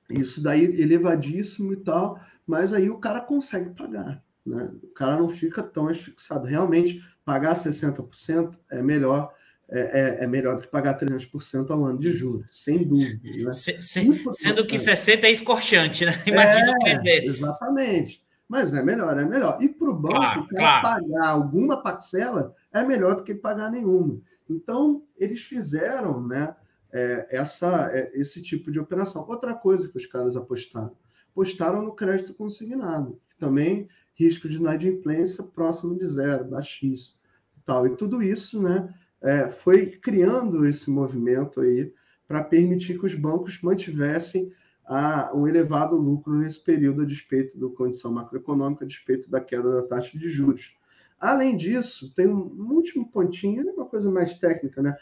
isso 0.10 0.42
daí 0.42 0.64
elevadíssimo 0.64 1.74
e 1.74 1.78
tal, 1.78 2.20
mas 2.46 2.74
aí 2.74 2.90
o 2.90 2.98
cara 2.98 3.22
consegue 3.22 3.70
pagar. 3.72 4.24
Né? 4.46 4.72
O 4.84 4.88
cara 4.88 5.18
não 5.18 5.30
fica 5.30 5.62
tão 5.62 5.94
fixado. 5.94 6.48
Realmente, 6.48 7.04
pagar 7.24 7.56
60% 7.56 8.60
é 8.72 8.82
melhor. 8.82 9.34
É, 9.68 9.80
é, 9.80 10.24
é, 10.24 10.28
melhor 10.28 10.58
do 10.58 10.62
que 10.62 10.68
pagar 10.68 10.96
300% 10.96 11.72
ao 11.72 11.84
ano 11.86 11.98
de 11.98 12.12
juros, 12.12 12.46
sem 12.52 12.88
dúvida. 12.88 13.20
Né? 13.48 13.52
Se, 13.52 13.82
se, 13.82 14.24
sendo 14.34 14.64
que 14.64 14.76
60% 14.76 15.24
é 15.24 15.32
escorchante, 15.32 16.06
né? 16.06 16.12
Imagina 16.28 16.72
é, 16.86 17.00
300. 17.00 17.36
Exatamente. 17.36 18.24
Mas 18.48 18.74
é 18.74 18.84
melhor, 18.84 19.18
é 19.18 19.26
melhor. 19.26 19.58
E 19.60 19.68
para 19.68 19.90
o 19.90 19.96
banco, 19.96 20.14
claro, 20.14 20.48
claro. 20.50 20.84
pagar 20.84 21.30
alguma 21.30 21.82
parcela 21.82 22.54
é 22.72 22.84
melhor 22.84 23.16
do 23.16 23.24
que 23.24 23.34
pagar 23.34 23.72
nenhuma. 23.72 24.22
Então, 24.50 25.04
eles 25.18 25.42
fizeram 25.42 26.26
né, 26.26 26.56
é, 26.94 27.28
essa, 27.30 27.90
é, 27.92 28.12
esse 28.20 28.42
tipo 28.42 28.72
de 28.72 28.80
operação. 28.80 29.26
Outra 29.28 29.54
coisa 29.54 29.90
que 29.90 29.98
os 29.98 30.06
caras 30.06 30.36
apostaram, 30.36 30.96
apostaram 31.32 31.82
no 31.82 31.96
crédito 31.96 32.34
consignado, 32.34 33.20
que 33.30 33.38
também 33.38 33.88
risco 34.14 34.48
de 34.48 34.58
inadimplência 34.58 35.44
próximo 35.44 35.98
de 35.98 36.08
zero, 36.08 36.46
baixíssimo. 36.46 37.20
E, 37.58 37.62
tal. 37.66 37.86
e 37.88 37.96
tudo 37.96 38.22
isso 38.24 38.62
né, 38.62 38.94
é, 39.22 39.50
foi 39.50 39.88
criando 39.88 40.66
esse 40.66 40.90
movimento 40.90 41.62
aí 41.62 41.94
para 42.28 42.44
permitir 42.44 42.98
que 42.98 43.06
os 43.06 43.14
bancos 43.14 43.62
mantivessem 43.62 44.52
a, 44.86 45.32
um 45.36 45.48
elevado 45.48 45.96
lucro 45.96 46.34
nesse 46.34 46.64
período 46.64 47.02
a 47.02 47.06
despeito 47.06 47.60
da 47.60 47.76
condição 47.76 48.12
macroeconômica, 48.12 48.86
a 48.86 48.88
despeito 48.88 49.30
da 49.30 49.42
queda 49.42 49.82
da 49.82 49.88
taxa 49.88 50.18
de 50.18 50.30
juros. 50.30 50.76
Além 51.20 51.56
disso, 51.56 52.14
tem 52.14 52.28
um 52.28 52.72
último 52.72 53.10
pontinho, 53.10 53.68
uma 53.74 53.86
coisa 53.86 54.12
mais 54.12 54.36
técnica, 54.36 54.82
né? 54.82 54.96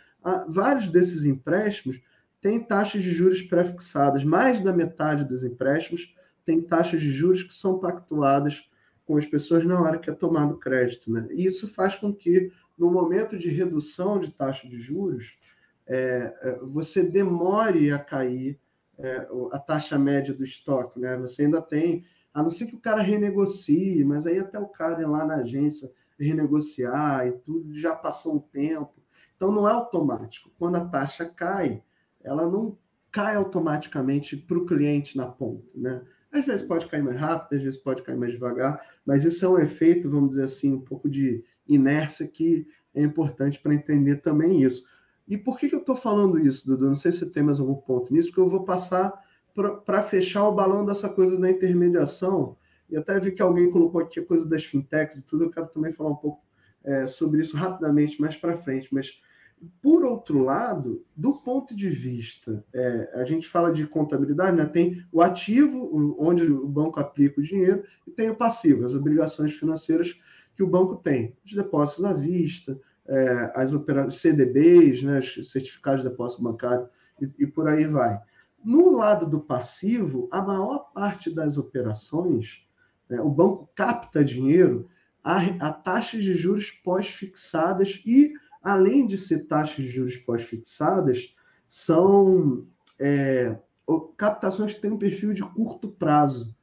vários 0.47 0.87
desses 0.87 1.25
empréstimos 1.25 2.01
têm 2.41 2.59
taxas 2.59 3.01
de 3.01 3.11
juros 3.11 3.41
pré-fixadas. 3.41 4.23
Mais 4.23 4.59
da 4.59 4.73
metade 4.73 5.23
dos 5.23 5.43
empréstimos 5.43 6.13
tem 6.45 6.61
taxas 6.61 7.01
de 7.01 7.09
juros 7.09 7.41
que 7.43 7.53
são 7.53 7.79
pactuadas 7.79 8.69
com 9.05 9.17
as 9.17 9.25
pessoas 9.25 9.65
na 9.65 9.79
hora 9.79 9.97
que 9.97 10.09
é 10.09 10.13
tomado 10.13 10.57
crédito. 10.57 11.11
Né? 11.11 11.27
E 11.31 11.45
isso 11.45 11.67
faz 11.67 11.95
com 11.95 12.13
que, 12.13 12.51
no 12.77 12.91
momento 12.91 13.37
de 13.37 13.49
redução 13.49 14.19
de 14.19 14.31
taxa 14.31 14.67
de 14.67 14.77
juros, 14.77 15.37
é, 15.87 16.33
é 16.41 16.59
você 16.61 17.03
demore 17.03 17.91
a 17.91 17.99
cair 17.99 18.59
é, 18.97 19.27
a 19.51 19.59
taxa 19.59 19.97
média 19.97 20.33
do 20.33 20.43
estoque. 20.43 20.99
Né? 20.99 21.17
Você 21.17 21.43
ainda 21.43 21.61
tem, 21.61 22.05
a 22.33 22.43
não 22.43 22.51
ser 22.51 22.67
que 22.67 22.75
o 22.75 22.81
cara 22.81 23.01
renegocie, 23.01 24.03
mas 24.03 24.27
aí 24.27 24.39
até 24.39 24.59
o 24.59 24.67
cara 24.67 25.01
ir 25.01 25.07
lá 25.07 25.25
na 25.25 25.35
agência 25.37 25.91
renegociar 26.19 27.27
e 27.27 27.31
tudo, 27.31 27.77
já 27.77 27.95
passou 27.95 28.35
um 28.35 28.39
tempo. 28.39 28.93
Então, 29.35 29.51
não 29.51 29.67
é 29.67 29.71
automático. 29.71 30.51
Quando 30.57 30.75
a 30.75 30.85
taxa 30.85 31.25
cai, 31.25 31.83
ela 32.23 32.49
não 32.49 32.77
cai 33.11 33.35
automaticamente 33.35 34.35
para 34.35 34.57
o 34.57 34.65
cliente 34.65 35.15
na 35.15 35.27
ponta. 35.27 35.63
Né? 35.75 36.01
Às 36.31 36.45
vezes 36.45 36.65
pode 36.65 36.87
cair 36.87 37.03
mais 37.03 37.19
rápido, 37.19 37.57
às 37.57 37.63
vezes 37.63 37.79
pode 37.79 38.01
cair 38.01 38.17
mais 38.17 38.31
devagar, 38.31 38.81
mas 39.05 39.23
isso 39.23 39.45
é 39.45 39.49
um 39.49 39.59
efeito, 39.59 40.09
vamos 40.09 40.31
dizer 40.31 40.45
assim, 40.45 40.73
um 40.73 40.81
pouco 40.81 41.07
de 41.07 41.43
inércia 41.67 42.27
que 42.27 42.67
é 42.95 43.01
importante 43.03 43.59
para 43.59 43.73
entender 43.73 44.17
também 44.17 44.61
isso. 44.63 44.83
E 45.27 45.37
por 45.37 45.57
que, 45.57 45.69
que 45.69 45.75
eu 45.75 45.79
estou 45.79 45.95
falando 45.95 46.39
isso, 46.39 46.67
Dudu? 46.67 46.87
Não 46.87 46.95
sei 46.95 47.11
se 47.11 47.29
tem 47.29 47.43
mais 47.43 47.59
algum 47.59 47.75
ponto 47.75 48.11
nisso, 48.11 48.29
porque 48.29 48.41
eu 48.41 48.49
vou 48.49 48.63
passar 48.63 49.13
para 49.85 50.01
fechar 50.01 50.47
o 50.47 50.53
balão 50.53 50.83
dessa 50.85 51.07
coisa 51.07 51.37
da 51.39 51.49
intermediação. 51.49 52.57
E 52.93 52.97
até 52.97 53.19
vi 53.19 53.31
que 53.31 53.41
alguém 53.41 53.71
colocou 53.71 53.99
aqui 53.99 54.19
a 54.19 54.25
coisa 54.25 54.47
das 54.47 54.63
fintechs 54.63 55.17
e 55.17 55.25
tudo, 55.25 55.45
eu 55.45 55.49
quero 55.49 55.67
também 55.67 55.91
falar 55.91 56.11
um 56.11 56.15
pouco 56.15 56.43
é, 56.83 57.07
sobre 57.07 57.41
isso 57.41 57.57
rapidamente 57.57 58.21
mais 58.21 58.35
para 58.35 58.55
frente. 58.55 58.87
Mas 58.93 59.19
por 59.81 60.03
outro 60.05 60.39
lado, 60.39 61.03
do 61.15 61.33
ponto 61.41 61.75
de 61.75 61.89
vista, 61.89 62.63
é, 62.71 63.11
a 63.15 63.25
gente 63.25 63.47
fala 63.47 63.71
de 63.71 63.87
contabilidade, 63.87 64.55
né? 64.55 64.65
tem 64.67 65.03
o 65.11 65.23
ativo, 65.23 66.15
onde 66.19 66.43
o 66.43 66.67
banco 66.67 66.99
aplica 66.99 67.39
o 67.39 67.43
dinheiro, 67.43 67.83
e 68.05 68.11
tem 68.11 68.29
o 68.29 68.35
passivo, 68.35 68.85
as 68.85 68.93
obrigações 68.93 69.53
financeiras 69.53 70.19
que 70.55 70.61
o 70.61 70.67
banco 70.67 70.97
tem, 70.97 71.35
os 71.43 71.53
depósitos 71.53 72.05
à 72.05 72.13
vista, 72.13 72.79
é, 73.07 73.51
as 73.55 73.73
operações 73.73 74.17
CDBs, 74.17 75.01
né? 75.01 75.17
os 75.17 75.49
certificados 75.49 76.03
de 76.03 76.09
depósito 76.09 76.43
bancário, 76.43 76.87
e, 77.19 77.43
e 77.43 77.47
por 77.47 77.67
aí 77.67 77.85
vai. 77.85 78.21
No 78.63 78.91
lado 78.91 79.25
do 79.25 79.41
passivo, 79.41 80.29
a 80.31 80.41
maior 80.41 80.91
parte 80.93 81.29
das 81.29 81.57
operações? 81.57 82.62
O 83.21 83.29
banco 83.29 83.69
capta 83.75 84.23
dinheiro 84.23 84.89
a, 85.23 85.39
a 85.67 85.73
taxas 85.73 86.23
de 86.23 86.33
juros 86.33 86.71
pós-fixadas 86.71 88.01
e 88.05 88.33
além 88.63 89.05
de 89.05 89.17
ser 89.17 89.45
taxas 89.45 89.75
de 89.75 89.87
juros 89.87 90.15
pós-fixadas, 90.15 91.35
são 91.67 92.65
é, 92.99 93.57
captações 94.17 94.73
que 94.73 94.81
têm 94.81 94.91
um 94.91 94.97
perfil 94.97 95.33
de 95.33 95.43
curto 95.43 95.89
prazo, 95.89 96.55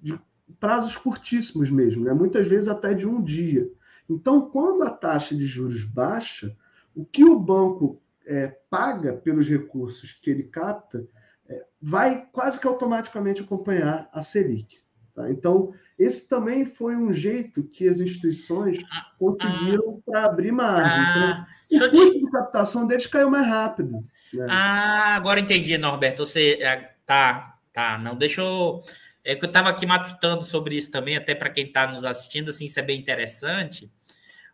de 0.00 0.18
prazos 0.58 0.96
curtíssimos 0.96 1.70
mesmo, 1.70 2.04
né? 2.04 2.12
muitas 2.12 2.48
vezes 2.48 2.68
até 2.68 2.92
de 2.92 3.06
um 3.06 3.22
dia. 3.22 3.70
Então, 4.10 4.50
quando 4.50 4.82
a 4.82 4.90
taxa 4.90 5.34
de 5.34 5.46
juros 5.46 5.84
baixa, 5.84 6.56
o 6.94 7.04
que 7.04 7.24
o 7.24 7.38
banco 7.38 8.00
é, 8.26 8.48
paga 8.68 9.12
pelos 9.12 9.48
recursos 9.48 10.12
que 10.12 10.30
ele 10.30 10.44
capta 10.44 11.06
é, 11.48 11.64
vai 11.80 12.26
quase 12.32 12.58
que 12.58 12.66
automaticamente 12.66 13.42
acompanhar 13.42 14.08
a 14.12 14.22
Selic. 14.22 14.83
Tá? 15.14 15.30
Então, 15.30 15.72
esse 15.98 16.28
também 16.28 16.64
foi 16.64 16.96
um 16.96 17.12
jeito 17.12 17.62
que 17.62 17.88
as 17.88 18.00
instituições 18.00 18.78
ah, 18.90 19.12
conseguiram 19.16 19.98
ah, 19.98 20.10
para 20.10 20.24
abrir 20.24 20.50
margem. 20.50 20.84
Ah, 20.84 21.46
então, 21.70 21.86
o 21.86 21.90
custo 21.90 22.12
te... 22.12 22.18
de 22.18 22.30
captação 22.30 22.86
deles 22.86 23.06
caiu 23.06 23.30
mais 23.30 23.46
rápido. 23.46 24.04
Né? 24.32 24.46
Ah, 24.50 25.14
agora 25.14 25.38
entendi, 25.38 25.78
Norberto. 25.78 26.26
Você 26.26 26.58
é, 26.60 26.94
tá, 27.06 27.58
tá. 27.72 27.96
Não, 27.98 28.16
deixa 28.16 28.40
eu. 28.40 28.80
É 29.24 29.34
que 29.34 29.44
eu 29.44 29.48
estava 29.48 29.70
aqui 29.70 29.86
matutando 29.86 30.42
sobre 30.42 30.76
isso 30.76 30.90
também, 30.90 31.16
até 31.16 31.34
para 31.34 31.48
quem 31.48 31.64
está 31.64 31.86
nos 31.86 32.04
assistindo, 32.04 32.50
assim, 32.50 32.66
isso 32.66 32.78
é 32.78 32.82
bem 32.82 33.00
interessante. 33.00 33.90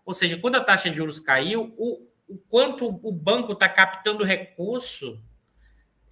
Ou 0.06 0.14
seja, 0.14 0.36
quando 0.36 0.56
a 0.56 0.60
taxa 0.62 0.88
de 0.88 0.94
juros 0.94 1.18
caiu, 1.18 1.74
o, 1.76 2.06
o 2.28 2.36
quanto 2.48 2.86
o 2.86 3.10
banco 3.10 3.52
está 3.52 3.68
captando 3.68 4.22
recurso, 4.22 5.20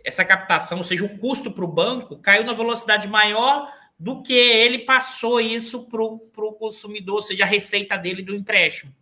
essa 0.04 0.24
captação, 0.24 0.78
ou 0.78 0.84
seja, 0.84 1.04
o 1.04 1.18
custo 1.18 1.52
para 1.52 1.64
o 1.64 1.68
banco, 1.68 2.16
caiu 2.16 2.44
na 2.44 2.52
velocidade 2.52 3.06
maior 3.06 3.72
do 3.98 4.22
que 4.22 4.32
ele 4.32 4.80
passou 4.80 5.40
isso 5.40 5.88
para 5.88 6.02
o 6.02 6.52
consumidor, 6.52 7.16
ou 7.16 7.22
seja, 7.22 7.44
a 7.44 7.46
receita 7.46 7.96
dele 7.96 8.22
do 8.22 8.34
empréstimo. 8.34 8.94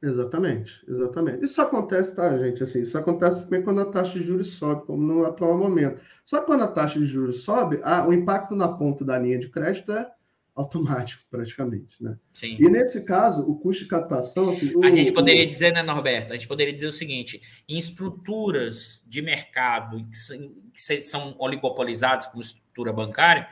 Exatamente, 0.00 0.80
exatamente. 0.86 1.44
Isso 1.44 1.60
acontece, 1.60 2.14
tá, 2.14 2.38
gente? 2.38 2.62
Assim, 2.62 2.82
isso 2.82 2.96
acontece 2.96 3.42
também 3.44 3.62
quando 3.62 3.80
a 3.80 3.90
taxa 3.90 4.16
de 4.16 4.24
juros 4.24 4.52
sobe, 4.52 4.86
como 4.86 5.02
no 5.02 5.26
atual 5.26 5.58
momento. 5.58 6.00
Só 6.24 6.38
que 6.38 6.46
quando 6.46 6.62
a 6.62 6.68
taxa 6.68 7.00
de 7.00 7.06
juros 7.06 7.42
sobe, 7.42 7.80
a, 7.82 8.06
o 8.06 8.12
impacto 8.12 8.54
na 8.54 8.68
ponta 8.68 9.04
da 9.04 9.18
linha 9.18 9.38
de 9.40 9.48
crédito 9.48 9.90
é 9.90 10.08
automático, 10.54 11.24
praticamente, 11.30 12.00
né? 12.00 12.16
Sim. 12.32 12.56
E 12.60 12.68
nesse 12.68 13.04
caso, 13.04 13.42
o 13.42 13.56
custo 13.56 13.84
de 13.84 13.88
captação... 13.88 14.50
Assim, 14.50 14.72
a 14.84 14.90
gente 14.90 15.12
poderia 15.12 15.46
o... 15.46 15.50
dizer, 15.50 15.72
né, 15.72 15.82
Norberto? 15.82 16.32
A 16.32 16.36
gente 16.36 16.48
poderia 16.48 16.72
dizer 16.72 16.88
o 16.88 16.92
seguinte, 16.92 17.40
em 17.68 17.78
estruturas 17.78 19.02
de 19.06 19.22
mercado 19.22 20.04
que 20.72 21.02
são 21.02 21.34
oligopolizadas, 21.38 22.26
como 22.26 22.42
estrutura 22.42 22.92
bancária, 22.92 23.48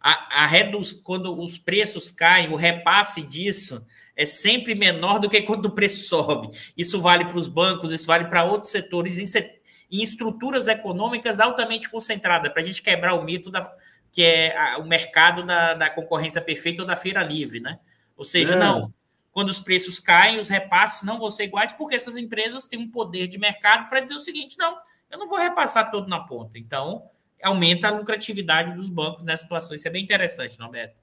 a, 0.00 0.44
a 0.44 0.46
reduz, 0.46 0.92
quando 0.92 1.38
os 1.38 1.58
preços 1.58 2.10
caem, 2.10 2.50
o 2.50 2.56
repasse 2.56 3.20
disso 3.20 3.86
é 4.16 4.24
sempre 4.24 4.74
menor 4.74 5.18
do 5.18 5.28
que 5.28 5.42
quando 5.42 5.66
o 5.66 5.74
preço 5.74 6.08
sobe. 6.08 6.50
Isso 6.76 7.00
vale 7.00 7.26
para 7.26 7.38
os 7.38 7.48
bancos, 7.48 7.92
isso 7.92 8.06
vale 8.06 8.24
para 8.24 8.44
outros 8.44 8.72
setores, 8.72 9.18
em, 9.18 9.26
set, 9.26 9.60
em 9.90 10.02
estruturas 10.02 10.68
econômicas 10.68 11.38
altamente 11.38 11.90
concentradas, 11.90 12.50
para 12.50 12.62
a 12.62 12.64
gente 12.64 12.82
quebrar 12.82 13.14
o 13.14 13.22
mito 13.22 13.50
da, 13.50 13.70
que 14.10 14.22
é 14.22 14.56
a, 14.56 14.78
o 14.78 14.86
mercado 14.86 15.44
da, 15.44 15.74
da, 15.74 15.90
concorrência 15.90 16.40
perfeita 16.40 16.80
ou 16.80 16.88
da 16.88 16.96
feira 16.96 17.22
livre, 17.22 17.60
né? 17.60 17.78
Ou 18.16 18.24
seja, 18.24 18.54
é. 18.54 18.58
não. 18.58 18.92
Quando 19.30 19.50
os 19.50 19.60
preços 19.60 20.00
caem, 20.00 20.40
os 20.40 20.48
repasses 20.48 21.02
não 21.02 21.18
vão 21.18 21.30
ser 21.30 21.44
iguais, 21.44 21.72
porque 21.72 21.94
essas 21.94 22.16
empresas 22.16 22.66
têm 22.66 22.80
um 22.80 22.90
poder 22.90 23.28
de 23.28 23.38
mercado 23.38 23.88
para 23.88 24.00
dizer 24.00 24.14
o 24.14 24.18
seguinte: 24.18 24.58
não, 24.58 24.76
eu 25.10 25.18
não 25.18 25.28
vou 25.28 25.38
repassar 25.38 25.90
todo 25.90 26.08
na 26.08 26.20
ponta. 26.20 26.58
Então, 26.58 27.04
aumenta 27.42 27.88
a 27.88 27.96
lucratividade 27.96 28.74
dos 28.74 28.90
bancos 28.90 29.24
nessa 29.24 29.42
situação. 29.42 29.74
Isso 29.74 29.88
é 29.88 29.90
bem 29.90 30.04
interessante, 30.04 30.58
não, 30.58 30.70
Beto? 30.70 30.94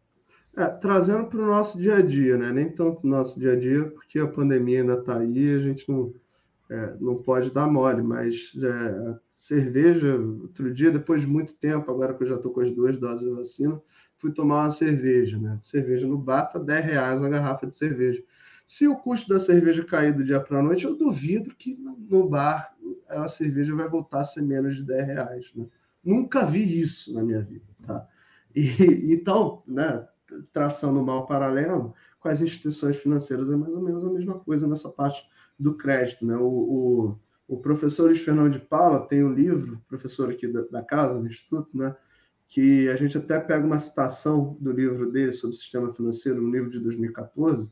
É, 0.58 0.66
trazendo 0.70 1.28
para 1.28 1.40
o 1.40 1.46
nosso 1.46 1.78
dia 1.78 1.98
a 1.98 2.02
dia, 2.02 2.36
né? 2.36 2.52
Nem 2.52 2.70
tanto 2.74 3.06
no 3.06 3.16
nosso 3.16 3.40
dia 3.40 3.54
a 3.54 3.56
dia, 3.56 3.86
porque 3.92 4.18
a 4.18 4.28
pandemia 4.28 4.82
ainda 4.82 4.96
está 4.96 5.20
aí, 5.20 5.56
a 5.56 5.60
gente 5.60 5.88
não, 5.88 6.12
é, 6.70 6.96
não 7.00 7.16
pode 7.18 7.52
dar 7.52 7.68
mole, 7.68 8.02
mas 8.02 8.54
é, 8.64 9.20
cerveja, 9.32 10.18
outro 10.18 10.74
dia, 10.74 10.92
depois 10.92 11.22
de 11.22 11.28
muito 11.28 11.54
tempo, 11.54 11.92
agora 11.92 12.14
que 12.16 12.24
eu 12.24 12.28
já 12.28 12.36
estou 12.36 12.52
com 12.52 12.62
as 12.62 12.72
duas 12.72 12.98
doses 12.98 13.28
de 13.28 13.36
vacina, 13.36 13.80
fui 14.18 14.32
tomar 14.32 14.64
uma 14.64 14.72
cerveja, 14.72 15.38
né? 15.38 15.60
Cerveja 15.62 16.08
no 16.08 16.18
bar 16.18 16.48
tá 16.48 16.58
10 16.58 16.86
reais 16.86 17.22
a 17.22 17.30
garrafa 17.30 17.68
de 17.68 17.78
cerveja. 17.78 18.24
Se 18.66 18.88
o 18.88 18.98
custo 18.98 19.30
da 19.30 19.40
cerveja 19.40 19.86
cair 19.86 20.14
do 20.14 20.24
dia 20.24 20.40
para 20.40 20.60
a 20.60 20.64
noite, 20.64 20.86
eu 20.86 20.96
duvido 20.96 21.56
que 21.56 21.78
no 22.10 22.28
bar 22.28 22.76
a 23.08 23.30
cerveja 23.30 23.76
vai 23.76 23.88
voltar 23.88 24.22
a 24.22 24.26
ser 24.26 24.42
menos 24.42 24.76
de 24.76 24.84
10 24.84 25.08
reais, 25.08 25.52
né? 25.56 25.68
Nunca 26.08 26.46
vi 26.46 26.80
isso 26.80 27.14
na 27.14 27.22
minha 27.22 27.42
vida, 27.42 27.66
tá? 27.86 28.08
E, 28.56 29.14
então, 29.14 29.62
né, 29.68 30.08
traçando 30.54 31.04
mal 31.04 31.28
paralelo 31.28 31.94
com 32.18 32.30
as 32.30 32.42
instituições 32.42 32.96
financeiras 32.96 33.52
é 33.52 33.58
mais 33.58 33.74
ou 33.74 33.84
menos 33.84 34.06
a 34.06 34.10
mesma 34.10 34.40
coisa 34.40 34.66
nessa 34.66 34.90
parte 34.90 35.22
do 35.60 35.76
crédito, 35.76 36.26
né? 36.26 36.38
O, 36.38 36.48
o, 36.48 37.20
o 37.46 37.58
professor 37.58 38.06
Luiz 38.06 38.22
Fernando 38.22 38.54
de 38.54 38.60
Paula 38.60 39.06
tem 39.06 39.22
um 39.22 39.34
livro, 39.34 39.84
professor 39.86 40.32
aqui 40.32 40.48
da, 40.48 40.62
da 40.62 40.82
casa, 40.82 41.20
do 41.20 41.28
Instituto, 41.28 41.78
né? 41.78 41.94
Que 42.48 42.88
a 42.88 42.96
gente 42.96 43.18
até 43.18 43.38
pega 43.38 43.66
uma 43.66 43.78
citação 43.78 44.56
do 44.62 44.72
livro 44.72 45.12
dele 45.12 45.34
sobre 45.34 45.58
o 45.58 45.60
sistema 45.60 45.94
financeiro, 45.94 46.42
um 46.42 46.50
livro 46.50 46.70
de 46.70 46.80
2014, 46.80 47.70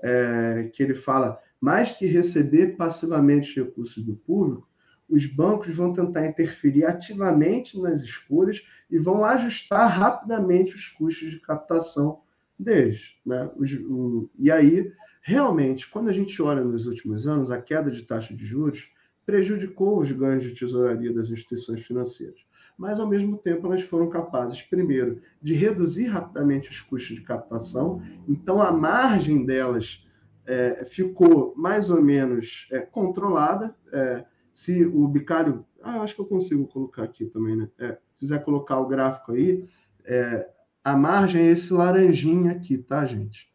é, 0.00 0.70
que 0.72 0.82
ele 0.82 0.94
fala 0.94 1.38
mais 1.60 1.92
que 1.92 2.06
receber 2.06 2.78
passivamente 2.78 3.60
recursos 3.60 4.02
do 4.02 4.16
público, 4.16 4.66
os 5.08 5.26
bancos 5.26 5.74
vão 5.74 5.92
tentar 5.92 6.26
interferir 6.26 6.84
ativamente 6.84 7.78
nas 7.78 8.02
escolhas 8.02 8.66
e 8.90 8.98
vão 8.98 9.24
ajustar 9.24 9.88
rapidamente 9.88 10.74
os 10.74 10.88
custos 10.88 11.30
de 11.30 11.40
captação 11.40 12.20
deles. 12.58 13.14
Né? 13.24 13.50
Os, 13.56 13.72
o, 13.74 14.30
e 14.38 14.50
aí, 14.50 14.90
realmente, 15.22 15.88
quando 15.90 16.08
a 16.08 16.12
gente 16.12 16.40
olha 16.40 16.64
nos 16.64 16.86
últimos 16.86 17.26
anos, 17.28 17.50
a 17.50 17.60
queda 17.60 17.90
de 17.90 18.02
taxa 18.02 18.34
de 18.34 18.46
juros 18.46 18.90
prejudicou 19.26 19.98
os 19.98 20.10
ganhos 20.10 20.44
de 20.44 20.54
tesouraria 20.54 21.12
das 21.12 21.30
instituições 21.30 21.84
financeiras. 21.84 22.44
Mas, 22.76 22.98
ao 22.98 23.08
mesmo 23.08 23.36
tempo, 23.36 23.66
elas 23.66 23.82
foram 23.82 24.08
capazes, 24.10 24.60
primeiro, 24.60 25.20
de 25.40 25.54
reduzir 25.54 26.06
rapidamente 26.06 26.70
os 26.70 26.80
custos 26.80 27.16
de 27.16 27.22
captação, 27.22 28.02
então 28.28 28.60
a 28.60 28.72
margem 28.72 29.46
delas 29.46 30.04
é, 30.46 30.84
ficou 30.84 31.54
mais 31.56 31.88
ou 31.88 32.02
menos 32.02 32.68
é, 32.72 32.80
controlada. 32.80 33.74
É, 33.92 34.24
se 34.54 34.86
o 34.86 35.06
bicário. 35.08 35.66
Ah, 35.82 36.00
acho 36.00 36.14
que 36.14 36.20
eu 36.20 36.26
consigo 36.26 36.66
colocar 36.68 37.02
aqui 37.02 37.26
também, 37.26 37.56
né? 37.56 37.68
É, 37.78 37.98
quiser 38.16 38.42
colocar 38.44 38.78
o 38.78 38.86
gráfico 38.86 39.32
aí, 39.32 39.68
é, 40.04 40.48
a 40.82 40.96
margem 40.96 41.42
é 41.42 41.50
esse 41.50 41.72
laranjinha 41.72 42.52
aqui, 42.52 42.78
tá, 42.78 43.04
gente? 43.04 43.52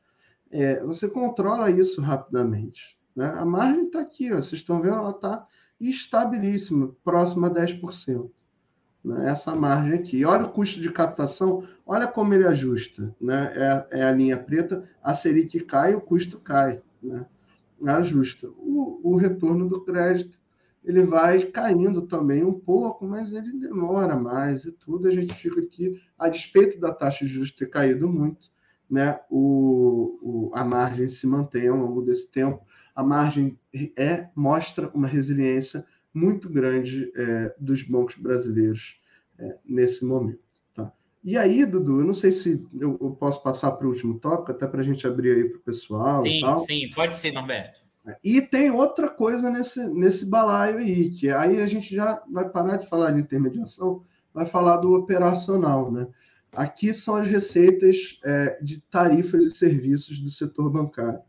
É, 0.52 0.84
você 0.84 1.08
controla 1.08 1.72
isso 1.72 2.02
rapidamente. 2.02 2.98
Né? 3.16 3.26
A 3.26 3.46
margem 3.46 3.86
está 3.86 4.02
aqui, 4.02 4.32
ó, 4.32 4.36
vocês 4.36 4.62
estão 4.62 4.82
vendo, 4.82 4.96
ela 4.96 5.12
está 5.12 5.48
estabilíssima, 5.80 6.94
próxima 7.04 7.48
a 7.48 7.52
10%. 7.52 8.30
Né? 9.04 9.30
Essa 9.30 9.56
margem 9.56 9.94
aqui. 9.94 10.26
Olha 10.26 10.46
o 10.46 10.52
custo 10.52 10.82
de 10.82 10.92
captação, 10.92 11.64
olha 11.86 12.08
como 12.08 12.34
ele 12.34 12.46
ajusta. 12.46 13.16
Né? 13.22 13.54
É, 13.56 14.02
é 14.02 14.04
a 14.04 14.12
linha 14.12 14.38
preta, 14.38 14.84
a 15.02 15.16
Selic 15.16 15.62
cai, 15.62 15.96
o 15.96 16.02
custo 16.02 16.40
cai. 16.40 16.82
Né? 17.02 17.26
Ajusta. 17.86 18.50
O, 18.58 19.00
o 19.04 19.16
retorno 19.16 19.70
do 19.70 19.82
crédito 19.86 20.40
ele 20.84 21.04
vai 21.04 21.46
caindo 21.46 22.04
também 22.04 22.44
um 22.44 22.58
pouco, 22.58 23.06
mas 23.06 23.34
ele 23.34 23.54
demora 23.54 24.16
mais 24.16 24.66
e 24.66 24.72
tudo. 24.72 25.08
A 25.08 25.12
gente 25.12 25.34
fica 25.34 25.60
aqui, 25.60 26.02
a 26.18 26.30
despeito 26.30 26.80
da 26.80 26.94
taxa 26.94 27.26
de 27.26 27.32
juros 27.32 27.52
ter 27.52 27.70
caído 27.70 28.08
muito, 28.08 28.50
né, 28.90 29.20
o, 29.30 30.18
o, 30.22 30.52
a 30.56 30.64
margem 30.64 31.08
se 31.08 31.28
mantém 31.28 31.68
ao 31.68 31.78
longo 31.78 32.02
desse 32.02 32.32
tempo. 32.32 32.66
A 32.96 33.04
margem 33.04 33.58
é 33.96 34.28
mostra 34.36 34.90
uma 34.94 35.08
resiliência 35.08 35.86
muito 36.14 36.50
grande 36.50 37.12
é, 37.16 37.56
dos 37.60 37.84
bancos 37.84 38.16
brasileiros 38.16 39.00
é, 39.38 39.58
nesse 39.64 40.04
momento. 40.04 40.40
Tá? 40.74 40.92
E 41.24 41.38
aí, 41.38 41.66
Dudu, 41.66 42.00
eu 42.00 42.06
não 42.06 42.14
sei 42.14 42.32
se 42.32 42.66
eu, 42.80 42.98
eu 43.00 43.12
posso 43.12 43.44
passar 43.44 43.72
para 43.74 43.86
o 43.86 43.90
último 43.90 44.20
tópico, 44.20 44.52
até 44.52 44.66
para 44.66 44.82
a 44.82 44.84
gente 44.84 45.06
abrir 45.06 45.32
aí 45.32 45.50
para 45.50 45.60
o 45.60 45.62
pessoal. 45.62 46.16
Sim, 46.18 46.42
sim, 46.58 46.90
pode 46.96 47.18
ser, 47.18 47.32
Norberto. 47.32 47.89
E 48.24 48.42
tem 48.42 48.72
outra 48.72 49.10
coisa 49.10 49.50
nesse, 49.50 49.86
nesse 49.88 50.26
balaio 50.26 50.78
aí, 50.78 51.10
que 51.10 51.30
aí 51.30 51.62
a 51.62 51.68
gente 51.68 51.94
já 51.94 52.24
vai 52.30 52.48
parar 52.50 52.78
de 52.78 52.88
falar 52.88 53.12
de 53.12 53.22
intermediação, 53.22 54.04
vai 54.34 54.46
falar 54.46 54.78
do 54.78 54.94
operacional, 54.94 55.92
né? 55.92 56.08
Aqui 56.52 56.94
são 56.94 57.16
as 57.16 57.28
receitas 57.28 58.20
é, 58.24 58.60
de 58.62 58.82
tarifas 58.82 59.44
e 59.46 59.52
serviços 59.52 60.20
do 60.20 60.30
setor 60.30 60.70
bancário. 60.70 61.20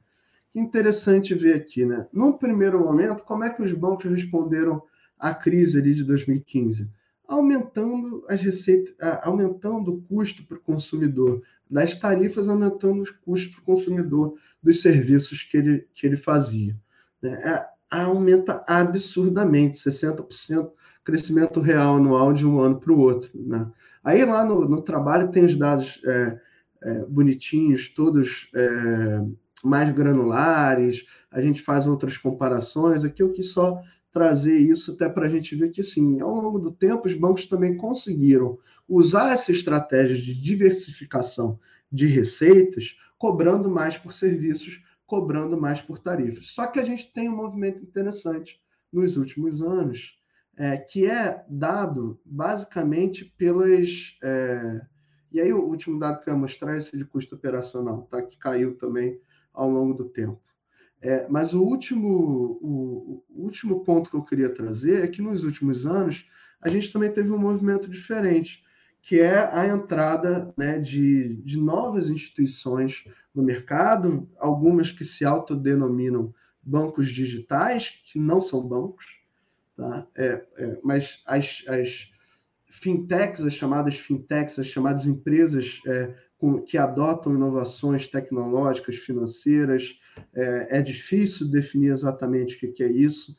Que 0.52 0.58
interessante 0.58 1.34
ver 1.34 1.54
aqui, 1.54 1.84
né? 1.84 2.06
Num 2.12 2.32
primeiro 2.32 2.80
momento, 2.80 3.24
como 3.24 3.44
é 3.44 3.50
que 3.50 3.62
os 3.62 3.72
bancos 3.72 4.06
responderam 4.06 4.82
à 5.18 5.34
crise 5.34 5.78
ali 5.78 5.94
de 5.94 6.04
2015? 6.04 6.88
Aumentando 7.28 8.24
as 8.28 8.40
receitas, 8.40 8.94
aumentando 9.22 9.94
o 9.94 10.02
custo 10.02 10.44
para 10.44 10.56
o 10.56 10.60
consumidor, 10.60 11.42
das 11.70 11.94
tarifas, 11.94 12.48
aumentando 12.48 13.00
os 13.02 13.10
custos 13.10 13.54
para 13.54 13.62
o 13.62 13.64
consumidor 13.64 14.34
dos 14.62 14.80
serviços 14.82 15.42
que 15.42 15.56
ele, 15.56 15.86
que 15.94 16.06
ele 16.06 16.16
fazia. 16.16 16.76
Né? 17.22 17.32
É, 17.44 17.66
aumenta 17.90 18.64
absurdamente, 18.66 19.78
60% 19.78 20.70
crescimento 21.04 21.60
real 21.60 21.96
anual 21.96 22.32
de 22.32 22.46
um 22.46 22.60
ano 22.60 22.78
para 22.78 22.92
o 22.92 22.98
outro. 22.98 23.30
Né? 23.34 23.66
Aí 24.02 24.24
lá 24.24 24.44
no, 24.44 24.68
no, 24.68 24.82
trabalho 24.82 25.30
tem 25.30 25.44
os 25.44 25.56
dados 25.56 26.00
é, 26.04 26.40
é, 26.82 27.04
bonitinhos, 27.06 27.88
todos 27.88 28.50
é, 28.54 29.22
mais 29.64 29.90
granulares, 29.90 31.04
a 31.30 31.40
gente 31.40 31.62
faz 31.62 31.86
outras 31.86 32.16
comparações. 32.16 33.04
Aqui 33.04 33.22
eu 33.22 33.32
quis 33.32 33.52
só 33.52 33.80
trazer 34.12 34.58
isso 34.58 34.92
até 34.92 35.08
para 35.08 35.26
a 35.26 35.28
gente 35.28 35.54
ver 35.54 35.70
que, 35.70 35.82
sim, 35.82 36.20
ao 36.20 36.34
longo 36.34 36.58
do 36.58 36.70
tempo, 36.70 37.06
os 37.06 37.14
bancos 37.14 37.46
também 37.46 37.76
conseguiram 37.76 38.58
usar 38.88 39.32
essa 39.32 39.52
estratégia 39.52 40.16
de 40.16 40.34
diversificação 40.34 41.58
de 41.90 42.06
receitas, 42.06 42.96
cobrando 43.16 43.70
mais 43.70 43.96
por 43.96 44.12
serviços, 44.12 44.84
cobrando 45.06 45.60
mais 45.60 45.80
por 45.80 45.98
tarifas. 45.98 46.48
Só 46.48 46.66
que 46.66 46.78
a 46.78 46.84
gente 46.84 47.12
tem 47.12 47.28
um 47.28 47.36
movimento 47.36 47.82
interessante 47.82 48.60
nos 48.92 49.16
últimos 49.16 49.60
anos, 49.62 50.18
é, 50.56 50.76
que 50.76 51.06
é 51.06 51.44
dado 51.48 52.20
basicamente 52.24 53.24
pelas. 53.36 54.16
É, 54.22 54.80
e 55.32 55.40
aí, 55.40 55.52
o 55.52 55.64
último 55.64 55.98
dado 55.98 56.20
que 56.20 56.28
eu 56.28 56.34
ia 56.34 56.40
mostrar 56.40 56.74
é 56.74 56.78
esse 56.78 56.96
de 56.96 57.04
custo 57.04 57.36
operacional, 57.36 58.02
tá? 58.10 58.20
que 58.20 58.36
caiu 58.36 58.76
também 58.76 59.20
ao 59.52 59.70
longo 59.70 59.94
do 59.94 60.08
tempo. 60.08 60.40
É, 61.02 61.26
mas 61.28 61.54
o 61.54 61.62
último, 61.62 62.08
o, 62.60 63.24
o, 63.30 63.42
último 63.44 63.82
ponto 63.84 64.10
que 64.10 64.16
eu 64.16 64.22
queria 64.22 64.54
trazer 64.54 65.02
é 65.02 65.08
que 65.08 65.22
nos 65.22 65.44
últimos 65.44 65.86
anos 65.86 66.28
a 66.60 66.68
gente 66.68 66.92
também 66.92 67.10
teve 67.10 67.30
um 67.30 67.38
movimento 67.38 67.90
diferente, 67.90 68.62
que 69.00 69.18
é 69.18 69.38
a 69.54 69.66
entrada 69.66 70.52
né, 70.58 70.78
de, 70.78 71.36
de 71.36 71.56
novas 71.56 72.10
instituições 72.10 73.04
no 73.34 73.42
mercado, 73.42 74.28
algumas 74.38 74.92
que 74.92 75.04
se 75.04 75.24
autodenominam 75.24 76.34
bancos 76.62 77.08
digitais, 77.08 78.02
que 78.04 78.18
não 78.18 78.40
são 78.40 78.62
bancos, 78.62 79.06
tá? 79.74 80.06
É, 80.14 80.44
é, 80.58 80.78
mas 80.84 81.22
as, 81.24 81.64
as 81.66 82.10
fintechs, 82.66 83.42
as 83.42 83.54
chamadas 83.54 83.96
fintechs, 83.96 84.58
as 84.58 84.66
chamadas 84.66 85.06
empresas 85.06 85.80
é, 85.86 86.14
que 86.66 86.78
adotam 86.78 87.34
inovações 87.34 88.06
tecnológicas, 88.06 88.96
financeiras, 88.96 89.98
é, 90.34 90.78
é 90.78 90.82
difícil 90.82 91.50
definir 91.50 91.90
exatamente 91.90 92.54
o 92.54 92.72
que, 92.72 92.82
é 92.82 92.90
isso. 92.90 93.36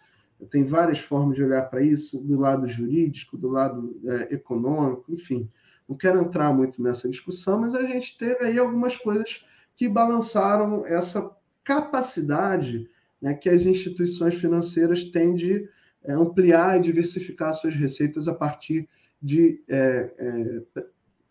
Tem 0.50 0.64
várias 0.64 1.00
formas 1.00 1.36
de 1.36 1.44
olhar 1.44 1.64
para 1.70 1.82
isso, 1.82 2.20
do 2.20 2.38
lado 2.38 2.68
jurídico, 2.68 3.38
do 3.38 3.48
lado 3.48 4.00
é, 4.06 4.36
econômico, 4.36 5.12
enfim. 5.12 5.50
Não 5.88 5.96
quero 5.96 6.22
entrar 6.22 6.54
muito 6.54 6.82
nessa 6.82 7.10
discussão, 7.10 7.60
mas 7.60 7.76
a 7.76 7.86
gente 7.86 8.18
teve 8.18 8.46
aí 8.46 8.58
algumas 8.58 8.96
coisas 8.96 9.46
que 9.76 9.90
balançaram 9.90 10.86
essa 10.86 11.36
capacidade 11.64 12.90
né, 13.22 13.34
que 13.34 13.50
as 13.50 13.64
instituições 13.64 14.36
financeiras 14.36 15.06
têm 15.06 15.34
de 15.34 15.68
é, 16.04 16.14
ampliar 16.14 16.78
e 16.78 16.82
diversificar 16.82 17.54
suas 17.54 17.76
receitas 17.76 18.28
a 18.28 18.34
partir 18.34 18.88
de 19.22 19.64
é, 19.68 20.64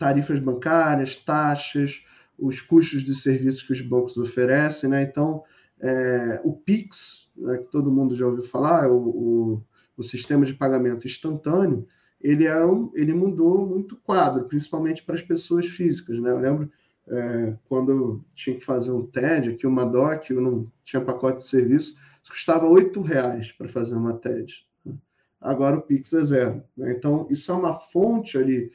tarifas 0.00 0.40
bancárias, 0.40 1.14
taxas, 1.14 2.02
os 2.38 2.62
custos 2.62 3.02
de 3.02 3.14
serviços 3.14 3.60
que 3.60 3.72
os 3.72 3.82
bancos 3.82 4.16
oferecem, 4.16 4.88
né? 4.88 5.02
Então, 5.02 5.44
é, 5.78 6.40
o 6.42 6.54
Pix, 6.54 7.30
né, 7.36 7.58
que 7.58 7.70
todo 7.70 7.92
mundo 7.92 8.14
já 8.14 8.26
ouviu 8.26 8.42
falar, 8.42 8.90
o, 8.90 8.96
o, 8.96 9.64
o, 9.98 10.02
sistema 10.02 10.46
de 10.46 10.54
pagamento 10.54 11.06
instantâneo, 11.06 11.86
ele, 12.18 12.46
era 12.46 12.66
um, 12.66 12.90
ele 12.94 13.12
mudou 13.12 13.66
muito 13.66 13.94
quadro, 13.96 14.44
principalmente 14.44 15.02
para 15.02 15.14
as 15.14 15.22
pessoas 15.22 15.66
físicas, 15.66 16.18
né? 16.18 16.30
Eu 16.30 16.38
lembro 16.38 16.70
é, 17.06 17.56
quando 17.68 18.24
tinha 18.34 18.56
que 18.56 18.64
fazer 18.64 18.92
um 18.92 19.06
TED, 19.06 19.50
aqui 19.50 19.66
uma 19.66 19.84
DOC, 19.84 20.30
eu 20.30 20.40
não 20.40 20.72
tinha 20.82 21.04
pacote 21.04 21.38
de 21.38 21.48
serviço, 21.48 21.98
custava 22.26 22.66
R$ 22.66 22.90
reais 23.04 23.52
para 23.52 23.68
fazer 23.68 23.96
uma 23.96 24.14
TED. 24.14 24.66
Né? 24.84 24.94
Agora 25.40 25.76
o 25.76 25.82
Pix 25.82 26.12
é 26.14 26.24
zero. 26.24 26.62
Né? 26.76 26.92
Então, 26.92 27.26
isso 27.30 27.52
é 27.52 27.54
uma 27.54 27.78
fonte 27.78 28.38
ali 28.38 28.70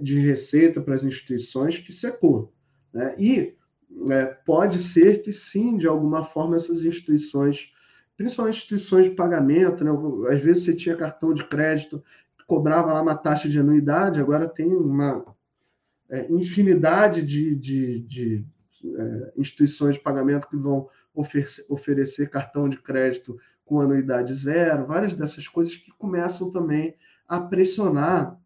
de 0.00 0.20
receita 0.20 0.80
para 0.80 0.94
as 0.94 1.02
instituições 1.02 1.78
que 1.78 1.92
secou. 1.92 2.52
Né? 2.92 3.14
E 3.18 3.56
é, 4.10 4.26
pode 4.26 4.78
ser 4.78 5.22
que 5.22 5.32
sim, 5.32 5.76
de 5.76 5.86
alguma 5.86 6.24
forma, 6.24 6.56
essas 6.56 6.84
instituições, 6.84 7.72
principalmente 8.16 8.56
instituições 8.56 9.04
de 9.06 9.14
pagamento, 9.16 9.84
né? 9.84 9.90
às 10.32 10.42
vezes 10.42 10.64
você 10.64 10.74
tinha 10.74 10.96
cartão 10.96 11.34
de 11.34 11.44
crédito, 11.44 12.02
cobrava 12.46 12.92
lá 12.92 13.02
uma 13.02 13.16
taxa 13.16 13.48
de 13.48 13.58
anuidade, 13.58 14.20
agora 14.20 14.48
tem 14.48 14.66
uma 14.66 15.24
é, 16.10 16.30
infinidade 16.30 17.22
de, 17.22 17.54
de, 17.56 18.00
de 18.00 18.44
é, 18.84 19.32
instituições 19.36 19.96
de 19.96 20.02
pagamento 20.02 20.48
que 20.48 20.56
vão 20.56 20.88
oferecer, 21.14 21.64
oferecer 21.68 22.30
cartão 22.30 22.68
de 22.68 22.76
crédito 22.76 23.38
com 23.64 23.80
anuidade 23.80 24.34
zero, 24.34 24.86
várias 24.86 25.14
dessas 25.14 25.48
coisas 25.48 25.74
que 25.74 25.90
começam 25.92 26.50
também 26.50 26.94
a 27.26 27.40
pressionar 27.40 28.38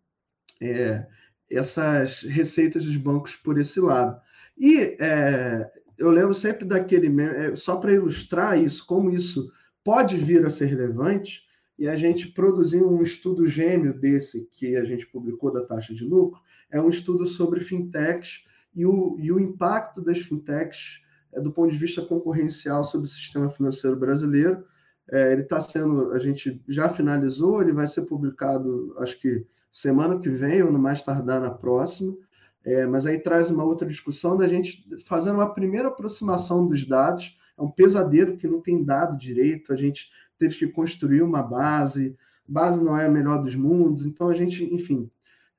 é, 0.61 1.07
essas 1.51 2.23
receitas 2.23 2.85
dos 2.85 2.97
bancos 2.97 3.37
por 3.37 3.59
esse 3.59 3.81
lado. 3.81 4.21
E 4.57 4.97
é, 5.01 5.71
eu 5.97 6.11
lembro 6.11 6.35
sempre 6.35 6.65
daquele, 6.65 7.09
é, 7.23 7.57
só 7.57 7.77
para 7.77 7.93
ilustrar 7.93 8.59
isso, 8.59 8.87
como 8.87 9.11
isso 9.11 9.51
pode 9.85 10.17
vir 10.17 10.45
a 10.45 10.51
ser 10.51 10.67
relevante, 10.67 11.43
e 11.79 11.89
a 11.89 11.95
gente 11.95 12.29
produziu 12.29 12.91
um 12.91 13.03
estudo 13.03 13.47
gêmeo 13.47 13.95
desse 13.95 14.49
que 14.53 14.77
a 14.77 14.85
gente 14.85 15.07
publicou 15.07 15.53
da 15.53 15.65
taxa 15.65 15.95
de 15.95 16.05
lucro, 16.05 16.41
é 16.71 16.81
um 16.81 16.89
estudo 16.89 17.25
sobre 17.25 17.61
fintechs 17.61 18.45
e 18.75 18.85
o, 18.85 19.17
e 19.19 19.33
o 19.33 19.41
impacto 19.41 20.03
das 20.03 20.19
fintechs 20.19 21.01
é, 21.33 21.41
do 21.41 21.53
ponto 21.53 21.71
de 21.71 21.79
vista 21.79 22.03
concorrencial 22.03 22.85
sobre 22.85 23.07
o 23.07 23.11
sistema 23.11 23.49
financeiro 23.49 23.97
brasileiro. 23.97 24.65
É, 25.11 25.33
ele 25.33 25.43
está 25.43 25.61
sendo, 25.61 26.13
a 26.13 26.19
gente 26.19 26.63
já 26.69 26.89
finalizou, 26.89 27.63
ele 27.63 27.73
vai 27.73 27.89
ser 27.89 28.03
publicado, 28.03 28.95
acho 28.99 29.19
que 29.21 29.47
semana 29.81 30.19
que 30.19 30.29
vem, 30.29 30.63
ou 30.63 30.73
no 30.73 30.79
mais 30.79 31.03
tardar 31.03 31.41
na 31.41 31.51
próxima. 31.51 32.17
É, 32.65 32.85
mas 32.87 33.07
aí 33.07 33.19
traz 33.19 33.49
uma 33.49 33.65
outra 33.65 33.89
discussão 33.89 34.37
da 34.37 34.49
gente 34.49 34.85
fazendo 35.07 35.37
uma 35.37 35.55
primeira 35.55 35.89
aproximação 35.89 36.67
dos 36.67 36.85
dados. 36.85 37.39
É 37.57 37.63
um 37.63 37.71
pesadelo 37.71 38.37
que 38.37 38.49
não 38.49 38.61
tem 38.61 38.83
dado 38.83 39.17
direito, 39.17 39.73
a 39.73 39.77
gente 39.77 40.11
teve 40.39 40.57
que 40.57 40.67
construir 40.67 41.23
uma 41.23 41.43
base, 41.43 42.17
base 42.47 42.83
não 42.83 42.97
é 42.97 43.07
a 43.07 43.11
melhor 43.11 43.41
dos 43.41 43.55
mundos, 43.55 44.05
então 44.05 44.29
a 44.29 44.35
gente, 44.35 44.63
enfim, 44.73 45.11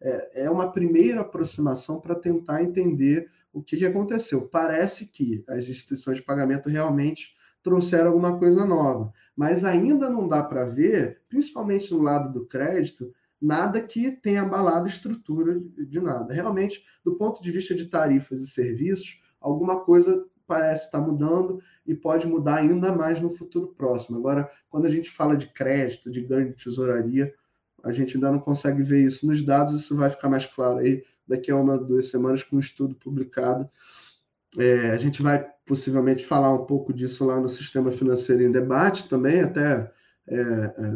é, 0.02 0.44
é 0.46 0.50
uma 0.50 0.72
primeira 0.72 1.22
aproximação 1.22 2.00
para 2.00 2.16
tentar 2.16 2.64
entender 2.64 3.30
o 3.54 3.62
que, 3.62 3.78
que 3.78 3.86
aconteceu. 3.86 4.48
Parece 4.48 5.08
que 5.08 5.44
as 5.48 5.68
instituições 5.68 6.18
de 6.18 6.24
pagamento 6.24 6.70
realmente 6.70 7.36
trouxeram 7.64 8.08
alguma 8.08 8.38
coisa 8.38 8.66
nova, 8.66 9.14
mas 9.36 9.64
ainda 9.64 10.10
não 10.10 10.28
dá 10.28 10.44
para 10.44 10.66
ver, 10.66 11.22
principalmente 11.30 11.94
no 11.94 12.02
lado 12.02 12.32
do 12.32 12.46
crédito, 12.46 13.14
nada 13.42 13.82
que 13.82 14.12
tenha 14.12 14.42
abalado 14.42 14.86
a 14.86 14.90
estrutura 14.90 15.60
de 15.60 16.00
nada. 16.00 16.34
Realmente, 16.34 16.84
do 17.04 17.16
ponto 17.16 17.42
de 17.42 17.52
vista 17.52 17.74
de 17.74 17.86
tarifas 17.86 18.42
e 18.42 18.48
serviços, 18.48 19.22
alguma 19.40 19.82
coisa 19.82 20.26
parece 20.46 20.86
estar 20.86 21.00
mudando 21.00 21.62
e 21.86 21.94
pode 21.94 22.28
mudar 22.28 22.56
ainda 22.56 22.92
mais 22.92 23.22
no 23.22 23.30
futuro 23.30 23.68
próximo. 23.78 24.18
Agora, 24.18 24.50
quando 24.70 24.88
a 24.88 24.92
gente 24.92 25.10
fala 25.10 25.38
de 25.38 25.48
crédito, 25.48 26.12
de 26.12 26.22
ganho 26.22 26.50
de 26.50 26.64
tesouraria, 26.64 27.34
a 27.84 27.92
gente 27.92 28.18
ainda 28.18 28.32
não 28.32 28.40
consegue 28.40 28.84
ver 28.84 29.06
isso 29.06 29.26
nos 29.26 29.42
dados, 29.44 29.80
isso 29.80 29.96
vai 29.96 30.10
ficar 30.10 30.28
mais 30.28 30.46
claro 30.46 30.80
aí 30.80 31.04
daqui 31.28 31.52
a 31.52 31.56
uma, 31.56 31.78
duas 31.78 32.10
semanas 32.10 32.44
com 32.44 32.58
um 32.58 32.60
estudo 32.60 32.96
publicado. 32.96 33.70
É, 34.58 34.90
a 34.90 34.98
gente 34.98 35.22
vai 35.22 35.48
possivelmente 35.66 36.26
falar 36.26 36.52
um 36.52 36.66
pouco 36.66 36.92
disso 36.92 37.26
lá 37.26 37.40
no 37.40 37.48
Sistema 37.48 37.92
Financeiro 37.92 38.42
em 38.42 38.52
Debate 38.52 39.08
também, 39.08 39.42
até 39.42 39.92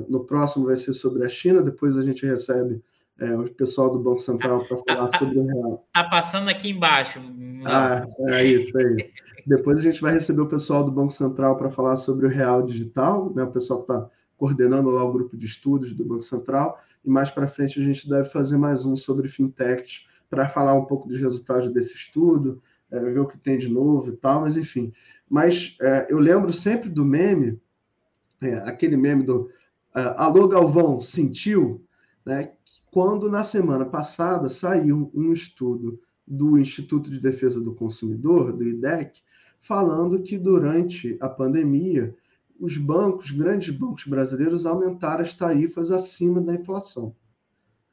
no 0.07 0.25
próximo 0.25 0.65
vai 0.65 0.77
ser 0.77 0.93
sobre 0.93 1.25
a 1.25 1.27
China, 1.27 1.61
depois 1.61 1.97
a 1.97 2.03
gente 2.03 2.25
recebe 2.25 2.81
é, 3.19 3.35
o 3.35 3.49
pessoal 3.53 3.91
do 3.91 3.99
Banco 3.99 4.19
Central 4.19 4.65
para 4.65 4.77
falar 4.77 5.07
tá, 5.09 5.19
sobre 5.19 5.39
o 5.39 5.45
real. 5.45 5.85
Está 5.87 6.03
passando 6.03 6.49
aqui 6.49 6.69
embaixo. 6.69 7.19
Ah, 7.65 8.05
é 8.29 8.43
isso, 8.43 8.77
é 8.77 8.95
isso. 8.95 9.09
depois 9.45 9.79
a 9.79 9.81
gente 9.81 10.01
vai 10.01 10.13
receber 10.13 10.41
o 10.41 10.47
pessoal 10.47 10.83
do 10.83 10.91
Banco 10.91 11.11
Central 11.11 11.57
para 11.57 11.69
falar 11.69 11.97
sobre 11.97 12.25
o 12.25 12.29
real 12.29 12.63
digital, 12.63 13.31
né, 13.33 13.43
o 13.43 13.51
pessoal 13.51 13.83
que 13.83 13.91
está 13.91 14.09
coordenando 14.37 14.89
lá 14.89 15.03
o 15.03 15.13
grupo 15.13 15.37
de 15.37 15.45
estudos 15.45 15.93
do 15.93 16.05
Banco 16.05 16.23
Central, 16.23 16.79
e 17.05 17.09
mais 17.09 17.29
para 17.29 17.47
frente 17.47 17.79
a 17.79 17.83
gente 17.83 18.09
deve 18.09 18.29
fazer 18.29 18.57
mais 18.57 18.85
um 18.85 18.95
sobre 18.95 19.27
fintechs 19.27 20.05
para 20.29 20.49
falar 20.49 20.73
um 20.73 20.85
pouco 20.85 21.07
dos 21.07 21.19
resultados 21.19 21.69
desse 21.71 21.95
estudo, 21.95 22.61
é, 22.91 22.99
ver 22.99 23.19
o 23.19 23.27
que 23.27 23.37
tem 23.37 23.57
de 23.57 23.69
novo 23.69 24.09
e 24.09 24.17
tal, 24.17 24.41
mas 24.41 24.57
enfim. 24.57 24.91
Mas 25.29 25.77
é, 25.81 26.07
eu 26.09 26.19
lembro 26.19 26.51
sempre 26.51 26.89
do 26.89 27.05
meme 27.05 27.59
é, 28.45 28.55
aquele 28.67 28.97
meme 28.97 29.23
do 29.23 29.49
uh, 29.95 30.15
Alô 30.17 30.47
Galvão, 30.47 31.01
sentiu? 31.01 31.85
Né, 32.25 32.53
quando 32.91 33.29
na 33.29 33.43
semana 33.43 33.85
passada 33.85 34.47
saiu 34.47 35.11
um 35.13 35.33
estudo 35.33 35.99
do 36.25 36.57
Instituto 36.57 37.09
de 37.09 37.19
Defesa 37.19 37.59
do 37.59 37.75
Consumidor, 37.75 38.53
do 38.53 38.63
IDEC, 38.63 39.19
falando 39.59 40.21
que 40.21 40.37
durante 40.37 41.17
a 41.19 41.27
pandemia 41.27 42.15
os 42.59 42.77
bancos, 42.77 43.31
grandes 43.31 43.75
bancos 43.75 44.05
brasileiros, 44.05 44.65
aumentaram 44.65 45.21
as 45.21 45.33
tarifas 45.33 45.91
acima 45.91 46.39
da 46.39 46.53
inflação. 46.53 47.15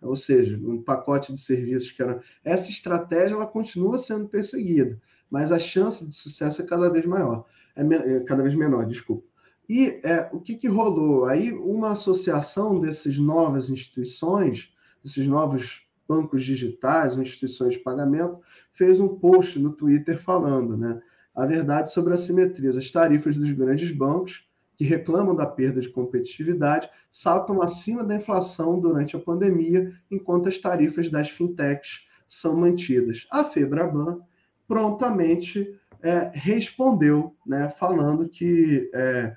Ou 0.00 0.16
seja, 0.16 0.56
um 0.56 0.82
pacote 0.82 1.32
de 1.32 1.40
serviços 1.40 1.92
que 1.92 2.02
era. 2.02 2.22
Essa 2.44 2.70
estratégia 2.70 3.34
ela 3.34 3.46
continua 3.46 3.98
sendo 3.98 4.28
perseguida, 4.28 5.00
mas 5.30 5.52
a 5.52 5.58
chance 5.58 6.06
de 6.06 6.14
sucesso 6.14 6.62
é 6.62 6.66
cada 6.66 6.88
vez 6.88 7.04
maior. 7.04 7.46
É, 7.76 7.82
é 7.82 8.20
cada 8.20 8.42
vez 8.42 8.54
menor, 8.54 8.86
desculpa. 8.86 9.29
E 9.72 10.00
é, 10.02 10.28
o 10.32 10.40
que, 10.40 10.56
que 10.56 10.66
rolou? 10.66 11.26
Aí 11.26 11.52
uma 11.52 11.92
associação 11.92 12.80
dessas 12.80 13.16
novas 13.18 13.70
instituições, 13.70 14.74
desses 15.00 15.24
novos 15.28 15.86
bancos 16.08 16.42
digitais, 16.42 17.16
instituições 17.16 17.74
de 17.74 17.78
pagamento, 17.78 18.40
fez 18.72 18.98
um 18.98 19.06
post 19.06 19.60
no 19.60 19.70
Twitter 19.70 20.20
falando, 20.20 20.76
né? 20.76 21.00
A 21.32 21.46
verdade 21.46 21.88
sobre 21.92 22.12
assimetrias. 22.12 22.76
As 22.76 22.90
tarifas 22.90 23.36
dos 23.36 23.52
grandes 23.52 23.92
bancos, 23.92 24.44
que 24.74 24.82
reclamam 24.84 25.36
da 25.36 25.46
perda 25.46 25.80
de 25.80 25.88
competitividade, 25.88 26.90
saltam 27.08 27.62
acima 27.62 28.02
da 28.02 28.16
inflação 28.16 28.80
durante 28.80 29.14
a 29.14 29.20
pandemia, 29.20 29.94
enquanto 30.10 30.48
as 30.48 30.58
tarifas 30.58 31.08
das 31.08 31.30
fintechs 31.30 32.08
são 32.26 32.56
mantidas. 32.56 33.28
A 33.30 33.44
Febraban 33.44 34.18
prontamente 34.66 35.78
é, 36.02 36.28
respondeu, 36.34 37.36
né, 37.46 37.68
falando 37.68 38.28
que 38.28 38.90
é, 38.92 39.36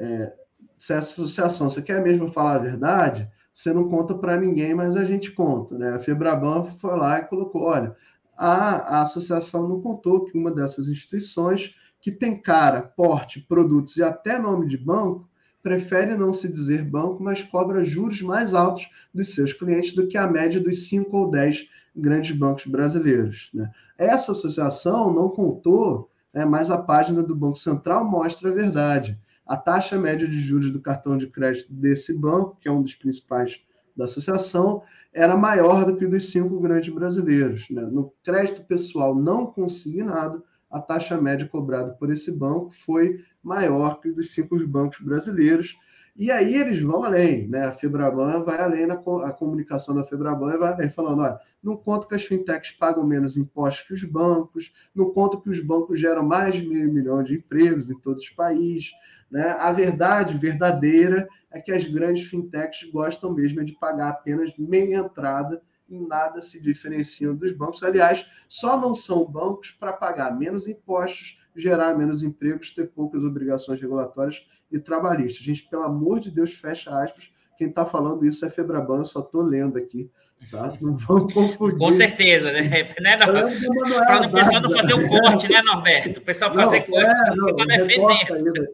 é, 0.00 0.32
se 0.78 0.94
essa 0.94 1.22
associação, 1.22 1.68
você 1.68 1.82
quer 1.82 2.02
mesmo 2.02 2.26
falar 2.26 2.54
a 2.54 2.58
verdade, 2.58 3.30
você 3.52 3.72
não 3.72 3.88
conta 3.88 4.14
para 4.14 4.40
ninguém, 4.40 4.74
mas 4.74 4.96
a 4.96 5.04
gente 5.04 5.30
conta. 5.30 5.76
Né? 5.76 5.94
A 5.94 5.98
Febraban 6.00 6.64
foi 6.64 6.96
lá 6.96 7.18
e 7.18 7.26
colocou: 7.26 7.62
olha, 7.62 7.94
a, 8.36 8.98
a 8.98 9.02
associação 9.02 9.68
não 9.68 9.80
contou 9.80 10.24
que 10.24 10.36
uma 10.36 10.50
dessas 10.50 10.88
instituições, 10.88 11.76
que 12.00 12.10
tem 12.10 12.40
cara, 12.40 12.80
porte, 12.80 13.40
produtos 13.40 13.96
e 13.98 14.02
até 14.02 14.38
nome 14.38 14.66
de 14.66 14.78
banco, 14.78 15.28
prefere 15.62 16.16
não 16.16 16.32
se 16.32 16.48
dizer 16.48 16.82
banco, 16.82 17.22
mas 17.22 17.42
cobra 17.42 17.84
juros 17.84 18.22
mais 18.22 18.54
altos 18.54 18.88
dos 19.12 19.34
seus 19.34 19.52
clientes 19.52 19.94
do 19.94 20.08
que 20.08 20.16
a 20.16 20.26
média 20.26 20.58
dos 20.58 20.88
5 20.88 21.14
ou 21.14 21.30
10 21.30 21.68
grandes 21.94 22.34
bancos 22.34 22.64
brasileiros. 22.64 23.50
Né? 23.52 23.70
Essa 23.98 24.32
associação 24.32 25.12
não 25.12 25.28
contou, 25.28 26.10
né, 26.32 26.46
mas 26.46 26.70
a 26.70 26.78
página 26.78 27.22
do 27.22 27.36
Banco 27.36 27.58
Central 27.58 28.08
mostra 28.08 28.48
a 28.48 28.54
verdade 28.54 29.18
a 29.50 29.56
taxa 29.56 29.98
média 29.98 30.28
de 30.28 30.38
juros 30.38 30.70
do 30.70 30.80
cartão 30.80 31.16
de 31.16 31.26
crédito 31.26 31.72
desse 31.72 32.16
banco, 32.16 32.56
que 32.60 32.68
é 32.68 32.70
um 32.70 32.80
dos 32.80 32.94
principais 32.94 33.60
da 33.96 34.04
associação, 34.04 34.80
era 35.12 35.36
maior 35.36 35.84
do 35.84 35.96
que 35.96 36.06
dos 36.06 36.30
cinco 36.30 36.60
grandes 36.60 36.94
brasileiros. 36.94 37.68
Né? 37.68 37.82
No 37.82 38.14
crédito 38.22 38.64
pessoal 38.64 39.12
não 39.12 39.46
consignado, 39.46 40.44
a 40.70 40.78
taxa 40.80 41.20
média 41.20 41.48
cobrada 41.48 41.90
por 41.94 42.12
esse 42.12 42.30
banco 42.30 42.70
foi 42.70 43.24
maior 43.42 44.00
que 44.00 44.12
dos 44.12 44.30
cinco 44.30 44.56
bancos 44.68 45.00
brasileiros. 45.00 45.76
E 46.16 46.30
aí 46.30 46.54
eles 46.54 46.80
vão 46.80 47.02
além, 47.02 47.48
né? 47.48 47.64
A 47.64 47.72
Febraban 47.72 48.44
vai 48.44 48.60
além 48.60 48.86
na 48.86 48.94
a 48.94 49.32
comunicação 49.32 49.94
da 49.94 50.04
Febraban 50.04 50.58
vai 50.58 50.72
além, 50.72 50.90
falando: 50.90 51.22
olha, 51.22 51.38
não 51.62 51.76
conta 51.76 52.06
que 52.06 52.14
as 52.14 52.24
fintechs 52.24 52.72
pagam 52.72 53.06
menos 53.06 53.36
impostos 53.36 53.86
que 53.86 53.94
os 53.94 54.04
bancos, 54.04 54.72
não 54.94 55.10
conta 55.10 55.40
que 55.40 55.48
os 55.48 55.60
bancos 55.60 55.98
geram 55.98 56.24
mais 56.24 56.56
de 56.56 56.66
meio 56.66 56.92
milhão 56.92 57.22
de 57.22 57.34
empregos 57.34 57.88
em 57.88 57.98
todos 57.98 58.24
os 58.24 58.30
países, 58.30 58.92
né? 59.30 59.50
A 59.58 59.72
verdade 59.72 60.36
verdadeira 60.36 61.28
é 61.50 61.60
que 61.60 61.72
as 61.72 61.84
grandes 61.84 62.28
fintechs 62.28 62.90
gostam 62.90 63.32
mesmo 63.32 63.64
de 63.64 63.72
pagar 63.72 64.10
apenas 64.10 64.56
meia 64.56 64.96
entrada 64.96 65.62
em 65.88 66.06
nada 66.06 66.40
se 66.40 66.60
diferenciam 66.60 67.34
dos 67.34 67.52
bancos. 67.52 67.82
Aliás, 67.82 68.26
só 68.48 68.80
não 68.80 68.94
são 68.94 69.24
bancos 69.24 69.72
para 69.72 69.92
pagar 69.92 70.36
menos 70.38 70.68
impostos, 70.68 71.40
gerar 71.54 71.96
menos 71.98 72.22
empregos, 72.22 72.72
ter 72.72 72.88
poucas 72.88 73.24
obrigações 73.24 73.80
regulatórias 73.80 74.46
e 74.70 74.78
trabalhistas. 74.78 75.42
Gente, 75.42 75.68
pelo 75.68 75.82
amor 75.82 76.20
de 76.20 76.30
Deus, 76.30 76.52
fecha 76.52 76.90
aspas. 77.02 77.30
Quem 77.58 77.68
está 77.68 77.84
falando 77.84 78.24
isso 78.24 78.44
é 78.46 78.48
Febraban, 78.48 79.04
só 79.04 79.20
estou 79.20 79.42
lendo 79.42 79.76
aqui. 79.76 80.08
Tá? 80.50 80.72
Não 80.80 80.96
vamos 80.96 81.34
confundir. 81.34 81.78
Com 81.78 81.92
certeza, 81.92 82.50
né? 82.52 82.62
né 83.00 83.16
Para 83.18 84.26
o 84.26 84.32
pessoal 84.32 84.62
não 84.62 84.70
fazer 84.70 84.94
o 84.94 84.98
um 85.00 85.08
corte, 85.08 85.52
né, 85.52 85.60
Norberto? 85.60 86.20
O 86.20 86.22
pessoal 86.22 86.54
fazer 86.54 86.80
não, 86.80 86.86
corte, 86.86 87.10
é, 87.10 87.36
você 87.36 87.50
está 87.50 87.64
defendendo. 87.64 88.68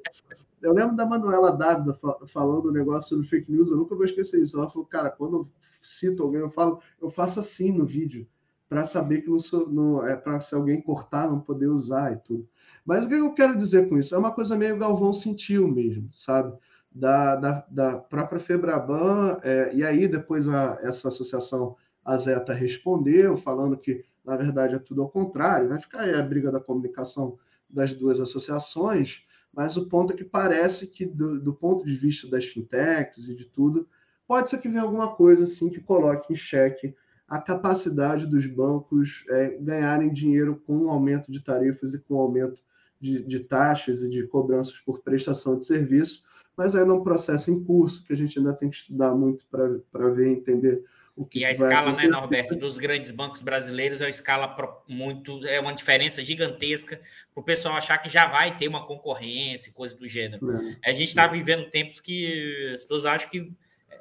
Eu 0.62 0.72
lembro 0.72 0.96
da 0.96 1.04
Manuela 1.04 1.52
Dávila 1.52 1.98
falando 2.26 2.70
um 2.70 2.72
negócio 2.72 3.10
sobre 3.10 3.28
fake 3.28 3.52
news, 3.52 3.70
eu 3.70 3.76
nunca 3.76 3.94
vou 3.94 4.04
esquecer 4.04 4.42
isso. 4.42 4.58
Ela 4.58 4.70
falou, 4.70 4.86
cara, 4.86 5.10
quando 5.10 5.36
eu 5.36 5.48
cito 5.80 6.22
alguém, 6.22 6.40
eu 6.40 6.50
falo, 6.50 6.80
eu 7.00 7.10
faço 7.10 7.40
assim 7.40 7.70
no 7.70 7.84
vídeo, 7.84 8.26
para 8.68 8.84
saber 8.84 9.22
que 9.22 9.30
não 9.30 9.38
sou, 9.38 9.70
não, 9.70 10.04
é 10.04 10.16
para 10.16 10.40
se 10.40 10.54
alguém 10.54 10.80
cortar, 10.80 11.30
não 11.30 11.40
poder 11.40 11.68
usar 11.68 12.12
e 12.12 12.16
tudo. 12.16 12.48
Mas 12.84 13.04
o 13.04 13.08
que 13.08 13.14
eu 13.14 13.32
quero 13.32 13.56
dizer 13.56 13.88
com 13.88 13.98
isso? 13.98 14.14
É 14.14 14.18
uma 14.18 14.32
coisa 14.32 14.56
meio 14.56 14.78
Galvão 14.78 15.12
sentiu 15.12 15.68
mesmo, 15.68 16.08
sabe? 16.12 16.56
Da, 16.90 17.36
da, 17.36 17.66
da 17.70 17.96
própria 17.98 18.40
Febraban, 18.40 19.38
é, 19.42 19.74
e 19.74 19.84
aí 19.84 20.08
depois 20.08 20.48
a, 20.48 20.78
essa 20.82 21.08
associação, 21.08 21.76
a 22.04 22.16
Zeta, 22.16 22.52
respondeu, 22.54 23.36
falando 23.36 23.76
que, 23.76 24.04
na 24.24 24.36
verdade, 24.36 24.74
é 24.74 24.78
tudo 24.78 25.02
ao 25.02 25.08
contrário, 25.08 25.68
vai 25.68 25.78
ficar 25.78 26.00
aí 26.00 26.14
a 26.14 26.22
briga 26.22 26.50
da 26.50 26.58
comunicação 26.58 27.38
das 27.68 27.92
duas 27.92 28.18
associações, 28.20 29.25
mas 29.56 29.74
o 29.78 29.86
ponto 29.86 30.12
é 30.12 30.16
que 30.16 30.22
parece 30.22 30.86
que, 30.86 31.06
do, 31.06 31.40
do 31.40 31.54
ponto 31.54 31.82
de 31.82 31.96
vista 31.96 32.28
das 32.28 32.44
fintechs 32.44 33.26
e 33.26 33.34
de 33.34 33.46
tudo, 33.46 33.88
pode 34.28 34.50
ser 34.50 34.58
que 34.58 34.68
venha 34.68 34.82
alguma 34.82 35.14
coisa 35.14 35.44
assim 35.44 35.70
que 35.70 35.80
coloque 35.80 36.30
em 36.30 36.36
xeque 36.36 36.94
a 37.26 37.40
capacidade 37.40 38.26
dos 38.26 38.46
bancos 38.46 39.24
é, 39.30 39.56
ganharem 39.58 40.12
dinheiro 40.12 40.62
com 40.66 40.76
o 40.76 40.90
aumento 40.90 41.32
de 41.32 41.40
tarifas 41.40 41.94
e 41.94 41.98
com 41.98 42.14
o 42.14 42.20
aumento 42.20 42.62
de, 43.00 43.22
de, 43.22 43.40
taxas 43.40 44.02
e 44.02 44.10
de 44.10 44.26
cobranças 44.26 44.78
por 44.78 45.00
prestação 45.00 45.58
de 45.58 45.64
serviço, 45.64 46.24
mas 46.54 46.76
ainda 46.76 46.92
é 46.92 46.94
um 46.94 47.02
processo 47.02 47.50
em 47.50 47.64
curso 47.64 48.04
que 48.04 48.12
a 48.12 48.16
gente 48.16 48.38
ainda 48.38 48.52
tem 48.52 48.68
que 48.68 48.76
estudar 48.76 49.14
muito 49.14 49.46
para 49.50 50.10
ver 50.10 50.28
e 50.28 50.34
entender 50.34 50.84
o 51.16 51.24
que 51.24 51.40
E 51.40 51.44
a 51.46 51.50
escala, 51.50 51.92
né, 51.92 52.06
Norberto, 52.06 52.54
dos 52.54 52.76
grandes 52.76 53.10
bancos 53.10 53.40
brasileiros 53.40 54.02
é 54.02 54.04
uma 54.04 54.10
escala 54.10 54.54
muito, 54.86 55.44
é 55.46 55.58
uma 55.58 55.72
diferença 55.72 56.22
gigantesca 56.22 57.00
para 57.32 57.40
o 57.40 57.42
pessoal 57.42 57.74
achar 57.74 57.96
que 57.98 58.08
já 58.08 58.26
vai 58.26 58.56
ter 58.56 58.68
uma 58.68 58.84
concorrência, 58.84 59.72
coisa 59.72 59.96
do 59.96 60.06
gênero. 60.06 60.46
É, 60.84 60.90
a 60.90 60.94
gente 60.94 61.08
está 61.08 61.26
vivendo 61.26 61.70
tempos 61.70 62.00
que 62.00 62.70
as 62.74 62.82
pessoas 62.82 63.06
acham 63.06 63.30
que 63.30 63.40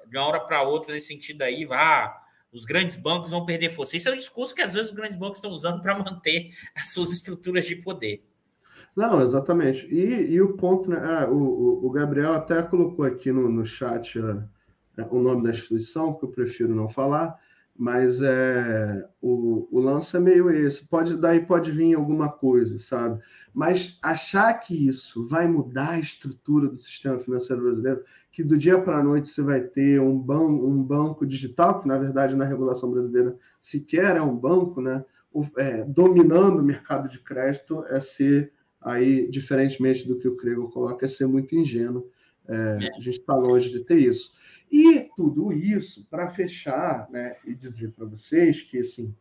de 0.08 0.18
uma 0.18 0.28
hora 0.28 0.40
para 0.42 0.62
outra, 0.62 0.94
nesse 0.94 1.08
sentido 1.08 1.42
aí, 1.42 1.66
vá, 1.66 2.22
os 2.52 2.66
grandes 2.66 2.96
bancos 2.96 3.32
vão 3.32 3.46
perder 3.46 3.70
força. 3.70 3.98
Isso 3.98 4.10
é 4.10 4.12
um 4.12 4.18
discurso 4.18 4.54
que 4.54 4.62
às 4.62 4.74
vezes 4.74 4.92
os 4.92 4.96
grandes 4.96 5.18
bancos 5.18 5.38
estão 5.38 5.52
usando 5.52 5.82
para 5.82 5.98
manter 5.98 6.50
as 6.76 6.94
suas 6.94 7.12
estruturas 7.12 7.66
de 7.66 7.78
poder. 7.78 8.24
Não, 8.96 9.22
exatamente. 9.22 9.86
E, 9.88 10.32
e 10.32 10.42
o 10.42 10.54
ponto, 10.54 10.90
né? 10.90 10.98
Ah, 11.02 11.30
o, 11.30 11.86
o, 11.86 11.90
Gabriel 11.90 12.32
até 12.32 12.62
colocou 12.64 13.04
aqui 13.04 13.30
no, 13.30 13.50
no 13.50 13.66
chat 13.66 14.18
uh, 14.18 14.42
o 15.10 15.20
nome 15.20 15.44
da 15.44 15.52
instituição, 15.52 16.14
que 16.14 16.26
eu 16.26 16.30
prefiro 16.30 16.74
não 16.74 16.90
falar, 16.90 17.40
mas 17.78 18.22
é, 18.22 19.06
o, 19.22 19.68
o 19.70 19.80
lance 19.80 20.16
é 20.16 20.20
meio 20.20 20.50
esse. 20.50 20.88
Pode, 20.88 21.18
daí 21.18 21.46
pode 21.46 21.72
vir 21.72 21.94
alguma 21.94 22.30
coisa, 22.30 22.78
sabe? 22.78 23.22
Mas 23.54 24.00
achar 24.02 24.54
que 24.54 24.88
isso 24.88 25.28
vai 25.28 25.46
mudar 25.46 25.92
a 25.92 26.00
estrutura 26.00 26.70
do 26.70 26.76
sistema 26.76 27.20
financeiro 27.20 27.64
brasileiro, 27.64 28.04
que 28.32 28.44
do 28.44 28.58
dia 28.58 28.80
para 28.80 29.00
a 29.00 29.04
noite 29.04 29.28
você 29.28 29.42
vai 29.42 29.62
ter 29.62 30.00
um, 30.00 30.18
ban 30.18 30.46
um 30.46 30.82
banco 30.82 31.26
digital, 31.26 31.82
que 31.82 31.88
na 31.88 31.98
verdade 31.98 32.36
na 32.36 32.46
regulação 32.46 32.92
brasileira 32.92 33.36
sequer 33.60 34.16
é 34.16 34.22
um 34.22 34.36
banco, 34.36 34.80
né? 34.80 35.04
O, 35.34 35.46
é, 35.58 35.84
dominando 35.84 36.60
o 36.60 36.64
mercado 36.64 37.10
de 37.10 37.20
crédito 37.20 37.84
é 37.90 38.00
ser 38.00 38.54
aí, 38.82 39.30
diferentemente 39.30 40.08
do 40.08 40.18
que 40.18 40.30
o 40.30 40.38
Crego 40.38 40.70
coloca, 40.70 41.04
é 41.04 41.08
ser 41.08 41.28
muito 41.28 41.56
ingênuo. 41.56 42.08
É, 42.48 42.56
é. 42.56 42.96
A 42.96 43.02
gente 43.02 43.20
está 43.20 43.36
longe 43.36 43.70
de 43.70 43.80
ter 43.82 43.98
isso. 43.98 44.34
E 44.72 45.10
tudo 45.16 45.54
isso, 45.54 46.08
para 46.10 46.30
fechar 46.30 47.10
né, 47.10 47.38
e 47.46 47.54
dizer 47.54 47.92
para 47.92 48.06
vocês 48.06 48.62
que 48.62 48.80
assim, 48.80 49.14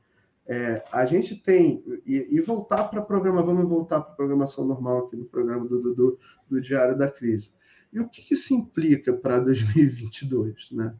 é, 0.46 0.84
a 0.92 1.06
gente 1.06 1.36
tem. 1.36 1.82
E, 2.06 2.28
e 2.30 2.40
voltar 2.40 2.84
para 2.84 3.00
o 3.00 3.06
programa, 3.06 3.42
vamos 3.42 3.68
voltar 3.68 4.00
para 4.00 4.12
a 4.12 4.16
programação 4.16 4.66
normal 4.66 5.06
aqui 5.06 5.16
do 5.16 5.24
programa 5.24 5.66
do, 5.66 5.80
do, 5.80 5.94
do, 5.94 6.18
do 6.50 6.60
Diário 6.60 6.96
da 6.96 7.10
Crise. 7.10 7.50
E 7.92 8.00
o 8.00 8.08
que 8.08 8.34
isso 8.34 8.52
implica 8.52 9.12
para 9.12 9.38
2022? 9.38 10.70
Né? 10.72 10.94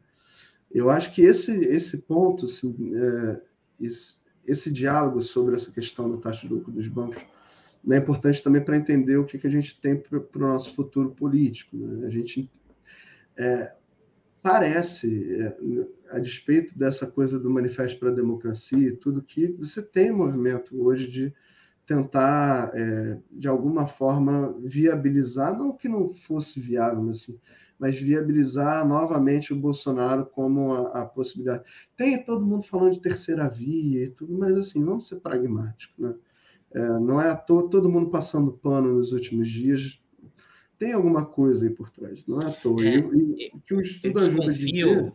Eu 0.71 0.89
acho 0.89 1.13
que 1.13 1.21
esse, 1.21 1.51
esse 1.65 1.97
ponto, 1.99 2.45
assim, 2.45 2.93
é, 2.95 3.41
esse, 3.79 4.15
esse, 4.47 4.71
diálogo 4.71 5.21
sobre 5.21 5.55
essa 5.55 5.71
questão 5.71 6.09
da 6.09 6.17
taxa 6.17 6.47
de 6.47 6.53
lucro 6.53 6.71
dos 6.71 6.87
bancos 6.87 7.23
é 7.87 7.97
importante 7.97 8.41
também 8.41 8.63
para 8.63 8.77
entender 8.77 9.17
o 9.17 9.25
que, 9.25 9.37
que 9.37 9.45
a 9.45 9.49
gente 9.49 9.79
tem 9.79 9.95
para 9.95 10.17
o 10.19 10.39
nosso 10.39 10.73
futuro 10.73 11.11
político. 11.11 11.77
Né? 11.77 12.07
A 12.07 12.09
gente 12.09 12.49
é, 13.37 13.73
parece, 14.45 15.41
é, 15.41 15.57
a 16.11 16.19
despeito 16.19 16.77
dessa 16.77 17.07
coisa 17.07 17.39
do 17.39 17.49
Manifesto 17.49 17.99
para 17.99 18.09
a 18.09 18.13
Democracia 18.13 18.89
e 18.89 18.95
tudo, 18.95 19.23
que 19.23 19.47
você 19.47 19.81
tem 19.81 20.11
movimento 20.11 20.79
hoje 20.85 21.09
de 21.09 21.33
tentar, 21.83 22.69
é, 22.75 23.17
de 23.31 23.47
alguma 23.47 23.87
forma, 23.87 24.55
viabilizar, 24.63 25.57
não 25.57 25.75
que 25.75 25.89
não 25.89 26.13
fosse 26.13 26.59
viável, 26.59 27.01
mas, 27.01 27.23
assim, 27.23 27.39
mas 27.79 27.99
viabilizar 27.99 28.87
novamente 28.87 29.51
o 29.51 29.59
Bolsonaro 29.59 30.27
como 30.27 30.73
a, 30.73 31.01
a, 31.01 31.05
possibilidade. 31.07 31.63
Tem 31.97 32.23
todo 32.23 32.45
mundo 32.45 32.67
falando 32.67 32.93
de 32.93 33.01
terceira 33.01 33.49
via 33.49 34.03
e 34.03 34.09
tudo, 34.09 34.37
mas 34.37 34.55
assim, 34.55 34.85
vamos 34.85 35.07
ser 35.07 35.21
pragmáticos, 35.21 35.97
né? 35.97 36.13
É, 36.71 36.87
não 36.99 37.19
é 37.19 37.31
à 37.31 37.35
toa 37.35 37.67
todo 37.67 37.89
mundo 37.89 38.11
passando 38.11 38.51
pano 38.51 38.93
nos 38.93 39.11
últimos 39.11 39.49
dias. 39.49 39.99
Tem 40.77 40.93
alguma 40.93 41.25
coisa 41.25 41.65
aí 41.65 41.71
por 41.71 41.89
trás, 41.89 42.25
não 42.27 42.41
é 42.41 42.47
à 42.47 42.51
toa. 42.51 42.85
É, 42.85 42.97
e, 42.97 43.51
que 43.65 43.73
o 43.73 43.79
estudo 43.79 44.19
ajuda 44.19 44.43
a 44.43 44.47
dizer... 44.47 45.13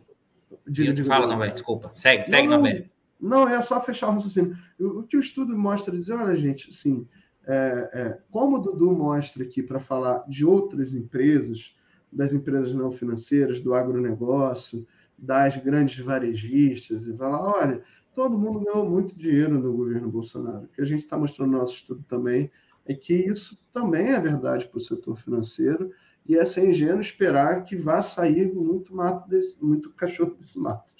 Diga, 0.67 0.93
diga, 0.93 1.07
Fala, 1.07 1.27
Norberto, 1.27 1.55
desculpa. 1.55 1.89
Segue, 1.93 2.25
segue, 2.25 2.47
não, 2.47 2.57
Norberto. 2.57 2.89
Não, 3.19 3.47
é 3.47 3.61
só 3.61 3.79
fechar 3.79 4.09
o 4.09 4.13
raciocínio. 4.13 4.57
O 4.79 5.03
que 5.03 5.15
o 5.15 5.19
estudo 5.19 5.57
mostra 5.57 5.95
dizer, 5.95 6.13
olha, 6.13 6.35
gente, 6.35 6.69
assim, 6.69 7.07
é, 7.47 7.89
é, 7.93 8.17
como 8.31 8.57
o 8.57 8.59
Dudu 8.59 8.91
mostra 8.91 9.43
aqui 9.43 9.61
para 9.61 9.79
falar 9.79 10.25
de 10.27 10.45
outras 10.45 10.93
empresas, 10.93 11.75
das 12.11 12.33
empresas 12.33 12.73
não 12.73 12.91
financeiras, 12.91 13.59
do 13.59 13.73
agronegócio, 13.73 14.85
das 15.17 15.55
grandes 15.57 16.03
varejistas, 16.03 17.05
e 17.05 17.15
falar, 17.15 17.39
olha, 17.55 17.83
todo 18.13 18.37
mundo 18.37 18.59
ganhou 18.59 18.89
muito 18.89 19.15
dinheiro 19.15 19.59
no 19.59 19.71
governo 19.73 20.09
Bolsonaro. 20.09 20.67
Que 20.73 20.81
a 20.81 20.85
gente 20.85 21.03
está 21.03 21.17
mostrando 21.17 21.51
no 21.51 21.59
nosso 21.59 21.75
estudo 21.75 22.03
também 22.07 22.49
é 22.91 22.95
que 22.95 23.13
isso 23.13 23.57
também 23.71 24.09
é 24.09 24.19
verdade 24.19 24.67
para 24.67 24.77
o 24.77 24.81
setor 24.81 25.17
financeiro 25.17 25.91
e 26.27 26.35
é 26.35 26.45
ser 26.45 26.69
ingênuo 26.69 27.01
esperar 27.01 27.63
que 27.63 27.75
vá 27.75 28.01
sair 28.01 28.53
muito 28.53 28.95
mato 28.95 29.27
desse, 29.27 29.57
muito 29.63 29.91
cachorro 29.91 30.35
desse 30.35 30.59
mato. 30.59 30.93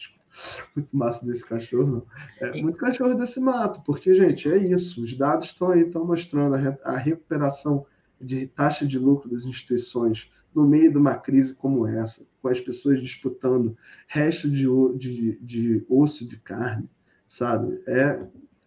Muito 0.76 0.95
massa 0.95 1.26
desse 1.26 1.45
cachorro, 1.45 1.88
não. 1.88 2.05
É 2.39 2.61
muito 2.61 2.77
cachorro 2.77 3.13
desse 3.15 3.39
mato, 3.39 3.81
porque, 3.85 4.13
gente, 4.13 4.49
é 4.49 4.57
isso. 4.57 5.01
Os 5.01 5.13
dados 5.13 5.47
estão 5.47 5.69
aí, 5.69 5.81
estão 5.81 6.05
mostrando 6.05 6.55
a, 6.55 6.57
re 6.57 6.77
a 6.84 6.97
recuperação 6.97 7.85
de 8.19 8.47
taxa 8.47 8.85
de 8.85 8.97
lucro 8.97 9.30
das 9.30 9.43
instituições 9.43 10.31
no 10.55 10.68
meio 10.68 10.91
de 10.91 10.97
uma 10.97 11.15
crise 11.15 11.53
como 11.53 11.85
essa, 11.88 12.26
com 12.41 12.47
as 12.47 12.59
pessoas 12.59 13.01
disputando 13.01 13.76
resto 14.07 14.49
de, 14.49 14.65
de, 14.97 15.38
de 15.41 15.85
osso 15.89 16.27
de 16.27 16.38
carne, 16.38 16.89
sabe? 17.27 17.81
É, 17.88 18.22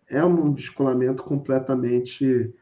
é 0.08 0.24
um 0.24 0.52
descolamento 0.52 1.22
completamente. 1.22 2.52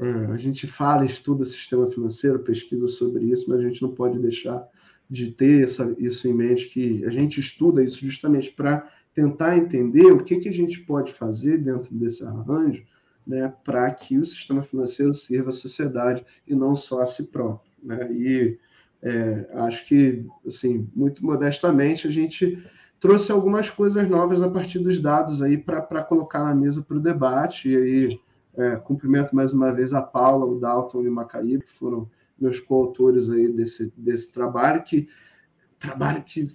É, 0.00 0.32
a 0.32 0.36
gente 0.38 0.66
fala, 0.66 1.04
estuda 1.04 1.44
sistema 1.44 1.86
financeiro, 1.86 2.38
pesquisa 2.38 2.88
sobre 2.88 3.26
isso, 3.26 3.44
mas 3.48 3.58
a 3.58 3.62
gente 3.62 3.82
não 3.82 3.90
pode 3.90 4.18
deixar 4.18 4.66
de 5.08 5.30
ter 5.30 5.64
essa, 5.64 5.94
isso 5.98 6.26
em 6.26 6.32
mente, 6.32 6.68
que 6.68 7.04
a 7.04 7.10
gente 7.10 7.38
estuda 7.38 7.84
isso 7.84 8.00
justamente 8.00 8.50
para 8.50 8.88
tentar 9.12 9.58
entender 9.58 10.06
o 10.06 10.24
que, 10.24 10.36
que 10.36 10.48
a 10.48 10.52
gente 10.52 10.80
pode 10.80 11.12
fazer 11.12 11.58
dentro 11.58 11.94
desse 11.94 12.24
arranjo 12.24 12.84
né, 13.26 13.52
para 13.64 13.90
que 13.90 14.18
o 14.18 14.24
sistema 14.24 14.62
financeiro 14.62 15.12
sirva 15.12 15.50
à 15.50 15.52
sociedade 15.52 16.24
e 16.46 16.54
não 16.54 16.74
só 16.74 17.02
a 17.02 17.06
si 17.06 17.30
próprio. 17.30 17.70
Né? 17.82 18.12
E 18.12 18.58
é, 19.02 19.48
acho 19.54 19.86
que, 19.86 20.26
assim, 20.46 20.88
muito 20.94 21.24
modestamente, 21.24 22.06
a 22.06 22.10
gente 22.10 22.58
trouxe 22.98 23.32
algumas 23.32 23.70
coisas 23.70 24.08
novas 24.08 24.42
a 24.42 24.48
partir 24.48 24.78
dos 24.78 25.00
dados 25.00 25.40
aí 25.42 25.56
para 25.56 26.02
colocar 26.02 26.44
na 26.44 26.54
mesa 26.54 26.82
para 26.82 26.96
o 26.96 27.00
debate. 27.00 27.70
E 27.70 27.76
aí, 27.76 28.20
é, 28.56 28.76
cumprimento 28.76 29.34
mais 29.34 29.52
uma 29.52 29.72
vez 29.72 29.92
a 29.92 30.02
Paula, 30.02 30.46
o 30.46 30.58
Dalton 30.58 31.02
e 31.02 31.08
o 31.08 31.12
Macaíbe, 31.12 31.64
que 31.64 31.72
foram 31.72 32.10
meus 32.38 32.58
coautores 32.58 33.30
aí 33.30 33.48
desse, 33.48 33.92
desse 33.96 34.32
trabalho, 34.32 34.82
que 34.82 35.08
trabalho 35.80 36.22
que 36.22 36.46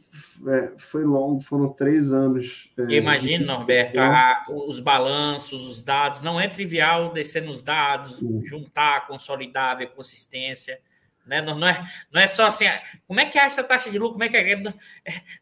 é, 0.48 0.74
foi 0.78 1.04
longo, 1.04 1.42
foram 1.42 1.70
três 1.70 2.12
anos. 2.12 2.72
É, 2.78 2.94
Imagina, 2.94 3.58
Norberto, 3.58 4.00
a, 4.00 4.46
os 4.48 4.80
balanços, 4.80 5.68
os 5.68 5.82
dados, 5.82 6.22
não 6.22 6.40
é 6.40 6.48
trivial 6.48 7.12
descer 7.12 7.42
nos 7.42 7.64
dados, 7.64 8.18
Sim. 8.20 8.46
juntar, 8.46 9.08
consolidar, 9.08 9.78
ver 9.78 9.88
consistência. 9.88 10.80
Né? 11.26 11.42
Não, 11.42 11.58
não, 11.58 11.68
é, 11.68 11.84
não 12.14 12.22
é 12.22 12.28
só 12.28 12.46
assim, 12.46 12.66
como 13.08 13.20
é 13.20 13.26
que 13.26 13.40
é 13.40 13.44
essa 13.44 13.64
taxa 13.64 13.90
de 13.90 13.98
lucro? 13.98 14.14
Como 14.14 14.24
é 14.24 14.30
que 14.30 14.38
é? 14.38 14.54
é 14.54 14.74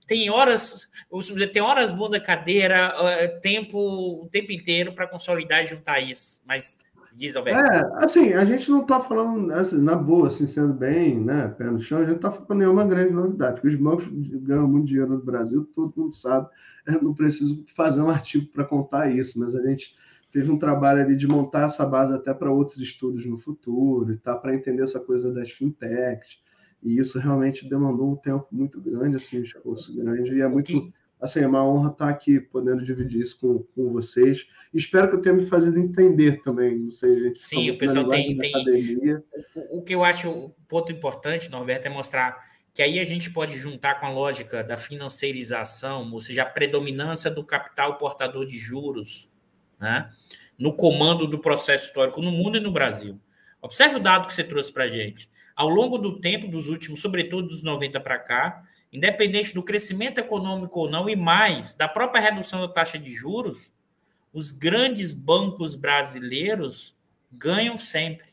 tem 0.07 0.30
horas, 0.30 0.89
dizer, 1.11 1.47
tem 1.47 1.61
horas 1.61 1.91
bunda 1.91 2.19
cadeira, 2.19 2.93
tempo, 3.41 3.77
o 4.23 4.30
tempo 4.30 4.51
inteiro 4.51 4.93
para 4.93 5.07
consolidar 5.07 5.64
e 5.64 5.68
juntar 5.68 5.99
isso. 5.99 6.41
Mas 6.45 6.77
diz, 7.15 7.35
Alberto. 7.35 7.64
É, 7.72 8.03
assim, 8.03 8.34
a 8.34 8.45
gente 8.45 8.69
não 8.69 8.81
está 8.81 8.99
falando 8.99 9.51
assim, 9.51 9.81
na 9.81 9.95
boa, 9.95 10.27
assim, 10.27 10.47
sendo 10.47 10.73
bem, 10.73 11.19
né, 11.19 11.53
pé 11.57 11.65
no 11.65 11.80
chão, 11.80 11.99
a 11.99 12.05
gente 12.05 12.15
está 12.15 12.31
falando 12.31 12.55
nenhuma 12.55 12.85
grande 12.85 13.14
novidade, 13.14 13.55
porque 13.55 13.68
os 13.68 13.76
bancos 13.76 14.07
ganham 14.10 14.68
muito 14.68 14.88
dinheiro 14.88 15.11
no 15.11 15.23
Brasil, 15.23 15.65
todo 15.73 15.93
mundo 15.95 16.15
sabe. 16.15 16.47
Eu 16.85 17.01
não 17.01 17.14
preciso 17.14 17.64
fazer 17.76 18.01
um 18.01 18.10
artigo 18.10 18.47
para 18.47 18.65
contar 18.65 19.10
isso, 19.10 19.39
mas 19.39 19.55
a 19.55 19.61
gente 19.61 19.95
teve 20.34 20.51
um 20.51 20.57
trabalho 20.57 20.99
ali 20.99 21.15
de 21.15 21.27
montar 21.27 21.65
essa 21.65 21.85
base 21.85 22.15
até 22.15 22.34
para 22.34 22.51
outros 22.51 22.81
estudos 22.81 23.23
no 23.23 23.38
futuro 23.38 24.11
e 24.11 24.18
tá 24.18 24.35
para 24.35 24.55
entender 24.55 24.81
essa 24.81 24.99
coisa 24.99 25.31
das 25.31 25.51
fintechs. 25.51 26.41
E 26.81 26.99
isso 26.99 27.19
realmente 27.19 27.69
demandou 27.69 28.11
um 28.11 28.15
tempo 28.15 28.47
muito 28.51 28.81
grande, 28.81 29.15
assim, 29.15 29.39
um 29.39 29.43
esforço 29.43 29.95
grande, 29.95 30.35
e 30.35 30.41
é 30.41 30.47
muito, 30.47 30.91
assim, 31.22 31.41
é 31.41 31.47
uma 31.47 31.64
honra 31.64 31.91
estar 31.91 32.10
aqui 32.10 32.39
podendo 32.39 32.84
dividir 32.84 33.22
isso 33.22 33.39
com, 33.39 33.60
com 33.76 33.93
vocês. 33.93 34.47
Espero 34.73 35.07
que 35.07 35.15
eu 35.15 35.22
tenha 35.22 35.35
me 35.35 35.45
fazido 35.45 35.80
entender 35.80 36.41
também, 36.41 36.80
não 36.80 36.89
sei, 36.89 37.23
gente. 37.23 37.39
Sim, 37.39 37.69
o 37.69 37.77
pessoal 37.77 38.10
tem, 38.10 38.38
tem... 38.38 38.51
O, 39.55 39.77
o, 39.77 39.81
que 39.84 39.93
eu 39.93 40.03
acho 40.03 40.30
um 40.30 40.51
ponto 40.68 40.91
importante, 40.91 41.49
Norberto, 41.49 41.88
é 41.88 41.91
mostrar 41.91 42.43
que 42.73 42.81
aí 42.81 42.99
a 42.99 43.05
gente 43.05 43.31
pode 43.31 43.55
juntar 43.55 43.99
com 43.99 44.07
a 44.07 44.11
lógica 44.11 44.64
da 44.64 44.76
financiarização, 44.76 46.11
ou 46.11 46.19
seja, 46.19 46.41
a 46.41 46.45
predominância 46.45 47.30
do 47.30 47.45
capital 47.45 47.97
portador 47.99 48.45
de 48.45 48.57
juros, 48.57 49.31
né, 49.84 50.10
no 50.57 50.73
comando 50.73 51.27
do 51.27 51.38
processo 51.38 51.88
histórico 51.88 52.22
no 52.22 52.31
mundo 52.31 52.57
e 52.57 52.61
no 52.61 52.72
Brasil. 52.72 53.19
Observe 53.61 53.97
o 53.97 53.99
dado 53.99 54.27
que 54.27 54.34
você 54.34 54.43
trouxe 54.43 54.72
para 54.72 54.85
a 54.85 54.88
gente. 54.88 55.30
Ao 55.55 55.68
longo 55.68 55.97
do 55.97 56.19
tempo, 56.19 56.47
dos 56.47 56.69
últimos, 56.69 57.01
sobretudo 57.01 57.49
dos 57.49 57.61
90 57.61 57.99
para 57.99 58.18
cá, 58.18 58.64
independente 58.91 59.53
do 59.53 59.61
crescimento 59.61 60.19
econômico 60.19 60.80
ou 60.80 60.89
não, 60.89 61.10
e 61.10 61.15
mais 61.15 61.73
da 61.73 61.88
própria 61.88 62.22
redução 62.22 62.61
da 62.61 62.68
taxa 62.68 62.97
de 62.97 63.11
juros, 63.11 63.72
os 64.31 64.51
grandes 64.51 65.14
bancos 65.14 65.76
brasileiros 65.76 66.95
ganham 67.31 67.77
sempre. 67.77 68.27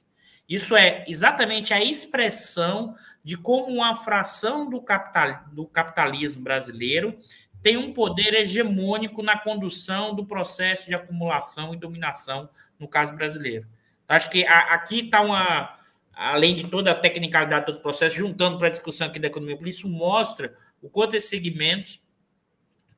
Isso 0.48 0.76
é 0.76 1.04
exatamente 1.08 1.74
a 1.74 1.82
expressão 1.82 2.94
de 3.24 3.36
como 3.36 3.66
uma 3.66 3.94
fração 3.94 4.68
do, 4.70 4.80
capital, 4.80 5.44
do 5.52 5.66
capitalismo 5.66 6.42
brasileiro 6.42 7.18
tem 7.62 7.76
um 7.76 7.92
poder 7.92 8.34
hegemônico 8.34 9.22
na 9.22 9.38
condução 9.38 10.14
do 10.14 10.24
processo 10.24 10.88
de 10.88 10.94
acumulação 10.94 11.74
e 11.74 11.76
dominação, 11.76 12.48
no 12.78 12.88
caso 12.88 13.14
brasileiro. 13.14 13.66
Acho 14.08 14.30
que 14.30 14.44
aqui 14.44 15.00
está 15.00 15.20
uma, 15.20 15.78
além 16.12 16.54
de 16.54 16.66
toda 16.66 16.90
a 16.90 16.94
tecnicalidade 16.94 17.66
do 17.66 17.80
processo, 17.80 18.16
juntando 18.16 18.58
para 18.58 18.68
a 18.68 18.70
discussão 18.70 19.06
aqui 19.06 19.18
da 19.18 19.28
economia 19.28 19.56
política, 19.56 19.86
isso 19.86 19.88
mostra 19.88 20.56
o 20.82 20.88
quanto 20.88 21.14
esses 21.14 21.28
segmentos 21.28 22.00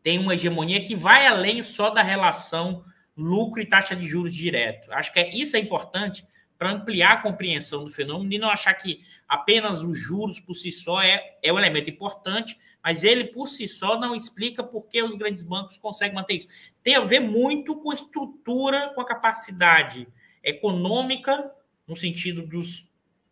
têm 0.03 0.19
uma 0.19 0.35
hegemonia 0.35 0.83
que 0.85 0.97
vai 0.97 1.27
além 1.27 1.63
só 1.63 1.91
da 1.91 2.03
relação 2.03 2.85
lucro 3.17 3.61
e 3.61 3.67
taxa 3.67 3.95
de 3.95 4.07
juros 4.07 4.35
direto. 4.35 4.91
Acho 4.93 5.13
que 5.13 5.21
é, 5.21 5.35
isso 5.35 5.57
é 5.57 5.61
importante 5.61 6.27
para 6.59 6.71
ampliar 6.71 7.13
a 7.13 7.23
compreensão 7.23 7.85
do 7.85 7.91
fenômeno 7.91 8.33
e 8.33 8.39
não 8.39 8.49
achar 8.49 8.73
que 8.75 9.01
apenas 9.29 9.83
os 9.83 9.99
juros 9.99 10.41
por 10.41 10.55
si 10.55 10.71
só 10.71 11.03
é, 11.03 11.37
é 11.43 11.53
um 11.53 11.59
elemento 11.59 11.91
importante, 11.91 12.57
mas 12.83 13.05
ele 13.05 13.25
por 13.25 13.47
si 13.47 13.69
só 13.69 13.99
não 13.99 14.15
explica 14.15 14.63
por 14.63 14.89
que 14.89 15.03
os 15.03 15.15
grandes 15.15 15.43
bancos 15.43 15.77
conseguem 15.77 16.15
manter 16.15 16.35
isso. 16.35 16.49
Tem 16.83 16.97
a 16.97 17.01
ver 17.01 17.21
muito 17.21 17.77
com 17.77 17.91
a 17.91 17.95
estrutura, 17.95 18.91
com 18.95 19.01
a 19.01 19.07
capacidade 19.07 20.09
econômica, 20.43 21.53
no 21.87 21.95
sentido 21.95 22.43
dos, 22.47 22.89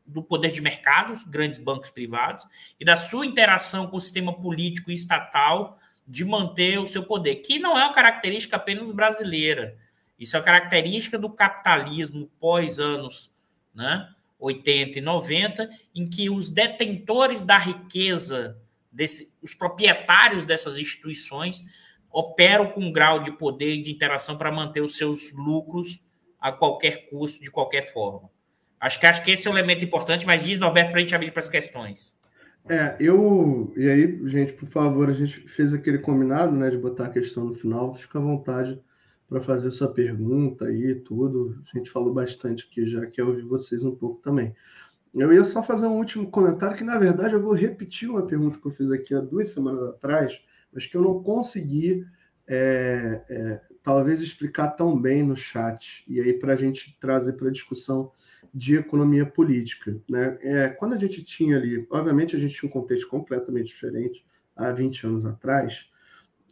do 0.06 0.22
poder 0.22 0.50
de 0.50 0.60
mercado, 0.60 1.18
grandes 1.26 1.58
bancos 1.58 1.90
privados, 1.90 2.46
e 2.78 2.84
da 2.84 2.96
sua 2.96 3.26
interação 3.26 3.86
com 3.88 3.96
o 3.96 4.00
sistema 4.00 4.32
político 4.32 4.90
e 4.90 4.94
estatal 4.94 5.78
de 6.06 6.24
manter 6.24 6.78
o 6.78 6.86
seu 6.86 7.04
poder, 7.04 7.36
que 7.36 7.58
não 7.58 7.78
é 7.78 7.84
uma 7.84 7.94
característica 7.94 8.56
apenas 8.56 8.90
brasileira. 8.90 9.76
Isso 10.18 10.36
é 10.36 10.42
característica 10.42 11.18
do 11.18 11.30
capitalismo 11.30 12.30
pós 12.38 12.78
anos 12.78 13.32
né, 13.74 14.08
80 14.38 14.98
e 14.98 15.00
90, 15.00 15.70
em 15.94 16.08
que 16.08 16.28
os 16.28 16.50
detentores 16.50 17.44
da 17.44 17.58
riqueza, 17.58 18.59
desse, 18.92 19.32
os 19.42 19.54
proprietários 19.54 20.44
dessas 20.44 20.78
instituições, 20.78 21.62
operam 22.10 22.70
com 22.70 22.80
um 22.80 22.92
grau 22.92 23.20
de 23.20 23.30
poder 23.32 23.80
de 23.80 23.90
interação 23.90 24.36
para 24.36 24.50
manter 24.50 24.80
os 24.80 24.96
seus 24.96 25.32
lucros 25.32 26.02
a 26.40 26.50
qualquer 26.50 27.08
custo, 27.08 27.40
de 27.40 27.50
qualquer 27.50 27.82
forma. 27.82 28.30
Acho 28.80 28.98
que, 28.98 29.06
acho 29.06 29.22
que 29.22 29.30
esse 29.30 29.46
é 29.46 29.50
um 29.50 29.58
elemento 29.58 29.84
importante, 29.84 30.26
mas 30.26 30.42
diz, 30.42 30.58
Norberto, 30.58 30.90
para 30.90 30.98
a 30.98 31.02
gente 31.02 31.14
abrir 31.14 31.30
para 31.30 31.40
as 31.40 31.48
questões. 31.48 32.18
É, 32.68 32.96
eu. 32.98 33.72
E 33.76 33.88
aí, 33.88 34.28
gente, 34.28 34.52
por 34.54 34.68
favor, 34.68 35.08
a 35.08 35.12
gente 35.12 35.40
fez 35.48 35.72
aquele 35.72 35.98
combinado, 35.98 36.52
né, 36.52 36.70
de 36.70 36.78
botar 36.78 37.06
a 37.06 37.10
questão 37.10 37.44
no 37.44 37.54
final. 37.54 37.94
Fica 37.94 38.18
à 38.18 38.22
vontade 38.22 38.80
para 39.28 39.40
fazer 39.40 39.70
sua 39.70 39.92
pergunta 39.92 40.66
aí, 40.66 40.94
tudo. 40.94 41.62
A 41.72 41.78
gente 41.78 41.90
falou 41.90 42.12
bastante 42.12 42.66
aqui, 42.70 42.86
já 42.86 43.06
quer 43.06 43.22
ouvir 43.22 43.42
vocês 43.42 43.84
um 43.84 43.94
pouco 43.94 44.20
também. 44.20 44.54
Eu 45.12 45.32
ia 45.32 45.42
só 45.42 45.62
fazer 45.62 45.86
um 45.86 45.96
último 45.96 46.30
comentário, 46.30 46.76
que 46.76 46.84
na 46.84 46.98
verdade 46.98 47.34
eu 47.34 47.42
vou 47.42 47.52
repetir 47.52 48.08
uma 48.08 48.26
pergunta 48.26 48.58
que 48.58 48.66
eu 48.66 48.70
fiz 48.70 48.90
aqui 48.90 49.14
há 49.14 49.20
duas 49.20 49.48
semanas 49.48 49.82
atrás, 49.88 50.40
mas 50.72 50.86
que 50.86 50.96
eu 50.96 51.02
não 51.02 51.22
consegui, 51.22 52.06
é, 52.46 53.24
é, 53.28 53.60
talvez, 53.82 54.20
explicar 54.20 54.70
tão 54.70 55.00
bem 55.00 55.22
no 55.22 55.36
chat, 55.36 56.04
e 56.08 56.20
aí 56.20 56.32
para 56.32 56.52
a 56.52 56.56
gente 56.56 56.96
trazer 57.00 57.32
para 57.32 57.48
a 57.48 57.52
discussão 57.52 58.12
de 58.54 58.76
economia 58.76 59.26
política. 59.26 59.96
Né? 60.08 60.38
É, 60.42 60.68
quando 60.68 60.94
a 60.94 60.98
gente 60.98 61.24
tinha 61.24 61.56
ali, 61.56 61.86
obviamente 61.90 62.36
a 62.36 62.38
gente 62.38 62.54
tinha 62.54 62.68
um 62.68 62.72
contexto 62.72 63.08
completamente 63.08 63.68
diferente 63.68 64.24
há 64.56 64.70
20 64.70 65.06
anos 65.06 65.26
atrás, 65.26 65.90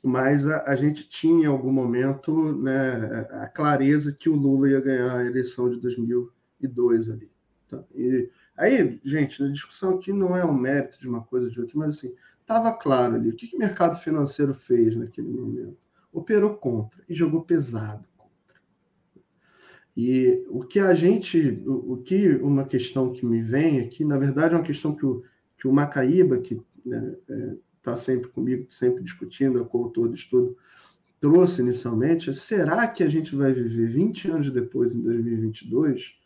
mas 0.02 0.46
a, 0.46 0.64
a, 0.64 0.76
gente 0.76 1.08
tinha 1.08 1.44
em 1.44 1.46
algum 1.46 1.72
momento 1.72 2.52
né, 2.56 3.26
a 3.30 3.48
clareza 3.48 4.12
que 4.12 4.28
o 4.28 4.36
Lula 4.36 4.70
ia 4.70 4.80
ganhar 4.80 5.16
a 5.16 5.24
eleição 5.24 5.68
de 5.68 5.80
2002 5.80 7.10
ali. 7.10 7.30
Tá? 7.68 7.82
E 7.94 8.30
aí, 8.58 9.00
gente, 9.02 9.42
a 9.42 9.48
discussão 9.48 9.94
aqui 9.96 10.12
não 10.12 10.36
é 10.36 10.44
um 10.44 10.52
mérito 10.52 10.98
de 10.98 11.08
uma 11.08 11.22
coisa 11.22 11.46
ou 11.46 11.52
de 11.52 11.60
outra, 11.60 11.78
mas 11.78 11.96
assim, 11.96 12.14
estava 12.40 12.72
claro 12.72 13.14
ali 13.14 13.30
o 13.30 13.34
que, 13.34 13.46
que 13.46 13.56
o 13.56 13.58
mercado 13.58 13.98
financeiro 13.98 14.52
fez 14.52 14.94
naquele 14.96 15.28
momento. 15.28 15.88
Operou 16.12 16.54
contra 16.56 17.02
e 17.08 17.14
jogou 17.14 17.42
pesado 17.42 18.04
contra. 18.16 18.60
E 19.96 20.44
o 20.48 20.60
que 20.64 20.80
a 20.80 20.94
gente, 20.94 21.62
o, 21.66 21.92
o 21.94 21.96
que 21.98 22.28
uma 22.36 22.64
questão 22.64 23.12
que 23.12 23.24
me 23.24 23.42
vem 23.42 23.80
aqui, 23.80 24.04
na 24.04 24.18
verdade, 24.18 24.54
é 24.54 24.58
uma 24.58 24.64
questão 24.64 24.94
que 24.94 25.06
o, 25.06 25.22
que 25.56 25.68
o 25.68 25.72
Macaíba, 25.72 26.38
que 26.38 26.60
né, 26.84 27.16
é, 27.28 27.56
está 27.76 27.96
sempre 27.96 28.28
comigo, 28.30 28.66
sempre 28.68 29.02
discutindo, 29.02 29.60
é 29.60 29.64
coautor 29.64 30.08
do 30.08 30.14
estudo, 30.14 30.56
trouxe 31.20 31.60
inicialmente, 31.62 32.32
será 32.34 32.86
que 32.86 33.02
a 33.02 33.08
gente 33.08 33.34
vai 33.34 33.52
viver 33.52 33.88
20 33.88 34.30
anos 34.30 34.50
depois, 34.50 34.94
em 34.94 35.02
2022, 35.02 36.17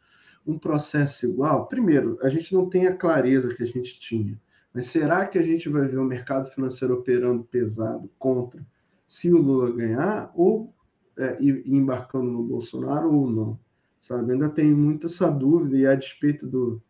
um 0.46 0.58
processo 0.58 1.26
igual? 1.26 1.66
Primeiro, 1.66 2.18
a 2.22 2.28
gente 2.28 2.54
não 2.54 2.68
tem 2.68 2.86
a 2.86 2.96
clareza 2.96 3.54
que 3.54 3.62
a 3.62 3.66
gente 3.66 3.98
tinha, 3.98 4.40
mas 4.72 4.86
será 4.86 5.26
que 5.26 5.38
a 5.38 5.42
gente 5.42 5.68
vai 5.68 5.86
ver 5.86 5.98
o 5.98 6.04
mercado 6.04 6.50
financeiro 6.50 6.94
operando 6.94 7.44
pesado 7.44 8.10
contra 8.18 8.64
se 9.06 9.32
o 9.32 9.38
Lula 9.38 9.70
ganhar 9.70 10.32
ou 10.34 10.72
é, 11.18 11.36
embarcando 11.40 12.30
no 12.30 12.42
Bolsonaro 12.42 13.12
ou 13.12 13.30
não? 13.30 13.58
Sabe? 14.00 14.32
Ainda 14.32 14.50
tem 14.50 14.72
muita 14.72 15.06
essa 15.06 15.30
dúvida 15.30 15.76
e 15.76 15.86
a 15.86 15.94
despeito 15.94 16.46
do, 16.46 16.82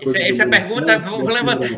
essa, 0.00 0.18
essa 0.18 0.48
pergunta, 0.48 0.98
vou 0.98 1.28
levantar. 1.28 1.68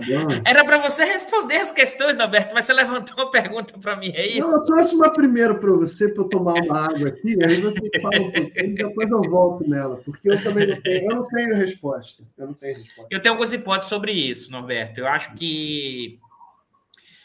Era 0.44 0.64
para 0.64 0.78
você 0.78 1.04
responder 1.04 1.56
as 1.56 1.72
questões, 1.72 2.16
Norberto, 2.16 2.54
mas 2.54 2.64
você 2.64 2.72
levantou 2.72 3.16
uma 3.16 3.30
pergunta 3.30 3.78
para 3.78 3.96
mim, 3.96 4.12
é 4.14 4.26
isso? 4.26 4.46
Não, 4.46 4.58
eu 4.58 4.64
trouxe 4.64 4.94
uma 4.94 5.12
primeiro 5.12 5.58
para 5.58 5.70
você, 5.72 6.08
para 6.08 6.22
eu 6.22 6.28
tomar 6.28 6.54
uma 6.54 6.86
água 6.86 7.08
aqui, 7.08 7.42
aí 7.42 7.60
você 7.60 7.78
fala 8.00 8.16
um 8.18 8.32
pouquinho, 8.32 8.52
e 8.56 8.74
depois 8.74 9.10
eu 9.10 9.22
volto 9.22 9.68
nela, 9.68 9.96
porque 10.04 10.30
eu 10.30 10.42
também 10.42 10.66
não 10.66 10.80
tenho, 10.82 11.10
eu 11.10 11.16
não 11.16 11.28
tenho 11.28 11.56
resposta. 11.56 12.22
Eu 12.36 12.46
não 12.48 12.54
tenho 12.54 12.74
resposta. 12.74 13.06
Eu 13.10 13.20
tenho 13.20 13.32
algumas 13.34 13.52
hipóteses 13.52 13.88
sobre 13.88 14.12
isso, 14.12 14.50
Norberto. 14.50 15.00
Eu 15.00 15.06
acho 15.06 15.34
que. 15.34 16.18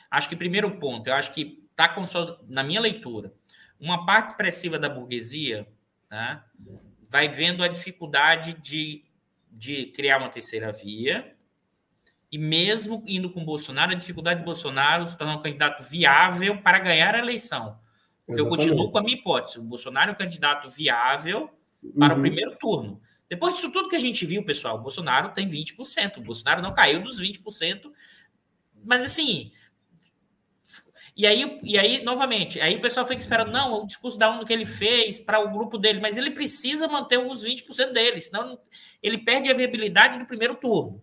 Acho 0.10 0.28
que, 0.28 0.36
primeiro 0.36 0.72
ponto, 0.72 1.08
eu 1.08 1.14
acho 1.14 1.34
que 1.34 1.62
está 1.72 1.96
na 2.50 2.64
minha 2.64 2.82
leitura, 2.82 3.34
uma 3.80 4.06
parte 4.06 4.30
expressiva 4.30 4.78
da 4.78 4.90
burguesia 4.90 5.66
né, 6.10 6.42
vai 7.10 7.30
vendo 7.30 7.64
a 7.64 7.68
dificuldade 7.68 8.54
de 8.62 9.04
de 9.52 9.88
criar 9.88 10.18
uma 10.18 10.30
terceira 10.30 10.72
via, 10.72 11.36
e 12.32 12.38
mesmo 12.38 13.04
indo 13.06 13.30
com 13.30 13.44
Bolsonaro, 13.44 13.92
a 13.92 13.96
dificuldade 13.96 14.40
de 14.40 14.46
Bolsonaro 14.46 15.08
se 15.08 15.18
tornar 15.18 15.36
um 15.36 15.42
candidato 15.42 15.84
viável 15.84 16.62
para 16.62 16.80
ganhar 16.80 17.14
a 17.14 17.20
eleição. 17.20 17.78
Porque 18.26 18.42
Exatamente. 18.42 18.70
eu 18.70 18.76
continuo 18.76 18.92
com 18.92 18.98
a 18.98 19.04
minha 19.04 19.18
hipótese: 19.18 19.60
o 19.60 19.64
Bolsonaro 19.64 20.12
é 20.12 20.14
um 20.14 20.18
candidato 20.18 20.70
viável 20.70 21.50
para 21.98 22.14
uhum. 22.14 22.20
o 22.20 22.22
primeiro 22.22 22.56
turno. 22.58 23.02
Depois 23.28 23.56
disso 23.56 23.72
tudo 23.72 23.90
que 23.90 23.96
a 23.96 24.00
gente 24.00 24.26
viu, 24.26 24.44
pessoal, 24.44 24.78
o 24.78 24.82
Bolsonaro 24.82 25.30
tem 25.30 25.48
20%. 25.48 26.18
O 26.18 26.22
Bolsonaro 26.22 26.62
não 26.62 26.74
caiu 26.74 27.02
dos 27.02 27.22
20%. 27.22 27.92
Mas 28.84 29.06
assim, 29.06 29.52
e 31.22 31.28
aí, 31.28 31.60
e 31.62 31.78
aí, 31.78 32.04
novamente, 32.04 32.60
aí 32.60 32.78
o 32.78 32.82
pessoal 32.82 33.06
fica 33.06 33.20
esperando, 33.20 33.52
não, 33.52 33.84
o 33.84 33.86
discurso 33.86 34.18
da 34.18 34.28
ONU 34.28 34.44
que 34.44 34.52
ele 34.52 34.66
fez 34.66 35.20
para 35.20 35.40
o 35.40 35.52
grupo 35.52 35.78
dele, 35.78 36.00
mas 36.00 36.18
ele 36.18 36.32
precisa 36.32 36.88
manter 36.88 37.20
os 37.20 37.46
20% 37.46 37.92
dele, 37.94 38.20
senão 38.20 38.60
ele 39.04 39.20
perde 39.20 39.52
a 39.52 39.54
viabilidade 39.54 40.18
do 40.18 40.26
primeiro 40.26 40.56
turno. 40.56 41.00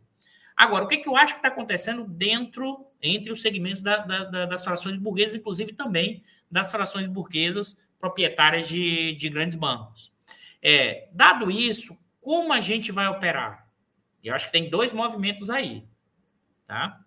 Agora, 0.57 0.85
o 0.85 0.89
que, 0.89 0.97
que 0.97 1.09
eu 1.09 1.17
acho 1.17 1.35
que 1.35 1.39
está 1.39 1.47
acontecendo 1.47 2.03
dentro, 2.05 2.85
entre 3.01 3.31
os 3.31 3.41
segmentos 3.41 3.81
da, 3.81 3.99
da, 3.99 4.47
das 4.47 4.65
frações 4.65 4.99
burguesas, 4.99 5.37
inclusive 5.37 5.73
também 5.73 6.25
das 6.51 6.73
frações 6.73 7.07
burguesas 7.07 7.79
proprietárias 7.97 8.67
de, 8.67 9.15
de 9.15 9.29
grandes 9.29 9.55
bancos? 9.55 10.13
É, 10.61 11.11
dado 11.13 11.49
isso, 11.49 11.97
como 12.21 12.53
a 12.53 12.61
gente 12.61 12.91
vai 12.91 13.07
operar? 13.07 13.69
Eu 14.25 14.35
acho 14.35 14.47
que 14.47 14.53
tem 14.53 14.69
dois 14.69 14.93
movimentos 14.93 15.49
aí. 15.49 15.85
Tá? 16.67 16.99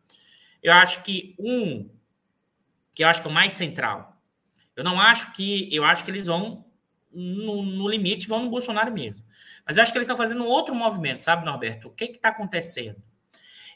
Eu 0.64 0.72
acho 0.72 1.04
que 1.04 1.36
um, 1.38 1.90
que 2.94 3.04
eu 3.04 3.08
acho 3.08 3.22
que 3.22 3.28
é 3.28 3.32
o 3.32 3.34
mais 3.34 3.54
central, 3.54 4.22
eu 4.76 4.84
não 4.84 5.00
acho 5.00 5.34
que. 5.34 5.74
Eu 5.74 5.84
acho 5.84 6.04
que 6.04 6.12
eles 6.12 6.28
vão, 6.28 6.66
no, 7.12 7.64
no 7.64 7.90
limite, 7.90 8.28
vão 8.28 8.44
no 8.44 8.50
Bolsonaro 8.50 8.92
mesmo. 8.92 9.26
Mas 9.66 9.78
eu 9.78 9.84
acho 9.84 9.92
que 9.92 9.98
eles 9.98 10.08
estão 10.08 10.18
fazendo 10.18 10.46
outro 10.46 10.74
movimento, 10.74 11.22
sabe, 11.22 11.46
Norberto? 11.46 11.90
O 11.90 11.92
que 11.92 12.06
está 12.06 12.30
acontecendo? 12.30 13.02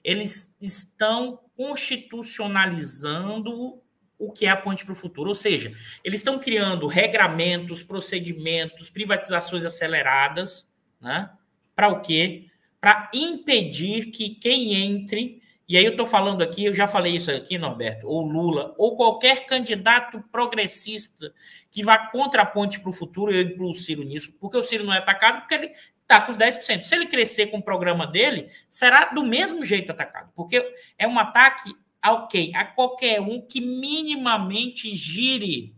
Eles 0.03 0.55
estão 0.61 1.39
constitucionalizando 1.55 3.81
o 4.17 4.31
que 4.31 4.45
é 4.45 4.49
a 4.49 4.57
ponte 4.57 4.85
para 4.85 4.93
o 4.93 4.95
futuro. 4.95 5.29
Ou 5.29 5.35
seja, 5.35 5.73
eles 6.03 6.21
estão 6.21 6.39
criando 6.39 6.87
regramentos, 6.87 7.83
procedimentos, 7.83 8.89
privatizações 8.89 9.63
aceleradas, 9.63 10.67
né? 10.99 11.29
Para 11.75 11.89
o 11.89 12.01
quê? 12.01 12.47
Para 12.79 13.09
impedir 13.13 14.11
que 14.11 14.35
quem 14.35 14.75
entre 14.75 15.41
e 15.67 15.77
aí 15.77 15.83
eu 15.83 15.91
estou 15.91 16.05
falando 16.05 16.43
aqui, 16.43 16.65
eu 16.65 16.73
já 16.73 16.87
falei 16.87 17.15
isso 17.15 17.31
aqui, 17.31 17.57
Norberto, 17.57 18.07
ou 18.07 18.21
Lula, 18.21 18.75
ou 18.77 18.95
qualquer 18.95 19.45
candidato 19.47 20.23
progressista 20.31 21.33
que 21.71 21.83
vá 21.83 21.97
contra 21.97 22.43
a 22.43 22.45
ponte 22.45 22.79
para 22.79 22.89
o 22.89 22.93
futuro, 22.93 23.33
eu 23.33 23.41
incluo 23.41 23.71
o 23.71 23.75
Ciro 23.75 24.03
nisso, 24.03 24.31
porque 24.39 24.57
o 24.57 24.63
Ciro 24.63 24.83
não 24.83 24.93
é 24.93 24.99
atacado, 24.99 25.39
porque 25.39 25.55
ele 25.55 25.71
está 26.01 26.21
com 26.21 26.31
os 26.31 26.37
10%. 26.37 26.83
Se 26.83 26.95
ele 26.95 27.07
crescer 27.07 27.47
com 27.47 27.57
o 27.57 27.63
programa 27.63 28.05
dele, 28.05 28.49
será 28.69 29.05
do 29.05 29.23
mesmo 29.23 29.65
jeito 29.65 29.91
atacado, 29.91 30.31
porque 30.35 30.73
é 30.97 31.07
um 31.07 31.17
ataque 31.17 31.75
ok, 32.11 32.51
a 32.53 32.65
qualquer 32.65 33.19
um 33.19 33.41
que 33.41 33.59
minimamente 33.59 34.95
gire 34.95 35.75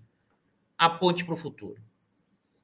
a 0.77 0.89
ponte 0.89 1.23
para 1.23 1.33
o 1.33 1.37
futuro. 1.37 1.81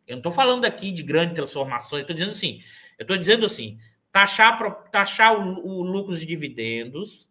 Eu 0.06 0.16
não 0.16 0.20
estou 0.20 0.32
falando 0.32 0.66
aqui 0.66 0.92
de 0.92 1.02
grandes 1.02 1.36
transformações, 1.36 2.02
estou 2.02 2.14
dizendo 2.14 2.32
assim, 2.32 2.62
eu 3.00 3.04
estou 3.04 3.18
dizendo 3.18 3.46
assim, 3.46 3.78
taxar, 4.14 4.58
taxar 4.92 5.36
o, 5.36 5.66
o 5.66 5.84
lucro 5.84 6.16
de 6.16 6.26
dividendos, 6.26 7.30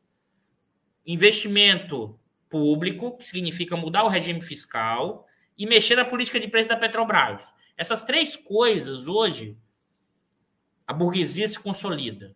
investimento 1.06 2.18
público, 2.50 3.16
que 3.16 3.24
significa 3.24 3.76
mudar 3.76 4.02
o 4.02 4.08
regime 4.08 4.42
fiscal, 4.42 5.26
e 5.56 5.64
mexer 5.64 5.94
na 5.94 6.04
política 6.04 6.40
de 6.40 6.48
preço 6.48 6.68
da 6.68 6.76
Petrobras. 6.76 7.54
Essas 7.76 8.04
três 8.04 8.36
coisas, 8.36 9.06
hoje, 9.06 9.56
a 10.84 10.92
burguesia 10.92 11.46
se 11.46 11.58
consolida. 11.58 12.34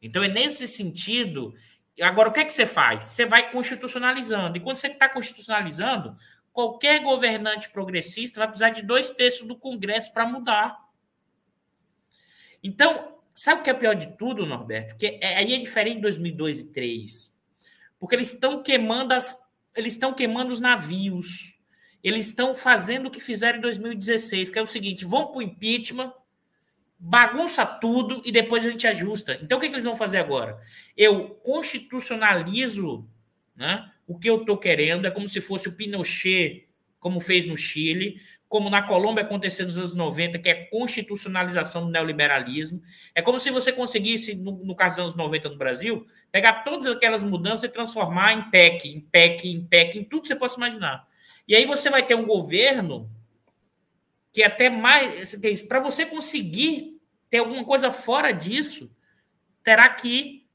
Então, 0.00 0.24
é 0.24 0.28
nesse 0.28 0.66
sentido. 0.66 1.54
Agora, 2.00 2.30
o 2.30 2.32
que 2.32 2.40
é 2.40 2.44
que 2.44 2.52
você 2.52 2.64
faz? 2.64 3.04
Você 3.04 3.26
vai 3.26 3.52
constitucionalizando. 3.52 4.56
E 4.56 4.60
quando 4.60 4.78
você 4.78 4.88
está 4.88 5.08
constitucionalizando, 5.08 6.16
qualquer 6.50 7.02
governante 7.02 7.70
progressista 7.70 8.40
vai 8.40 8.48
precisar 8.48 8.70
de 8.70 8.82
dois 8.82 9.10
terços 9.10 9.46
do 9.46 9.56
Congresso 9.56 10.12
para 10.12 10.26
mudar. 10.26 10.78
Então, 12.62 13.21
Sabe 13.34 13.60
o 13.60 13.64
que 13.64 13.70
é 13.70 13.74
pior 13.74 13.94
de 13.94 14.16
tudo, 14.16 14.46
Norberto? 14.46 14.96
Que 14.96 15.18
é, 15.20 15.36
aí 15.38 15.54
é 15.54 15.58
diferente 15.58 15.96
de 15.96 16.02
2002 16.02 16.60
e 16.60 16.62
2003. 16.64 17.32
Porque 17.98 18.14
eles 18.14 18.32
estão 18.32 18.62
queimando 18.62 19.14
as, 19.14 19.40
eles 19.76 19.94
estão 19.94 20.12
queimando 20.12 20.52
os 20.52 20.60
navios. 20.60 21.54
Eles 22.02 22.26
estão 22.26 22.54
fazendo 22.54 23.06
o 23.06 23.10
que 23.10 23.20
fizeram 23.20 23.58
em 23.58 23.62
2016, 23.62 24.50
que 24.50 24.58
é 24.58 24.62
o 24.62 24.66
seguinte: 24.66 25.04
vão 25.04 25.28
para 25.28 25.38
o 25.38 25.42
impeachment, 25.42 26.12
bagunça 26.98 27.64
tudo 27.64 28.20
e 28.24 28.32
depois 28.32 28.66
a 28.66 28.70
gente 28.70 28.86
ajusta. 28.86 29.38
Então 29.40 29.58
o 29.58 29.60
que, 29.60 29.68
que 29.68 29.74
eles 29.74 29.84
vão 29.84 29.96
fazer 29.96 30.18
agora? 30.18 30.58
Eu 30.96 31.30
constitucionalizo 31.42 33.08
né, 33.56 33.90
o 34.06 34.18
que 34.18 34.28
eu 34.28 34.40
estou 34.40 34.58
querendo, 34.58 35.06
é 35.06 35.10
como 35.10 35.28
se 35.28 35.40
fosse 35.40 35.68
o 35.68 35.76
Pinochet, 35.76 36.68
como 36.98 37.20
fez 37.20 37.44
no 37.44 37.56
Chile 37.56 38.20
como 38.52 38.68
na 38.68 38.82
Colômbia 38.82 39.24
aconteceu 39.24 39.64
nos 39.64 39.78
anos 39.78 39.94
90, 39.94 40.38
que 40.38 40.50
é 40.50 40.66
constitucionalização 40.66 41.86
do 41.86 41.90
neoliberalismo. 41.90 42.82
É 43.14 43.22
como 43.22 43.40
se 43.40 43.50
você 43.50 43.72
conseguisse, 43.72 44.34
no, 44.34 44.52
no 44.62 44.76
caso 44.76 44.96
dos 44.96 44.98
anos 44.98 45.14
90 45.14 45.48
no 45.48 45.56
Brasil, 45.56 46.06
pegar 46.30 46.62
todas 46.62 46.86
aquelas 46.86 47.22
mudanças 47.22 47.64
e 47.64 47.68
transformar 47.70 48.34
em 48.34 48.50
PEC, 48.50 48.90
em 48.90 49.00
PEC, 49.00 49.48
em 49.48 49.64
PEC, 49.64 49.98
em 50.00 50.04
tudo 50.04 50.20
que 50.20 50.28
você 50.28 50.36
possa 50.36 50.58
imaginar. 50.58 51.08
E 51.48 51.54
aí 51.54 51.64
você 51.64 51.88
vai 51.88 52.04
ter 52.04 52.14
um 52.14 52.26
governo 52.26 53.10
que 54.34 54.42
é 54.42 54.48
até 54.48 54.68
mais. 54.68 55.34
Para 55.66 55.80
você 55.80 56.04
conseguir 56.04 57.00
ter 57.30 57.38
alguma 57.38 57.64
coisa 57.64 57.90
fora 57.90 58.32
disso, 58.32 58.94
terá 59.64 59.88
que 59.88 60.46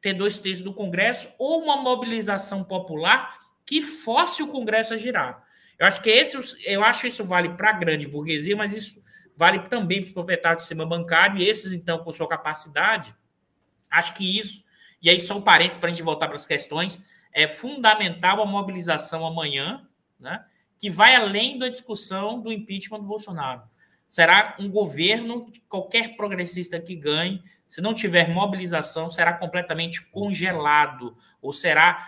ter 0.00 0.12
dois 0.12 0.40
terços 0.40 0.64
do 0.64 0.74
Congresso 0.74 1.28
ou 1.38 1.62
uma 1.62 1.76
mobilização 1.76 2.64
popular 2.64 3.38
que 3.64 3.80
force 3.80 4.42
o 4.42 4.48
Congresso 4.48 4.94
a 4.94 4.96
girar. 4.96 5.51
Eu 5.78 5.86
acho 5.86 6.00
que 6.00 6.10
esse, 6.10 6.36
eu 6.64 6.84
acho 6.84 7.06
isso 7.06 7.24
vale 7.24 7.50
para 7.50 7.70
a 7.70 7.72
grande 7.72 8.06
burguesia, 8.06 8.56
mas 8.56 8.72
isso 8.72 9.02
vale 9.36 9.60
também 9.68 10.00
para 10.00 10.06
os 10.06 10.12
proprietários 10.12 10.62
do 10.62 10.66
sistema 10.66 10.86
bancário, 10.86 11.38
e 11.38 11.48
esses, 11.48 11.72
então, 11.72 11.98
com 12.04 12.12
sua 12.12 12.28
capacidade, 12.28 13.14
acho 13.90 14.14
que 14.14 14.38
isso, 14.38 14.62
e 15.00 15.10
aí 15.10 15.18
só 15.18 15.36
um 15.36 15.42
parênteses 15.42 15.78
para 15.78 15.88
a 15.88 15.92
gente 15.92 16.02
voltar 16.02 16.28
para 16.28 16.36
as 16.36 16.46
questões, 16.46 17.00
é 17.32 17.48
fundamental 17.48 18.42
a 18.42 18.46
mobilização 18.46 19.26
amanhã, 19.26 19.88
né, 20.20 20.44
que 20.78 20.90
vai 20.90 21.14
além 21.14 21.58
da 21.58 21.68
discussão 21.68 22.40
do 22.40 22.52
impeachment 22.52 23.00
do 23.00 23.06
Bolsonaro. 23.06 23.62
Será 24.08 24.56
um 24.58 24.70
governo, 24.70 25.50
qualquer 25.68 26.16
progressista 26.16 26.78
que 26.78 26.94
ganhe, 26.94 27.42
se 27.66 27.80
não 27.80 27.94
tiver 27.94 28.28
mobilização, 28.28 29.08
será 29.08 29.32
completamente 29.32 30.02
congelado, 30.10 31.16
ou 31.40 31.54
será 31.54 32.06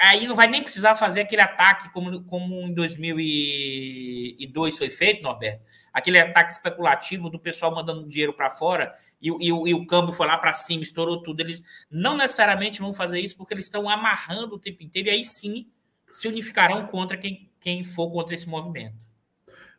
aí 0.00 0.26
não 0.26 0.34
vai 0.34 0.48
nem 0.48 0.62
precisar 0.62 0.94
fazer 0.94 1.22
aquele 1.22 1.42
ataque 1.42 1.92
como, 1.92 2.22
como 2.24 2.54
em 2.62 2.72
2002 2.72 4.78
foi 4.78 4.90
feito, 4.90 5.22
Norberto. 5.22 5.62
Aquele 5.92 6.18
ataque 6.18 6.52
especulativo 6.52 7.30
do 7.30 7.38
pessoal 7.38 7.74
mandando 7.74 8.06
dinheiro 8.06 8.32
para 8.32 8.50
fora 8.50 8.94
e, 9.20 9.28
e, 9.28 9.48
e, 9.48 9.74
o 9.74 9.86
câmbio 9.86 10.12
foi 10.12 10.26
lá 10.26 10.38
para 10.38 10.52
cima, 10.52 10.82
estourou 10.82 11.22
tudo. 11.22 11.40
Eles 11.40 11.62
não 11.90 12.16
necessariamente 12.16 12.80
vão 12.80 12.92
fazer 12.92 13.20
isso 13.20 13.36
porque 13.36 13.54
eles 13.54 13.66
estão 13.66 13.88
amarrando 13.88 14.56
o 14.56 14.58
tempo 14.58 14.82
inteiro 14.82 15.08
e 15.08 15.12
aí 15.12 15.24
sim 15.24 15.68
se 16.10 16.28
unificarão 16.28 16.86
contra 16.86 17.16
quem, 17.16 17.50
quem 17.60 17.84
for 17.84 18.10
contra 18.10 18.34
esse 18.34 18.48
movimento. 18.48 19.06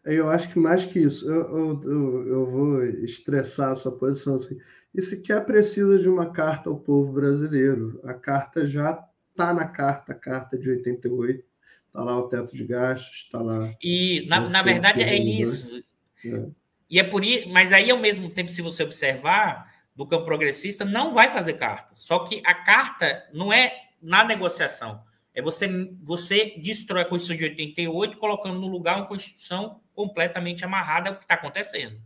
Eu 0.06 0.30
acho 0.30 0.50
que 0.50 0.60
mais 0.60 0.86
que 0.86 1.00
isso, 1.00 1.30
eu, 1.30 1.82
eu, 1.84 2.28
eu 2.28 2.46
vou 2.50 2.84
estressar 2.84 3.72
a 3.72 3.76
sua 3.76 3.98
posição 3.98 4.36
assim. 4.36 4.58
Isso 4.96 5.22
que 5.22 5.34
é 5.34 5.40
precisa 5.40 6.00
de 6.00 6.08
uma 6.08 6.32
carta 6.32 6.70
ao 6.70 6.80
povo 6.80 7.12
brasileiro. 7.12 8.00
A 8.04 8.14
carta 8.14 8.66
já 8.66 9.06
Está 9.38 9.54
na 9.54 9.68
carta, 9.68 10.14
a 10.14 10.16
carta 10.16 10.58
de 10.58 10.68
88, 10.68 11.46
está 11.86 12.04
lá 12.04 12.18
o 12.18 12.28
teto 12.28 12.56
de 12.56 12.66
gastos, 12.66 13.26
está 13.26 13.40
lá. 13.40 13.72
E, 13.84 14.26
na, 14.28 14.50
na 14.50 14.64
verdade, 14.64 15.04
é 15.04 15.16
isso. 15.16 15.84
É. 16.26 16.46
E 16.90 17.00
é 17.00 17.04
por 17.04 17.24
isso, 17.24 17.48
mas 17.50 17.72
aí, 17.72 17.92
ao 17.92 18.00
mesmo 18.00 18.32
tempo, 18.32 18.50
se 18.50 18.64
você 18.64 18.82
observar, 18.82 19.72
do 19.96 20.08
campo 20.08 20.26
progressista, 20.26 20.84
não 20.84 21.14
vai 21.14 21.30
fazer 21.30 21.54
carta. 21.54 21.94
Só 21.94 22.20
que 22.20 22.42
a 22.44 22.54
carta 22.56 23.28
não 23.32 23.54
é 23.54 23.90
na 24.02 24.24
negociação. 24.24 25.04
É 25.36 25.42
você, 25.42 25.68
você 26.02 26.56
destrói 26.58 27.04
a 27.04 27.06
Constituição 27.06 27.38
de 27.38 27.46
88, 27.46 28.18
colocando 28.18 28.60
no 28.60 28.68
lugar 28.68 28.98
uma 28.98 29.06
Constituição 29.06 29.82
completamente 29.94 30.66
amarrada 30.66 31.10
ao 31.10 31.16
que 31.16 31.24
está 31.24 31.36
acontecendo. 31.36 32.02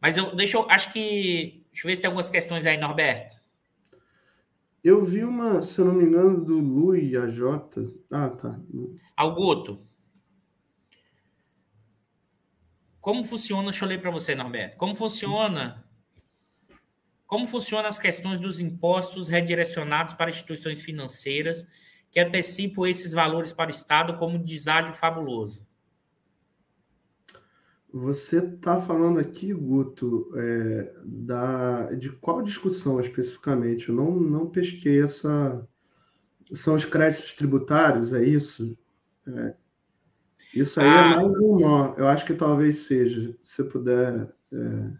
Mas 0.00 0.16
eu 0.16 0.32
deixa 0.34 0.56
eu, 0.56 0.70
acho 0.70 0.92
que. 0.92 1.64
Deixa 1.72 1.86
eu 1.86 1.88
ver 1.88 1.96
se 1.96 2.02
tem 2.02 2.08
algumas 2.08 2.30
questões 2.30 2.66
aí, 2.66 2.76
Norberto. 2.76 3.41
Eu 4.82 5.04
vi 5.04 5.22
uma, 5.22 5.62
se 5.62 5.78
eu 5.80 5.84
não 5.84 5.94
me 5.94 6.04
engano, 6.04 6.44
do 6.44 6.58
Lu 6.58 6.96
e 6.96 7.16
a 7.16 7.28
Jota. 7.28 7.82
Ah, 8.10 8.28
tá. 8.30 8.58
Augusto. 9.16 9.80
Como 13.00 13.24
funciona, 13.24 13.70
deixa 13.70 13.84
eu 13.84 13.88
ler 13.88 14.00
para 14.00 14.10
você, 14.10 14.34
Norberto. 14.34 14.76
Como 14.76 14.94
funciona? 14.94 15.84
Como 17.26 17.46
funcionam 17.46 17.88
as 17.88 17.98
questões 17.98 18.40
dos 18.40 18.60
impostos 18.60 19.28
redirecionados 19.28 20.14
para 20.14 20.30
instituições 20.30 20.82
financeiras 20.82 21.66
que 22.10 22.20
antecipam 22.20 22.86
esses 22.86 23.12
valores 23.12 23.52
para 23.52 23.68
o 23.68 23.70
Estado 23.70 24.16
como 24.16 24.38
deságio 24.38 24.92
fabuloso? 24.94 25.66
Você 27.92 28.38
está 28.38 28.80
falando 28.80 29.18
aqui, 29.18 29.52
Guto, 29.52 30.32
é, 30.34 30.94
da, 31.04 31.92
de 31.92 32.10
qual 32.10 32.42
discussão 32.42 32.98
especificamente? 32.98 33.90
Eu 33.90 33.94
não, 33.94 34.10
não 34.18 34.48
pesquei 34.48 35.02
essa. 35.02 35.68
São 36.54 36.74
os 36.74 36.86
créditos 36.86 37.34
tributários, 37.34 38.14
é 38.14 38.24
isso? 38.24 38.76
É, 39.26 39.54
isso 40.54 40.80
aí 40.80 40.86
é 40.86 40.90
ah. 40.90 41.12
é 41.12 41.16
mais 41.16 41.38
um 41.38 41.58
nó. 41.60 41.94
Eu 41.96 42.08
acho 42.08 42.24
que 42.24 42.32
talvez 42.32 42.78
seja, 42.78 43.36
se 43.42 43.62
puder 43.64 44.34
é, 44.52 44.90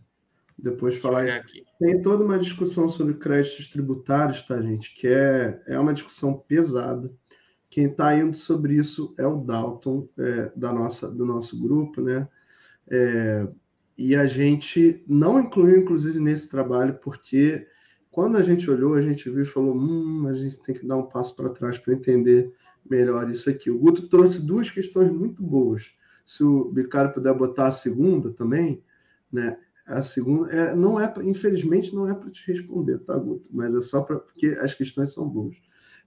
depois 0.59 0.97
falar 0.97 1.27
isso. 1.27 1.37
Aqui. 1.39 1.65
Tem 1.79 2.03
toda 2.03 2.25
uma 2.25 2.39
discussão 2.39 2.91
sobre 2.91 3.15
créditos 3.15 3.69
tributários, 3.69 4.43
tá, 4.43 4.61
gente? 4.61 4.95
Que 4.95 5.09
é, 5.09 5.63
é 5.67 5.79
uma 5.79 5.95
discussão 5.95 6.35
pesada. 6.35 7.11
Quem 7.71 7.87
está 7.87 8.15
indo 8.15 8.37
sobre 8.37 8.75
isso 8.75 9.15
é 9.17 9.27
o 9.27 9.41
Dalton, 9.41 10.07
é, 10.19 10.53
da 10.55 10.75
nossa, 10.75 11.11
do 11.11 11.25
nosso 11.25 11.59
grupo, 11.59 12.03
né? 12.03 12.29
É, 12.93 13.49
e 13.99 14.15
a 14.15 14.27
gente 14.27 15.03
não 15.09 15.41
incluiu, 15.41 15.81
inclusive, 15.83 16.21
nesse 16.21 16.49
trabalho, 16.51 16.99
porque 17.03 17.67
Quando 18.13 18.37
a 18.37 18.43
gente 18.43 18.71
olhou, 18.71 18.95
a 18.95 19.03
gente 19.03 19.29
viu 19.31 19.43
e 19.43 19.47
falou: 19.47 19.75
hum, 19.77 20.29
a 20.29 20.35
gente 20.35 20.61
tem 20.63 20.75
que 20.75 20.87
dar 20.87 20.97
um 20.99 21.09
passo 21.09 21.35
para 21.35 21.51
trás 21.51 21.79
para 21.79 21.95
entender 21.95 22.53
melhor 22.89 23.31
isso 23.31 23.49
aqui. 23.51 23.71
O 23.71 23.79
Guto 23.79 24.09
trouxe 24.09 24.45
duas 24.47 24.71
questões 24.71 25.11
muito 25.11 25.43
boas. 25.43 25.93
Se 26.27 26.45
o 26.45 26.71
Bicário 26.71 27.13
puder 27.13 27.35
botar 27.35 27.69
a 27.69 27.73
segunda 27.73 28.31
também, 28.33 28.83
né? 29.33 29.59
A 29.87 30.03
segunda 30.03 30.51
é, 30.53 30.75
não 30.77 31.01
é, 31.01 31.13
infelizmente, 31.25 31.95
não 31.95 32.09
é 32.09 32.15
para 32.15 32.31
te 32.31 32.47
responder, 32.53 32.99
tá, 33.01 33.17
Guto? 33.17 33.51
Mas 33.53 33.75
é 33.75 33.81
só 33.81 34.03
para 34.03 34.19
porque 34.19 34.47
as 34.61 34.75
questões 34.75 35.13
são 35.13 35.29
boas. 35.29 35.57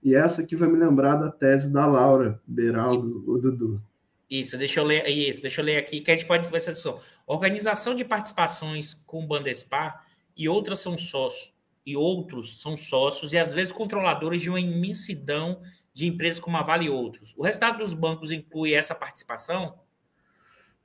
E 0.02 0.14
essa 0.14 0.42
aqui 0.42 0.56
vai 0.56 0.68
me 0.70 0.78
lembrar 0.78 1.16
da 1.16 1.30
tese 1.30 1.72
da 1.72 1.86
Laura 1.86 2.40
Beraldo, 2.46 3.24
o 3.26 3.38
Dudu. 3.38 3.82
Isso, 4.28 4.58
deixa 4.58 4.80
eu 4.80 4.84
ler, 4.84 5.06
isso, 5.08 5.40
deixa 5.40 5.60
eu 5.60 5.64
ler 5.64 5.76
aqui, 5.76 6.00
que 6.00 6.10
a 6.10 6.14
gente 6.14 6.26
pode 6.26 6.48
fazer 6.48 6.70
essa 6.70 6.96
Organização 7.26 7.94
de 7.94 8.04
participações 8.04 8.94
com 9.06 9.22
o 9.22 9.26
Bandespar 9.26 10.04
e 10.36 10.48
outras 10.48 10.80
são 10.80 10.98
sócios, 10.98 11.54
e 11.84 11.96
outros 11.96 12.60
são 12.60 12.76
sócios 12.76 13.32
e 13.32 13.38
às 13.38 13.54
vezes 13.54 13.72
controladores 13.72 14.42
de 14.42 14.50
uma 14.50 14.60
imensidão 14.60 15.60
de 15.94 16.06
empresas 16.06 16.40
como 16.40 16.56
a 16.56 16.62
Vale 16.62 16.86
e 16.86 16.90
outros. 16.90 17.32
O 17.36 17.42
resultado 17.42 17.78
dos 17.78 17.94
bancos 17.94 18.32
inclui 18.32 18.74
essa 18.74 18.94
participação? 18.94 19.74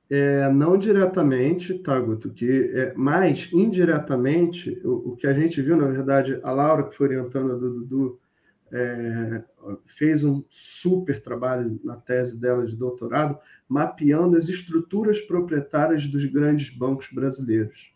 É, 0.08 0.48
não 0.50 0.78
diretamente, 0.78 1.78
tá, 1.78 1.98
Guto, 1.98 2.30
que, 2.30 2.70
é, 2.74 2.92
mas 2.94 3.48
indiretamente, 3.52 4.80
o, 4.84 5.12
o, 5.12 5.16
que 5.16 5.26
a 5.26 5.32
gente 5.32 5.60
viu, 5.60 5.76
na 5.76 5.88
verdade, 5.88 6.38
a 6.42 6.52
Laura, 6.52 6.84
que 6.84 6.94
foi 6.94 7.08
orientando 7.08 7.52
a 7.52 7.54
do 7.56 7.80
Dudu, 7.80 8.20
é, 8.72 9.44
fez 9.86 10.24
um 10.24 10.42
super 10.48 11.22
trabalho 11.22 11.78
na 11.84 11.96
tese 11.96 12.38
dela 12.38 12.66
de 12.66 12.74
doutorado, 12.74 13.38
mapeando 13.68 14.36
as 14.36 14.48
estruturas 14.48 15.20
proprietárias 15.20 16.06
dos 16.06 16.24
grandes 16.24 16.70
bancos 16.70 17.08
brasileiros. 17.12 17.92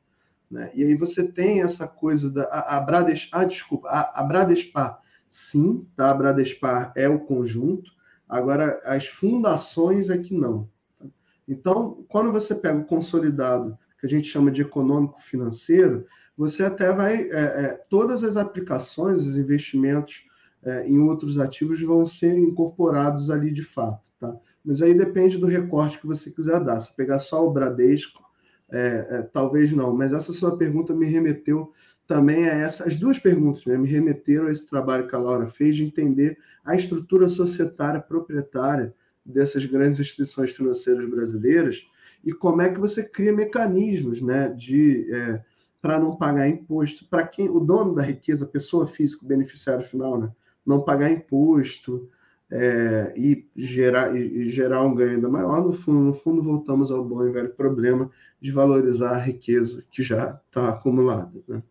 Né? 0.51 0.71
E 0.75 0.85
aí 0.85 0.95
você 0.95 1.33
tem 1.33 1.63
essa 1.63 1.89
coisa 1.89 2.31
da 2.31 2.45
a, 2.45 2.77
a 2.77 2.81
Brades, 2.81 3.29
ah, 3.33 3.45
desculpa, 3.45 3.89
a, 3.89 4.21
a 4.21 4.23
Bradespar, 4.23 5.01
sim, 5.31 5.87
tá? 5.97 6.11
a 6.11 6.15
Bradespar 6.15 6.93
é 6.95 7.09
o 7.09 7.21
conjunto, 7.21 7.91
agora 8.29 8.81
as 8.85 9.07
fundações 9.07 10.11
é 10.11 10.19
que 10.19 10.35
não. 10.35 10.69
Tá? 10.99 11.07
Então, 11.49 12.05
quando 12.09 12.31
você 12.31 12.55
pega 12.55 12.79
o 12.79 12.85
consolidado, 12.85 13.77
que 13.99 14.07
a 14.07 14.09
gente 14.09 14.29
chama 14.29 14.51
de 14.51 14.61
econômico 14.61 15.21
financeiro, 15.23 16.07
você 16.37 16.65
até 16.65 16.93
vai, 16.93 17.31
é, 17.31 17.65
é, 17.65 17.85
todas 17.89 18.23
as 18.23 18.37
aplicações, 18.37 19.27
os 19.27 19.39
investimentos 19.39 20.27
é, 20.67 20.89
em 20.89 20.99
outros 20.99 21.39
ativos 21.39 21.81
vão 21.81 22.07
ser 22.07 22.37
incorporados 22.37 23.31
ali 23.31 23.53
de 23.53 23.63
fato, 23.63 24.09
tá? 24.19 24.37
Mas 24.65 24.83
aí 24.83 24.93
depende 24.93 25.39
do 25.39 25.47
recorte 25.47 25.99
que 25.99 26.07
você 26.09 26.29
quiser 26.29 26.63
dar. 26.65 26.81
Se 26.81 26.95
pegar 26.97 27.21
só 27.21 27.47
o 27.47 27.53
Bradesco, 27.53 28.21
é, 28.69 29.07
é, 29.09 29.23
talvez 29.23 29.71
não. 29.73 29.95
Mas 29.95 30.13
essa 30.13 30.33
sua 30.33 30.59
pergunta 30.59 30.93
me 30.93 31.07
remeteu 31.07 31.73
também 32.05 32.49
a 32.49 32.53
essa. 32.53 32.85
As 32.85 32.97
duas 32.97 33.17
perguntas 33.17 33.65
né, 33.65 33.79
me 33.79 33.89
remeteram 33.89 34.49
a 34.49 34.51
esse 34.51 34.69
trabalho 34.69 35.07
que 35.07 35.15
a 35.15 35.19
Laura 35.19 35.47
fez 35.47 35.77
de 35.77 35.85
entender 35.85 36.37
a 36.65 36.75
estrutura 36.75 37.29
societária 37.29 38.01
proprietária 38.01 38.93
dessas 39.25 39.65
grandes 39.65 40.01
instituições 40.01 40.51
financeiras 40.51 41.09
brasileiras 41.09 41.89
e 42.25 42.33
como 42.33 42.61
é 42.61 42.69
que 42.69 42.81
você 42.81 43.05
cria 43.05 43.33
mecanismos, 43.33 44.21
né, 44.21 44.49
de 44.49 45.07
é, 45.15 45.45
para 45.81 45.99
não 45.99 46.17
pagar 46.17 46.49
imposto 46.49 47.09
para 47.09 47.25
quem 47.25 47.49
o 47.49 47.61
dono 47.61 47.95
da 47.95 48.03
riqueza, 48.03 48.45
pessoa 48.47 48.85
física, 48.85 49.27
beneficiário 49.27 49.85
final, 49.85 50.19
né, 50.19 50.33
não 50.67 50.81
pagar 50.81 51.11
imposto 51.11 52.11
é, 52.51 53.13
e, 53.17 53.47
gerar, 53.57 54.15
e 54.15 54.49
gerar 54.49 54.83
um 54.83 54.95
ganho 54.95 55.13
ainda 55.13 55.29
maior, 55.29 55.63
no 55.63 55.73
fundo, 55.73 56.01
no 56.01 56.15
fundo, 56.15 56.43
voltamos 56.43 56.91
ao 56.91 57.05
bom 57.05 57.27
e 57.27 57.31
velho 57.31 57.51
problema 57.51 58.11
de 58.41 58.53
valorizar 58.53 59.13
a 59.13 59.19
riqueza 59.19 59.85
que 59.91 60.03
já 60.03 60.41
está 60.47 60.69
acumulada. 60.69 61.41
Né? 61.49 61.63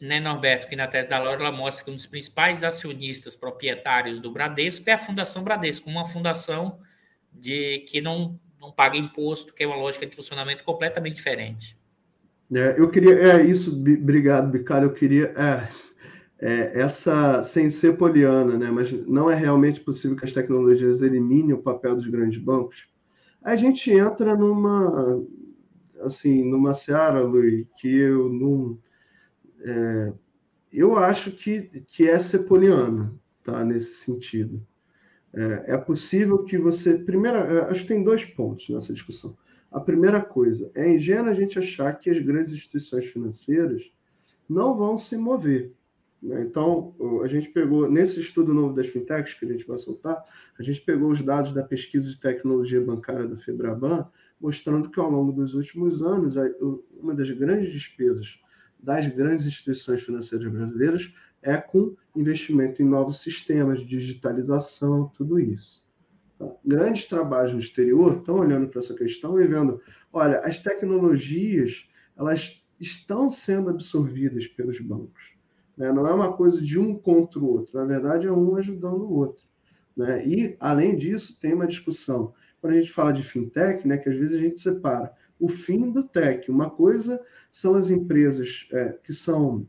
né, 0.00 0.20
Norberto, 0.20 0.68
que 0.68 0.76
na 0.76 0.86
tese 0.86 1.08
da 1.08 1.18
Laura 1.18 1.40
ela 1.40 1.52
mostra 1.52 1.84
que 1.84 1.90
um 1.90 1.94
dos 1.94 2.06
principais 2.06 2.62
acionistas 2.62 3.36
proprietários 3.36 4.20
do 4.20 4.30
Bradesco 4.30 4.88
é 4.88 4.92
a 4.92 4.98
Fundação 4.98 5.42
Bradesco, 5.42 5.90
uma 5.90 6.04
fundação 6.04 6.78
de 7.32 7.80
que 7.80 8.00
não, 8.00 8.38
não 8.60 8.72
paga 8.72 8.96
imposto, 8.96 9.52
que 9.52 9.62
é 9.62 9.66
uma 9.66 9.76
lógica 9.76 10.06
de 10.06 10.16
funcionamento 10.16 10.64
completamente 10.64 11.16
diferente. 11.16 11.76
É, 12.54 12.76
eu 12.78 12.88
queria, 12.88 13.14
é 13.14 13.44
isso, 13.44 13.76
obrigado, 13.76 14.50
Bicalho, 14.50 14.86
eu 14.86 14.94
queria, 14.94 15.34
é, 15.36 15.68
é, 16.40 16.80
essa, 16.80 17.42
sem 17.42 17.68
ser 17.68 17.96
poliana, 17.96 18.56
né, 18.56 18.70
mas 18.70 18.92
não 19.06 19.30
é 19.30 19.34
realmente 19.34 19.80
possível 19.80 20.16
que 20.16 20.24
as 20.24 20.32
tecnologias 20.32 21.02
eliminem 21.02 21.52
o 21.52 21.62
papel 21.62 21.96
dos 21.96 22.06
grandes 22.06 22.40
bancos, 22.40 22.88
a 23.42 23.56
gente 23.56 23.90
entra 23.90 24.36
numa, 24.36 25.24
assim, 26.00 26.48
numa 26.48 26.74
seara, 26.74 27.22
Luiz, 27.22 27.66
que 27.80 27.88
eu 27.88 28.28
não... 28.28 28.78
É, 29.60 30.12
eu 30.72 30.96
acho 30.96 31.32
que, 31.32 31.62
que 31.86 32.08
é 32.08 32.18
ser 32.20 32.40
poliana, 32.40 33.12
tá, 33.42 33.64
nesse 33.64 34.04
sentido. 34.04 34.64
É, 35.32 35.74
é 35.74 35.78
possível 35.78 36.44
que 36.44 36.58
você... 36.58 36.98
Primeiro, 36.98 37.38
é, 37.38 37.70
acho 37.70 37.82
que 37.82 37.88
tem 37.88 38.04
dois 38.04 38.24
pontos 38.24 38.68
nessa 38.68 38.92
discussão. 38.92 39.36
A 39.70 39.80
primeira 39.80 40.20
coisa, 40.20 40.70
é 40.74 40.94
ingênuo 40.94 41.30
a 41.30 41.34
gente 41.34 41.58
achar 41.58 41.92
que 41.94 42.10
as 42.10 42.18
grandes 42.18 42.52
instituições 42.52 43.06
financeiras 43.06 43.92
não 44.48 44.76
vão 44.76 44.96
se 44.96 45.16
mover? 45.16 45.72
Então, 46.22 46.94
a 47.22 47.28
gente 47.28 47.48
pegou, 47.50 47.88
nesse 47.88 48.20
estudo 48.20 48.52
novo 48.52 48.74
das 48.74 48.88
fintechs 48.88 49.34
que 49.34 49.44
a 49.44 49.48
gente 49.48 49.66
vai 49.66 49.78
soltar, 49.78 50.22
a 50.58 50.62
gente 50.62 50.80
pegou 50.80 51.10
os 51.10 51.22
dados 51.22 51.52
da 51.52 51.62
pesquisa 51.62 52.10
de 52.10 52.18
tecnologia 52.18 52.80
bancária 52.80 53.26
da 53.26 53.36
Febraban, 53.36 54.06
mostrando 54.40 54.90
que 54.90 54.98
ao 54.98 55.10
longo 55.10 55.32
dos 55.32 55.54
últimos 55.54 56.02
anos, 56.02 56.34
uma 56.92 57.14
das 57.14 57.30
grandes 57.30 57.72
despesas 57.72 58.40
das 58.80 59.06
grandes 59.08 59.46
instituições 59.46 60.02
financeiras 60.02 60.50
brasileiras 60.50 61.12
é 61.42 61.56
com 61.56 61.96
investimento 62.14 62.82
em 62.82 62.84
novos 62.84 63.20
sistemas, 63.20 63.80
digitalização, 63.80 65.10
tudo 65.16 65.38
isso. 65.38 65.84
Tá? 66.38 66.48
Grandes 66.64 67.04
trabalhos 67.06 67.52
no 67.52 67.58
exterior 67.58 68.18
estão 68.18 68.36
olhando 68.36 68.68
para 68.68 68.80
essa 68.80 68.94
questão 68.94 69.40
e 69.40 69.46
vendo, 69.46 69.80
olha, 70.12 70.38
as 70.40 70.58
tecnologias 70.58 71.88
elas 72.16 72.62
estão 72.80 73.30
sendo 73.30 73.70
absorvidas 73.70 74.46
pelos 74.46 74.80
bancos. 74.80 75.37
Né? 75.78 75.92
Não 75.92 76.06
é 76.06 76.12
uma 76.12 76.32
coisa 76.32 76.60
de 76.60 76.78
um 76.78 76.98
contra 76.98 77.38
o 77.38 77.46
outro, 77.46 77.78
na 77.78 77.84
verdade 77.84 78.26
é 78.26 78.32
um 78.32 78.56
ajudando 78.56 79.02
o 79.02 79.14
outro. 79.14 79.44
Né? 79.96 80.26
E, 80.26 80.56
além 80.58 80.96
disso, 80.96 81.38
tem 81.40 81.54
uma 81.54 81.66
discussão. 81.66 82.34
Quando 82.60 82.74
a 82.74 82.80
gente 82.80 82.90
fala 82.90 83.12
de 83.12 83.22
fintech, 83.22 83.86
né, 83.86 83.96
que 83.96 84.08
às 84.08 84.16
vezes 84.16 84.34
a 84.34 84.40
gente 84.40 84.60
separa 84.60 85.12
o 85.38 85.48
fim 85.48 85.92
do 85.92 86.02
tech. 86.02 86.50
Uma 86.50 86.68
coisa 86.68 87.24
são 87.52 87.76
as 87.76 87.88
empresas 87.88 88.66
é, 88.72 88.96
que 89.04 89.12
são, 89.14 89.64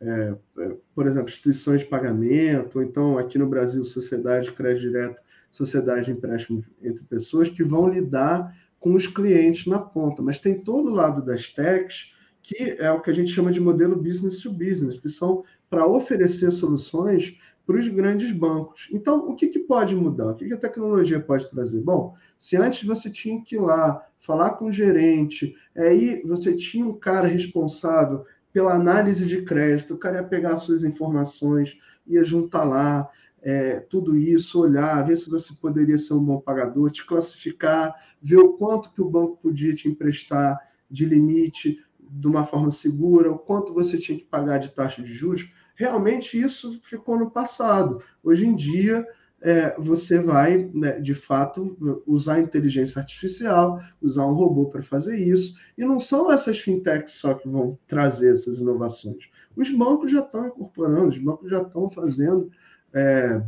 é, 0.00 0.34
é, 0.58 0.76
por 0.94 1.06
exemplo, 1.06 1.28
instituições 1.28 1.80
de 1.80 1.86
pagamento, 1.86 2.78
ou 2.78 2.84
então 2.84 3.18
aqui 3.18 3.36
no 3.38 3.48
Brasil, 3.48 3.82
sociedade 3.82 4.46
de 4.46 4.52
crédito 4.52 4.82
direto, 4.82 5.22
sociedade 5.50 6.06
de 6.06 6.12
empréstimo 6.12 6.64
entre 6.80 7.02
pessoas, 7.04 7.48
que 7.48 7.64
vão 7.64 7.88
lidar 7.88 8.56
com 8.78 8.94
os 8.94 9.08
clientes 9.08 9.66
na 9.66 9.80
ponta. 9.80 10.22
Mas 10.22 10.38
tem 10.38 10.62
todo 10.62 10.90
o 10.90 10.94
lado 10.94 11.24
das 11.24 11.48
techs 11.48 12.12
que 12.42 12.76
é 12.78 12.90
o 12.90 13.00
que 13.00 13.10
a 13.10 13.14
gente 13.14 13.30
chama 13.30 13.52
de 13.52 13.60
modelo 13.60 13.96
business 13.96 14.40
to 14.40 14.52
business, 14.52 14.98
que 14.98 15.08
são 15.08 15.44
para 15.70 15.86
oferecer 15.86 16.50
soluções 16.50 17.38
para 17.64 17.78
os 17.78 17.86
grandes 17.88 18.32
bancos. 18.32 18.88
Então, 18.92 19.28
o 19.30 19.36
que, 19.36 19.46
que 19.46 19.60
pode 19.60 19.94
mudar? 19.94 20.32
O 20.32 20.34
que, 20.34 20.46
que 20.46 20.54
a 20.54 20.58
tecnologia 20.58 21.20
pode 21.20 21.48
trazer? 21.48 21.80
Bom, 21.80 22.14
se 22.38 22.56
antes 22.56 22.84
você 22.84 23.08
tinha 23.08 23.42
que 23.42 23.54
ir 23.54 23.60
lá 23.60 24.04
falar 24.18 24.50
com 24.52 24.66
o 24.66 24.72
gerente, 24.72 25.54
aí 25.76 26.22
você 26.24 26.56
tinha 26.56 26.84
um 26.84 26.98
cara 26.98 27.28
responsável 27.28 28.24
pela 28.52 28.74
análise 28.74 29.26
de 29.26 29.42
crédito, 29.42 29.94
o 29.94 29.98
cara 29.98 30.18
ia 30.18 30.24
pegar 30.24 30.56
suas 30.56 30.84
informações, 30.84 31.78
ia 32.06 32.22
juntar 32.22 32.64
lá, 32.64 33.08
é, 33.42 33.80
tudo 33.80 34.16
isso, 34.16 34.60
olhar, 34.60 35.02
ver 35.04 35.16
se 35.16 35.30
você 35.30 35.54
poderia 35.54 35.98
ser 35.98 36.14
um 36.14 36.24
bom 36.24 36.40
pagador, 36.40 36.90
te 36.90 37.04
classificar, 37.04 37.94
ver 38.20 38.36
o 38.36 38.52
quanto 38.52 38.92
que 38.92 39.00
o 39.00 39.08
banco 39.08 39.38
podia 39.42 39.74
te 39.74 39.88
emprestar 39.88 40.58
de 40.88 41.06
limite, 41.06 41.82
de 42.12 42.26
uma 42.26 42.44
forma 42.44 42.70
segura, 42.70 43.32
o 43.32 43.38
quanto 43.38 43.72
você 43.72 43.98
tinha 43.98 44.18
que 44.18 44.24
pagar 44.24 44.58
de 44.58 44.70
taxa 44.70 45.02
de 45.02 45.12
juros, 45.14 45.52
realmente 45.74 46.40
isso 46.40 46.78
ficou 46.82 47.18
no 47.18 47.30
passado. 47.30 48.02
Hoje 48.22 48.46
em 48.46 48.54
dia, 48.54 49.06
é, 49.40 49.74
você 49.80 50.20
vai, 50.20 50.70
né, 50.72 51.00
de 51.00 51.14
fato, 51.14 51.76
usar 52.06 52.40
inteligência 52.40 53.00
artificial, 53.00 53.80
usar 54.00 54.26
um 54.26 54.34
robô 54.34 54.66
para 54.66 54.82
fazer 54.82 55.16
isso, 55.16 55.56
e 55.76 55.84
não 55.84 55.98
são 55.98 56.30
essas 56.30 56.58
fintechs 56.58 57.14
só 57.14 57.34
que 57.34 57.48
vão 57.48 57.78
trazer 57.88 58.32
essas 58.32 58.58
inovações. 58.58 59.30
Os 59.56 59.70
bancos 59.70 60.12
já 60.12 60.20
estão 60.20 60.46
incorporando, 60.46 61.08
os 61.08 61.18
bancos 61.18 61.50
já 61.50 61.62
estão 61.62 61.88
fazendo. 61.90 62.50
É, 62.94 63.42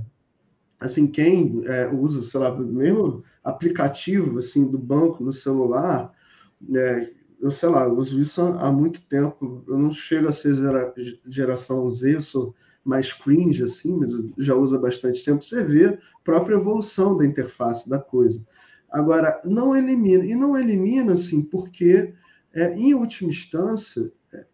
assim, 0.80 1.06
quem 1.06 1.62
é, 1.66 1.86
usa, 1.88 2.22
sei 2.22 2.40
lá, 2.40 2.56
mesmo 2.56 3.22
aplicativo 3.42 4.38
assim, 4.38 4.68
do 4.68 4.78
banco 4.78 5.22
no 5.22 5.32
celular, 5.32 6.12
né, 6.60 7.10
eu 7.44 7.50
sei 7.50 7.68
lá, 7.68 7.84
eu 7.84 7.94
uso 7.98 8.18
isso 8.18 8.40
há, 8.40 8.72
muito 8.72 9.02
tempo. 9.02 9.62
Eu 9.68 9.78
não 9.78 9.90
chego 9.90 10.28
a 10.28 10.32
ser 10.32 10.54
gera, 10.54 10.94
geração 11.26 11.86
Z, 11.90 12.14
eu 12.14 12.20
sou 12.22 12.54
mais 12.82 13.12
cringe, 13.12 13.62
assim, 13.62 13.94
mas 13.98 14.10
já 14.38 14.54
uso 14.54 14.76
há 14.76 14.80
bastante 14.80 15.22
tempo. 15.22 15.44
Você 15.44 15.62
vê 15.62 15.84
a 15.88 15.98
própria 16.24 16.54
evolução 16.54 17.14
da 17.14 17.26
interface 17.26 17.86
da 17.86 17.98
coisa. 17.98 18.42
Agora, 18.90 19.42
não 19.44 19.76
elimina, 19.76 20.24
e 20.24 20.34
não 20.34 20.56
elimina, 20.56 21.12
assim, 21.12 21.42
porque, 21.42 22.14
é, 22.54 22.72
em 22.72 22.94
última 22.94 23.28
instância, 23.28 24.10
é, 24.32 24.46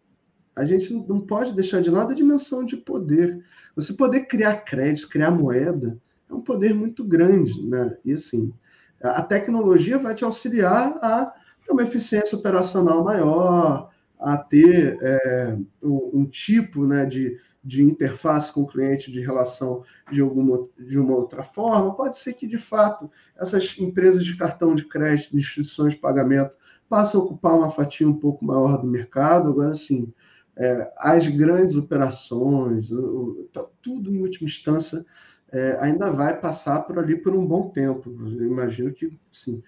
a 0.57 0.65
gente 0.65 0.93
não 0.93 1.21
pode 1.21 1.53
deixar 1.53 1.79
de 1.81 1.89
lado 1.89 2.11
a 2.11 2.15
dimensão 2.15 2.65
de 2.65 2.75
poder. 2.75 3.41
Você 3.73 3.93
poder 3.93 4.25
criar 4.25 4.65
crédito, 4.65 5.07
criar 5.07 5.31
moeda, 5.31 5.97
é 6.29 6.33
um 6.33 6.41
poder 6.41 6.75
muito 6.75 7.05
grande, 7.05 7.65
né? 7.65 7.97
E 8.03 8.11
assim, 8.11 8.53
a 9.01 9.23
tecnologia 9.23 9.97
vai 9.97 10.13
te 10.13 10.25
auxiliar 10.25 10.99
a 11.01 11.33
ter 11.65 11.71
uma 11.71 11.83
eficiência 11.83 12.37
operacional 12.37 13.03
maior, 13.03 13.89
a 14.19 14.37
ter 14.37 14.97
é, 15.01 15.57
um, 15.81 16.11
um, 16.13 16.25
tipo 16.25 16.85
né, 16.85 17.05
de, 17.05 17.39
de 17.63 17.83
interface 17.83 18.53
com 18.53 18.61
o 18.61 18.67
cliente 18.67 19.11
de 19.11 19.19
relação 19.19 19.83
de, 20.11 20.21
alguma, 20.21 20.63
de 20.77 20.99
uma 20.99 21.15
outra 21.15 21.43
forma. 21.43 21.95
Pode 21.95 22.17
ser 22.17 22.33
que, 22.33 22.45
de 22.45 22.59
fato, 22.59 23.09
essas 23.35 23.75
empresas 23.79 24.23
de 24.23 24.37
cartão 24.37 24.75
de 24.75 24.85
crédito, 24.85 25.35
instituições 25.35 25.93
de 25.93 25.99
pagamento, 25.99 26.55
passem 26.87 27.19
a 27.19 27.23
ocupar 27.23 27.55
uma 27.55 27.71
fatia 27.71 28.07
um 28.07 28.17
pouco 28.17 28.45
maior 28.45 28.79
do 28.79 28.87
mercado. 28.87 29.49
Agora, 29.49 29.73
sim, 29.73 30.13
é, 30.55 30.91
as 30.97 31.27
grandes 31.27 31.75
operações, 31.75 32.91
o, 32.91 33.49
o, 33.55 33.69
tudo 33.81 34.13
em 34.13 34.21
última 34.21 34.47
instância, 34.47 35.03
é, 35.51 35.77
ainda 35.81 36.11
vai 36.11 36.39
passar 36.39 36.81
por 36.81 36.99
ali 36.99 37.15
por 37.17 37.33
um 37.33 37.45
bom 37.45 37.69
tempo. 37.69 38.09
Eu 38.09 38.45
imagino 38.45 38.93
que, 38.93 39.17
sim, 39.31 39.63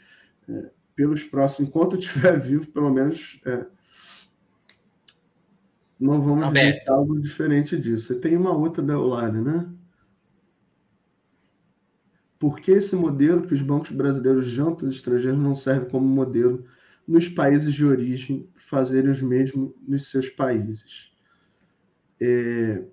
é, 0.47 0.69
pelos 0.95 1.23
próximos, 1.23 1.69
enquanto 1.69 1.95
eu 1.95 1.99
estiver 1.99 2.39
vivo, 2.41 2.67
pelo 2.67 2.91
menos 2.91 3.39
é, 3.45 3.65
não 5.99 6.21
vamos 6.21 6.51
ver 6.51 6.83
algo 6.89 7.19
diferente 7.19 7.77
disso. 7.77 8.07
Você 8.07 8.19
tem 8.19 8.35
uma 8.35 8.55
outra 8.55 8.83
da 8.83 8.93
Eulália, 8.93 9.41
né? 9.41 9.69
Por 12.37 12.59
que 12.59 12.71
esse 12.71 12.93
modelo 12.95 13.47
que 13.47 13.53
os 13.53 13.61
bancos 13.61 13.91
brasileiros 13.91 14.45
jantam 14.47 14.87
os 14.87 14.95
estrangeiros 14.95 15.39
não 15.39 15.55
serve 15.55 15.89
como 15.89 16.05
modelo 16.05 16.65
nos 17.07 17.29
países 17.29 17.73
de 17.73 17.85
origem 17.85 18.49
fazerem 18.57 19.11
os 19.11 19.21
mesmos 19.21 19.71
nos 19.87 20.11
seus 20.11 20.27
países? 20.29 21.13
É, 22.19 22.83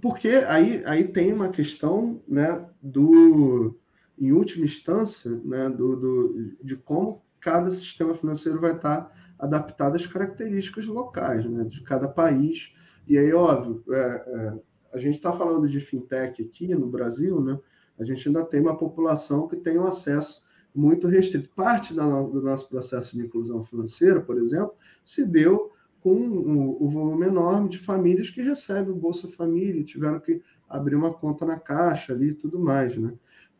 porque 0.00 0.28
aí, 0.28 0.82
aí 0.86 1.08
tem 1.08 1.32
uma 1.32 1.48
questão 1.48 2.22
né, 2.28 2.64
do, 2.80 3.76
em 4.20 4.32
última 4.32 4.64
instância, 4.64 5.30
né, 5.44 5.68
do, 5.70 5.96
do, 5.96 6.56
de 6.62 6.76
como 6.76 7.22
cada 7.40 7.70
sistema 7.70 8.14
financeiro 8.14 8.60
vai 8.60 8.74
estar 8.74 9.12
adaptado 9.38 9.96
às 9.96 10.06
características 10.06 10.86
locais 10.86 11.44
né, 11.48 11.64
de 11.64 11.82
cada 11.82 12.08
país. 12.08 12.74
E 13.06 13.16
aí, 13.16 13.32
óbvio, 13.32 13.82
é, 13.90 13.98
é, 13.98 14.58
a 14.94 14.98
gente 14.98 15.16
está 15.16 15.32
falando 15.32 15.68
de 15.68 15.80
fintech 15.80 16.42
aqui 16.42 16.74
no 16.74 16.88
Brasil, 16.88 17.40
né, 17.40 17.58
a 17.98 18.04
gente 18.04 18.28
ainda 18.28 18.44
tem 18.44 18.60
uma 18.60 18.76
população 18.76 19.48
que 19.48 19.56
tem 19.56 19.78
um 19.78 19.86
acesso 19.86 20.42
muito 20.74 21.08
restrito. 21.08 21.50
Parte 21.50 21.94
do 21.94 22.42
nosso 22.42 22.68
processo 22.68 23.16
de 23.16 23.24
inclusão 23.24 23.64
financeira, 23.64 24.20
por 24.20 24.38
exemplo, 24.38 24.74
se 25.04 25.26
deu 25.26 25.72
com 26.00 26.14
o, 26.14 26.84
o 26.84 26.88
volume 26.88 27.26
enorme 27.26 27.68
de 27.68 27.78
famílias 27.78 28.30
que 28.30 28.42
recebem 28.42 28.92
o 28.92 28.96
Bolsa 28.96 29.26
Família, 29.28 29.84
tiveram 29.84 30.20
que 30.20 30.40
abrir 30.68 30.94
uma 30.94 31.12
conta 31.12 31.44
na 31.44 31.58
caixa 31.58 32.12
ali 32.12 32.28
e 32.28 32.34
tudo 32.34 32.58
mais. 32.58 32.96
Né? 32.96 33.12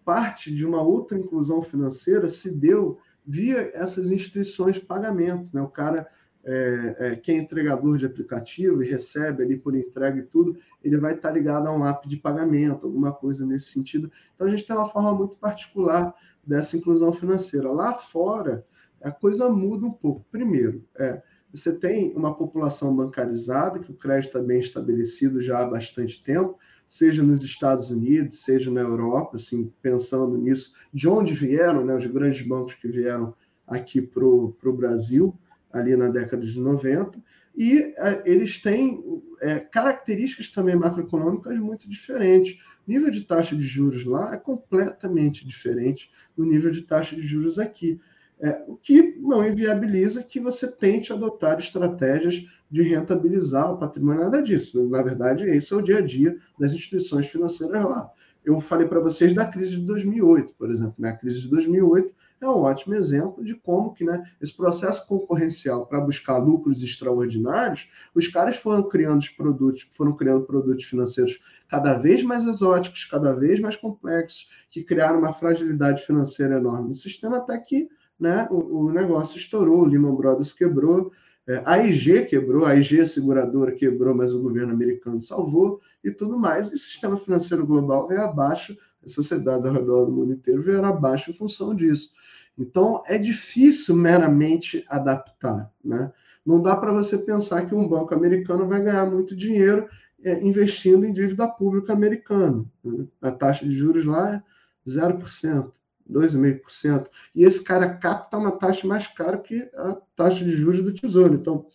Parte 0.08 0.50
de 0.50 0.64
uma 0.64 0.80
outra 0.80 1.18
inclusão 1.18 1.60
financeira 1.60 2.30
se 2.30 2.50
deu 2.50 2.98
via 3.26 3.70
essas 3.74 4.10
instituições 4.10 4.76
de 4.76 4.80
pagamento. 4.80 5.50
Né? 5.52 5.60
O 5.60 5.68
cara 5.68 6.08
é, 6.42 6.96
é, 6.98 7.16
que 7.16 7.30
é 7.30 7.36
entregador 7.36 7.98
de 7.98 8.06
aplicativo 8.06 8.82
e 8.82 8.88
recebe 8.88 9.42
ali 9.42 9.58
por 9.58 9.76
entrega 9.76 10.18
e 10.18 10.22
tudo, 10.22 10.56
ele 10.82 10.96
vai 10.96 11.12
estar 11.12 11.30
ligado 11.30 11.66
a 11.66 11.76
um 11.76 11.86
app 11.86 12.08
de 12.08 12.16
pagamento, 12.16 12.86
alguma 12.86 13.12
coisa 13.12 13.44
nesse 13.44 13.70
sentido. 13.70 14.10
Então 14.34 14.46
a 14.46 14.50
gente 14.50 14.64
tem 14.64 14.74
uma 14.74 14.88
forma 14.88 15.12
muito 15.12 15.36
particular 15.36 16.14
dessa 16.42 16.74
inclusão 16.74 17.12
financeira. 17.12 17.70
Lá 17.70 17.92
fora, 17.92 18.64
a 19.02 19.10
coisa 19.10 19.50
muda 19.50 19.84
um 19.84 19.92
pouco. 19.92 20.24
Primeiro, 20.30 20.82
é, 20.96 21.20
você 21.52 21.70
tem 21.70 22.14
uma 22.16 22.34
população 22.34 22.96
bancarizada, 22.96 23.78
que 23.78 23.92
o 23.92 23.94
crédito 23.94 24.28
está 24.28 24.40
bem 24.40 24.58
estabelecido 24.58 25.42
já 25.42 25.58
há 25.58 25.66
bastante 25.66 26.24
tempo, 26.24 26.58
seja 26.88 27.22
nos 27.22 27.44
Estados 27.44 27.90
Unidos, 27.90 28.42
seja 28.42 28.70
na 28.70 28.80
Europa, 28.80 29.36
assim, 29.36 29.70
pensando 29.82 30.38
nisso, 30.38 30.72
de 30.92 31.06
onde 31.06 31.34
vieram 31.34 31.84
né, 31.84 31.94
os 31.94 32.06
grandes 32.06 32.44
bancos 32.46 32.74
que 32.74 32.88
vieram 32.88 33.34
aqui 33.66 34.00
para 34.00 34.24
o 34.24 34.76
Brasil, 34.76 35.38
ali 35.70 35.94
na 35.94 36.08
década 36.08 36.44
de 36.44 36.58
90, 36.58 37.22
e 37.54 37.92
é, 37.96 38.22
eles 38.24 38.62
têm 38.62 39.02
é, 39.40 39.58
características 39.58 40.48
também 40.48 40.76
macroeconômicas 40.76 41.58
muito 41.58 41.90
diferentes. 41.90 42.58
O 42.86 42.90
nível 42.90 43.10
de 43.10 43.22
taxa 43.22 43.54
de 43.56 43.62
juros 43.62 44.04
lá 44.04 44.32
é 44.32 44.36
completamente 44.38 45.46
diferente 45.46 46.10
do 46.36 46.44
nível 46.44 46.70
de 46.70 46.82
taxa 46.82 47.16
de 47.16 47.22
juros 47.22 47.58
aqui. 47.58 48.00
É, 48.40 48.62
o 48.68 48.76
que 48.76 49.16
não 49.18 49.46
inviabiliza 49.46 50.22
que 50.22 50.38
você 50.38 50.70
tente 50.70 51.12
adotar 51.12 51.58
estratégias 51.58 52.44
de 52.70 52.82
rentabilizar 52.82 53.72
o 53.72 53.78
patrimônio, 53.78 54.22
nada 54.22 54.42
disso. 54.42 54.88
Na 54.88 55.02
verdade, 55.02 55.44
esse 55.48 55.72
é 55.72 55.76
o 55.76 55.82
dia 55.82 55.98
a 55.98 56.00
dia 56.00 56.36
das 56.58 56.72
instituições 56.72 57.26
financeiras 57.26 57.84
lá. 57.84 58.10
Eu 58.44 58.60
falei 58.60 58.86
para 58.86 59.00
vocês 59.00 59.34
da 59.34 59.44
crise 59.44 59.72
de 59.72 59.82
2008, 59.82 60.54
por 60.54 60.70
exemplo. 60.70 60.94
Né? 60.98 61.10
A 61.10 61.16
crise 61.16 61.40
de 61.40 61.48
2008 61.48 62.14
é 62.40 62.48
um 62.48 62.62
ótimo 62.62 62.94
exemplo 62.94 63.44
de 63.44 63.54
como 63.54 63.92
que 63.92 64.04
né, 64.04 64.24
esse 64.40 64.56
processo 64.56 65.06
concorrencial 65.08 65.86
para 65.86 66.00
buscar 66.00 66.38
lucros 66.38 66.82
extraordinários, 66.82 67.90
os 68.14 68.28
caras 68.28 68.56
foram 68.56 68.88
criando 68.88 69.18
os 69.18 69.28
produtos, 69.28 69.88
foram 69.92 70.14
criando 70.14 70.46
produtos 70.46 70.84
financeiros 70.84 71.42
cada 71.68 71.98
vez 71.98 72.22
mais 72.22 72.44
exóticos, 72.44 73.04
cada 73.04 73.34
vez 73.34 73.58
mais 73.58 73.76
complexos, 73.76 74.48
que 74.70 74.84
criaram 74.84 75.18
uma 75.18 75.32
fragilidade 75.32 76.06
financeira 76.06 76.56
enorme 76.56 76.88
no 76.88 76.94
sistema, 76.94 77.38
até 77.38 77.58
que 77.58 77.88
né, 78.18 78.48
o, 78.50 78.86
o 78.86 78.92
negócio 78.92 79.36
estourou, 79.36 79.82
o 79.82 79.84
Lehman 79.84 80.14
Brothers 80.14 80.52
quebrou, 80.52 81.12
é, 81.48 81.62
a 81.64 81.78
IG 81.78 82.26
quebrou, 82.26 82.66
a 82.66 82.76
IG 82.76 83.06
seguradora 83.06 83.72
quebrou, 83.72 84.14
mas 84.14 84.34
o 84.34 84.42
governo 84.42 84.72
americano 84.72 85.20
salvou 85.22 85.80
e 86.04 86.10
tudo 86.10 86.38
mais. 86.38 86.68
E 86.70 86.74
o 86.74 86.78
sistema 86.78 87.16
financeiro 87.16 87.66
global 87.66 88.06
veio 88.06 88.20
abaixo, 88.20 88.76
as 89.04 89.12
sociedades 89.12 89.64
ao 89.64 89.72
redor 89.72 90.04
do 90.04 90.12
mundo 90.12 90.34
inteiro 90.34 90.62
vieram 90.62 90.88
abaixo 90.88 91.30
em 91.30 91.34
função 91.34 91.74
disso. 91.74 92.10
Então, 92.58 93.02
é 93.06 93.16
difícil 93.16 93.94
meramente 93.94 94.84
adaptar. 94.88 95.72
Né? 95.82 96.12
Não 96.44 96.60
dá 96.60 96.76
para 96.76 96.92
você 96.92 97.16
pensar 97.16 97.64
que 97.66 97.74
um 97.74 97.88
banco 97.88 98.12
americano 98.12 98.68
vai 98.68 98.82
ganhar 98.82 99.06
muito 99.06 99.34
dinheiro 99.34 99.88
é, 100.22 100.42
investindo 100.42 101.06
em 101.06 101.12
dívida 101.14 101.48
pública 101.48 101.94
americana. 101.94 102.64
Né? 102.84 103.06
A 103.22 103.30
taxa 103.30 103.64
de 103.64 103.72
juros 103.72 104.04
lá 104.04 104.34
é 104.34 104.42
0%. 104.86 105.70
2,5%. 106.10 107.08
E 107.34 107.44
esse 107.44 107.62
cara 107.62 107.94
capta 107.94 108.36
uma 108.36 108.52
taxa 108.52 108.86
mais 108.86 109.06
cara 109.06 109.38
que 109.38 109.68
a 109.74 109.96
taxa 110.16 110.44
de 110.44 110.52
juros 110.52 110.82
do 110.82 110.92
Tesouro. 110.92 111.34
Então, 111.34 111.66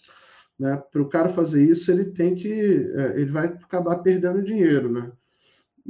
né, 0.60 0.82
para 0.92 1.02
o 1.02 1.10
cara 1.10 1.30
fazer 1.30 1.64
isso, 1.64 1.92
ele 1.92 2.06
tem 2.06 2.36
que. 2.36 2.52
É, 2.96 3.20
ele 3.20 3.32
vai 3.32 3.46
acabar 3.48 3.98
perdendo 3.98 4.44
dinheiro. 4.44 4.92
Né? 4.92 5.12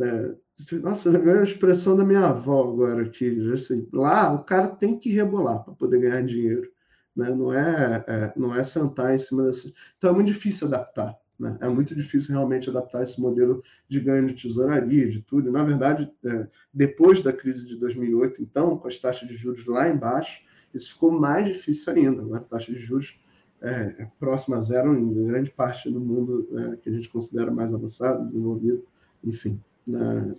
É, 0.01 0.35
nossa, 0.77 1.09
é 1.09 1.39
a 1.39 1.43
expressão 1.43 1.95
da 1.95 2.03
minha 2.03 2.27
avó 2.27 2.71
agora 2.71 3.03
aqui. 3.03 3.51
Assim, 3.51 3.87
lá 3.93 4.33
o 4.33 4.43
cara 4.43 4.67
tem 4.67 4.97
que 4.99 5.09
rebolar 5.09 5.63
para 5.63 5.73
poder 5.73 5.99
ganhar 5.99 6.21
dinheiro. 6.23 6.71
Né? 7.15 7.29
Não, 7.29 7.53
é, 7.53 8.03
é, 8.07 8.33
não 8.35 8.55
é 8.55 8.63
sentar 8.63 9.13
em 9.13 9.19
cima 9.19 9.43
dessa. 9.43 9.71
Então 9.97 10.11
é 10.11 10.13
muito 10.13 10.27
difícil 10.27 10.67
adaptar. 10.67 11.15
Né? 11.43 11.57
É 11.59 11.67
muito 11.67 11.93
difícil 11.93 12.33
realmente 12.33 12.69
adaptar 12.69 13.03
esse 13.03 13.19
modelo 13.19 13.61
de 13.89 13.99
ganho 13.99 14.25
de 14.27 14.41
tesouraria, 14.41 15.09
de 15.09 15.21
tudo. 15.21 15.49
E, 15.49 15.51
na 15.51 15.61
verdade, 15.61 16.09
é, 16.25 16.47
depois 16.73 17.21
da 17.21 17.33
crise 17.33 17.67
de 17.67 17.75
2008, 17.75 18.41
então, 18.41 18.77
com 18.77 18.87
as 18.87 18.97
taxas 18.97 19.27
de 19.27 19.35
juros 19.35 19.65
lá 19.65 19.89
embaixo, 19.89 20.41
isso 20.73 20.93
ficou 20.93 21.11
mais 21.11 21.45
difícil 21.45 21.91
ainda. 21.91 22.21
Agora, 22.21 22.39
a 22.39 22.45
taxa 22.45 22.71
de 22.71 22.79
juros 22.79 23.19
é, 23.61 23.95
é 23.99 24.07
próxima 24.17 24.57
a 24.57 24.61
zero 24.61 24.97
em 24.97 25.25
grande 25.25 25.51
parte 25.51 25.91
do 25.91 25.99
mundo 25.99 26.47
é, 26.57 26.77
que 26.77 26.89
a 26.89 26.93
gente 26.93 27.09
considera 27.09 27.51
mais 27.51 27.73
avançado, 27.73 28.25
desenvolvido, 28.25 28.85
enfim. 29.21 29.59
Né? 29.85 30.33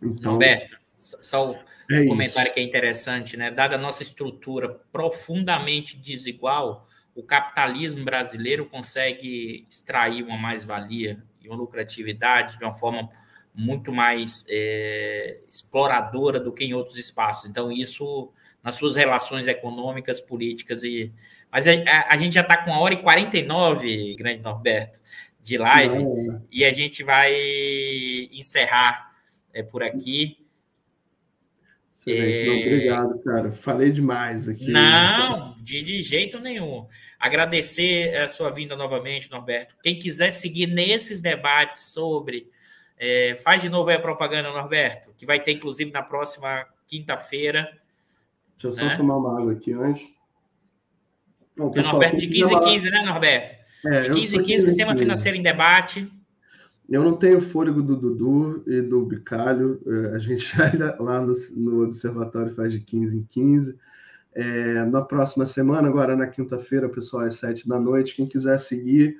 Então, 0.00 0.34
Roberto, 0.34 0.78
só 0.96 1.50
um 1.50 1.56
é 1.90 2.06
comentário 2.06 2.46
isso. 2.46 2.54
que 2.54 2.60
é 2.60 2.62
interessante, 2.62 3.36
né? 3.36 3.50
Dada 3.50 3.74
a 3.74 3.78
nossa 3.78 4.04
estrutura 4.04 4.68
profundamente 4.92 5.96
desigual, 5.96 6.86
o 7.18 7.22
capitalismo 7.24 8.04
brasileiro 8.04 8.64
consegue 8.66 9.66
extrair 9.68 10.22
uma 10.22 10.38
mais-valia 10.38 11.18
e 11.42 11.48
uma 11.48 11.56
lucratividade 11.56 12.56
de 12.56 12.64
uma 12.64 12.72
forma 12.72 13.10
muito 13.52 13.90
mais 13.90 14.44
é, 14.48 15.40
exploradora 15.50 16.38
do 16.38 16.52
que 16.52 16.64
em 16.64 16.74
outros 16.74 16.96
espaços. 16.96 17.50
Então, 17.50 17.72
isso 17.72 18.32
nas 18.62 18.76
suas 18.76 18.94
relações 18.94 19.48
econômicas, 19.48 20.20
políticas 20.20 20.84
e. 20.84 21.12
Mas 21.50 21.66
a, 21.66 21.72
a, 21.72 22.12
a 22.12 22.16
gente 22.16 22.34
já 22.34 22.42
está 22.42 22.56
com 22.56 22.72
a 22.72 22.78
hora 22.78 22.94
e 22.94 23.02
49, 23.02 24.14
grande 24.14 24.40
Norberto, 24.40 25.00
de 25.42 25.58
live, 25.58 25.98
Não. 25.98 26.46
e 26.52 26.64
a 26.64 26.72
gente 26.72 27.02
vai 27.02 27.34
encerrar 28.30 29.12
é, 29.52 29.60
por 29.60 29.82
aqui. 29.82 30.46
Excelente, 32.06 32.46
não, 32.46 32.56
obrigado, 32.56 33.18
cara. 33.22 33.52
Falei 33.52 33.90
demais 33.90 34.48
aqui. 34.48 34.70
Não, 34.70 35.56
de, 35.60 35.82
de 35.82 36.02
jeito 36.02 36.38
nenhum. 36.38 36.86
Agradecer 37.18 38.16
a 38.16 38.28
sua 38.28 38.50
vinda 38.50 38.76
novamente, 38.76 39.30
Norberto. 39.30 39.74
Quem 39.82 39.98
quiser 39.98 40.30
seguir 40.30 40.66
nesses 40.66 41.20
debates 41.20 41.92
sobre. 41.92 42.48
É, 43.00 43.34
faz 43.36 43.62
de 43.62 43.68
novo 43.68 43.90
aí 43.90 43.96
a 43.96 44.00
propaganda, 44.00 44.50
Norberto, 44.50 45.14
que 45.16 45.24
vai 45.24 45.38
ter, 45.38 45.52
inclusive, 45.52 45.92
na 45.92 46.02
próxima 46.02 46.66
quinta-feira. 46.86 47.68
Deixa 48.54 48.66
eu 48.66 48.72
só 48.72 48.84
né? 48.84 48.96
tomar 48.96 49.16
uma 49.16 49.38
água 49.38 49.52
aqui 49.52 49.72
antes. 49.72 50.06
Bom, 51.56 51.70
pessoal, 51.70 51.94
Norberto 51.94 52.16
de 52.16 52.28
15 52.28 52.54
em 52.54 52.60
15, 52.60 52.90
né, 52.90 53.02
Norberto? 53.02 53.56
É, 53.84 54.00
de 54.02 54.10
15 54.10 54.36
em 54.36 54.42
15, 54.42 54.64
Sistema 54.64 54.94
Financeiro 54.94 55.36
em 55.36 55.42
Debate. 55.42 56.10
Eu 56.88 57.02
não 57.02 57.16
tenho 57.16 57.40
fôlego 57.40 57.82
do 57.82 57.94
Dudu 57.96 58.62
e 58.66 58.80
do 58.80 59.04
Bicalho. 59.04 59.80
É, 59.86 60.16
a 60.16 60.18
gente 60.18 60.50
lá 60.98 61.20
no, 61.20 61.32
no 61.56 61.84
Observatório 61.84 62.54
faz 62.54 62.72
de 62.72 62.80
15 62.80 63.18
em 63.18 63.22
15. 63.24 63.78
É, 64.34 64.84
na 64.86 65.02
próxima 65.02 65.44
semana, 65.44 65.88
agora 65.88 66.16
na 66.16 66.26
quinta-feira, 66.26 66.88
pessoal, 66.88 67.24
às 67.24 67.34
sete 67.34 67.68
da 67.68 67.78
noite, 67.78 68.14
quem 68.14 68.26
quiser 68.26 68.58
seguir 68.58 69.18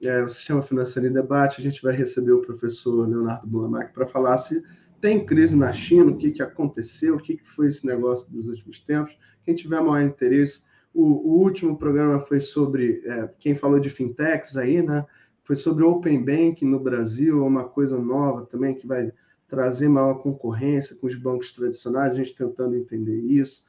é, 0.00 0.22
o 0.22 0.28
Sistema 0.28 0.62
Financeiro 0.62 1.08
em 1.08 1.12
Debate, 1.12 1.60
a 1.60 1.64
gente 1.64 1.82
vai 1.82 1.94
receber 1.94 2.32
o 2.32 2.40
professor 2.40 3.06
Leonardo 3.06 3.46
Bulamac 3.46 3.92
para 3.92 4.06
falar 4.06 4.38
se 4.38 4.62
tem 5.00 5.24
crise 5.24 5.56
na 5.56 5.72
China, 5.72 6.12
o 6.12 6.16
que, 6.16 6.30
que 6.30 6.42
aconteceu, 6.42 7.16
o 7.16 7.20
que, 7.20 7.36
que 7.36 7.48
foi 7.48 7.66
esse 7.66 7.86
negócio 7.86 8.30
dos 8.32 8.48
últimos 8.48 8.80
tempos. 8.80 9.16
Quem 9.44 9.54
tiver 9.54 9.80
maior 9.80 10.02
interesse, 10.02 10.62
o, 10.94 11.02
o 11.04 11.42
último 11.42 11.76
programa 11.76 12.20
foi 12.20 12.40
sobre, 12.40 13.02
é, 13.04 13.28
quem 13.38 13.54
falou 13.54 13.78
de 13.78 13.90
fintechs 13.90 14.56
aí, 14.56 14.82
né? 14.82 15.04
Foi 15.50 15.56
sobre 15.56 15.82
Open 15.82 16.24
Banking 16.24 16.66
no 16.66 16.78
Brasil, 16.78 17.44
uma 17.44 17.64
coisa 17.64 18.00
nova 18.00 18.46
também 18.46 18.72
que 18.72 18.86
vai 18.86 19.10
trazer 19.48 19.88
maior 19.88 20.22
concorrência 20.22 20.94
com 20.94 21.08
os 21.08 21.16
bancos 21.16 21.52
tradicionais, 21.52 22.12
a 22.12 22.16
gente 22.18 22.36
tentando 22.36 22.76
entender 22.76 23.18
isso. 23.18 23.64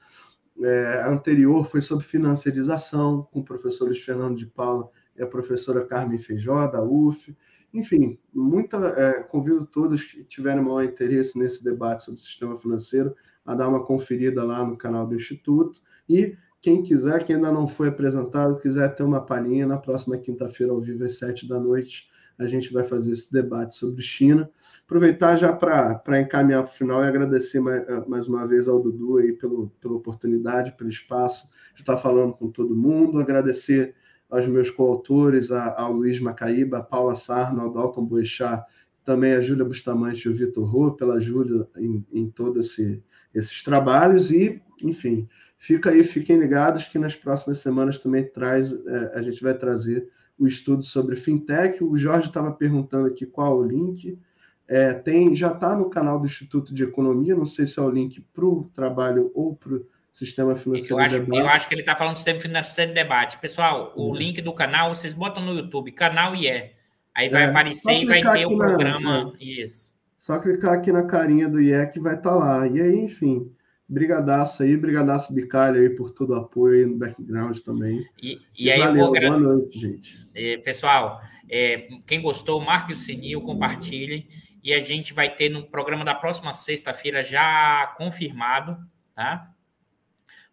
É, 0.61 1.03
anterior 1.07 1.65
foi 1.65 1.81
sobre 1.81 2.05
financiarização, 2.05 3.27
com 3.31 3.39
o 3.39 3.43
professor 3.43 3.85
Luiz 3.85 3.97
Fernando 3.97 4.37
de 4.37 4.45
Paula 4.45 4.91
e 5.17 5.23
a 5.23 5.25
professora 5.25 5.83
Carmen 5.83 6.19
Feijó, 6.19 6.67
da 6.67 6.83
UF. 6.83 7.35
Enfim, 7.73 8.19
muita, 8.31 8.77
é, 8.77 9.23
convido 9.23 9.65
todos 9.65 10.03
que 10.03 10.23
tiverem 10.25 10.63
maior 10.63 10.83
interesse 10.83 11.35
nesse 11.35 11.63
debate 11.63 12.03
sobre 12.03 12.19
o 12.19 12.23
sistema 12.23 12.59
financeiro 12.59 13.15
a 13.43 13.55
dar 13.55 13.67
uma 13.67 13.83
conferida 13.83 14.43
lá 14.43 14.63
no 14.63 14.77
canal 14.77 15.07
do 15.07 15.15
Instituto. 15.15 15.81
E 16.07 16.37
quem 16.61 16.83
quiser, 16.83 17.23
quem 17.23 17.37
ainda 17.37 17.51
não 17.51 17.67
foi 17.67 17.87
apresentado, 17.87 18.59
quiser 18.59 18.93
ter 18.95 19.03
uma 19.03 19.25
palhinha, 19.25 19.65
na 19.65 19.77
próxima 19.77 20.17
quinta-feira, 20.17 20.71
ao 20.71 20.79
vivo, 20.79 21.03
às 21.03 21.17
sete 21.17 21.47
da 21.47 21.59
noite, 21.59 22.07
a 22.37 22.45
gente 22.45 22.71
vai 22.71 22.83
fazer 22.83 23.11
esse 23.11 23.31
debate 23.33 23.73
sobre 23.73 24.01
China. 24.01 24.49
Aproveitar 24.85 25.35
já 25.35 25.53
para 25.53 26.21
encaminhar 26.21 26.63
para 26.63 26.71
o 26.71 26.75
final 26.75 27.03
e 27.03 27.07
agradecer 27.07 27.59
mais, 27.59 28.07
mais, 28.07 28.27
uma 28.27 28.47
vez 28.47 28.67
ao 28.67 28.79
Dudu 28.79 29.17
aí 29.17 29.33
pelo, 29.33 29.71
pela 29.81 29.95
oportunidade, 29.95 30.73
pelo 30.73 30.89
espaço 30.89 31.49
de 31.73 31.81
estar 31.81 31.97
falando 31.97 32.33
com 32.33 32.49
todo 32.49 32.75
mundo, 32.75 33.19
agradecer 33.19 33.95
aos 34.29 34.47
meus 34.47 34.69
coautores, 34.69 35.51
ao 35.51 35.91
Luiz 35.91 36.19
Macaíba, 36.19 36.77
a 36.77 36.83
Paula 36.83 37.15
Sarno, 37.15 37.61
ao 37.61 37.71
Dalton 37.71 38.05
Boechat, 38.05 38.63
também 39.03 39.33
a 39.33 39.41
Júlia 39.41 39.65
Bustamante 39.65 40.27
e 40.27 40.31
o 40.31 40.33
Vitor 40.33 40.63
Rô, 40.63 40.91
pela 40.91 41.19
Júlia 41.19 41.67
em, 41.75 42.05
em 42.13 42.29
todos 42.29 42.67
esse, 42.67 43.03
esses 43.33 43.63
trabalhos 43.63 44.31
e, 44.31 44.61
enfim, 44.81 45.27
fica 45.61 45.91
aí, 45.91 46.03
fiquem 46.03 46.39
ligados 46.39 46.85
que 46.85 46.97
nas 46.97 47.15
próximas 47.15 47.59
semanas 47.59 47.99
também 47.99 48.27
traz, 48.27 48.71
é, 48.71 49.11
a 49.13 49.21
gente 49.21 49.41
vai 49.43 49.53
trazer 49.53 50.09
o 50.37 50.47
estudo 50.47 50.81
sobre 50.81 51.15
fintech. 51.15 51.83
O 51.83 51.95
Jorge 51.95 52.27
estava 52.27 52.51
perguntando 52.51 53.07
aqui 53.07 53.27
qual 53.27 53.59
o 53.59 53.63
link. 53.63 54.17
É, 54.67 54.91
tem, 54.91 55.35
já 55.35 55.51
está 55.51 55.75
no 55.75 55.87
canal 55.87 56.19
do 56.19 56.25
Instituto 56.25 56.73
de 56.73 56.83
Economia, 56.83 57.35
não 57.35 57.45
sei 57.45 57.67
se 57.67 57.77
é 57.77 57.81
o 57.81 57.89
link 57.89 58.21
para 58.33 58.45
o 58.45 58.65
trabalho 58.73 59.31
ou 59.35 59.55
para 59.55 59.75
o 59.75 59.85
Sistema 60.11 60.55
Financeiro 60.55 60.95
eu 60.95 60.99
acho, 60.99 61.19
Debate. 61.19 61.39
Eu 61.39 61.47
acho 61.47 61.67
que 61.67 61.73
ele 61.75 61.81
está 61.81 61.95
falando 61.95 62.15
Sistema 62.15 62.39
Financeiro 62.39 62.89
de 62.89 62.95
Debate. 62.95 63.37
Pessoal, 63.37 63.93
o 63.95 64.07
uhum. 64.07 64.15
link 64.15 64.41
do 64.41 64.53
canal, 64.53 64.95
vocês 64.95 65.13
botam 65.13 65.45
no 65.45 65.53
YouTube, 65.53 65.91
canal 65.91 66.35
IE. 66.35 66.71
Aí 67.13 67.29
vai 67.29 67.43
é, 67.43 67.45
aparecer 67.45 68.01
e 68.01 68.05
vai 68.05 68.23
ter 68.23 68.47
o 68.47 68.57
programa. 68.57 69.25
Na. 69.25 69.33
Isso. 69.39 69.93
Só 70.17 70.39
clicar 70.39 70.73
aqui 70.73 70.91
na 70.91 71.03
carinha 71.03 71.47
do 71.47 71.61
IE 71.61 71.85
que 71.87 71.99
vai 71.99 72.15
estar 72.15 72.31
tá 72.31 72.35
lá. 72.35 72.67
E 72.67 72.81
aí, 72.81 72.99
enfim, 72.99 73.51
brigadaço 73.91 74.63
aí, 74.63 74.77
brigadaço 74.77 75.33
Bicalho 75.33 75.81
aí 75.81 75.89
por 75.89 76.11
todo 76.11 76.29
o 76.29 76.35
apoio 76.35 76.79
aí 76.79 76.85
no 76.85 76.97
background 76.97 77.59
também. 77.59 78.07
E, 78.21 78.39
e, 78.57 78.65
e 78.65 78.71
aí 78.71 78.79
valeu, 78.79 79.05
eu 79.05 79.11
vou... 79.11 79.19
boa 79.19 79.37
noite, 79.37 79.77
gente. 79.77 80.25
É, 80.33 80.55
pessoal, 80.57 81.21
é, 81.49 81.89
quem 82.07 82.21
gostou, 82.21 82.61
marque 82.61 82.93
o 82.93 82.95
sininho, 82.95 83.41
compartilhe. 83.41 84.29
E 84.63 84.73
a 84.73 84.79
gente 84.79 85.13
vai 85.13 85.33
ter 85.35 85.49
no 85.49 85.63
programa 85.63 86.05
da 86.05 86.15
próxima 86.15 86.53
sexta-feira 86.53 87.23
já 87.23 87.93
confirmado, 87.97 88.77
tá? 89.13 89.51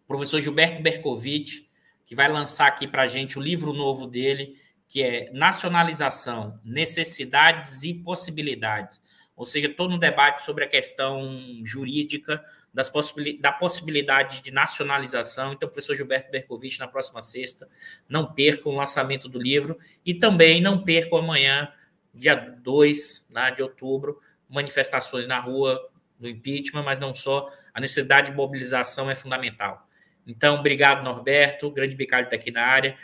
professor 0.07 0.41
Gilberto 0.41 0.81
Bercovitch, 0.81 1.61
que 2.03 2.15
vai 2.15 2.27
lançar 2.27 2.67
aqui 2.67 2.87
para 2.87 3.03
a 3.03 3.07
gente 3.07 3.37
o 3.37 3.41
livro 3.41 3.71
novo 3.71 4.07
dele, 4.07 4.55
que 4.87 5.03
é 5.03 5.29
Nacionalização, 5.31 6.59
Necessidades 6.65 7.83
e 7.83 7.93
Possibilidades. 7.93 8.99
Ou 9.35 9.45
seja, 9.45 9.69
todo 9.69 9.93
um 9.93 9.99
debate 9.99 10.41
sobre 10.41 10.65
a 10.65 10.67
questão 10.67 11.29
jurídica 11.63 12.43
das 12.73 12.89
possibil 12.89 13.39
da 13.41 13.51
possibilidade 13.51 14.41
de 14.41 14.51
nacionalização. 14.51 15.53
Então, 15.53 15.67
professor 15.67 15.95
Gilberto 15.95 16.31
Bercovitch, 16.31 16.79
na 16.79 16.87
próxima 16.87 17.21
sexta, 17.21 17.67
não 18.07 18.33
percam 18.33 18.71
o 18.71 18.75
lançamento 18.75 19.27
do 19.27 19.39
livro 19.39 19.77
e 20.05 20.13
também 20.13 20.61
não 20.61 20.83
percam 20.83 21.19
amanhã, 21.19 21.71
dia 22.13 22.35
2 22.35 23.27
né, 23.29 23.51
de 23.51 23.61
outubro, 23.61 24.19
manifestações 24.47 25.27
na 25.27 25.39
rua 25.39 25.79
do 26.19 26.27
impeachment, 26.27 26.83
mas 26.83 26.99
não 26.99 27.13
só, 27.13 27.47
a 27.73 27.79
necessidade 27.79 28.29
de 28.29 28.35
mobilização 28.35 29.09
é 29.09 29.15
fundamental. 29.15 29.87
Então, 30.27 30.59
obrigado, 30.59 31.03
Norberto. 31.03 31.71
Grande 31.71 31.95
Bicalho 31.95 32.25
está 32.25 32.35
aqui 32.35 32.51
na 32.51 32.63
área. 32.63 32.95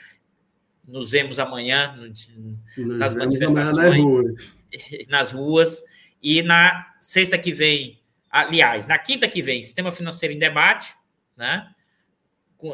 Nos 0.88 1.12
vemos 1.12 1.40
amanhã 1.40 1.98
nas 2.78 3.16
manifestações, 3.16 4.04
nas 5.10 5.32
ruas. 5.32 5.82
E 6.22 6.44
na 6.44 6.94
sexta 7.00 7.38
que 7.38 7.52
vem, 7.52 8.00
aliás, 8.36 8.86
na 8.86 9.00
quinta 9.00 9.30
que 9.30 9.42
vem, 9.42 9.64
Sistema 9.64 9.94
Financeiro 9.94 10.36
em 10.36 10.40
Debate, 10.40 10.94
né? 11.38 11.74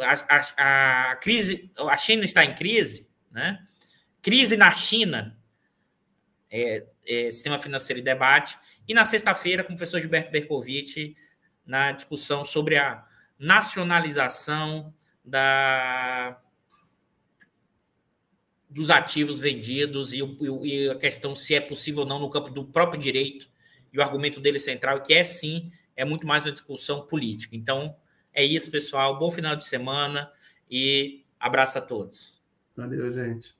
A, 0.04 0.36
a, 0.36 1.12
a, 1.12 1.16
crise, 1.18 1.72
a 1.78 1.96
China 1.98 2.26
está 2.26 2.44
em 2.44 2.56
crise, 2.56 3.08
né? 3.30 3.64
Crise 4.24 4.58
na 4.58 4.72
China, 4.72 5.38
é, 6.50 6.86
é, 7.06 7.32
Sistema 7.32 7.60
Financeiro 7.60 8.00
em 8.00 8.04
Debate. 8.04 8.58
E 8.88 8.94
na 8.94 9.06
sexta-feira, 9.06 9.64
com 9.64 9.74
o 9.74 9.76
professor 9.76 10.00
Gilberto 10.00 10.32
Bercovitch, 10.32 11.16
na 11.64 11.92
discussão 11.92 12.44
sobre 12.44 12.78
a 12.78 13.06
nacionalização 13.38 14.92
da, 15.24 16.42
dos 18.68 18.90
ativos 18.90 19.40
vendidos 19.40 20.12
e, 20.12 20.22
e, 20.64 20.90
a 20.90 20.96
questão 20.96 21.36
se 21.36 21.54
é 21.54 21.62
possível 21.62 22.02
ou 22.02 22.08
não 22.08 22.20
no 22.20 22.32
campo 22.32 22.50
do 22.50 22.66
próprio 22.66 23.00
direito. 23.00 23.48
E 23.92 24.00
o 24.00 24.02
argumento 24.02 24.40
dele 24.40 24.60
central, 24.60 25.02
que 25.02 25.14
é 25.14 25.24
sim, 25.24 25.72
é 25.96 26.06
muito 26.06 26.26
mais 26.26 26.46
uma 26.46 26.52
discussão 26.52 27.06
política. 27.06 27.56
Então, 27.56 27.96
é 28.34 28.44
isso, 28.44 28.72
pessoal. 28.72 29.20
Bom 29.20 29.30
final 29.30 29.56
de 29.56 29.66
semana 29.66 30.32
e 30.70 31.24
abraço 31.40 31.78
a 31.78 31.82
todos. 31.82 32.42
Valeu, 32.76 33.12
gente. 33.12 33.54